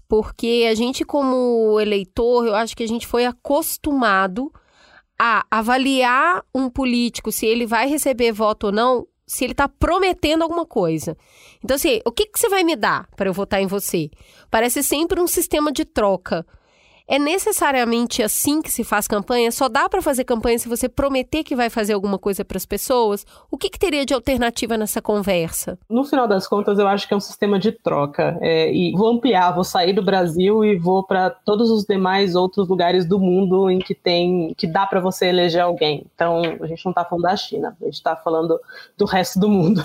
Porque 0.10 0.68
a 0.68 0.74
gente, 0.74 1.06
como 1.06 1.80
eleitor, 1.80 2.48
eu 2.48 2.56
acho 2.56 2.76
que 2.76 2.84
a 2.84 2.88
gente 2.88 3.06
foi 3.06 3.26
acostumado 3.26 4.52
a 5.20 5.46
avaliar 5.50 6.44
um 6.54 6.70
político, 6.70 7.32
se 7.32 7.46
ele 7.46 7.66
vai 7.66 7.88
receber 7.88 8.32
voto 8.32 8.68
ou 8.68 8.72
não, 8.72 9.08
se 9.26 9.44
ele 9.44 9.54
está 9.54 9.68
prometendo 9.68 10.42
alguma 10.42 10.66
coisa. 10.66 11.18
Então, 11.64 11.76
assim, 11.76 12.02
o 12.06 12.12
que, 12.12 12.26
que 12.28 12.40
você 12.40 12.50
vai 12.50 12.64
me 12.64 12.76
dar 12.76 13.08
para 13.16 13.30
eu 13.30 13.34
votar 13.34 13.62
em 13.62 13.68
você? 13.68 14.10
Parece 14.52 14.84
sempre 14.84 15.20
um 15.20 15.28
sistema 15.28 15.72
de 15.72 15.86
troca. 15.86 16.46
É 17.08 17.20
necessariamente 17.20 18.24
assim 18.24 18.62
que 18.62 18.72
se 18.72 18.84
faz 18.84 19.08
campanha? 19.08 19.52
Só 19.52 19.68
dá 19.68 19.90
para 19.90 20.02
fazer 20.02 20.24
campanha 20.24 20.58
se 20.58 20.70
você 20.70 20.88
prometer 20.88 21.44
que 21.44 21.56
vai 21.56 21.70
fazer 21.70 21.94
alguma 21.94 22.18
coisa 22.18 22.46
para 22.46 22.58
as 22.58 22.66
pessoas? 22.66 23.26
O 23.52 23.58
que, 23.58 23.70
que, 23.70 23.78
teria 23.78 24.06
de 24.06 24.14
alternativa 24.14 24.78
nessa 24.78 25.02
conversa? 25.02 25.78
No 25.90 26.06
final 26.06 26.28
das 26.28 26.48
contas, 26.48 26.80
eu 26.80 26.88
acho 26.88 27.06
que 27.06 27.14
é 27.14 27.18
um 27.18 27.22
sistema 27.22 27.60
de 27.60 27.74
troca. 27.74 28.38
É, 28.42 28.74
e 28.74 28.94
vou 28.94 29.12
ampliar, 29.12 29.52
vou 29.52 29.66
sair 29.66 29.92
do 29.92 30.02
Brasil 30.02 30.64
e 30.64 30.78
vou 30.78 31.04
para 31.04 31.30
todos 31.30 31.70
os 31.70 31.84
demais 31.84 32.36
outros 32.36 32.70
lugares 32.70 33.06
do 33.06 33.20
mundo 33.20 33.70
em 33.70 33.80
que 33.80 33.94
tem, 33.94 34.54
que 34.58 34.66
dá 34.66 34.86
para 34.86 35.02
você 35.02 35.28
eleger 35.28 35.62
alguém. 35.62 36.06
Então, 36.16 36.42
a 36.62 36.68
gente 36.68 36.86
não 36.86 36.92
está 36.92 37.04
falando 37.04 37.24
da 37.24 37.36
China, 37.36 37.76
a 37.82 37.86
gente 37.86 37.96
está 37.96 38.16
falando 38.16 38.58
do 38.98 39.06
resto 39.06 39.40
do 39.40 39.50
mundo. 39.50 39.84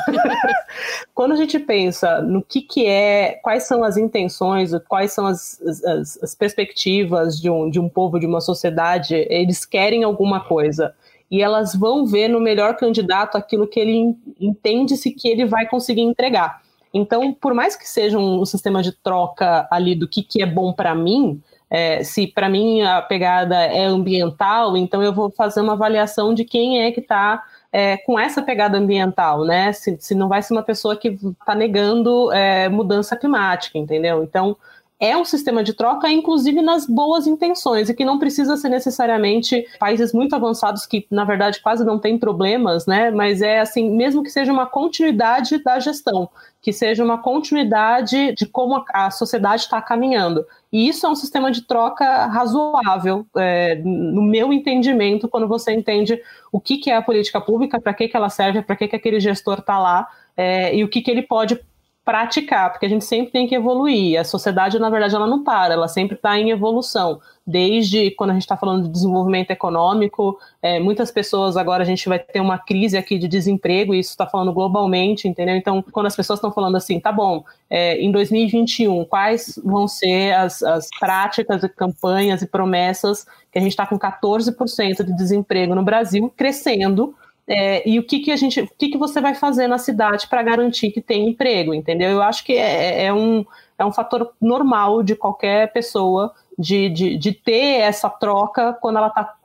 Quando 1.12 1.32
a 1.32 1.36
gente 1.36 1.58
pensa 1.58 2.22
no 2.22 2.42
que, 2.42 2.60
que 2.60 2.86
é, 2.86 3.32
quais 3.42 3.66
são 3.66 3.82
as 3.82 3.96
intenções, 3.96 4.70
quais 4.88 5.12
são 5.12 5.26
as, 5.26 5.60
as, 5.60 6.22
as 6.22 6.34
perspectivas 6.36 7.07
de 7.40 7.50
um, 7.50 7.70
de 7.70 7.80
um 7.80 7.88
povo, 7.88 8.18
de 8.18 8.26
uma 8.26 8.40
sociedade, 8.40 9.14
eles 9.28 9.64
querem 9.64 10.04
alguma 10.04 10.40
coisa. 10.40 10.94
E 11.30 11.42
elas 11.42 11.74
vão 11.74 12.06
ver 12.06 12.28
no 12.28 12.40
melhor 12.40 12.76
candidato 12.76 13.36
aquilo 13.36 13.66
que 13.66 13.78
ele 13.78 14.16
entende-se 14.40 15.10
que 15.10 15.28
ele 15.28 15.44
vai 15.44 15.66
conseguir 15.66 16.02
entregar. 16.02 16.62
Então, 16.92 17.34
por 17.34 17.52
mais 17.52 17.76
que 17.76 17.88
seja 17.88 18.18
um, 18.18 18.44
sistema 18.44 18.82
de 18.82 18.92
troca 18.92 19.68
ali 19.70 19.94
do 19.94 20.08
que, 20.08 20.22
que 20.22 20.42
é 20.42 20.46
bom 20.46 20.72
para 20.72 20.94
mim, 20.94 21.40
é, 21.70 22.02
se 22.02 22.26
para 22.26 22.48
mim 22.48 22.80
a 22.80 23.02
pegada 23.02 23.56
é 23.56 23.84
ambiental, 23.84 24.76
então 24.76 25.02
eu 25.02 25.12
vou 25.12 25.30
fazer 25.30 25.60
uma 25.60 25.74
avaliação 25.74 26.32
de 26.32 26.44
quem 26.44 26.82
é 26.82 26.90
que 26.90 27.00
está 27.00 27.44
é, 27.70 27.98
com 27.98 28.18
essa 28.18 28.40
pegada 28.40 28.78
ambiental, 28.78 29.44
né? 29.44 29.72
Se, 29.72 29.98
se, 30.00 30.14
não 30.14 30.28
vai 30.28 30.40
ser 30.40 30.54
uma 30.54 30.62
pessoa 30.62 30.96
que 30.96 31.08
está 31.08 31.54
negando 31.54 32.32
é, 32.32 32.68
mudança 32.70 33.14
climática, 33.16 33.76
entendeu? 33.76 34.22
Então, 34.22 34.56
é 35.00 35.16
um 35.16 35.24
sistema 35.24 35.62
de 35.62 35.72
troca, 35.74 36.10
inclusive 36.10 36.60
nas 36.60 36.84
boas 36.84 37.26
intenções, 37.26 37.88
e 37.88 37.94
que 37.94 38.04
não 38.04 38.18
precisa 38.18 38.56
ser 38.56 38.68
necessariamente 38.68 39.64
países 39.78 40.12
muito 40.12 40.34
avançados 40.34 40.86
que, 40.86 41.06
na 41.10 41.24
verdade, 41.24 41.60
quase 41.60 41.84
não 41.84 42.00
têm 42.00 42.18
problemas, 42.18 42.84
né? 42.84 43.10
Mas 43.10 43.40
é 43.40 43.60
assim, 43.60 43.90
mesmo 43.90 44.24
que 44.24 44.30
seja 44.30 44.52
uma 44.52 44.66
continuidade 44.66 45.62
da 45.62 45.78
gestão, 45.78 46.28
que 46.60 46.72
seja 46.72 47.04
uma 47.04 47.18
continuidade 47.18 48.34
de 48.34 48.44
como 48.44 48.84
a 48.92 49.10
sociedade 49.10 49.62
está 49.62 49.80
caminhando. 49.80 50.44
E 50.72 50.88
isso 50.88 51.06
é 51.06 51.08
um 51.08 51.14
sistema 51.14 51.52
de 51.52 51.62
troca 51.62 52.26
razoável, 52.26 53.24
é, 53.36 53.76
no 53.76 54.22
meu 54.22 54.52
entendimento, 54.52 55.28
quando 55.28 55.46
você 55.46 55.72
entende 55.72 56.20
o 56.50 56.60
que, 56.60 56.76
que 56.76 56.90
é 56.90 56.96
a 56.96 57.02
política 57.02 57.40
pública, 57.40 57.80
para 57.80 57.94
que, 57.94 58.08
que 58.08 58.16
ela 58.16 58.28
serve, 58.28 58.62
para 58.62 58.74
que, 58.74 58.88
que 58.88 58.96
aquele 58.96 59.20
gestor 59.20 59.60
está 59.60 59.78
lá, 59.78 60.08
é, 60.36 60.74
e 60.74 60.82
o 60.82 60.88
que, 60.88 61.00
que 61.00 61.10
ele 61.10 61.22
pode 61.22 61.60
praticar, 62.08 62.70
porque 62.70 62.86
a 62.86 62.88
gente 62.88 63.04
sempre 63.04 63.30
tem 63.30 63.46
que 63.46 63.54
evoluir. 63.54 64.18
A 64.18 64.24
sociedade, 64.24 64.78
na 64.78 64.88
verdade, 64.88 65.14
ela 65.14 65.26
não 65.26 65.44
para, 65.44 65.74
ela 65.74 65.86
sempre 65.86 66.16
está 66.16 66.38
em 66.38 66.48
evolução. 66.48 67.20
Desde 67.46 68.10
quando 68.12 68.30
a 68.30 68.32
gente 68.32 68.44
está 68.44 68.56
falando 68.56 68.84
de 68.84 68.88
desenvolvimento 68.88 69.50
econômico, 69.50 70.38
é, 70.62 70.80
muitas 70.80 71.10
pessoas 71.10 71.54
agora 71.54 71.82
a 71.82 71.86
gente 71.86 72.08
vai 72.08 72.18
ter 72.18 72.40
uma 72.40 72.56
crise 72.56 72.96
aqui 72.96 73.18
de 73.18 73.28
desemprego, 73.28 73.94
e 73.94 73.98
isso 73.98 74.08
está 74.08 74.26
falando 74.26 74.54
globalmente, 74.54 75.28
entendeu? 75.28 75.54
Então, 75.54 75.84
quando 75.92 76.06
as 76.06 76.16
pessoas 76.16 76.38
estão 76.38 76.50
falando 76.50 76.78
assim, 76.78 76.98
tá 76.98 77.12
bom, 77.12 77.44
é, 77.68 78.00
em 78.00 78.10
2021, 78.10 79.04
quais 79.04 79.60
vão 79.62 79.86
ser 79.86 80.32
as, 80.32 80.62
as 80.62 80.88
práticas 80.98 81.62
e 81.62 81.68
campanhas 81.68 82.40
e 82.40 82.46
promessas 82.46 83.26
que 83.52 83.58
a 83.58 83.60
gente 83.60 83.72
está 83.72 83.86
com 83.86 83.98
14% 83.98 85.04
de 85.04 85.14
desemprego 85.14 85.74
no 85.74 85.82
Brasil, 85.82 86.32
crescendo, 86.34 87.14
é, 87.48 87.88
e 87.88 87.98
o 87.98 88.02
que, 88.02 88.20
que 88.20 88.30
a 88.30 88.36
gente, 88.36 88.60
o 88.60 88.68
que, 88.76 88.90
que 88.90 88.98
você 88.98 89.20
vai 89.20 89.34
fazer 89.34 89.66
na 89.66 89.78
cidade 89.78 90.28
para 90.28 90.42
garantir 90.42 90.90
que 90.90 91.00
tem 91.00 91.30
emprego, 91.30 91.72
entendeu? 91.72 92.10
Eu 92.10 92.22
acho 92.22 92.44
que 92.44 92.52
é, 92.52 93.06
é, 93.06 93.12
um, 93.12 93.44
é 93.78 93.84
um 93.84 93.92
fator 93.92 94.32
normal 94.38 95.02
de 95.02 95.16
qualquer 95.16 95.72
pessoa 95.72 96.34
de, 96.58 96.90
de, 96.90 97.16
de 97.16 97.32
ter 97.32 97.80
essa 97.80 98.10
troca 98.10 98.74
quando 98.74 98.98
ela 98.98 99.08
está 99.08 99.37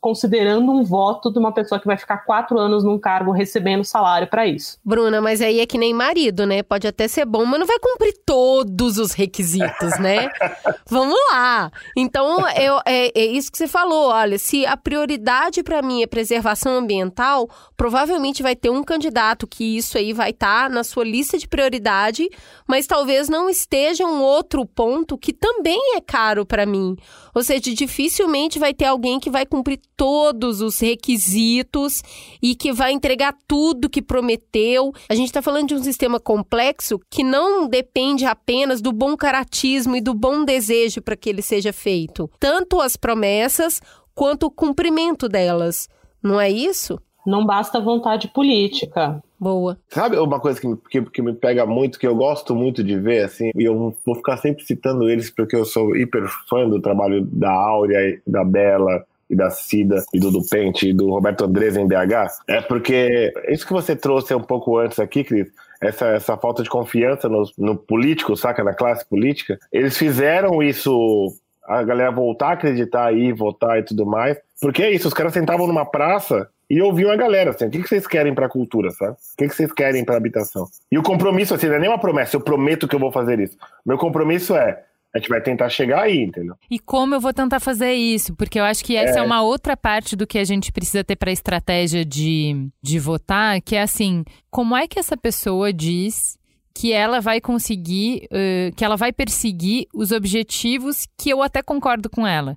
considerando 0.00 0.70
um 0.70 0.84
voto 0.84 1.32
de 1.32 1.38
uma 1.38 1.52
pessoa 1.52 1.80
que 1.80 1.86
vai 1.86 1.96
ficar 1.96 2.18
quatro 2.18 2.58
anos 2.58 2.84
num 2.84 2.98
cargo 2.98 3.32
recebendo 3.32 3.84
salário 3.84 4.28
para 4.28 4.46
isso. 4.46 4.78
Bruna, 4.84 5.20
mas 5.20 5.40
aí 5.40 5.60
é 5.60 5.66
que 5.66 5.76
nem 5.76 5.92
marido, 5.92 6.46
né? 6.46 6.62
Pode 6.62 6.86
até 6.86 7.08
ser 7.08 7.24
bom, 7.24 7.44
mas 7.44 7.58
não 7.58 7.66
vai 7.66 7.78
cumprir 7.78 8.14
todos 8.24 8.96
os 8.96 9.12
requisitos, 9.12 9.98
né? 9.98 10.30
Vamos 10.88 11.16
lá. 11.32 11.70
Então, 11.96 12.48
eu, 12.50 12.80
é, 12.86 13.10
é, 13.14 13.24
isso 13.26 13.50
que 13.50 13.58
você 13.58 13.66
falou. 13.66 14.10
Olha, 14.10 14.38
se 14.38 14.64
a 14.64 14.76
prioridade 14.76 15.62
para 15.62 15.82
mim 15.82 16.02
é 16.02 16.06
preservação 16.06 16.72
ambiental, 16.78 17.48
provavelmente 17.76 18.42
vai 18.42 18.54
ter 18.54 18.70
um 18.70 18.84
candidato 18.84 19.46
que 19.46 19.76
isso 19.76 19.98
aí 19.98 20.12
vai 20.12 20.30
estar 20.30 20.68
tá 20.68 20.68
na 20.68 20.84
sua 20.84 21.04
lista 21.04 21.36
de 21.36 21.48
prioridade, 21.48 22.28
mas 22.66 22.86
talvez 22.86 23.28
não 23.28 23.50
esteja 23.50 24.04
um 24.06 24.22
outro 24.22 24.64
ponto 24.64 25.18
que 25.18 25.32
também 25.32 25.96
é 25.96 26.00
caro 26.00 26.46
para 26.46 26.64
mim. 26.64 26.96
Ou 27.34 27.42
seja, 27.42 27.74
dificilmente 27.74 28.58
vai 28.58 28.74
ter 28.74 28.86
alguém 28.86 29.20
que 29.20 29.30
vai 29.30 29.46
cumprir 29.46 29.80
todos 29.96 30.60
os 30.60 30.78
requisitos 30.78 32.02
e 32.42 32.54
que 32.54 32.72
vai 32.72 32.92
entregar 32.92 33.36
tudo 33.46 33.90
que 33.90 34.02
prometeu. 34.02 34.92
A 35.08 35.14
gente 35.14 35.28
está 35.28 35.42
falando 35.42 35.68
de 35.68 35.74
um 35.74 35.82
sistema 35.82 36.18
complexo 36.18 37.00
que 37.08 37.22
não 37.22 37.68
depende 37.68 38.24
apenas 38.24 38.80
do 38.80 38.92
bom 38.92 39.16
caratismo 39.16 39.96
e 39.96 40.00
do 40.00 40.14
bom 40.14 40.44
desejo 40.44 41.02
para 41.02 41.16
que 41.16 41.28
ele 41.28 41.42
seja 41.42 41.72
feito. 41.72 42.30
Tanto 42.38 42.80
as 42.80 42.96
promessas 42.96 43.80
quanto 44.14 44.46
o 44.46 44.50
cumprimento 44.50 45.28
delas. 45.28 45.88
Não 46.22 46.40
é 46.40 46.50
isso? 46.50 46.98
Não 47.26 47.44
basta 47.44 47.80
vontade 47.80 48.28
política. 48.28 49.22
Boa. 49.38 49.78
Sabe 49.88 50.18
uma 50.18 50.38
coisa 50.38 50.60
que, 50.60 50.76
que, 50.90 51.02
que, 51.02 51.22
me 51.22 51.32
pega 51.32 51.64
muito, 51.64 51.98
que 51.98 52.06
eu 52.06 52.14
gosto 52.14 52.54
muito 52.54 52.84
de 52.84 52.98
ver, 52.98 53.24
assim, 53.24 53.50
e 53.54 53.64
eu 53.64 53.94
vou 54.04 54.14
ficar 54.14 54.36
sempre 54.36 54.64
citando 54.64 55.08
eles 55.08 55.30
porque 55.30 55.56
eu 55.56 55.64
sou 55.64 55.96
hiper 55.96 56.28
fã 56.48 56.68
do 56.68 56.80
trabalho 56.80 57.24
da 57.24 57.50
Áurea, 57.50 58.20
da 58.26 58.44
Bela, 58.44 59.04
e 59.30 59.36
da 59.36 59.48
Cida 59.48 60.02
e 60.12 60.18
do 60.18 60.30
do 60.30 60.42
Pente 60.46 60.88
e 60.88 60.92
do 60.92 61.08
Roberto 61.08 61.44
Andrés 61.44 61.76
em 61.76 61.86
BH, 61.86 62.42
é 62.48 62.60
porque 62.60 63.32
isso 63.48 63.64
que 63.64 63.72
você 63.72 63.94
trouxe 63.94 64.34
um 64.34 64.42
pouco 64.42 64.76
antes 64.76 64.98
aqui, 64.98 65.22
Cris, 65.22 65.48
essa, 65.80 66.08
essa 66.08 66.36
falta 66.36 66.62
de 66.62 66.68
confiança 66.68 67.28
no, 67.28 67.44
no 67.56 67.76
político, 67.76 68.36
saca, 68.36 68.64
na 68.64 68.74
classe 68.74 69.08
política, 69.08 69.58
eles 69.72 69.96
fizeram 69.96 70.60
isso, 70.60 71.32
a 71.64 71.82
galera 71.84 72.10
voltar 72.10 72.48
a 72.48 72.52
acreditar 72.52 73.06
aí, 73.06 73.32
votar 73.32 73.78
e 73.78 73.84
tudo 73.84 74.04
mais, 74.04 74.36
porque 74.60 74.82
é 74.82 74.90
isso, 74.90 75.06
os 75.06 75.14
caras 75.14 75.32
sentavam 75.32 75.66
numa 75.66 75.86
praça 75.86 76.48
e 76.70 76.80
ouviam 76.80 77.10
a 77.10 77.16
galera, 77.16 77.50
assim, 77.50 77.66
o 77.66 77.70
que, 77.70 77.82
que 77.82 77.88
vocês 77.88 78.06
querem 78.06 78.32
para 78.32 78.46
a 78.46 78.48
cultura, 78.48 78.92
sabe? 78.92 79.12
O 79.12 79.36
que, 79.36 79.48
que 79.48 79.56
vocês 79.56 79.72
querem 79.72 80.04
para 80.04 80.16
habitação? 80.16 80.68
E 80.90 80.96
o 80.96 81.02
compromisso, 81.02 81.52
assim, 81.52 81.66
não 81.66 81.74
é 81.74 81.78
nem 81.80 81.90
uma 81.90 81.98
promessa, 81.98 82.36
eu 82.36 82.40
prometo 82.40 82.86
que 82.86 82.94
eu 82.94 83.00
vou 83.00 83.10
fazer 83.10 83.40
isso. 83.40 83.56
Meu 83.84 83.98
compromisso 83.98 84.54
é, 84.54 84.84
a 85.12 85.18
gente 85.18 85.28
vai 85.28 85.40
tentar 85.40 85.68
chegar 85.68 86.02
aí, 86.02 86.22
entendeu? 86.22 86.54
E 86.70 86.78
como 86.78 87.16
eu 87.16 87.20
vou 87.20 87.32
tentar 87.32 87.58
fazer 87.58 87.92
isso? 87.92 88.36
Porque 88.36 88.60
eu 88.60 88.62
acho 88.62 88.84
que 88.84 88.94
essa 88.94 89.18
é, 89.18 89.20
é 89.20 89.24
uma 89.24 89.42
outra 89.42 89.76
parte 89.76 90.14
do 90.14 90.28
que 90.28 90.38
a 90.38 90.44
gente 90.44 90.70
precisa 90.70 91.02
ter 91.02 91.16
para 91.16 91.30
a 91.30 91.32
estratégia 91.32 92.04
de, 92.04 92.68
de 92.80 93.00
votar, 93.00 93.60
que 93.60 93.74
é 93.74 93.82
assim, 93.82 94.24
como 94.48 94.76
é 94.76 94.86
que 94.86 95.00
essa 95.00 95.16
pessoa 95.16 95.72
diz 95.72 96.38
que 96.72 96.92
ela 96.92 97.20
vai 97.20 97.40
conseguir, 97.40 98.28
uh, 98.30 98.74
que 98.76 98.84
ela 98.84 98.96
vai 98.96 99.12
perseguir 99.12 99.88
os 99.92 100.12
objetivos 100.12 101.08
que 101.18 101.30
eu 101.30 101.42
até 101.42 101.64
concordo 101.64 102.08
com 102.08 102.24
ela? 102.24 102.56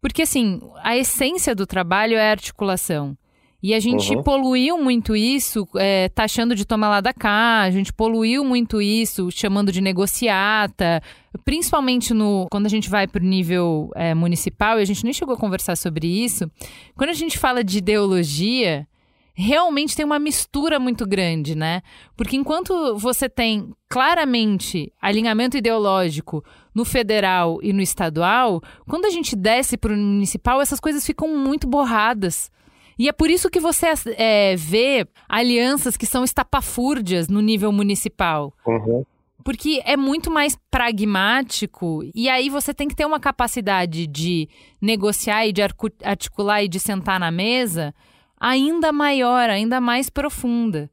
Porque 0.00 0.22
assim, 0.22 0.60
a 0.82 0.96
essência 0.96 1.54
do 1.54 1.64
trabalho 1.64 2.16
é 2.16 2.28
a 2.28 2.32
articulação. 2.32 3.16
E 3.60 3.74
a 3.74 3.80
gente 3.80 4.14
uhum. 4.14 4.22
poluiu 4.22 4.78
muito 4.78 5.16
isso, 5.16 5.66
é, 5.76 6.08
taxando 6.10 6.54
de 6.54 6.64
tomar 6.64 6.88
lá 6.88 7.00
da 7.00 7.12
cá, 7.12 7.62
a 7.62 7.70
gente 7.72 7.92
poluiu 7.92 8.44
muito 8.44 8.80
isso, 8.80 9.32
chamando 9.32 9.72
de 9.72 9.80
negociata, 9.80 11.02
principalmente 11.44 12.14
no 12.14 12.46
quando 12.52 12.66
a 12.66 12.68
gente 12.68 12.88
vai 12.88 13.08
para 13.08 13.20
o 13.20 13.26
nível 13.26 13.90
é, 13.96 14.14
municipal, 14.14 14.78
e 14.78 14.82
a 14.82 14.84
gente 14.84 15.02
nem 15.02 15.12
chegou 15.12 15.34
a 15.34 15.38
conversar 15.38 15.76
sobre 15.76 16.06
isso. 16.06 16.48
Quando 16.96 17.10
a 17.10 17.14
gente 17.14 17.36
fala 17.36 17.64
de 17.64 17.78
ideologia, 17.78 18.86
realmente 19.34 19.96
tem 19.96 20.04
uma 20.04 20.20
mistura 20.20 20.78
muito 20.78 21.04
grande, 21.04 21.56
né? 21.56 21.82
Porque 22.16 22.36
enquanto 22.36 22.96
você 22.96 23.28
tem 23.28 23.72
claramente 23.88 24.92
alinhamento 25.02 25.56
ideológico 25.56 26.44
no 26.72 26.84
federal 26.84 27.58
e 27.60 27.72
no 27.72 27.80
estadual, 27.80 28.60
quando 28.88 29.04
a 29.04 29.10
gente 29.10 29.34
desce 29.34 29.76
para 29.76 29.92
o 29.92 29.96
municipal, 29.96 30.60
essas 30.60 30.78
coisas 30.78 31.04
ficam 31.04 31.36
muito 31.36 31.66
borradas. 31.66 32.50
E 32.98 33.08
é 33.08 33.12
por 33.12 33.30
isso 33.30 33.48
que 33.48 33.60
você 33.60 33.86
é, 34.16 34.56
vê 34.56 35.06
alianças 35.28 35.96
que 35.96 36.06
são 36.06 36.24
estapafúrdias 36.24 37.28
no 37.28 37.40
nível 37.40 37.70
municipal. 37.70 38.52
Uhum. 38.66 39.04
Porque 39.44 39.80
é 39.84 39.96
muito 39.96 40.30
mais 40.30 40.58
pragmático 40.70 42.00
e 42.14 42.28
aí 42.28 42.50
você 42.50 42.74
tem 42.74 42.88
que 42.88 42.96
ter 42.96 43.06
uma 43.06 43.20
capacidade 43.20 44.06
de 44.06 44.48
negociar 44.80 45.46
e 45.46 45.52
de 45.52 45.62
articular 45.62 46.62
e 46.62 46.68
de 46.68 46.80
sentar 46.80 47.20
na 47.20 47.30
mesa 47.30 47.94
ainda 48.38 48.92
maior, 48.92 49.48
ainda 49.48 49.80
mais 49.80 50.08
profunda. 50.10 50.90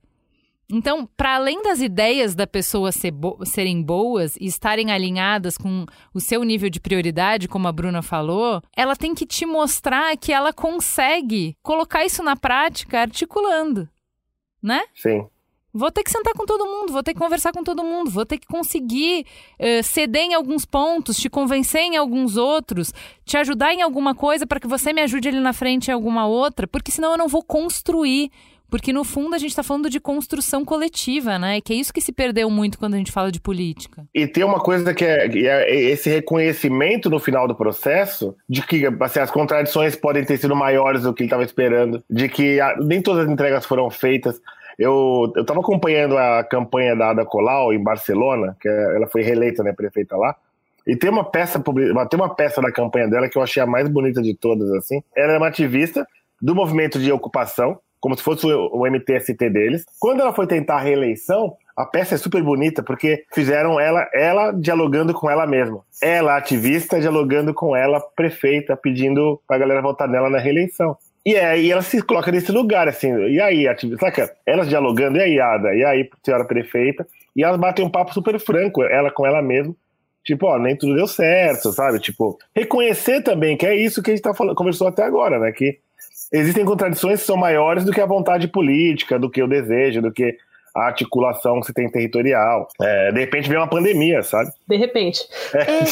Então, 0.69 1.07
para 1.15 1.35
além 1.35 1.61
das 1.61 1.79
ideias 1.79 2.33
da 2.33 2.47
pessoa 2.47 2.91
ser 2.91 3.11
bo 3.11 3.37
serem 3.45 3.81
boas 3.81 4.35
e 4.37 4.45
estarem 4.45 4.91
alinhadas 4.91 5.57
com 5.57 5.85
o 6.13 6.19
seu 6.19 6.43
nível 6.43 6.69
de 6.69 6.79
prioridade, 6.79 7.47
como 7.47 7.67
a 7.67 7.71
Bruna 7.71 8.01
falou, 8.01 8.61
ela 8.75 8.95
tem 8.95 9.13
que 9.13 9.27
te 9.27 9.45
mostrar 9.45 10.17
que 10.17 10.33
ela 10.33 10.51
consegue 10.51 11.55
colocar 11.61 12.03
isso 12.03 12.23
na 12.23 12.35
prática 12.35 13.01
articulando, 13.01 13.87
né? 14.61 14.81
Sim. 14.95 15.27
Vou 15.77 15.91
ter 15.91 16.03
que 16.03 16.09
sentar 16.09 16.33
com 16.33 16.45
todo 16.45 16.65
mundo, 16.65 16.93
vou 16.93 17.03
ter 17.03 17.13
que 17.13 17.19
conversar 17.19 17.51
com 17.51 17.61
todo 17.61 17.83
mundo, 17.83 18.09
vou 18.09 18.25
ter 18.25 18.37
que 18.37 18.47
conseguir 18.47 19.25
uh, 19.59 19.83
ceder 19.83 20.23
em 20.23 20.33
alguns 20.33 20.63
pontos, 20.63 21.17
te 21.17 21.29
convencer 21.29 21.81
em 21.81 21.97
alguns 21.97 22.37
outros, 22.37 22.93
te 23.25 23.35
ajudar 23.35 23.73
em 23.73 23.81
alguma 23.81 24.15
coisa 24.15 24.47
para 24.47 24.57
que 24.57 24.69
você 24.69 24.93
me 24.93 25.01
ajude 25.01 25.27
ali 25.27 25.39
na 25.41 25.51
frente 25.51 25.89
em 25.89 25.93
alguma 25.93 26.25
outra, 26.25 26.65
porque 26.65 26.91
senão 26.91 27.11
eu 27.11 27.17
não 27.17 27.27
vou 27.27 27.43
construir 27.43 28.31
porque 28.75 28.91
no 28.91 29.05
fundo 29.05 29.33
a 29.33 29.37
gente 29.37 29.51
está 29.51 29.63
falando 29.63 29.89
de 29.89 30.01
construção 30.01 30.65
coletiva, 30.65 31.39
né? 31.39 31.55
E 31.55 31.61
que 31.61 31.71
é 31.71 31.77
isso 31.77 31.93
que 31.93 32.01
se 32.01 32.11
perdeu 32.11 32.49
muito 32.49 32.77
quando 32.77 32.95
a 32.95 32.97
gente 32.97 33.09
fala 33.09 33.31
de 33.31 33.39
política. 33.39 34.03
E 34.13 34.27
tem 34.27 34.43
uma 34.43 34.59
coisa 34.59 34.93
que 34.93 35.05
é, 35.05 35.27
é 35.33 35.75
esse 35.91 36.09
reconhecimento 36.09 37.09
no 37.09 37.17
final 37.17 37.47
do 37.47 37.55
processo 37.55 38.35
de 38.49 38.61
que 38.61 38.85
assim, 38.99 39.21
as 39.21 39.31
contradições 39.31 39.95
podem 39.95 40.25
ter 40.25 40.35
sido 40.35 40.53
maiores 40.57 41.03
do 41.03 41.13
que 41.13 41.23
ele 41.23 41.27
estava 41.27 41.45
esperando, 41.45 42.03
de 42.09 42.27
que 42.27 42.59
a, 42.59 42.75
nem 42.75 43.01
todas 43.01 43.23
as 43.23 43.31
entregas 43.31 43.65
foram 43.65 43.89
feitas. 43.89 44.41
Eu 44.77 45.31
estava 45.37 45.61
acompanhando 45.61 46.17
a 46.17 46.43
campanha 46.43 46.97
da 46.97 47.11
Ada 47.11 47.23
Colau 47.23 47.73
em 47.73 47.81
Barcelona, 47.81 48.57
que 48.59 48.67
é, 48.67 48.95
ela 48.97 49.07
foi 49.07 49.21
reeleita, 49.21 49.63
né, 49.63 49.71
prefeita 49.71 50.17
lá. 50.17 50.35
E 50.85 50.97
tem 50.97 51.09
uma 51.09 51.23
peça, 51.23 51.63
tem 51.63 52.19
uma 52.19 52.35
peça 52.35 52.61
da 52.61 52.73
campanha 52.73 53.07
dela 53.07 53.29
que 53.29 53.37
eu 53.37 53.41
achei 53.41 53.63
a 53.63 53.65
mais 53.65 53.87
bonita 53.87 54.21
de 54.21 54.35
todas, 54.35 54.69
assim. 54.73 55.01
Ela 55.15 55.31
é 55.31 55.37
uma 55.37 55.47
ativista 55.47 56.05
do 56.41 56.53
movimento 56.53 56.99
de 56.99 57.09
ocupação, 57.09 57.79
como 58.05 58.15
se 58.15 58.21
fosse 58.21 58.45
o 58.45 58.85
MTST 58.85 59.49
deles. 59.49 59.83
Quando 59.99 60.21
ela 60.21 60.31
foi 60.31 60.45
tentar 60.45 60.75
a 60.75 60.79
reeleição, 60.79 61.57
a 61.75 61.87
peça 61.87 62.13
é 62.13 62.17
super 62.19 62.43
bonita 62.43 62.83
porque 62.83 63.25
fizeram 63.33 63.79
ela, 63.79 64.07
ela 64.13 64.51
dialogando 64.51 65.11
com 65.11 65.27
ela 65.27 65.47
mesma. 65.47 65.81
Ela, 65.99 66.37
ativista, 66.37 67.01
dialogando 67.01 67.51
com 67.51 67.75
ela, 67.75 67.99
prefeita, 68.15 68.77
pedindo 68.77 69.41
pra 69.47 69.57
galera 69.57 69.81
votar 69.81 70.07
nela 70.07 70.29
na 70.29 70.37
reeleição. 70.37 70.95
E 71.25 71.35
aí 71.35 71.71
ela 71.71 71.81
se 71.81 71.99
coloca 72.03 72.31
nesse 72.31 72.51
lugar, 72.51 72.87
assim, 72.87 73.11
e 73.25 73.41
aí, 73.41 73.67
ativista, 73.67 74.05
saca? 74.05 74.31
Elas 74.45 74.69
dialogando, 74.69 75.17
e 75.17 75.21
aí, 75.21 75.39
Ada, 75.39 75.73
e 75.73 75.83
aí, 75.83 76.07
senhora 76.23 76.45
prefeita, 76.45 77.07
e 77.35 77.43
elas 77.43 77.59
batem 77.59 77.83
um 77.83 77.89
papo 77.89 78.13
super 78.13 78.39
franco, 78.39 78.83
ela 78.83 79.09
com 79.09 79.25
ela 79.25 79.41
mesma, 79.41 79.73
tipo, 80.23 80.45
ó, 80.45 80.59
nem 80.59 80.77
tudo 80.77 80.93
deu 80.93 81.07
certo, 81.07 81.71
sabe? 81.71 81.99
Tipo, 81.99 82.37
reconhecer 82.55 83.23
também 83.23 83.57
que 83.57 83.65
é 83.65 83.75
isso 83.75 84.03
que 84.03 84.11
a 84.11 84.15
gente 84.15 84.23
tá 84.23 84.35
falando, 84.35 84.55
conversou 84.55 84.87
até 84.87 85.01
agora, 85.01 85.39
né? 85.39 85.51
Que 85.51 85.79
existem 86.31 86.65
contradições 86.65 87.21
que 87.21 87.25
são 87.25 87.37
maiores 87.37 87.83
do 87.83 87.91
que 87.91 88.01
a 88.01 88.05
vontade 88.05 88.47
política, 88.47 89.19
do 89.19 89.29
que 89.29 89.41
o 89.41 89.47
desejo, 89.47 90.01
do 90.01 90.11
que 90.11 90.37
a 90.75 90.87
articulação 90.87 91.61
que 91.61 91.67
você 91.67 91.73
tem 91.73 91.89
territorial. 91.89 92.67
É, 92.81 93.11
de 93.13 93.19
repente 93.21 93.47
vem 93.47 93.57
uma 93.57 93.67
pandemia, 93.69 94.21
sabe? 94.21 94.51
De 94.67 94.75
repente. 94.75 95.21
É. 95.53 95.61
É. 95.61 95.85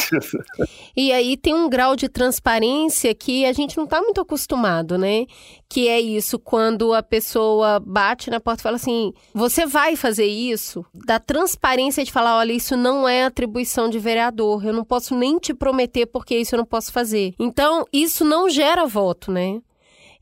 E 0.94 1.10
aí 1.10 1.36
tem 1.36 1.54
um 1.54 1.70
grau 1.70 1.96
de 1.96 2.08
transparência 2.08 3.14
que 3.14 3.46
a 3.46 3.52
gente 3.52 3.76
não 3.76 3.84
está 3.84 4.00
muito 4.02 4.20
acostumado, 4.20 4.98
né? 4.98 5.24
Que 5.68 5.88
é 5.88 5.98
isso, 5.98 6.38
quando 6.38 6.92
a 6.92 7.02
pessoa 7.02 7.80
bate 7.80 8.30
na 8.30 8.38
porta 8.38 8.60
e 8.60 8.62
fala 8.62 8.76
assim: 8.76 9.12
você 9.32 9.64
vai 9.64 9.96
fazer 9.96 10.26
isso? 10.26 10.84
Da 10.92 11.18
transparência 11.18 12.04
de 12.04 12.12
falar: 12.12 12.36
olha, 12.36 12.52
isso 12.52 12.76
não 12.76 13.08
é 13.08 13.24
atribuição 13.24 13.88
de 13.88 13.98
vereador, 13.98 14.64
eu 14.66 14.72
não 14.72 14.84
posso 14.84 15.16
nem 15.16 15.38
te 15.38 15.54
prometer 15.54 16.06
porque 16.06 16.36
isso 16.36 16.54
eu 16.54 16.58
não 16.58 16.66
posso 16.66 16.92
fazer. 16.92 17.32
Então, 17.38 17.86
isso 17.92 18.24
não 18.24 18.50
gera 18.50 18.84
voto, 18.84 19.32
né? 19.32 19.60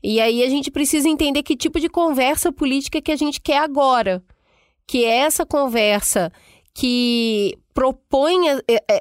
E 0.03 0.19
aí 0.19 0.43
a 0.43 0.49
gente 0.49 0.69
precisa 0.69 1.07
entender 1.07 1.43
que 1.43 1.55
tipo 1.55 1.79
de 1.79 1.87
conversa 1.87 2.51
política 2.51 3.01
que 3.01 3.11
a 3.11 3.15
gente 3.15 3.39
quer 3.39 3.59
agora. 3.59 4.21
Que 4.85 5.05
é 5.05 5.19
essa 5.19 5.45
conversa 5.45 6.31
que 6.73 7.57
propõe 7.73 8.47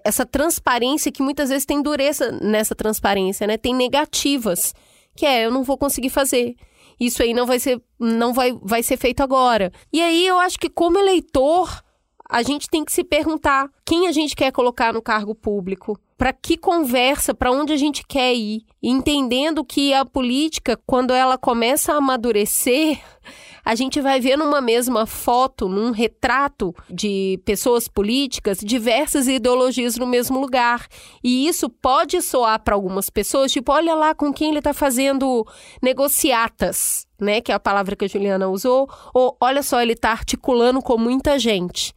essa 0.05 0.25
transparência 0.25 1.11
que 1.11 1.23
muitas 1.23 1.49
vezes 1.49 1.67
tem 1.67 1.83
dureza 1.83 2.31
nessa 2.41 2.75
transparência, 2.75 3.47
né? 3.47 3.57
Tem 3.57 3.75
negativas, 3.75 4.75
que 5.17 5.27
é 5.27 5.45
eu 5.45 5.51
não 5.51 5.65
vou 5.65 5.77
conseguir 5.77 6.11
fazer. 6.11 6.55
Isso 7.01 7.23
aí 7.23 7.35
não 7.35 7.47
vai 7.47 7.59
ser 7.59 7.83
não 7.99 8.33
vai, 8.33 8.53
vai 8.63 8.83
ser 8.83 8.97
feito 8.97 9.23
agora. 9.23 9.73
E 9.93 10.01
aí 10.01 10.25
eu 10.25 10.39
acho 10.39 10.59
que 10.59 10.71
como 10.71 10.99
eleitor, 10.99 11.83
a 12.29 12.43
gente 12.43 12.69
tem 12.71 12.85
que 12.85 12.93
se 12.93 13.03
perguntar 13.03 13.69
quem 13.85 14.07
a 14.07 14.13
gente 14.13 14.37
quer 14.37 14.53
colocar 14.53 14.93
no 14.93 15.03
cargo 15.03 15.35
público 15.35 15.99
para 16.23 16.33
que 16.33 16.57
conversa, 16.57 17.35
para 17.35 17.51
onde 17.51 17.73
a 17.73 17.77
gente 17.77 18.07
quer 18.07 18.33
ir, 18.33 18.65
entendendo 18.81 19.65
que 19.65 19.93
a 19.93 20.05
política, 20.05 20.79
quando 20.87 21.13
ela 21.13 21.37
começa 21.37 21.93
a 21.93 21.97
amadurecer, 21.97 23.03
a 23.67 23.75
gente 23.75 24.01
vai 24.01 24.21
ver 24.21 24.39
numa 24.39 24.61
mesma 24.61 25.05
foto, 25.05 25.69
num 25.69 25.91
retrato 25.91 26.73
de 26.89 27.43
pessoas 27.45 27.89
políticas, 27.89 28.61
diversas 28.63 29.27
ideologias 29.27 29.97
no 29.97 30.07
mesmo 30.07 30.41
lugar. 30.41 30.87
E 31.25 31.49
isso 31.49 31.69
pode 31.69 32.23
soar 32.23 32.63
para 32.63 32.77
algumas 32.77 33.11
pessoas, 33.11 33.51
tipo, 33.51 33.73
olha 33.73 33.93
lá 33.93 34.15
com 34.15 34.33
quem 34.33 34.51
ele 34.51 34.59
está 34.59 34.73
fazendo 34.73 35.45
negociatas, 35.83 37.05
né, 37.21 37.41
que 37.41 37.51
é 37.51 37.55
a 37.57 37.59
palavra 37.59 37.97
que 37.97 38.05
a 38.05 38.09
Juliana 38.09 38.49
usou, 38.49 38.89
ou 39.13 39.37
olha 39.41 39.61
só, 39.61 39.83
ele 39.83 39.95
está 39.95 40.13
articulando 40.13 40.81
com 40.81 40.97
muita 40.97 41.37
gente. 41.37 41.93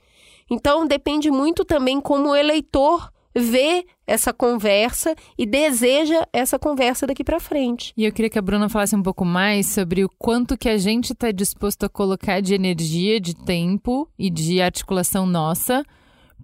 Então 0.49 0.87
depende 0.87 1.29
muito 1.29 1.63
também 1.63 2.01
como 2.01 2.29
o 2.29 2.35
eleitor 2.35 3.13
vê 3.35 3.85
essa 4.07 4.31
conversa 4.31 5.15
e 5.37 5.45
deseja 5.45 6.25
essa 6.31 6.57
conversa 6.57 7.05
daqui 7.05 7.23
para 7.23 7.39
frente. 7.39 7.93
E 7.97 8.05
eu 8.05 8.11
queria 8.11 8.29
que 8.29 8.39
a 8.39 8.41
Bruna 8.41 8.69
falasse 8.69 8.95
um 8.95 9.03
pouco 9.03 9.25
mais 9.25 9.67
sobre 9.67 10.03
o 10.03 10.09
quanto 10.17 10.57
que 10.57 10.69
a 10.69 10.77
gente 10.77 11.13
está 11.13 11.31
disposto 11.31 11.85
a 11.85 11.89
colocar 11.89 12.41
de 12.41 12.53
energia, 12.53 13.19
de 13.19 13.35
tempo 13.35 14.09
e 14.17 14.29
de 14.29 14.61
articulação 14.61 15.25
nossa 15.25 15.83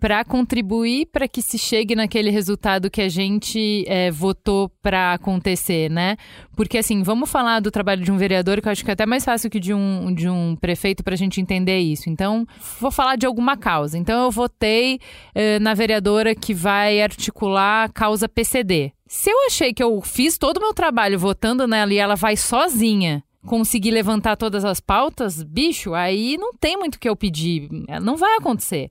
para 0.01 0.25
contribuir 0.25 1.05
para 1.05 1.27
que 1.27 1.43
se 1.43 1.59
chegue 1.59 1.93
naquele 1.93 2.31
resultado 2.31 2.89
que 2.89 3.03
a 3.03 3.07
gente 3.07 3.85
é, 3.87 4.09
votou 4.09 4.67
para 4.81 5.13
acontecer, 5.13 5.91
né? 5.91 6.17
Porque, 6.55 6.79
assim, 6.79 7.03
vamos 7.03 7.29
falar 7.29 7.59
do 7.59 7.69
trabalho 7.69 8.03
de 8.03 8.11
um 8.11 8.17
vereador, 8.17 8.59
que 8.59 8.67
eu 8.67 8.71
acho 8.71 8.83
que 8.83 8.89
é 8.89 8.93
até 8.93 9.05
mais 9.05 9.23
fácil 9.23 9.47
que 9.47 9.59
de 9.59 9.75
um, 9.75 10.11
de 10.11 10.27
um 10.27 10.55
prefeito 10.55 11.03
para 11.03 11.13
a 11.13 11.17
gente 11.17 11.39
entender 11.39 11.77
isso. 11.77 12.09
Então, 12.09 12.47
vou 12.79 12.89
falar 12.89 13.15
de 13.15 13.27
alguma 13.27 13.55
causa. 13.55 13.95
Então, 13.95 14.23
eu 14.23 14.31
votei 14.31 14.99
eh, 15.35 15.59
na 15.59 15.75
vereadora 15.75 16.33
que 16.33 16.51
vai 16.51 16.99
articular 16.99 17.83
a 17.83 17.89
causa 17.89 18.27
PCD. 18.27 18.93
Se 19.05 19.29
eu 19.29 19.45
achei 19.45 19.71
que 19.71 19.83
eu 19.83 20.01
fiz 20.01 20.35
todo 20.35 20.57
o 20.57 20.61
meu 20.61 20.73
trabalho 20.73 21.19
votando 21.19 21.67
nela 21.67 21.93
e 21.93 21.99
ela 21.99 22.15
vai 22.15 22.35
sozinha 22.35 23.23
conseguir 23.45 23.91
levantar 23.91 24.35
todas 24.35 24.65
as 24.65 24.79
pautas, 24.79 25.43
bicho, 25.43 25.93
aí 25.93 26.37
não 26.39 26.53
tem 26.55 26.75
muito 26.75 26.95
o 26.95 26.99
que 26.99 27.07
eu 27.07 27.15
pedir. 27.15 27.69
Não 28.01 28.17
vai 28.17 28.35
acontecer 28.37 28.89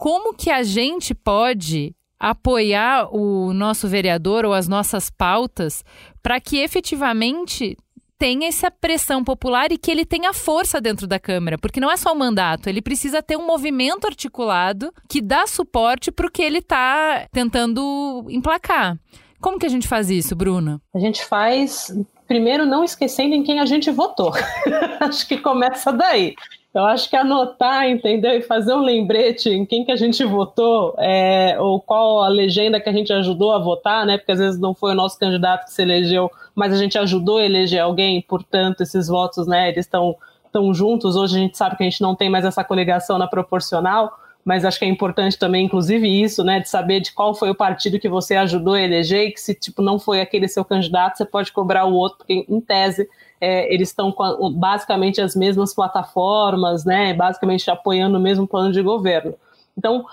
como 0.00 0.32
que 0.32 0.48
a 0.50 0.62
gente 0.62 1.14
pode 1.14 1.94
apoiar 2.18 3.14
o 3.14 3.52
nosso 3.52 3.86
vereador 3.86 4.46
ou 4.46 4.54
as 4.54 4.66
nossas 4.66 5.10
pautas 5.10 5.84
para 6.22 6.40
que 6.40 6.56
efetivamente 6.56 7.76
tenha 8.18 8.48
essa 8.48 8.70
pressão 8.70 9.22
popular 9.22 9.70
e 9.70 9.76
que 9.76 9.90
ele 9.90 10.06
tenha 10.06 10.32
força 10.32 10.80
dentro 10.80 11.06
da 11.06 11.18
Câmara, 11.18 11.58
porque 11.58 11.80
não 11.80 11.90
é 11.90 11.98
só 11.98 12.14
o 12.14 12.18
mandato, 12.18 12.66
ele 12.66 12.80
precisa 12.80 13.22
ter 13.22 13.36
um 13.36 13.46
movimento 13.46 14.06
articulado 14.06 14.90
que 15.06 15.20
dá 15.20 15.46
suporte 15.46 16.10
para 16.10 16.26
o 16.26 16.30
que 16.30 16.42
ele 16.42 16.60
está 16.60 17.26
tentando 17.30 18.24
emplacar. 18.30 18.98
Como 19.38 19.58
que 19.58 19.66
a 19.66 19.70
gente 19.70 19.86
faz 19.86 20.08
isso, 20.08 20.34
Bruna? 20.34 20.80
A 20.94 20.98
gente 20.98 21.22
faz 21.26 21.94
primeiro 22.26 22.64
não 22.64 22.82
esquecendo 22.84 23.34
em 23.34 23.42
quem 23.42 23.60
a 23.60 23.66
gente 23.66 23.90
votou. 23.90 24.32
Acho 25.00 25.28
que 25.28 25.36
começa 25.36 25.92
daí. 25.92 26.34
Eu 26.72 26.84
acho 26.84 27.10
que 27.10 27.16
anotar, 27.16 27.88
entendeu? 27.88 28.30
E 28.30 28.42
fazer 28.42 28.72
um 28.72 28.82
lembrete 28.82 29.48
em 29.48 29.66
quem 29.66 29.84
que 29.84 29.90
a 29.90 29.96
gente 29.96 30.24
votou, 30.24 30.94
é, 30.98 31.56
ou 31.58 31.80
qual 31.80 32.22
a 32.22 32.28
legenda 32.28 32.80
que 32.80 32.88
a 32.88 32.92
gente 32.92 33.12
ajudou 33.12 33.52
a 33.52 33.58
votar, 33.58 34.06
né? 34.06 34.16
Porque 34.16 34.30
às 34.30 34.38
vezes 34.38 34.60
não 34.60 34.72
foi 34.72 34.92
o 34.92 34.94
nosso 34.94 35.18
candidato 35.18 35.64
que 35.64 35.72
se 35.72 35.82
elegeu, 35.82 36.30
mas 36.54 36.72
a 36.72 36.76
gente 36.76 36.96
ajudou 36.96 37.38
a 37.38 37.44
eleger 37.44 37.80
alguém, 37.80 38.22
portanto, 38.22 38.82
esses 38.82 39.08
votos, 39.08 39.48
né, 39.48 39.68
eles 39.68 39.84
estão 39.84 40.14
tão 40.52 40.72
juntos. 40.72 41.16
Hoje 41.16 41.36
a 41.36 41.40
gente 41.40 41.58
sabe 41.58 41.76
que 41.76 41.82
a 41.82 41.88
gente 41.90 42.00
não 42.00 42.14
tem 42.14 42.30
mais 42.30 42.44
essa 42.44 42.62
coligação 42.62 43.18
na 43.18 43.26
proporcional, 43.26 44.12
mas 44.44 44.64
acho 44.64 44.78
que 44.78 44.84
é 44.84 44.88
importante 44.88 45.38
também, 45.38 45.66
inclusive, 45.66 46.08
isso, 46.22 46.44
né, 46.44 46.60
de 46.60 46.68
saber 46.68 47.00
de 47.00 47.12
qual 47.12 47.34
foi 47.34 47.50
o 47.50 47.54
partido 47.54 47.98
que 47.98 48.08
você 48.08 48.36
ajudou 48.36 48.74
a 48.74 48.80
eleger 48.80 49.26
e 49.26 49.32
que 49.32 49.40
se, 49.40 49.54
tipo, 49.54 49.82
não 49.82 49.98
foi 49.98 50.20
aquele 50.20 50.46
seu 50.46 50.64
candidato, 50.64 51.18
você 51.18 51.24
pode 51.24 51.52
cobrar 51.52 51.84
o 51.84 51.94
outro, 51.94 52.18
porque, 52.18 52.46
em 52.48 52.60
tese, 52.60 53.08
é, 53.40 53.72
eles 53.72 53.88
estão 53.88 54.12
com 54.12 54.52
basicamente 54.52 55.20
as 55.20 55.34
mesmas 55.34 55.74
plataformas, 55.74 56.84
né, 56.84 57.14
basicamente 57.14 57.70
apoiando 57.70 58.18
o 58.18 58.20
mesmo 58.20 58.46
plano 58.46 58.72
de 58.72 58.82
governo. 58.82 59.34
Então, 59.76 60.04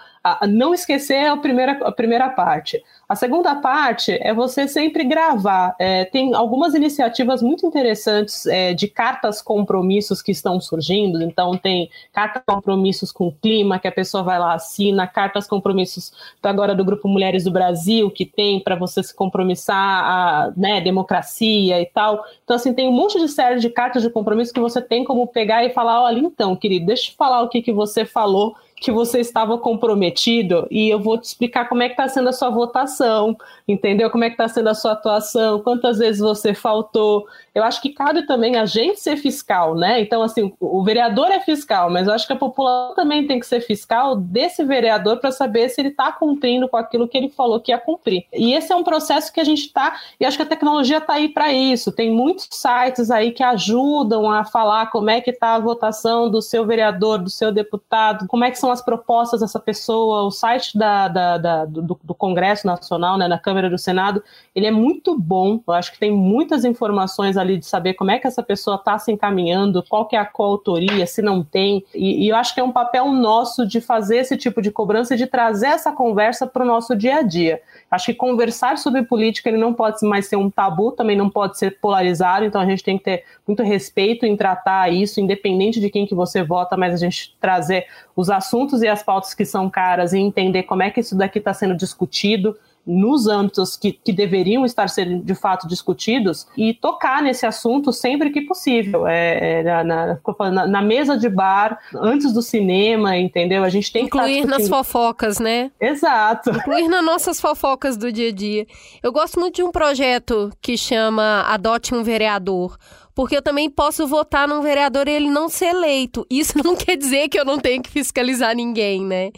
a, 0.41 0.47
não 0.47 0.73
esquecer 0.73 1.25
a 1.25 1.37
primeira, 1.37 1.73
a 1.83 1.91
primeira 1.91 2.29
parte. 2.29 2.83
A 3.07 3.15
segunda 3.15 3.55
parte 3.55 4.11
é 4.21 4.33
você 4.33 4.67
sempre 4.67 5.05
gravar. 5.05 5.73
É, 5.79 6.03
tem 6.03 6.33
algumas 6.33 6.73
iniciativas 6.73 7.41
muito 7.41 7.65
interessantes 7.65 8.45
é, 8.45 8.73
de 8.73 8.87
cartas 8.89 9.41
compromissos 9.41 10.21
que 10.21 10.31
estão 10.31 10.59
surgindo. 10.59 11.21
Então, 11.23 11.57
tem 11.57 11.89
cartas 12.11 12.43
compromissos 12.45 13.11
com 13.11 13.27
o 13.27 13.31
clima, 13.31 13.79
que 13.79 13.87
a 13.87 13.91
pessoa 13.91 14.23
vai 14.23 14.37
lá, 14.37 14.55
assina, 14.55 15.07
cartas 15.07 15.47
compromissos 15.47 16.11
agora 16.43 16.75
do 16.75 16.83
Grupo 16.83 17.07
Mulheres 17.07 17.45
do 17.45 17.51
Brasil, 17.51 18.11
que 18.11 18.25
tem 18.25 18.59
para 18.59 18.75
você 18.75 19.01
se 19.01 19.15
compromissar 19.15 19.77
a 19.77 20.53
né, 20.57 20.81
democracia 20.81 21.81
e 21.81 21.85
tal. 21.85 22.25
Então, 22.43 22.57
assim, 22.57 22.73
tem 22.73 22.89
um 22.89 22.93
monte 22.93 23.17
de 23.19 23.29
série 23.29 23.59
de 23.59 23.69
cartas 23.69 24.03
de 24.03 24.09
compromisso 24.09 24.53
que 24.53 24.59
você 24.59 24.81
tem 24.81 25.05
como 25.05 25.27
pegar 25.27 25.63
e 25.63 25.69
falar: 25.69 26.01
olha, 26.01 26.19
então, 26.19 26.55
querido, 26.57 26.87
deixa 26.87 27.11
eu 27.11 27.15
falar 27.15 27.41
o 27.41 27.47
que, 27.47 27.61
que 27.61 27.71
você 27.71 28.03
falou 28.03 28.55
que 28.79 28.91
você 28.91 29.19
estava 29.19 29.57
comprometido 29.57 30.67
e 30.69 30.87
eu 30.89 30.99
vou 30.99 31.17
te 31.17 31.25
explicar 31.25 31.67
como 31.67 31.81
é 31.81 31.87
que 31.87 31.93
está 31.93 32.07
sendo 32.07 32.29
a 32.29 32.33
sua 32.33 32.49
votação, 32.49 33.35
entendeu? 33.67 34.09
Como 34.09 34.23
é 34.23 34.29
que 34.29 34.35
está 34.35 34.47
sendo 34.47 34.69
a 34.69 34.75
sua 34.75 34.91
atuação, 34.91 35.59
quantas 35.61 35.97
vezes 35.97 36.21
você 36.21 36.53
faltou. 36.53 37.25
Eu 37.55 37.63
acho 37.63 37.81
que 37.81 37.89
cabe 37.89 38.27
também 38.27 38.55
a 38.55 38.65
gente 38.65 38.99
ser 38.99 39.17
fiscal, 39.17 39.73
né? 39.73 39.99
Então, 39.99 40.21
assim, 40.21 40.53
o 40.59 40.83
vereador 40.83 41.31
é 41.31 41.39
fiscal, 41.39 41.89
mas 41.89 42.07
eu 42.07 42.13
acho 42.13 42.27
que 42.27 42.33
a 42.33 42.37
população 42.37 42.93
também 42.95 43.25
tem 43.25 43.39
que 43.39 43.47
ser 43.47 43.61
fiscal 43.61 44.15
desse 44.15 44.63
vereador 44.63 45.17
para 45.17 45.31
saber 45.31 45.69
se 45.69 45.81
ele 45.81 45.89
está 45.89 46.11
cumprindo 46.11 46.69
com 46.69 46.77
aquilo 46.77 47.07
que 47.07 47.17
ele 47.17 47.29
falou 47.29 47.59
que 47.59 47.71
ia 47.71 47.79
cumprir. 47.79 48.25
E 48.31 48.53
esse 48.53 48.71
é 48.71 48.75
um 48.75 48.83
processo 48.83 49.33
que 49.33 49.39
a 49.39 49.43
gente 49.43 49.65
está, 49.65 49.99
e 50.19 50.25
acho 50.25 50.37
que 50.37 50.43
a 50.43 50.47
tecnologia 50.47 50.99
está 50.99 51.13
aí 51.13 51.29
para 51.29 51.51
isso. 51.51 51.91
Tem 51.91 52.11
muitos 52.11 52.47
sites 52.51 53.09
aí 53.09 53.31
que 53.31 53.41
ajudam 53.43 54.31
a 54.31 54.45
falar 54.45 54.91
como 54.91 55.09
é 55.09 55.19
que 55.19 55.31
está 55.31 55.55
a 55.55 55.59
votação 55.59 56.29
do 56.29 56.41
seu 56.41 56.65
vereador, 56.65 57.17
do 57.17 57.29
seu 57.29 57.51
deputado, 57.51 58.27
como 58.27 58.43
é 58.43 58.51
que 58.51 58.59
são 58.59 58.66
são 58.67 58.71
as 58.73 58.81
propostas 58.81 59.39
dessa 59.39 59.59
pessoa, 59.59 60.23
o 60.23 60.31
site 60.31 60.77
da, 60.77 61.07
da, 61.07 61.37
da 61.37 61.65
do, 61.65 61.97
do, 62.03 62.13
Congresso 62.13 62.67
Nacional, 62.67 63.17
né, 63.17 63.25
na 63.25 63.39
Câmara 63.39 63.69
do 63.69 63.77
Senado, 63.77 64.21
ele 64.53 64.65
é 64.65 64.71
muito 64.71 65.17
bom, 65.17 65.61
eu 65.65 65.73
acho 65.73 65.93
que 65.93 65.99
tem 65.99 66.11
muitas 66.11 66.65
informações 66.65 67.37
ali 67.37 67.57
de 67.57 67.65
saber 67.65 67.93
como 67.93 68.11
é 68.11 68.19
que 68.19 68.27
essa 68.27 68.43
pessoa 68.43 68.75
está 68.75 68.99
se 68.99 69.09
encaminhando, 69.09 69.83
qual 69.87 70.05
que 70.05 70.17
é 70.17 70.19
a 70.19 70.25
coautoria, 70.25 71.07
se 71.07 71.21
não 71.21 71.43
tem, 71.43 71.85
e, 71.95 72.25
e 72.25 72.29
eu 72.29 72.35
acho 72.35 72.53
que 72.53 72.59
é 72.59 72.63
um 72.63 72.71
papel 72.71 73.09
nosso 73.13 73.65
de 73.65 73.79
fazer 73.79 74.17
esse 74.17 74.35
tipo 74.35 74.61
de 74.61 74.69
cobrança 74.69 75.15
e 75.15 75.17
de 75.17 75.27
trazer 75.27 75.67
essa 75.67 75.93
conversa 75.93 76.45
para 76.45 76.63
o 76.63 76.67
nosso 76.67 76.93
dia 76.93 77.19
a 77.19 77.21
dia. 77.21 77.61
Acho 77.89 78.07
que 78.07 78.13
conversar 78.13 78.77
sobre 78.77 79.03
política 79.03 79.47
ele 79.47 79.57
não 79.57 79.73
pode 79.73 80.05
mais 80.05 80.27
ser 80.27 80.35
um 80.35 80.49
tabu, 80.49 80.91
também 80.91 81.15
não 81.15 81.29
pode 81.29 81.57
ser 81.57 81.79
polarizado, 81.79 82.43
então 82.43 82.59
a 82.59 82.65
gente 82.65 82.83
tem 82.83 82.97
que 82.97 83.05
ter 83.05 83.23
muito 83.47 83.63
respeito 83.63 84.25
em 84.25 84.35
tratar 84.35 84.91
isso, 84.91 85.21
independente 85.21 85.79
de 85.79 85.89
quem 85.89 86.05
que 86.05 86.13
você 86.13 86.43
vota, 86.43 86.75
mas 86.75 86.93
a 86.93 86.97
gente 86.97 87.33
trazer 87.39 87.85
os 88.17 88.31
assuntos 88.31 88.81
e 88.81 88.87
as 88.87 89.03
pautas 89.03 89.35
que 89.35 89.45
são 89.45 89.69
caras 89.69 90.11
e 90.11 90.17
entender 90.17 90.63
como 90.63 90.81
é 90.81 90.89
que 90.89 90.99
isso 90.99 91.15
daqui 91.15 91.37
está 91.37 91.53
sendo 91.53 91.75
discutido, 91.75 92.57
nos 92.87 93.27
âmbitos 93.27 93.75
que, 93.75 93.91
que 93.91 94.13
deveriam 94.13 94.65
estar 94.65 94.87
sendo 94.87 95.21
de 95.21 95.35
fato 95.35 95.67
discutidos 95.67 96.47
e 96.55 96.73
tocar 96.73 97.21
nesse 97.21 97.45
assunto 97.45 97.91
sempre 97.91 98.29
que 98.29 98.41
possível. 98.41 99.05
É, 99.05 99.59
é 99.59 99.83
na, 99.83 100.17
na, 100.49 100.67
na, 100.67 100.81
mesa 100.81 101.17
de 101.17 101.27
bar, 101.27 101.77
antes 101.93 102.31
do 102.31 102.41
cinema, 102.41 103.17
entendeu? 103.17 103.65
A 103.65 103.69
gente 103.69 103.91
tem 103.91 104.05
Incluir 104.05 104.23
que. 104.23 104.39
Incluir 104.39 104.59
nas 104.59 104.69
fofocas, 104.69 105.37
né? 105.37 105.69
Exato. 105.81 106.51
Incluir 106.51 106.87
nas 106.87 107.03
nossas 107.03 107.41
fofocas 107.41 107.97
do 107.97 108.09
dia 108.09 108.29
a 108.29 108.31
dia. 108.31 108.65
Eu 109.03 109.11
gosto 109.11 109.37
muito 109.37 109.55
de 109.55 109.63
um 109.63 109.71
projeto 109.71 110.49
que 110.61 110.77
chama 110.77 111.41
Adote 111.41 111.93
um 111.93 112.03
Vereador 112.03 112.77
porque 113.17 113.35
eu 113.35 113.41
também 113.41 113.67
posso 113.67 114.05
votar 114.05 114.47
num 114.47 114.61
vereador 114.61 115.07
e 115.07 115.11
ele 115.11 115.27
não 115.27 115.49
ser 115.49 115.69
eleito. 115.69 116.23
Isso 116.29 116.53
não 116.63 116.75
quer 116.75 116.95
dizer 116.95 117.27
que 117.29 117.39
eu 117.39 117.43
não 117.43 117.57
tenho 117.57 117.81
que 117.81 117.89
fiscalizar 117.89 118.55
ninguém, 118.55 119.03
né? 119.03 119.31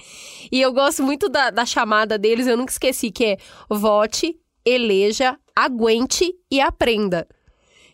E 0.51 0.59
eu 0.59 0.73
gosto 0.73 1.01
muito 1.01 1.29
da, 1.29 1.49
da 1.49 1.65
chamada 1.65 2.17
deles, 2.17 2.45
eu 2.45 2.57
nunca 2.57 2.73
esqueci, 2.73 3.09
que 3.09 3.23
é 3.23 3.37
vote, 3.69 4.37
eleja, 4.65 5.39
aguente 5.55 6.29
e 6.51 6.59
aprenda. 6.59 7.25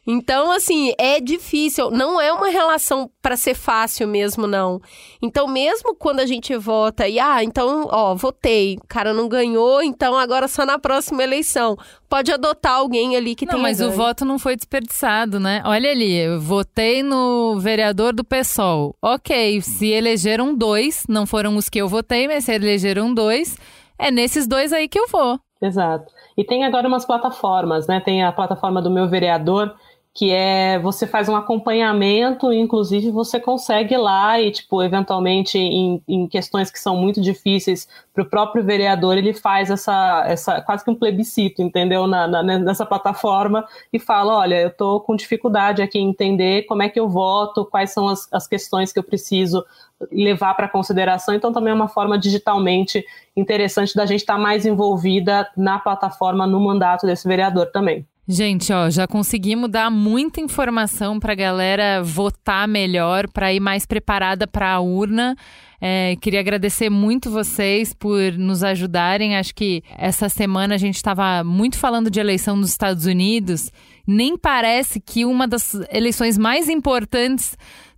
Então, 0.07 0.51
assim, 0.51 0.93
é 0.99 1.19
difícil, 1.19 1.89
não 1.89 2.21
é 2.21 2.31
uma 2.31 2.49
relação 2.49 3.09
para 3.21 3.35
ser 3.35 3.55
fácil 3.55 4.07
mesmo, 4.07 4.45
não. 4.45 4.79
Então, 5.19 5.47
mesmo 5.47 5.95
quando 5.95 6.19
a 6.19 6.27
gente 6.27 6.55
vota 6.55 7.07
e, 7.07 7.19
ah, 7.19 7.43
então, 7.43 7.87
ó, 7.91 8.13
votei, 8.13 8.75
o 8.75 8.87
cara 8.87 9.13
não 9.13 9.27
ganhou, 9.27 9.81
então 9.81 10.15
agora 10.15 10.47
só 10.47 10.63
na 10.63 10.77
próxima 10.77 11.23
eleição. 11.23 11.75
Pode 12.07 12.31
adotar 12.31 12.73
alguém 12.73 13.17
ali 13.17 13.33
que 13.33 13.47
não, 13.47 13.55
tem. 13.55 13.61
Mas 13.63 13.79
ganho. 13.79 13.91
o 13.91 13.93
voto 13.93 14.23
não 14.23 14.37
foi 14.37 14.55
desperdiçado, 14.55 15.39
né? 15.39 15.63
Olha 15.65 15.89
ali, 15.89 16.15
eu 16.15 16.39
votei 16.39 17.01
no 17.01 17.59
vereador 17.59 18.13
do 18.13 18.23
PSOL. 18.23 18.95
Ok, 19.01 19.59
se 19.61 19.87
elegeram 19.87 20.55
dois, 20.55 21.03
não 21.09 21.25
foram 21.25 21.57
os 21.57 21.67
que 21.67 21.79
eu 21.79 21.87
votei, 21.87 22.27
mas 22.27 22.45
se 22.45 22.53
elegeram 22.53 23.11
dois, 23.11 23.57
é 23.97 24.11
nesses 24.11 24.45
dois 24.45 24.71
aí 24.71 24.87
que 24.87 24.99
eu 24.99 25.07
vou. 25.07 25.39
Exato. 25.61 26.13
E 26.37 26.43
tem 26.43 26.63
agora 26.63 26.87
umas 26.87 27.05
plataformas, 27.05 27.87
né? 27.87 27.99
Tem 27.99 28.23
a 28.23 28.31
plataforma 28.31 28.81
do 28.81 28.91
meu 28.91 29.07
vereador, 29.07 29.73
que 30.15 30.31
é 30.31 30.79
você 30.79 31.05
faz 31.05 31.27
um 31.27 31.35
acompanhamento, 31.35 32.53
inclusive 32.53 33.11
você 33.11 33.37
consegue 33.37 33.97
lá 33.97 34.39
e, 34.39 34.49
tipo, 34.49 34.81
eventualmente 34.81 35.57
em, 35.57 36.01
em 36.07 36.25
questões 36.25 36.71
que 36.71 36.79
são 36.79 36.95
muito 36.95 37.19
difíceis 37.19 37.85
para 38.13 38.23
o 38.23 38.29
próprio 38.29 38.63
vereador, 38.63 39.17
ele 39.17 39.33
faz 39.33 39.69
essa, 39.69 40.23
essa 40.25 40.61
quase 40.61 40.85
que 40.85 40.89
um 40.89 40.95
plebiscito, 40.95 41.61
entendeu? 41.61 42.07
Na, 42.07 42.29
na, 42.29 42.41
nessa 42.41 42.85
plataforma 42.85 43.67
e 43.91 43.99
fala: 43.99 44.37
olha, 44.37 44.61
eu 44.61 44.69
estou 44.69 45.01
com 45.01 45.17
dificuldade 45.17 45.81
aqui 45.81 45.99
em 45.99 46.07
entender 46.11 46.63
como 46.63 46.81
é 46.81 46.87
que 46.87 46.99
eu 46.99 47.09
voto, 47.09 47.65
quais 47.65 47.91
são 47.91 48.07
as, 48.07 48.25
as 48.31 48.47
questões 48.47 48.93
que 48.93 48.99
eu 48.99 49.03
preciso 49.03 49.65
levar 50.09 50.53
para 50.53 50.69
consideração. 50.69 51.35
Então, 51.35 51.51
também 51.51 51.71
é 51.71 51.75
uma 51.75 51.89
forma 51.89 52.17
digitalmente 52.17 53.05
interessante 53.35 53.93
da 53.93 54.05
gente 54.05 54.21
estar 54.21 54.35
tá 54.35 54.39
mais 54.39 54.65
envolvida 54.65 55.49
na 55.57 55.77
plataforma, 55.77 56.47
no 56.47 56.61
mandato 56.61 57.05
desse 57.05 57.27
vereador 57.27 57.65
também. 57.65 58.05
Gente, 58.27 58.73
ó, 58.73 58.89
já 58.89 59.05
conseguimos 59.05 59.69
dar 59.69 59.91
muita 59.91 60.41
informação 60.41 61.19
para 61.19 61.33
a 61.33 61.35
galera 61.35 62.01
votar 62.01 62.67
melhor, 62.67 63.29
para 63.29 63.53
ir 63.53 63.59
mais 63.59 63.85
preparada 63.85 64.47
para 64.47 64.73
a 64.73 64.79
urna. 64.79 65.35
É, 65.79 66.15
queria 66.19 66.39
agradecer 66.39 66.89
muito 66.89 67.29
vocês 67.29 67.93
por 67.93 68.33
nos 68.33 68.63
ajudarem. 68.63 69.37
Acho 69.37 69.53
que 69.53 69.83
essa 69.95 70.27
semana 70.27 70.73
a 70.73 70.77
gente 70.79 70.95
estava 70.95 71.43
muito 71.43 71.77
falando 71.77 72.09
de 72.09 72.19
eleição 72.19 72.55
nos 72.55 72.71
Estados 72.71 73.05
Unidos. 73.05 73.71
Nem 74.07 74.35
parece 74.35 74.99
que 74.99 75.23
uma 75.23 75.47
das 75.47 75.75
eleições 75.91 76.35
mais 76.35 76.67
importantes 76.67 77.55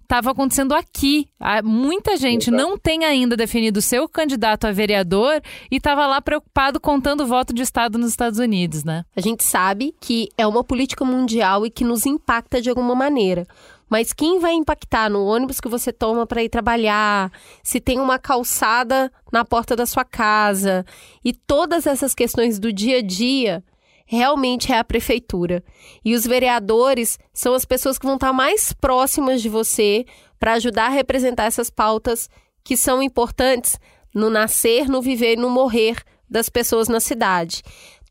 estava 0.07 0.31
acontecendo 0.31 0.73
aqui. 0.73 1.27
Muita 1.63 2.15
gente 2.15 2.49
Exato. 2.49 2.57
não 2.57 2.77
tem 2.77 3.03
ainda 3.03 3.35
definido 3.35 3.81
seu 3.81 4.07
candidato 4.07 4.65
a 4.65 4.71
vereador 4.71 5.41
e 5.69 5.75
estava 5.75 6.07
lá 6.07 6.21
preocupado 6.21 6.79
contando 6.79 7.21
o 7.21 7.27
voto 7.27 7.53
de 7.53 7.61
Estado 7.61 7.97
nos 7.97 8.09
Estados 8.09 8.39
Unidos, 8.39 8.85
né? 8.85 9.03
A 9.15 9.19
gente 9.21 9.43
sabe 9.43 9.93
que 9.99 10.29
é 10.37 10.47
uma 10.47 10.63
política 10.63 11.03
mundial 11.03 11.65
e 11.65 11.69
que 11.69 11.83
nos 11.83 12.05
impacta 12.05 12.61
de 12.61 12.69
alguma 12.69 12.95
maneira. 12.95 13.45
Mas 13.89 14.11
quem 14.11 14.39
vai 14.39 14.53
impactar 14.53 15.09
no 15.09 15.25
ônibus 15.25 15.59
que 15.59 15.69
você 15.69 15.93
toma 15.93 16.25
para 16.25 16.43
ir 16.43 16.49
trabalhar, 16.49 17.31
se 17.63 17.79
tem 17.79 17.99
uma 17.99 18.17
calçada 18.17 19.11
na 19.31 19.45
porta 19.45 19.75
da 19.75 19.85
sua 19.85 20.03
casa 20.03 20.85
e 21.23 21.33
todas 21.33 21.85
essas 21.85 22.13
questões 22.13 22.59
do 22.59 22.71
dia 22.71 22.97
a 22.97 23.01
dia, 23.01 23.63
realmente 24.07 24.71
é 24.71 24.79
a 24.79 24.83
prefeitura. 24.83 25.63
E 26.03 26.15
os 26.15 26.25
vereadores 26.25 27.19
são 27.33 27.53
as 27.53 27.65
pessoas 27.65 27.99
que 27.99 28.05
vão 28.05 28.15
estar 28.15 28.33
mais 28.33 28.73
próximas 28.73 29.41
de 29.41 29.49
você 29.49 30.05
para 30.39 30.53
ajudar 30.53 30.85
a 30.87 30.89
representar 30.89 31.45
essas 31.45 31.69
pautas 31.69 32.29
que 32.63 32.75
são 32.75 33.03
importantes 33.03 33.79
no 34.15 34.29
nascer, 34.29 34.87
no 34.87 35.01
viver 35.01 35.33
e 35.33 35.41
no 35.41 35.49
morrer 35.49 36.01
das 36.29 36.49
pessoas 36.49 36.87
na 36.87 36.99
cidade. 36.99 37.61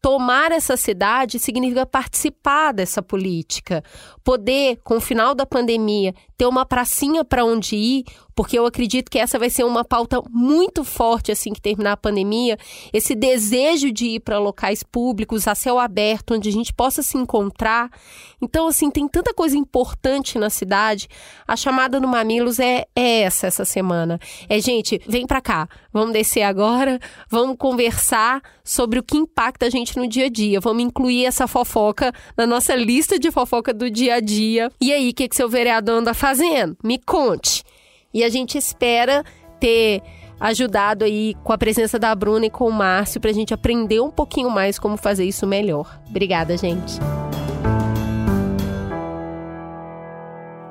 Tomar 0.00 0.52
essa 0.52 0.76
cidade 0.76 1.38
significa 1.38 1.84
participar 1.84 2.72
dessa 2.72 3.02
política, 3.02 3.82
poder, 4.22 4.78
com 4.84 4.98
o 4.98 5.00
final 5.00 5.34
da 5.34 5.44
pandemia, 5.44 6.14
ter 6.36 6.46
uma 6.46 6.66
pracinha 6.66 7.24
para 7.24 7.44
onde 7.44 7.76
ir, 7.76 8.04
porque 8.34 8.58
eu 8.58 8.66
acredito 8.66 9.10
que 9.10 9.18
essa 9.18 9.38
vai 9.38 9.48
ser 9.48 9.64
uma 9.64 9.82
pauta 9.82 10.20
muito 10.30 10.84
forte 10.84 11.32
assim 11.32 11.54
que 11.54 11.60
terminar 11.60 11.92
a 11.92 11.96
pandemia, 11.96 12.58
esse 12.92 13.14
desejo 13.14 13.90
de 13.90 14.06
ir 14.06 14.20
para 14.20 14.38
locais 14.38 14.82
públicos 14.82 15.48
a 15.48 15.54
céu 15.54 15.78
aberto, 15.78 16.34
onde 16.34 16.50
a 16.50 16.52
gente 16.52 16.72
possa 16.74 17.02
se 17.02 17.16
encontrar. 17.16 17.90
Então, 18.40 18.68
assim, 18.68 18.90
tem 18.90 19.08
tanta 19.08 19.32
coisa 19.32 19.56
importante 19.56 20.38
na 20.38 20.50
cidade. 20.50 21.08
A 21.48 21.56
chamada 21.56 21.98
no 21.98 22.06
Mamilos 22.06 22.60
é, 22.60 22.84
é 22.94 23.20
essa 23.22 23.46
essa 23.46 23.64
semana. 23.64 24.20
É, 24.46 24.60
gente, 24.60 25.00
vem 25.08 25.26
para 25.26 25.40
cá, 25.40 25.66
vamos 25.90 26.12
descer 26.12 26.42
agora, 26.42 27.00
vamos 27.30 27.56
conversar 27.56 28.42
sobre 28.62 28.98
o 28.98 29.02
que 29.02 29.16
impacta 29.16 29.66
a 29.66 29.70
gente 29.70 29.96
no 29.96 30.06
dia 30.06 30.26
a 30.26 30.28
dia. 30.28 30.60
Vamos 30.60 30.82
incluir 30.82 31.24
essa 31.24 31.46
fofoca 31.46 32.12
na 32.36 32.46
nossa 32.46 32.74
lista 32.74 33.18
de 33.18 33.30
fofoca 33.30 33.72
do 33.72 33.90
dia 33.90 34.16
a 34.16 34.20
dia. 34.20 34.70
E 34.78 34.92
aí, 34.92 35.08
o 35.08 35.14
que, 35.14 35.26
que 35.26 35.36
seu 35.36 35.48
vereador 35.48 36.00
anda 36.00 36.12
fazendo? 36.12 36.25
Me 36.82 36.98
conte. 36.98 37.62
E 38.12 38.24
a 38.24 38.28
gente 38.28 38.56
espera 38.56 39.24
ter 39.60 40.02
ajudado 40.40 41.04
aí 41.04 41.34
com 41.42 41.52
a 41.52 41.58
presença 41.58 41.98
da 41.98 42.14
Bruna 42.14 42.46
e 42.46 42.50
com 42.50 42.68
o 42.68 42.72
Márcio 42.72 43.20
para 43.20 43.30
a 43.30 43.34
gente 43.34 43.54
aprender 43.54 44.00
um 44.00 44.10
pouquinho 44.10 44.50
mais 44.50 44.78
como 44.78 44.96
fazer 44.96 45.24
isso 45.24 45.46
melhor. 45.46 46.00
Obrigada, 46.08 46.56
gente. 46.56 46.94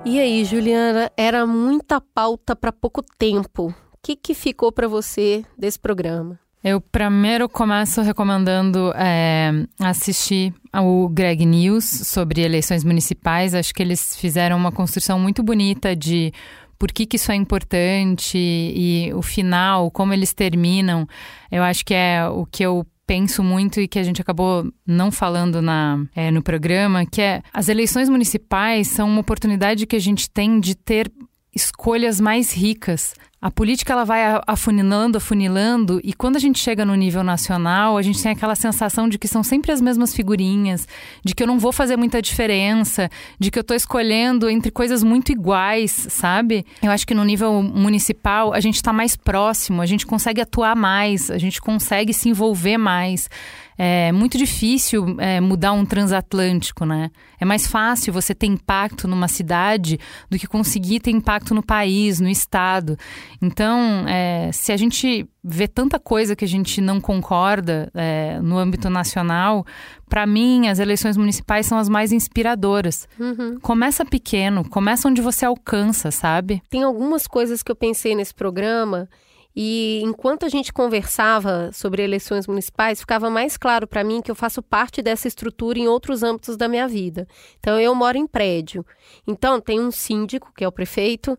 E 0.03 0.19
aí, 0.19 0.45
Juliana, 0.45 1.11
era 1.17 1.47
muita 1.47 1.99
pauta 1.99 2.55
para 2.55 2.71
pouco 2.71 3.01
tempo. 3.17 3.69
O 3.69 3.97
que, 4.03 4.15
que 4.15 4.35
ficou 4.35 4.71
para 4.71 4.87
você 4.87 5.43
desse 5.57 5.79
programa? 5.79 6.39
Eu 6.67 6.81
primeiro 6.81 7.47
começo 7.47 8.01
recomendando 8.01 8.91
é, 8.95 9.51
assistir 9.79 10.51
ao 10.73 11.07
Greg 11.07 11.45
News 11.45 11.85
sobre 11.85 12.41
eleições 12.41 12.83
municipais. 12.83 13.53
Acho 13.53 13.71
que 13.71 13.83
eles 13.83 14.17
fizeram 14.17 14.57
uma 14.57 14.71
construção 14.71 15.19
muito 15.19 15.43
bonita 15.43 15.95
de 15.95 16.33
por 16.79 16.91
que, 16.91 17.05
que 17.05 17.17
isso 17.17 17.31
é 17.31 17.35
importante 17.35 18.35
e 18.39 19.13
o 19.13 19.21
final, 19.21 19.91
como 19.91 20.11
eles 20.11 20.33
terminam. 20.33 21.07
Eu 21.51 21.61
acho 21.61 21.85
que 21.85 21.93
é 21.93 22.27
o 22.27 22.47
que 22.47 22.63
eu 22.63 22.83
penso 23.05 23.43
muito 23.43 23.79
e 23.79 23.87
que 23.87 23.99
a 23.99 24.03
gente 24.03 24.19
acabou 24.19 24.65
não 24.87 25.11
falando 25.11 25.61
na, 25.61 26.03
é, 26.15 26.31
no 26.31 26.41
programa, 26.41 27.05
que 27.05 27.21
é 27.21 27.43
as 27.53 27.69
eleições 27.69 28.09
municipais 28.09 28.87
são 28.87 29.07
uma 29.07 29.21
oportunidade 29.21 29.85
que 29.85 29.95
a 29.95 30.01
gente 30.01 30.27
tem 30.27 30.59
de 30.59 30.73
ter 30.73 31.11
escolhas 31.55 32.19
mais 32.19 32.53
ricas. 32.53 33.13
A 33.41 33.51
política 33.51 33.93
ela 33.93 34.03
vai 34.03 34.21
afunilando, 34.47 35.19
afunilando, 35.19 36.01
e 36.03 36.13
quando 36.13 36.35
a 36.35 36.39
gente 36.39 36.57
chega 36.57 36.83
no 36.83 36.95
nível 36.95 37.23
nacional, 37.23 37.95
a 37.95 38.01
gente 38.01 38.21
tem 38.21 38.31
aquela 38.31 38.55
sensação 38.55 39.07
de 39.07 39.19
que 39.19 39.27
são 39.27 39.43
sempre 39.43 39.71
as 39.71 39.79
mesmas 39.79 40.15
figurinhas, 40.15 40.87
de 41.23 41.35
que 41.35 41.43
eu 41.43 41.47
não 41.47 41.59
vou 41.59 41.71
fazer 41.71 41.95
muita 41.95 42.21
diferença, 42.23 43.07
de 43.39 43.51
que 43.51 43.59
eu 43.59 43.61
estou 43.61 43.77
escolhendo 43.77 44.49
entre 44.49 44.71
coisas 44.71 45.03
muito 45.03 45.31
iguais, 45.31 46.07
sabe? 46.09 46.65
Eu 46.81 46.89
acho 46.89 47.05
que 47.05 47.13
no 47.13 47.23
nível 47.23 47.61
municipal 47.61 48.51
a 48.51 48.59
gente 48.59 48.77
está 48.77 48.91
mais 48.91 49.15
próximo, 49.15 49.79
a 49.79 49.85
gente 49.85 50.07
consegue 50.07 50.41
atuar 50.41 50.75
mais, 50.75 51.29
a 51.29 51.37
gente 51.37 51.61
consegue 51.61 52.13
se 52.13 52.29
envolver 52.29 52.79
mais. 52.79 53.29
É 53.77 54.11
muito 54.11 54.37
difícil 54.37 55.17
é, 55.19 55.41
mudar 55.41 55.73
um 55.73 55.85
transatlântico, 55.85 56.85
né? 56.85 57.11
É 57.39 57.43
mais 57.43 57.67
fácil 57.67 58.13
você 58.13 58.33
ter 58.33 58.47
impacto 58.47 59.07
numa 59.07 59.27
cidade 59.27 59.99
do 60.29 60.39
que 60.39 60.47
conseguir 60.47 61.01
ter 61.01 61.11
impacto 61.11 61.53
no 61.53 61.61
país, 61.61 62.19
no 62.19 62.29
estado. 62.29 62.97
Então, 63.41 64.05
é, 64.07 64.49
se 64.53 64.71
a 64.71 64.77
gente 64.77 65.27
vê 65.43 65.67
tanta 65.67 65.99
coisa 65.99 66.35
que 66.35 66.45
a 66.45 66.47
gente 66.47 66.79
não 66.79 67.01
concorda 67.01 67.91
é, 67.93 68.39
no 68.41 68.57
âmbito 68.57 68.89
nacional, 68.89 69.65
para 70.07 70.25
mim, 70.25 70.67
as 70.69 70.79
eleições 70.79 71.17
municipais 71.17 71.65
são 71.65 71.77
as 71.77 71.89
mais 71.89 72.11
inspiradoras. 72.11 73.07
Uhum. 73.19 73.59
Começa 73.59 74.05
pequeno, 74.05 74.67
começa 74.67 75.07
onde 75.07 75.21
você 75.21 75.45
alcança, 75.45 76.11
sabe? 76.11 76.63
Tem 76.69 76.83
algumas 76.83 77.27
coisas 77.27 77.61
que 77.61 77.71
eu 77.71 77.75
pensei 77.75 78.15
nesse 78.15 78.33
programa 78.33 79.09
e 79.55 80.01
enquanto 80.03 80.45
a 80.45 80.49
gente 80.49 80.73
conversava 80.73 81.71
sobre 81.71 82.03
eleições 82.03 82.45
municipais, 82.45 82.99
ficava 82.99 83.29
mais 83.29 83.55
claro 83.55 83.87
para 83.87 84.03
mim 84.03 84.21
que 84.21 84.29
eu 84.29 84.35
faço 84.35 84.61
parte 84.61 85.01
dessa 85.01 85.29
estrutura 85.29 85.79
em 85.79 85.87
outros 85.87 86.23
âmbitos 86.23 86.57
da 86.57 86.67
minha 86.67 86.87
vida. 86.87 87.25
Então, 87.57 87.79
eu 87.79 87.95
moro 87.95 88.17
em 88.17 88.27
prédio. 88.27 88.85
Então, 89.25 89.61
tem 89.61 89.79
um 89.79 89.91
síndico, 89.91 90.51
que 90.53 90.63
é 90.63 90.67
o 90.67 90.73
prefeito, 90.73 91.37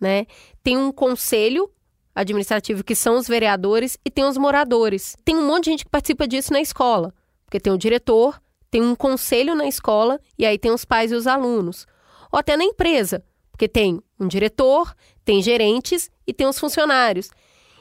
né? 0.00 0.26
Tem 0.62 0.78
um 0.78 0.90
conselho 0.90 1.70
administrativo, 2.14 2.82
que 2.82 2.94
são 2.94 3.18
os 3.18 3.28
vereadores, 3.28 3.98
e 4.02 4.10
tem 4.10 4.24
os 4.24 4.38
moradores. 4.38 5.14
Tem 5.22 5.36
um 5.36 5.46
monte 5.46 5.64
de 5.64 5.70
gente 5.72 5.84
que 5.84 5.90
participa 5.90 6.26
disso 6.26 6.54
na 6.54 6.62
escola, 6.62 7.12
porque 7.44 7.60
tem 7.60 7.72
o 7.72 7.78
diretor, 7.78 8.40
tem 8.70 8.80
um 8.80 8.94
conselho 8.94 9.54
na 9.54 9.66
escola, 9.66 10.18
e 10.38 10.46
aí 10.46 10.58
tem 10.58 10.70
os 10.70 10.86
pais 10.86 11.12
e 11.12 11.14
os 11.14 11.26
alunos. 11.26 11.86
Ou 12.32 12.38
até 12.38 12.56
na 12.56 12.64
empresa, 12.64 13.22
porque 13.50 13.68
tem 13.68 14.02
um 14.18 14.26
diretor, 14.26 14.94
tem 15.24 15.42
gerentes 15.42 16.10
e 16.26 16.32
tem 16.32 16.46
os 16.46 16.58
funcionários. 16.58 17.28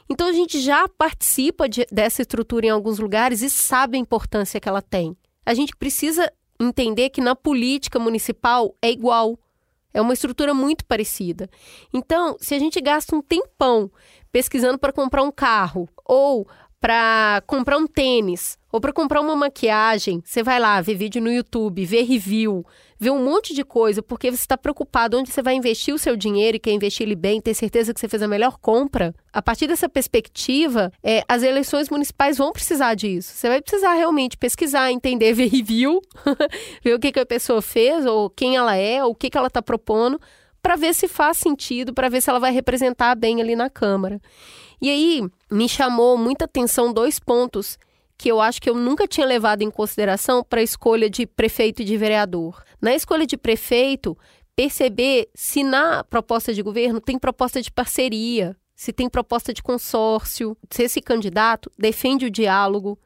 Então 0.10 0.28
a 0.28 0.34
gente 0.34 0.60
já 0.60 0.88
participa 0.88 1.70
de, 1.70 1.86
dessa 1.92 2.22
estrutura 2.22 2.66
em 2.66 2.70
alguns 2.70 3.00
lugares 3.00 3.42
e 3.42 3.50
sabe 3.50 3.98
a 3.98 4.00
importância 4.00 4.60
que 4.60 4.68
ela 4.68 4.82
tem. 4.82 5.16
A 5.46 5.54
gente 5.54 5.76
precisa 5.76 6.32
entender 6.60 7.10
que 7.10 7.22
na 7.22 7.36
política 7.36 8.00
municipal 8.00 8.76
é 8.82 8.92
igual. 8.92 9.40
É 9.94 10.02
uma 10.02 10.14
estrutura 10.14 10.54
muito 10.54 10.86
parecida. 10.86 11.50
Então, 11.94 12.36
se 12.40 12.54
a 12.54 12.60
gente 12.60 12.80
gasta 12.82 13.16
um 13.16 13.22
tempão 13.22 13.92
pesquisando 14.32 14.78
para 14.78 14.94
comprar 14.94 15.24
um 15.24 15.32
carro 15.32 15.90
ou 16.06 16.48
para 16.80 17.42
comprar 17.46 17.78
um 17.78 17.88
tênis 17.88 18.58
ou 18.72 18.80
para 18.80 18.94
comprar 18.94 19.22
uma 19.22 19.36
maquiagem, 19.36 20.22
você 20.24 20.44
vai 20.44 20.60
lá 20.60 20.80
ver 20.82 20.96
vídeo 20.96 21.22
no 21.22 21.32
YouTube, 21.32 21.86
ver 21.86 22.04
review, 22.04 22.66
ver 23.00 23.12
um 23.12 23.24
monte 23.24 23.54
de 23.54 23.64
coisa, 23.64 24.04
porque 24.04 24.30
você 24.30 24.42
está 24.42 24.58
preocupado 24.58 25.18
onde 25.18 25.32
você 25.32 25.42
vai 25.42 25.56
investir 25.56 25.94
o 25.94 25.98
seu 25.98 26.18
dinheiro 26.18 26.58
e 26.58 26.60
quer 26.60 26.72
investir 26.72 27.08
ele 27.08 27.16
bem, 27.16 27.40
ter 27.40 27.54
certeza 27.54 27.94
que 27.94 28.00
você 28.00 28.10
fez 28.10 28.22
a 28.22 28.28
melhor 28.28 28.58
compra. 28.58 29.16
A 29.32 29.42
partir 29.42 29.68
dessa 29.68 29.88
perspectiva, 29.88 30.92
é, 31.02 31.24
as 31.28 31.42
eleições 31.42 31.90
municipais 31.90 32.38
vão 32.38 32.52
precisar 32.52 32.96
disso. 32.96 33.34
Você 33.34 33.48
vai 33.48 33.62
precisar 33.62 33.94
realmente 33.94 34.36
pesquisar, 34.36 34.92
entender, 34.92 35.32
ver 35.34 35.48
review, 35.48 36.02
ver 36.84 36.94
o 36.94 37.00
que, 37.00 37.14
que 37.14 37.20
a 37.20 37.26
pessoa 37.26 37.62
fez, 37.62 38.06
ou 38.06 38.30
quem 38.30 38.58
ela 38.58 38.76
é, 38.76 39.02
ou 39.02 39.12
o 39.12 39.16
que, 39.16 39.30
que 39.30 39.38
ela 39.38 39.48
está 39.48 39.62
propondo, 39.62 40.20
para 40.62 40.76
ver 40.76 40.94
se 40.94 41.08
faz 41.08 41.38
sentido, 41.38 41.94
para 41.94 42.10
ver 42.10 42.22
se 42.22 42.30
ela 42.30 42.40
vai 42.40 42.52
representar 42.52 43.16
bem 43.16 43.42
ali 43.42 43.56
na 43.56 43.70
Câmara. 43.70 44.20
E 44.82 44.90
aí 44.90 45.24
me 45.50 45.70
chamou 45.70 46.18
muita 46.18 46.46
atenção 46.46 46.92
dois 46.92 47.18
pontos 47.18 47.78
que 48.20 48.30
eu 48.30 48.42
acho 48.42 48.62
que 48.62 48.70
eu 48.70 48.76
nunca 48.76 49.08
tinha 49.08 49.26
levado 49.26 49.62
em 49.62 49.72
consideração 49.72 50.44
para 50.44 50.60
a 50.60 50.64
escolha 50.64 51.10
de 51.10 51.26
prefeito 51.26 51.82
e 51.82 51.86
de 51.86 51.96
vereador. 51.96 52.62
Na 52.82 52.94
escolha 52.94 53.26
de 53.26 53.38
prefeito, 53.38 54.16
perceber 54.54 55.30
se 55.34 55.64
na 55.64 56.04
proposta 56.04 56.54
de 56.54 56.62
governo 56.62 57.00
tem 57.00 57.18
proposta 57.18 57.62
de 57.62 57.72
parceria, 57.72 58.58
se 58.76 58.92
tem 58.92 59.10
proposta 59.10 59.54
de 59.54 59.64
consórcio, 59.64 60.58
se 60.70 60.84
esse 60.84 61.02
candidato 61.02 61.72
defende 61.80 62.26
o 62.26 62.30
diálogo, 62.30 63.00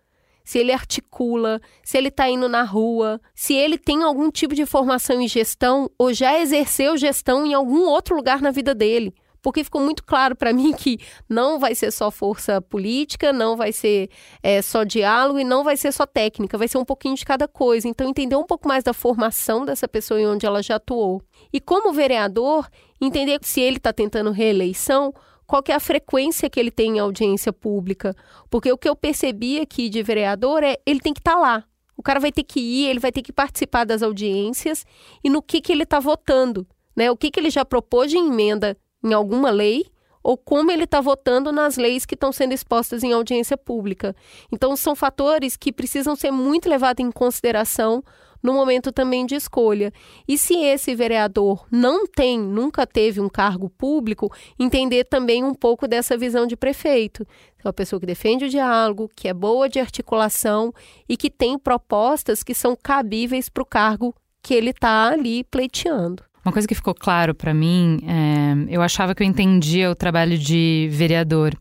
se 0.43 0.57
ele 0.57 0.73
articula, 0.73 1.61
se 1.83 1.95
ele 1.95 2.07
está 2.07 2.27
indo 2.27 2.49
na 2.49 2.63
rua, 2.63 3.21
se 3.35 3.53
ele 3.53 3.77
tem 3.77 4.01
algum 4.01 4.31
tipo 4.31 4.55
de 4.55 4.65
formação 4.65 5.21
em 5.21 5.27
gestão 5.27 5.91
ou 5.95 6.11
já 6.11 6.39
exerceu 6.39 6.97
gestão 6.97 7.45
em 7.45 7.53
algum 7.53 7.85
outro 7.85 8.15
lugar 8.15 8.41
na 8.41 8.49
vida 8.49 8.73
dele 8.73 9.13
porque 9.43 9.63
ficou 9.63 9.81
muito 9.81 10.03
claro 10.03 10.35
para 10.35 10.51
mim 10.53 10.73
que 10.73 10.97
não 11.29 11.59
vai 11.59 11.75
ser 11.75 11.91
só 11.91 12.09
força 12.09 12.61
política, 12.61 13.31
não 13.31 13.55
vai 13.55 13.71
ser 13.71 14.09
é, 14.41 14.61
só 14.61 14.83
diálogo 14.83 15.37
e 15.37 15.43
não 15.43 15.63
vai 15.63 15.77
ser 15.77 15.91
só 15.91 16.05
técnica, 16.05 16.57
vai 16.57 16.67
ser 16.67 16.79
um 16.79 16.85
pouquinho 16.85 17.15
de 17.15 17.25
cada 17.25 17.47
coisa. 17.47 17.87
Então, 17.87 18.09
entender 18.09 18.35
um 18.35 18.45
pouco 18.45 18.67
mais 18.67 18.83
da 18.83 18.93
formação 18.93 19.65
dessa 19.65 19.87
pessoa 19.87 20.19
e 20.19 20.25
onde 20.25 20.45
ela 20.45 20.63
já 20.63 20.77
atuou. 20.77 21.21
E 21.51 21.59
como 21.59 21.93
vereador, 21.93 22.67
entender 22.99 23.39
se 23.43 23.61
ele 23.61 23.77
está 23.77 23.93
tentando 23.93 24.31
reeleição, 24.31 25.13
qual 25.45 25.61
que 25.61 25.71
é 25.71 25.75
a 25.75 25.79
frequência 25.79 26.49
que 26.49 26.59
ele 26.59 26.71
tem 26.71 26.97
em 26.97 26.99
audiência 26.99 27.51
pública. 27.51 28.15
Porque 28.49 28.71
o 28.71 28.77
que 28.77 28.87
eu 28.87 28.95
percebi 28.95 29.59
aqui 29.59 29.89
de 29.89 30.01
vereador 30.01 30.63
é 30.63 30.77
ele 30.85 30.99
tem 30.99 31.13
que 31.13 31.19
estar 31.19 31.33
tá 31.33 31.39
lá. 31.39 31.63
O 31.95 32.01
cara 32.01 32.19
vai 32.19 32.31
ter 32.31 32.43
que 32.43 32.59
ir, 32.59 32.87
ele 32.87 32.99
vai 32.99 33.11
ter 33.11 33.21
que 33.21 33.31
participar 33.31 33.85
das 33.85 34.01
audiências 34.01 34.85
e 35.23 35.29
no 35.29 35.41
que, 35.41 35.61
que 35.61 35.71
ele 35.71 35.83
está 35.83 35.99
votando. 35.99 36.65
Né? 36.95 37.11
O 37.11 37.17
que, 37.17 37.29
que 37.29 37.39
ele 37.39 37.49
já 37.49 37.65
propôs 37.65 38.09
de 38.09 38.17
emenda 38.17 38.77
em 39.03 39.13
alguma 39.13 39.49
lei 39.49 39.85
ou 40.23 40.37
como 40.37 40.71
ele 40.71 40.85
está 40.85 41.01
votando 41.01 41.51
nas 41.51 41.75
leis 41.75 42.05
que 42.05 42.15
estão 42.15 42.31
sendo 42.31 42.53
expostas 42.53 43.03
em 43.03 43.11
audiência 43.11 43.57
pública. 43.57 44.15
Então, 44.51 44.75
são 44.75 44.95
fatores 44.95 45.57
que 45.57 45.73
precisam 45.73 46.15
ser 46.15 46.31
muito 46.31 46.69
levados 46.69 47.05
em 47.05 47.11
consideração 47.11 48.01
no 48.41 48.53
momento 48.53 48.91
também 48.91 49.25
de 49.25 49.35
escolha. 49.35 49.91
E 50.27 50.37
se 50.37 50.55
esse 50.55 50.93
vereador 50.93 51.65
não 51.71 52.05
tem, 52.05 52.37
nunca 52.37 52.85
teve 52.85 53.21
um 53.21 53.29
cargo 53.29 53.69
público, 53.69 54.31
entender 54.59 55.05
também 55.05 55.43
um 55.43 55.53
pouco 55.53 55.87
dessa 55.87 56.17
visão 56.17 56.45
de 56.45 56.57
prefeito. 56.57 57.25
É 57.63 57.67
uma 57.67 57.73
pessoa 57.73 57.99
que 57.99 58.05
defende 58.05 58.45
o 58.45 58.49
diálogo, 58.49 59.09
que 59.15 59.29
é 59.29 59.33
boa 59.33 59.69
de 59.69 59.79
articulação 59.79 60.73
e 61.07 61.15
que 61.15 61.29
tem 61.29 61.57
propostas 61.57 62.43
que 62.43 62.53
são 62.53 62.75
cabíveis 62.75 63.47
para 63.47 63.63
o 63.63 63.65
cargo 63.65 64.13
que 64.41 64.53
ele 64.53 64.71
está 64.71 65.07
ali 65.07 65.45
pleiteando. 65.45 66.21
Uma 66.45 66.51
coisa 66.51 66.67
que 66.67 66.75
ficou 66.75 66.93
claro 66.93 67.33
para 67.33 67.53
mim, 67.53 67.99
é, 68.05 68.75
eu 68.75 68.81
achava 68.81 69.15
que 69.15 69.23
eu 69.23 69.27
entendia 69.27 69.89
o 69.89 69.95
trabalho 69.95 70.37
de 70.37 70.89
vereador. 70.91 71.55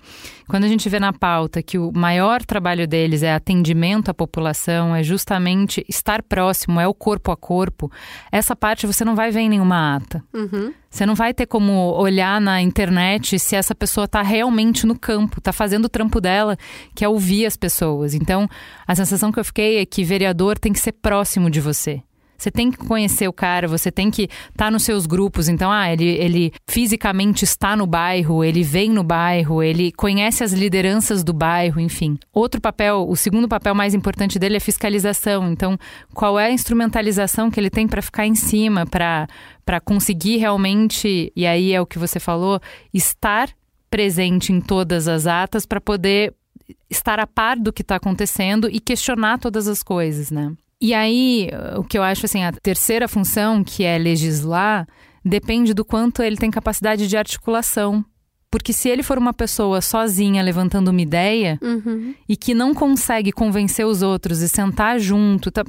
Quando 0.48 0.64
a 0.64 0.68
gente 0.68 0.88
vê 0.88 0.98
na 0.98 1.12
pauta 1.12 1.62
que 1.62 1.78
o 1.78 1.92
maior 1.94 2.44
trabalho 2.44 2.86
deles 2.86 3.22
é 3.22 3.32
atendimento 3.32 4.10
à 4.10 4.14
população, 4.14 4.94
é 4.94 5.02
justamente 5.02 5.84
estar 5.88 6.20
próximo, 6.20 6.80
é 6.80 6.86
o 6.86 6.92
corpo 6.92 7.30
a 7.30 7.36
corpo, 7.36 7.90
essa 8.30 8.56
parte 8.56 8.86
você 8.86 9.04
não 9.04 9.14
vai 9.14 9.30
ver 9.30 9.40
em 9.40 9.48
nenhuma 9.48 9.96
ata. 9.96 10.22
Uhum. 10.34 10.74
Você 10.90 11.06
não 11.06 11.14
vai 11.14 11.32
ter 11.32 11.46
como 11.46 11.94
olhar 11.96 12.40
na 12.40 12.60
internet 12.60 13.38
se 13.38 13.54
essa 13.54 13.74
pessoa 13.74 14.04
está 14.04 14.20
realmente 14.20 14.84
no 14.84 14.98
campo, 14.98 15.38
está 15.38 15.52
fazendo 15.52 15.84
o 15.84 15.88
trampo 15.88 16.20
dela, 16.20 16.56
que 16.94 17.04
é 17.04 17.09
ouvir 17.09 17.46
as 17.46 17.56
pessoas. 17.56 18.14
Então, 18.14 18.48
a 18.86 18.94
sensação 18.96 19.30
que 19.30 19.38
eu 19.38 19.44
fiquei 19.44 19.78
é 19.78 19.86
que 19.86 20.02
vereador 20.02 20.59
tem 20.59 20.72
que 20.72 20.80
ser 20.80 20.92
próximo 20.92 21.48
de 21.48 21.60
você. 21.60 22.02
Você 22.43 22.51
tem 22.51 22.73
que 22.73 22.78
conhecer 22.78 23.28
o 23.28 23.32
cara, 23.32 23.69
você 23.69 23.93
tem 23.93 24.10
que 24.10 24.23
estar 24.23 24.64
tá 24.64 24.70
nos 24.70 24.82
seus 24.82 25.06
grupos. 25.06 25.48
Então, 25.48 25.70
ah, 25.70 25.93
ele, 25.93 26.05
ele 26.05 26.52
fisicamente 26.69 27.44
está 27.44 27.77
no 27.77 27.86
bairro, 27.86 28.43
ele 28.43 28.64
vem 28.64 28.90
no 28.90 29.05
bairro, 29.05 29.62
ele 29.62 29.93
conhece 29.93 30.43
as 30.43 30.52
lideranças 30.52 31.23
do 31.23 31.32
bairro, 31.32 31.78
enfim. 31.78 32.19
Outro 32.32 32.60
papel, 32.60 33.06
o 33.09 33.14
segundo 33.14 33.47
papel 33.47 33.77
mais 33.77 33.94
importante 33.94 34.40
dele 34.40 34.56
é 34.56 34.60
fiscalização. 34.60 35.52
Então, 35.52 35.78
qual 36.12 36.36
é 36.36 36.47
a 36.47 36.51
instrumentalização 36.51 37.48
que 37.48 37.60
ele 37.60 37.70
tem 37.70 37.86
para 37.86 38.02
ficar 38.02 38.27
em 38.27 38.35
cima, 38.35 38.86
para 38.86 39.81
conseguir 39.85 40.39
realmente, 40.39 41.32
e 41.36 41.47
aí 41.47 41.73
é 41.73 41.81
o 41.81 41.86
que 41.86 41.98
você 41.98 42.19
falou, 42.19 42.60
estar 42.93 43.51
presente 43.89 44.52
em 44.52 44.60
todas 44.60 45.06
as 45.06 45.28
atas 45.28 45.64
para 45.64 45.81
poder 45.81 46.35
estar 46.90 47.20
a 47.20 47.27
par 47.27 47.56
do 47.56 47.73
que 47.73 47.82
está 47.82 47.97
acontecendo 47.97 48.69
e 48.69 48.81
questionar 48.81 49.39
todas 49.39 49.69
as 49.69 49.81
coisas, 49.81 50.31
né? 50.31 50.52
E 50.82 50.92
aí, 50.92 51.48
o 51.76 51.84
que 51.84 51.96
eu 51.96 52.02
acho 52.02 52.26
assim, 52.26 52.42
a 52.42 52.50
terceira 52.50 53.06
função, 53.06 53.62
que 53.62 53.84
é 53.84 53.96
legislar, 53.96 54.84
depende 55.24 55.72
do 55.72 55.84
quanto 55.84 56.24
ele 56.24 56.36
tem 56.36 56.50
capacidade 56.50 57.06
de 57.06 57.16
articulação. 57.16 58.04
Porque 58.50 58.72
se 58.72 58.88
ele 58.88 59.04
for 59.04 59.16
uma 59.16 59.32
pessoa 59.32 59.80
sozinha 59.80 60.42
levantando 60.42 60.88
uma 60.90 61.00
ideia 61.00 61.56
uhum. 61.62 62.12
e 62.28 62.36
que 62.36 62.52
não 62.52 62.74
consegue 62.74 63.30
convencer 63.30 63.86
os 63.86 64.02
outros 64.02 64.40
e 64.40 64.48
sentar 64.48 64.98
junto, 64.98 65.52
tá, 65.52 65.64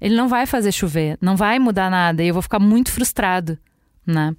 ele 0.00 0.14
não 0.14 0.28
vai 0.28 0.46
fazer 0.46 0.70
chover, 0.70 1.18
não 1.20 1.34
vai 1.34 1.58
mudar 1.58 1.90
nada 1.90 2.22
e 2.22 2.28
eu 2.28 2.32
vou 2.32 2.42
ficar 2.42 2.60
muito 2.60 2.92
frustrado, 2.92 3.58
né? 4.06 4.36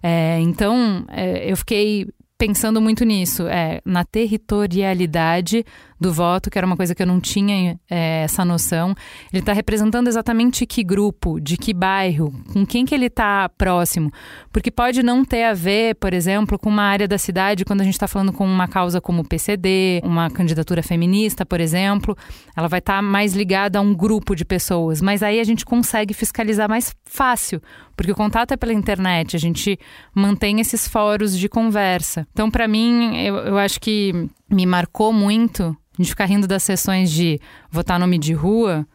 É, 0.00 0.38
então, 0.42 1.04
é, 1.08 1.50
eu 1.50 1.56
fiquei 1.56 2.06
pensando 2.38 2.80
muito 2.80 3.04
nisso, 3.04 3.48
é, 3.48 3.80
na 3.84 4.04
territorialidade 4.04 5.64
do 5.98 6.12
voto, 6.12 6.50
que 6.50 6.58
era 6.58 6.66
uma 6.66 6.76
coisa 6.76 6.94
que 6.94 7.02
eu 7.02 7.06
não 7.06 7.20
tinha 7.20 7.78
é, 7.90 8.22
essa 8.24 8.44
noção. 8.44 8.94
Ele 9.32 9.40
está 9.40 9.52
representando 9.52 10.08
exatamente 10.08 10.66
que 10.66 10.84
grupo, 10.84 11.40
de 11.40 11.56
que 11.56 11.72
bairro, 11.72 12.32
com 12.52 12.66
quem 12.66 12.84
que 12.84 12.94
ele 12.94 13.06
está 13.06 13.48
próximo. 13.48 14.12
Porque 14.52 14.70
pode 14.70 15.02
não 15.02 15.24
ter 15.24 15.44
a 15.44 15.54
ver, 15.54 15.94
por 15.96 16.12
exemplo, 16.12 16.58
com 16.58 16.68
uma 16.68 16.82
área 16.82 17.08
da 17.08 17.18
cidade, 17.18 17.64
quando 17.64 17.80
a 17.80 17.84
gente 17.84 17.94
está 17.94 18.06
falando 18.06 18.32
com 18.32 18.46
uma 18.46 18.68
causa 18.68 19.00
como 19.00 19.22
o 19.22 19.28
PCD, 19.28 20.00
uma 20.04 20.30
candidatura 20.30 20.82
feminista, 20.82 21.46
por 21.46 21.60
exemplo, 21.60 22.16
ela 22.56 22.68
vai 22.68 22.78
estar 22.78 22.96
tá 22.96 23.02
mais 23.02 23.34
ligada 23.34 23.78
a 23.78 23.82
um 23.82 23.94
grupo 23.94 24.34
de 24.34 24.44
pessoas. 24.44 25.00
Mas 25.00 25.22
aí 25.22 25.40
a 25.40 25.44
gente 25.44 25.64
consegue 25.64 26.12
fiscalizar 26.12 26.68
mais 26.68 26.94
fácil, 27.04 27.60
porque 27.96 28.12
o 28.12 28.16
contato 28.16 28.52
é 28.52 28.56
pela 28.56 28.72
internet, 28.72 29.34
a 29.34 29.38
gente 29.38 29.78
mantém 30.14 30.60
esses 30.60 30.86
fóruns 30.86 31.36
de 31.38 31.48
conversa. 31.48 32.26
Então, 32.32 32.50
para 32.50 32.68
mim, 32.68 33.16
eu, 33.16 33.36
eu 33.36 33.58
acho 33.58 33.80
que 33.80 34.28
me 34.50 34.66
marcou 34.66 35.12
muito 35.12 35.76
a 35.98 36.02
gente 36.02 36.10
ficar 36.10 36.26
rindo 36.26 36.46
das 36.46 36.62
sessões 36.62 37.10
de 37.10 37.40
votar 37.70 37.98
nome 37.98 38.18
de 38.18 38.34
rua, 38.34 38.86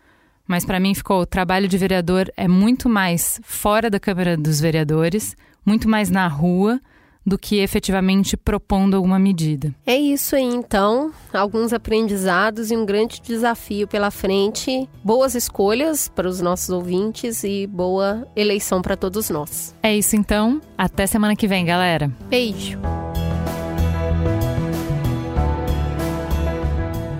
mas 0.47 0.65
para 0.65 0.79
mim 0.79 0.93
ficou 0.93 1.21
o 1.21 1.25
trabalho 1.25 1.67
de 1.67 1.77
vereador 1.77 2.31
é 2.37 2.47
muito 2.47 2.87
mais 2.87 3.39
fora 3.43 3.89
da 3.89 3.99
Câmara 3.99 4.37
dos 4.37 4.59
Vereadores, 4.59 5.35
muito 5.65 5.89
mais 5.89 6.09
na 6.09 6.27
rua 6.27 6.79
do 7.25 7.37
que 7.37 7.59
efetivamente 7.59 8.35
propondo 8.35 8.95
alguma 8.95 9.19
medida. 9.19 9.73
É 9.85 9.95
isso 9.95 10.35
aí, 10.35 10.43
então. 10.43 11.11
Alguns 11.31 11.71
aprendizados 11.71 12.71
e 12.71 12.75
um 12.75 12.85
grande 12.85 13.21
desafio 13.21 13.87
pela 13.87 14.09
frente. 14.09 14.89
Boas 15.03 15.35
escolhas 15.35 16.09
para 16.09 16.27
os 16.27 16.41
nossos 16.41 16.69
ouvintes 16.69 17.43
e 17.43 17.67
boa 17.67 18.27
eleição 18.35 18.81
para 18.81 18.97
todos 18.97 19.29
nós. 19.29 19.75
É 19.83 19.95
isso, 19.95 20.15
então. 20.15 20.59
Até 20.75 21.05
semana 21.05 21.35
que 21.35 21.47
vem, 21.47 21.63
galera. 21.63 22.11
Beijo. 22.27 22.79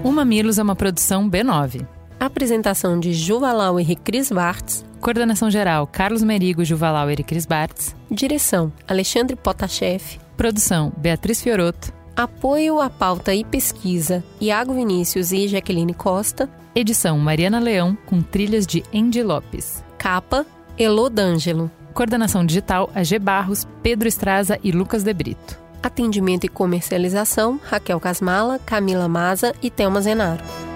O 0.03 0.11
Mamilos 0.11 0.57
é 0.57 0.64
uma 0.64 0.76
produção 0.76 1.30
B9. 1.30 1.86
Apresentação 2.19 2.99
de 2.99 3.14
Juvalau 3.14 3.80
e 3.80 3.95
Cris 3.95 4.32
Bartz. 4.32 4.84
Coordenação 4.99 5.52
geral 5.52 5.86
Carlos 5.86 6.23
Merigo, 6.23 6.65
Juvalau 6.65 7.11
e 7.11 7.18
Cris 7.18 7.45
Bartz. 7.45 7.95
Direção 8.10 8.73
Alexandre 8.88 9.36
Potashev. 9.36 10.19
Produção 10.36 10.91
Beatriz 10.98 11.40
Fioroto. 11.40 11.94
Apoio 12.15 12.82
à 12.82 12.90
pauta 12.90 13.34
e 13.36 13.45
pesquisa 13.45 14.23
Iago 14.40 14.73
Vinícius 14.73 15.32
e 15.32 15.48
Jaqueline 15.48 15.94
Costa. 15.94 16.49
Edição 16.73 17.19
Mariana 17.19 17.60
Leão 17.60 17.95
com 18.07 18.23
trilhas 18.23 18.65
de 18.65 18.84
Andy 18.91 19.22
Lopes. 19.22 19.84
Capa 19.99 20.48
Elô 20.80 21.10
D'Angelo. 21.10 21.69
Coordenação 21.94 22.44
digital 22.44 22.90
AG 22.95 23.19
Barros, 23.19 23.68
Pedro 23.84 24.07
Estraza 24.07 24.57
e 24.64 24.72
Lucas 24.72 25.03
De 25.03 25.14
Brito. 25.14 25.60
Atendimento 25.84 26.45
e 26.45 26.49
comercialização 26.49 27.60
Raquel 27.64 27.99
Casmala, 27.99 28.60
Camila 28.60 29.08
Maza 29.08 29.53
e 29.62 29.70
Thelma 29.70 30.02
Zenaro. 30.02 30.70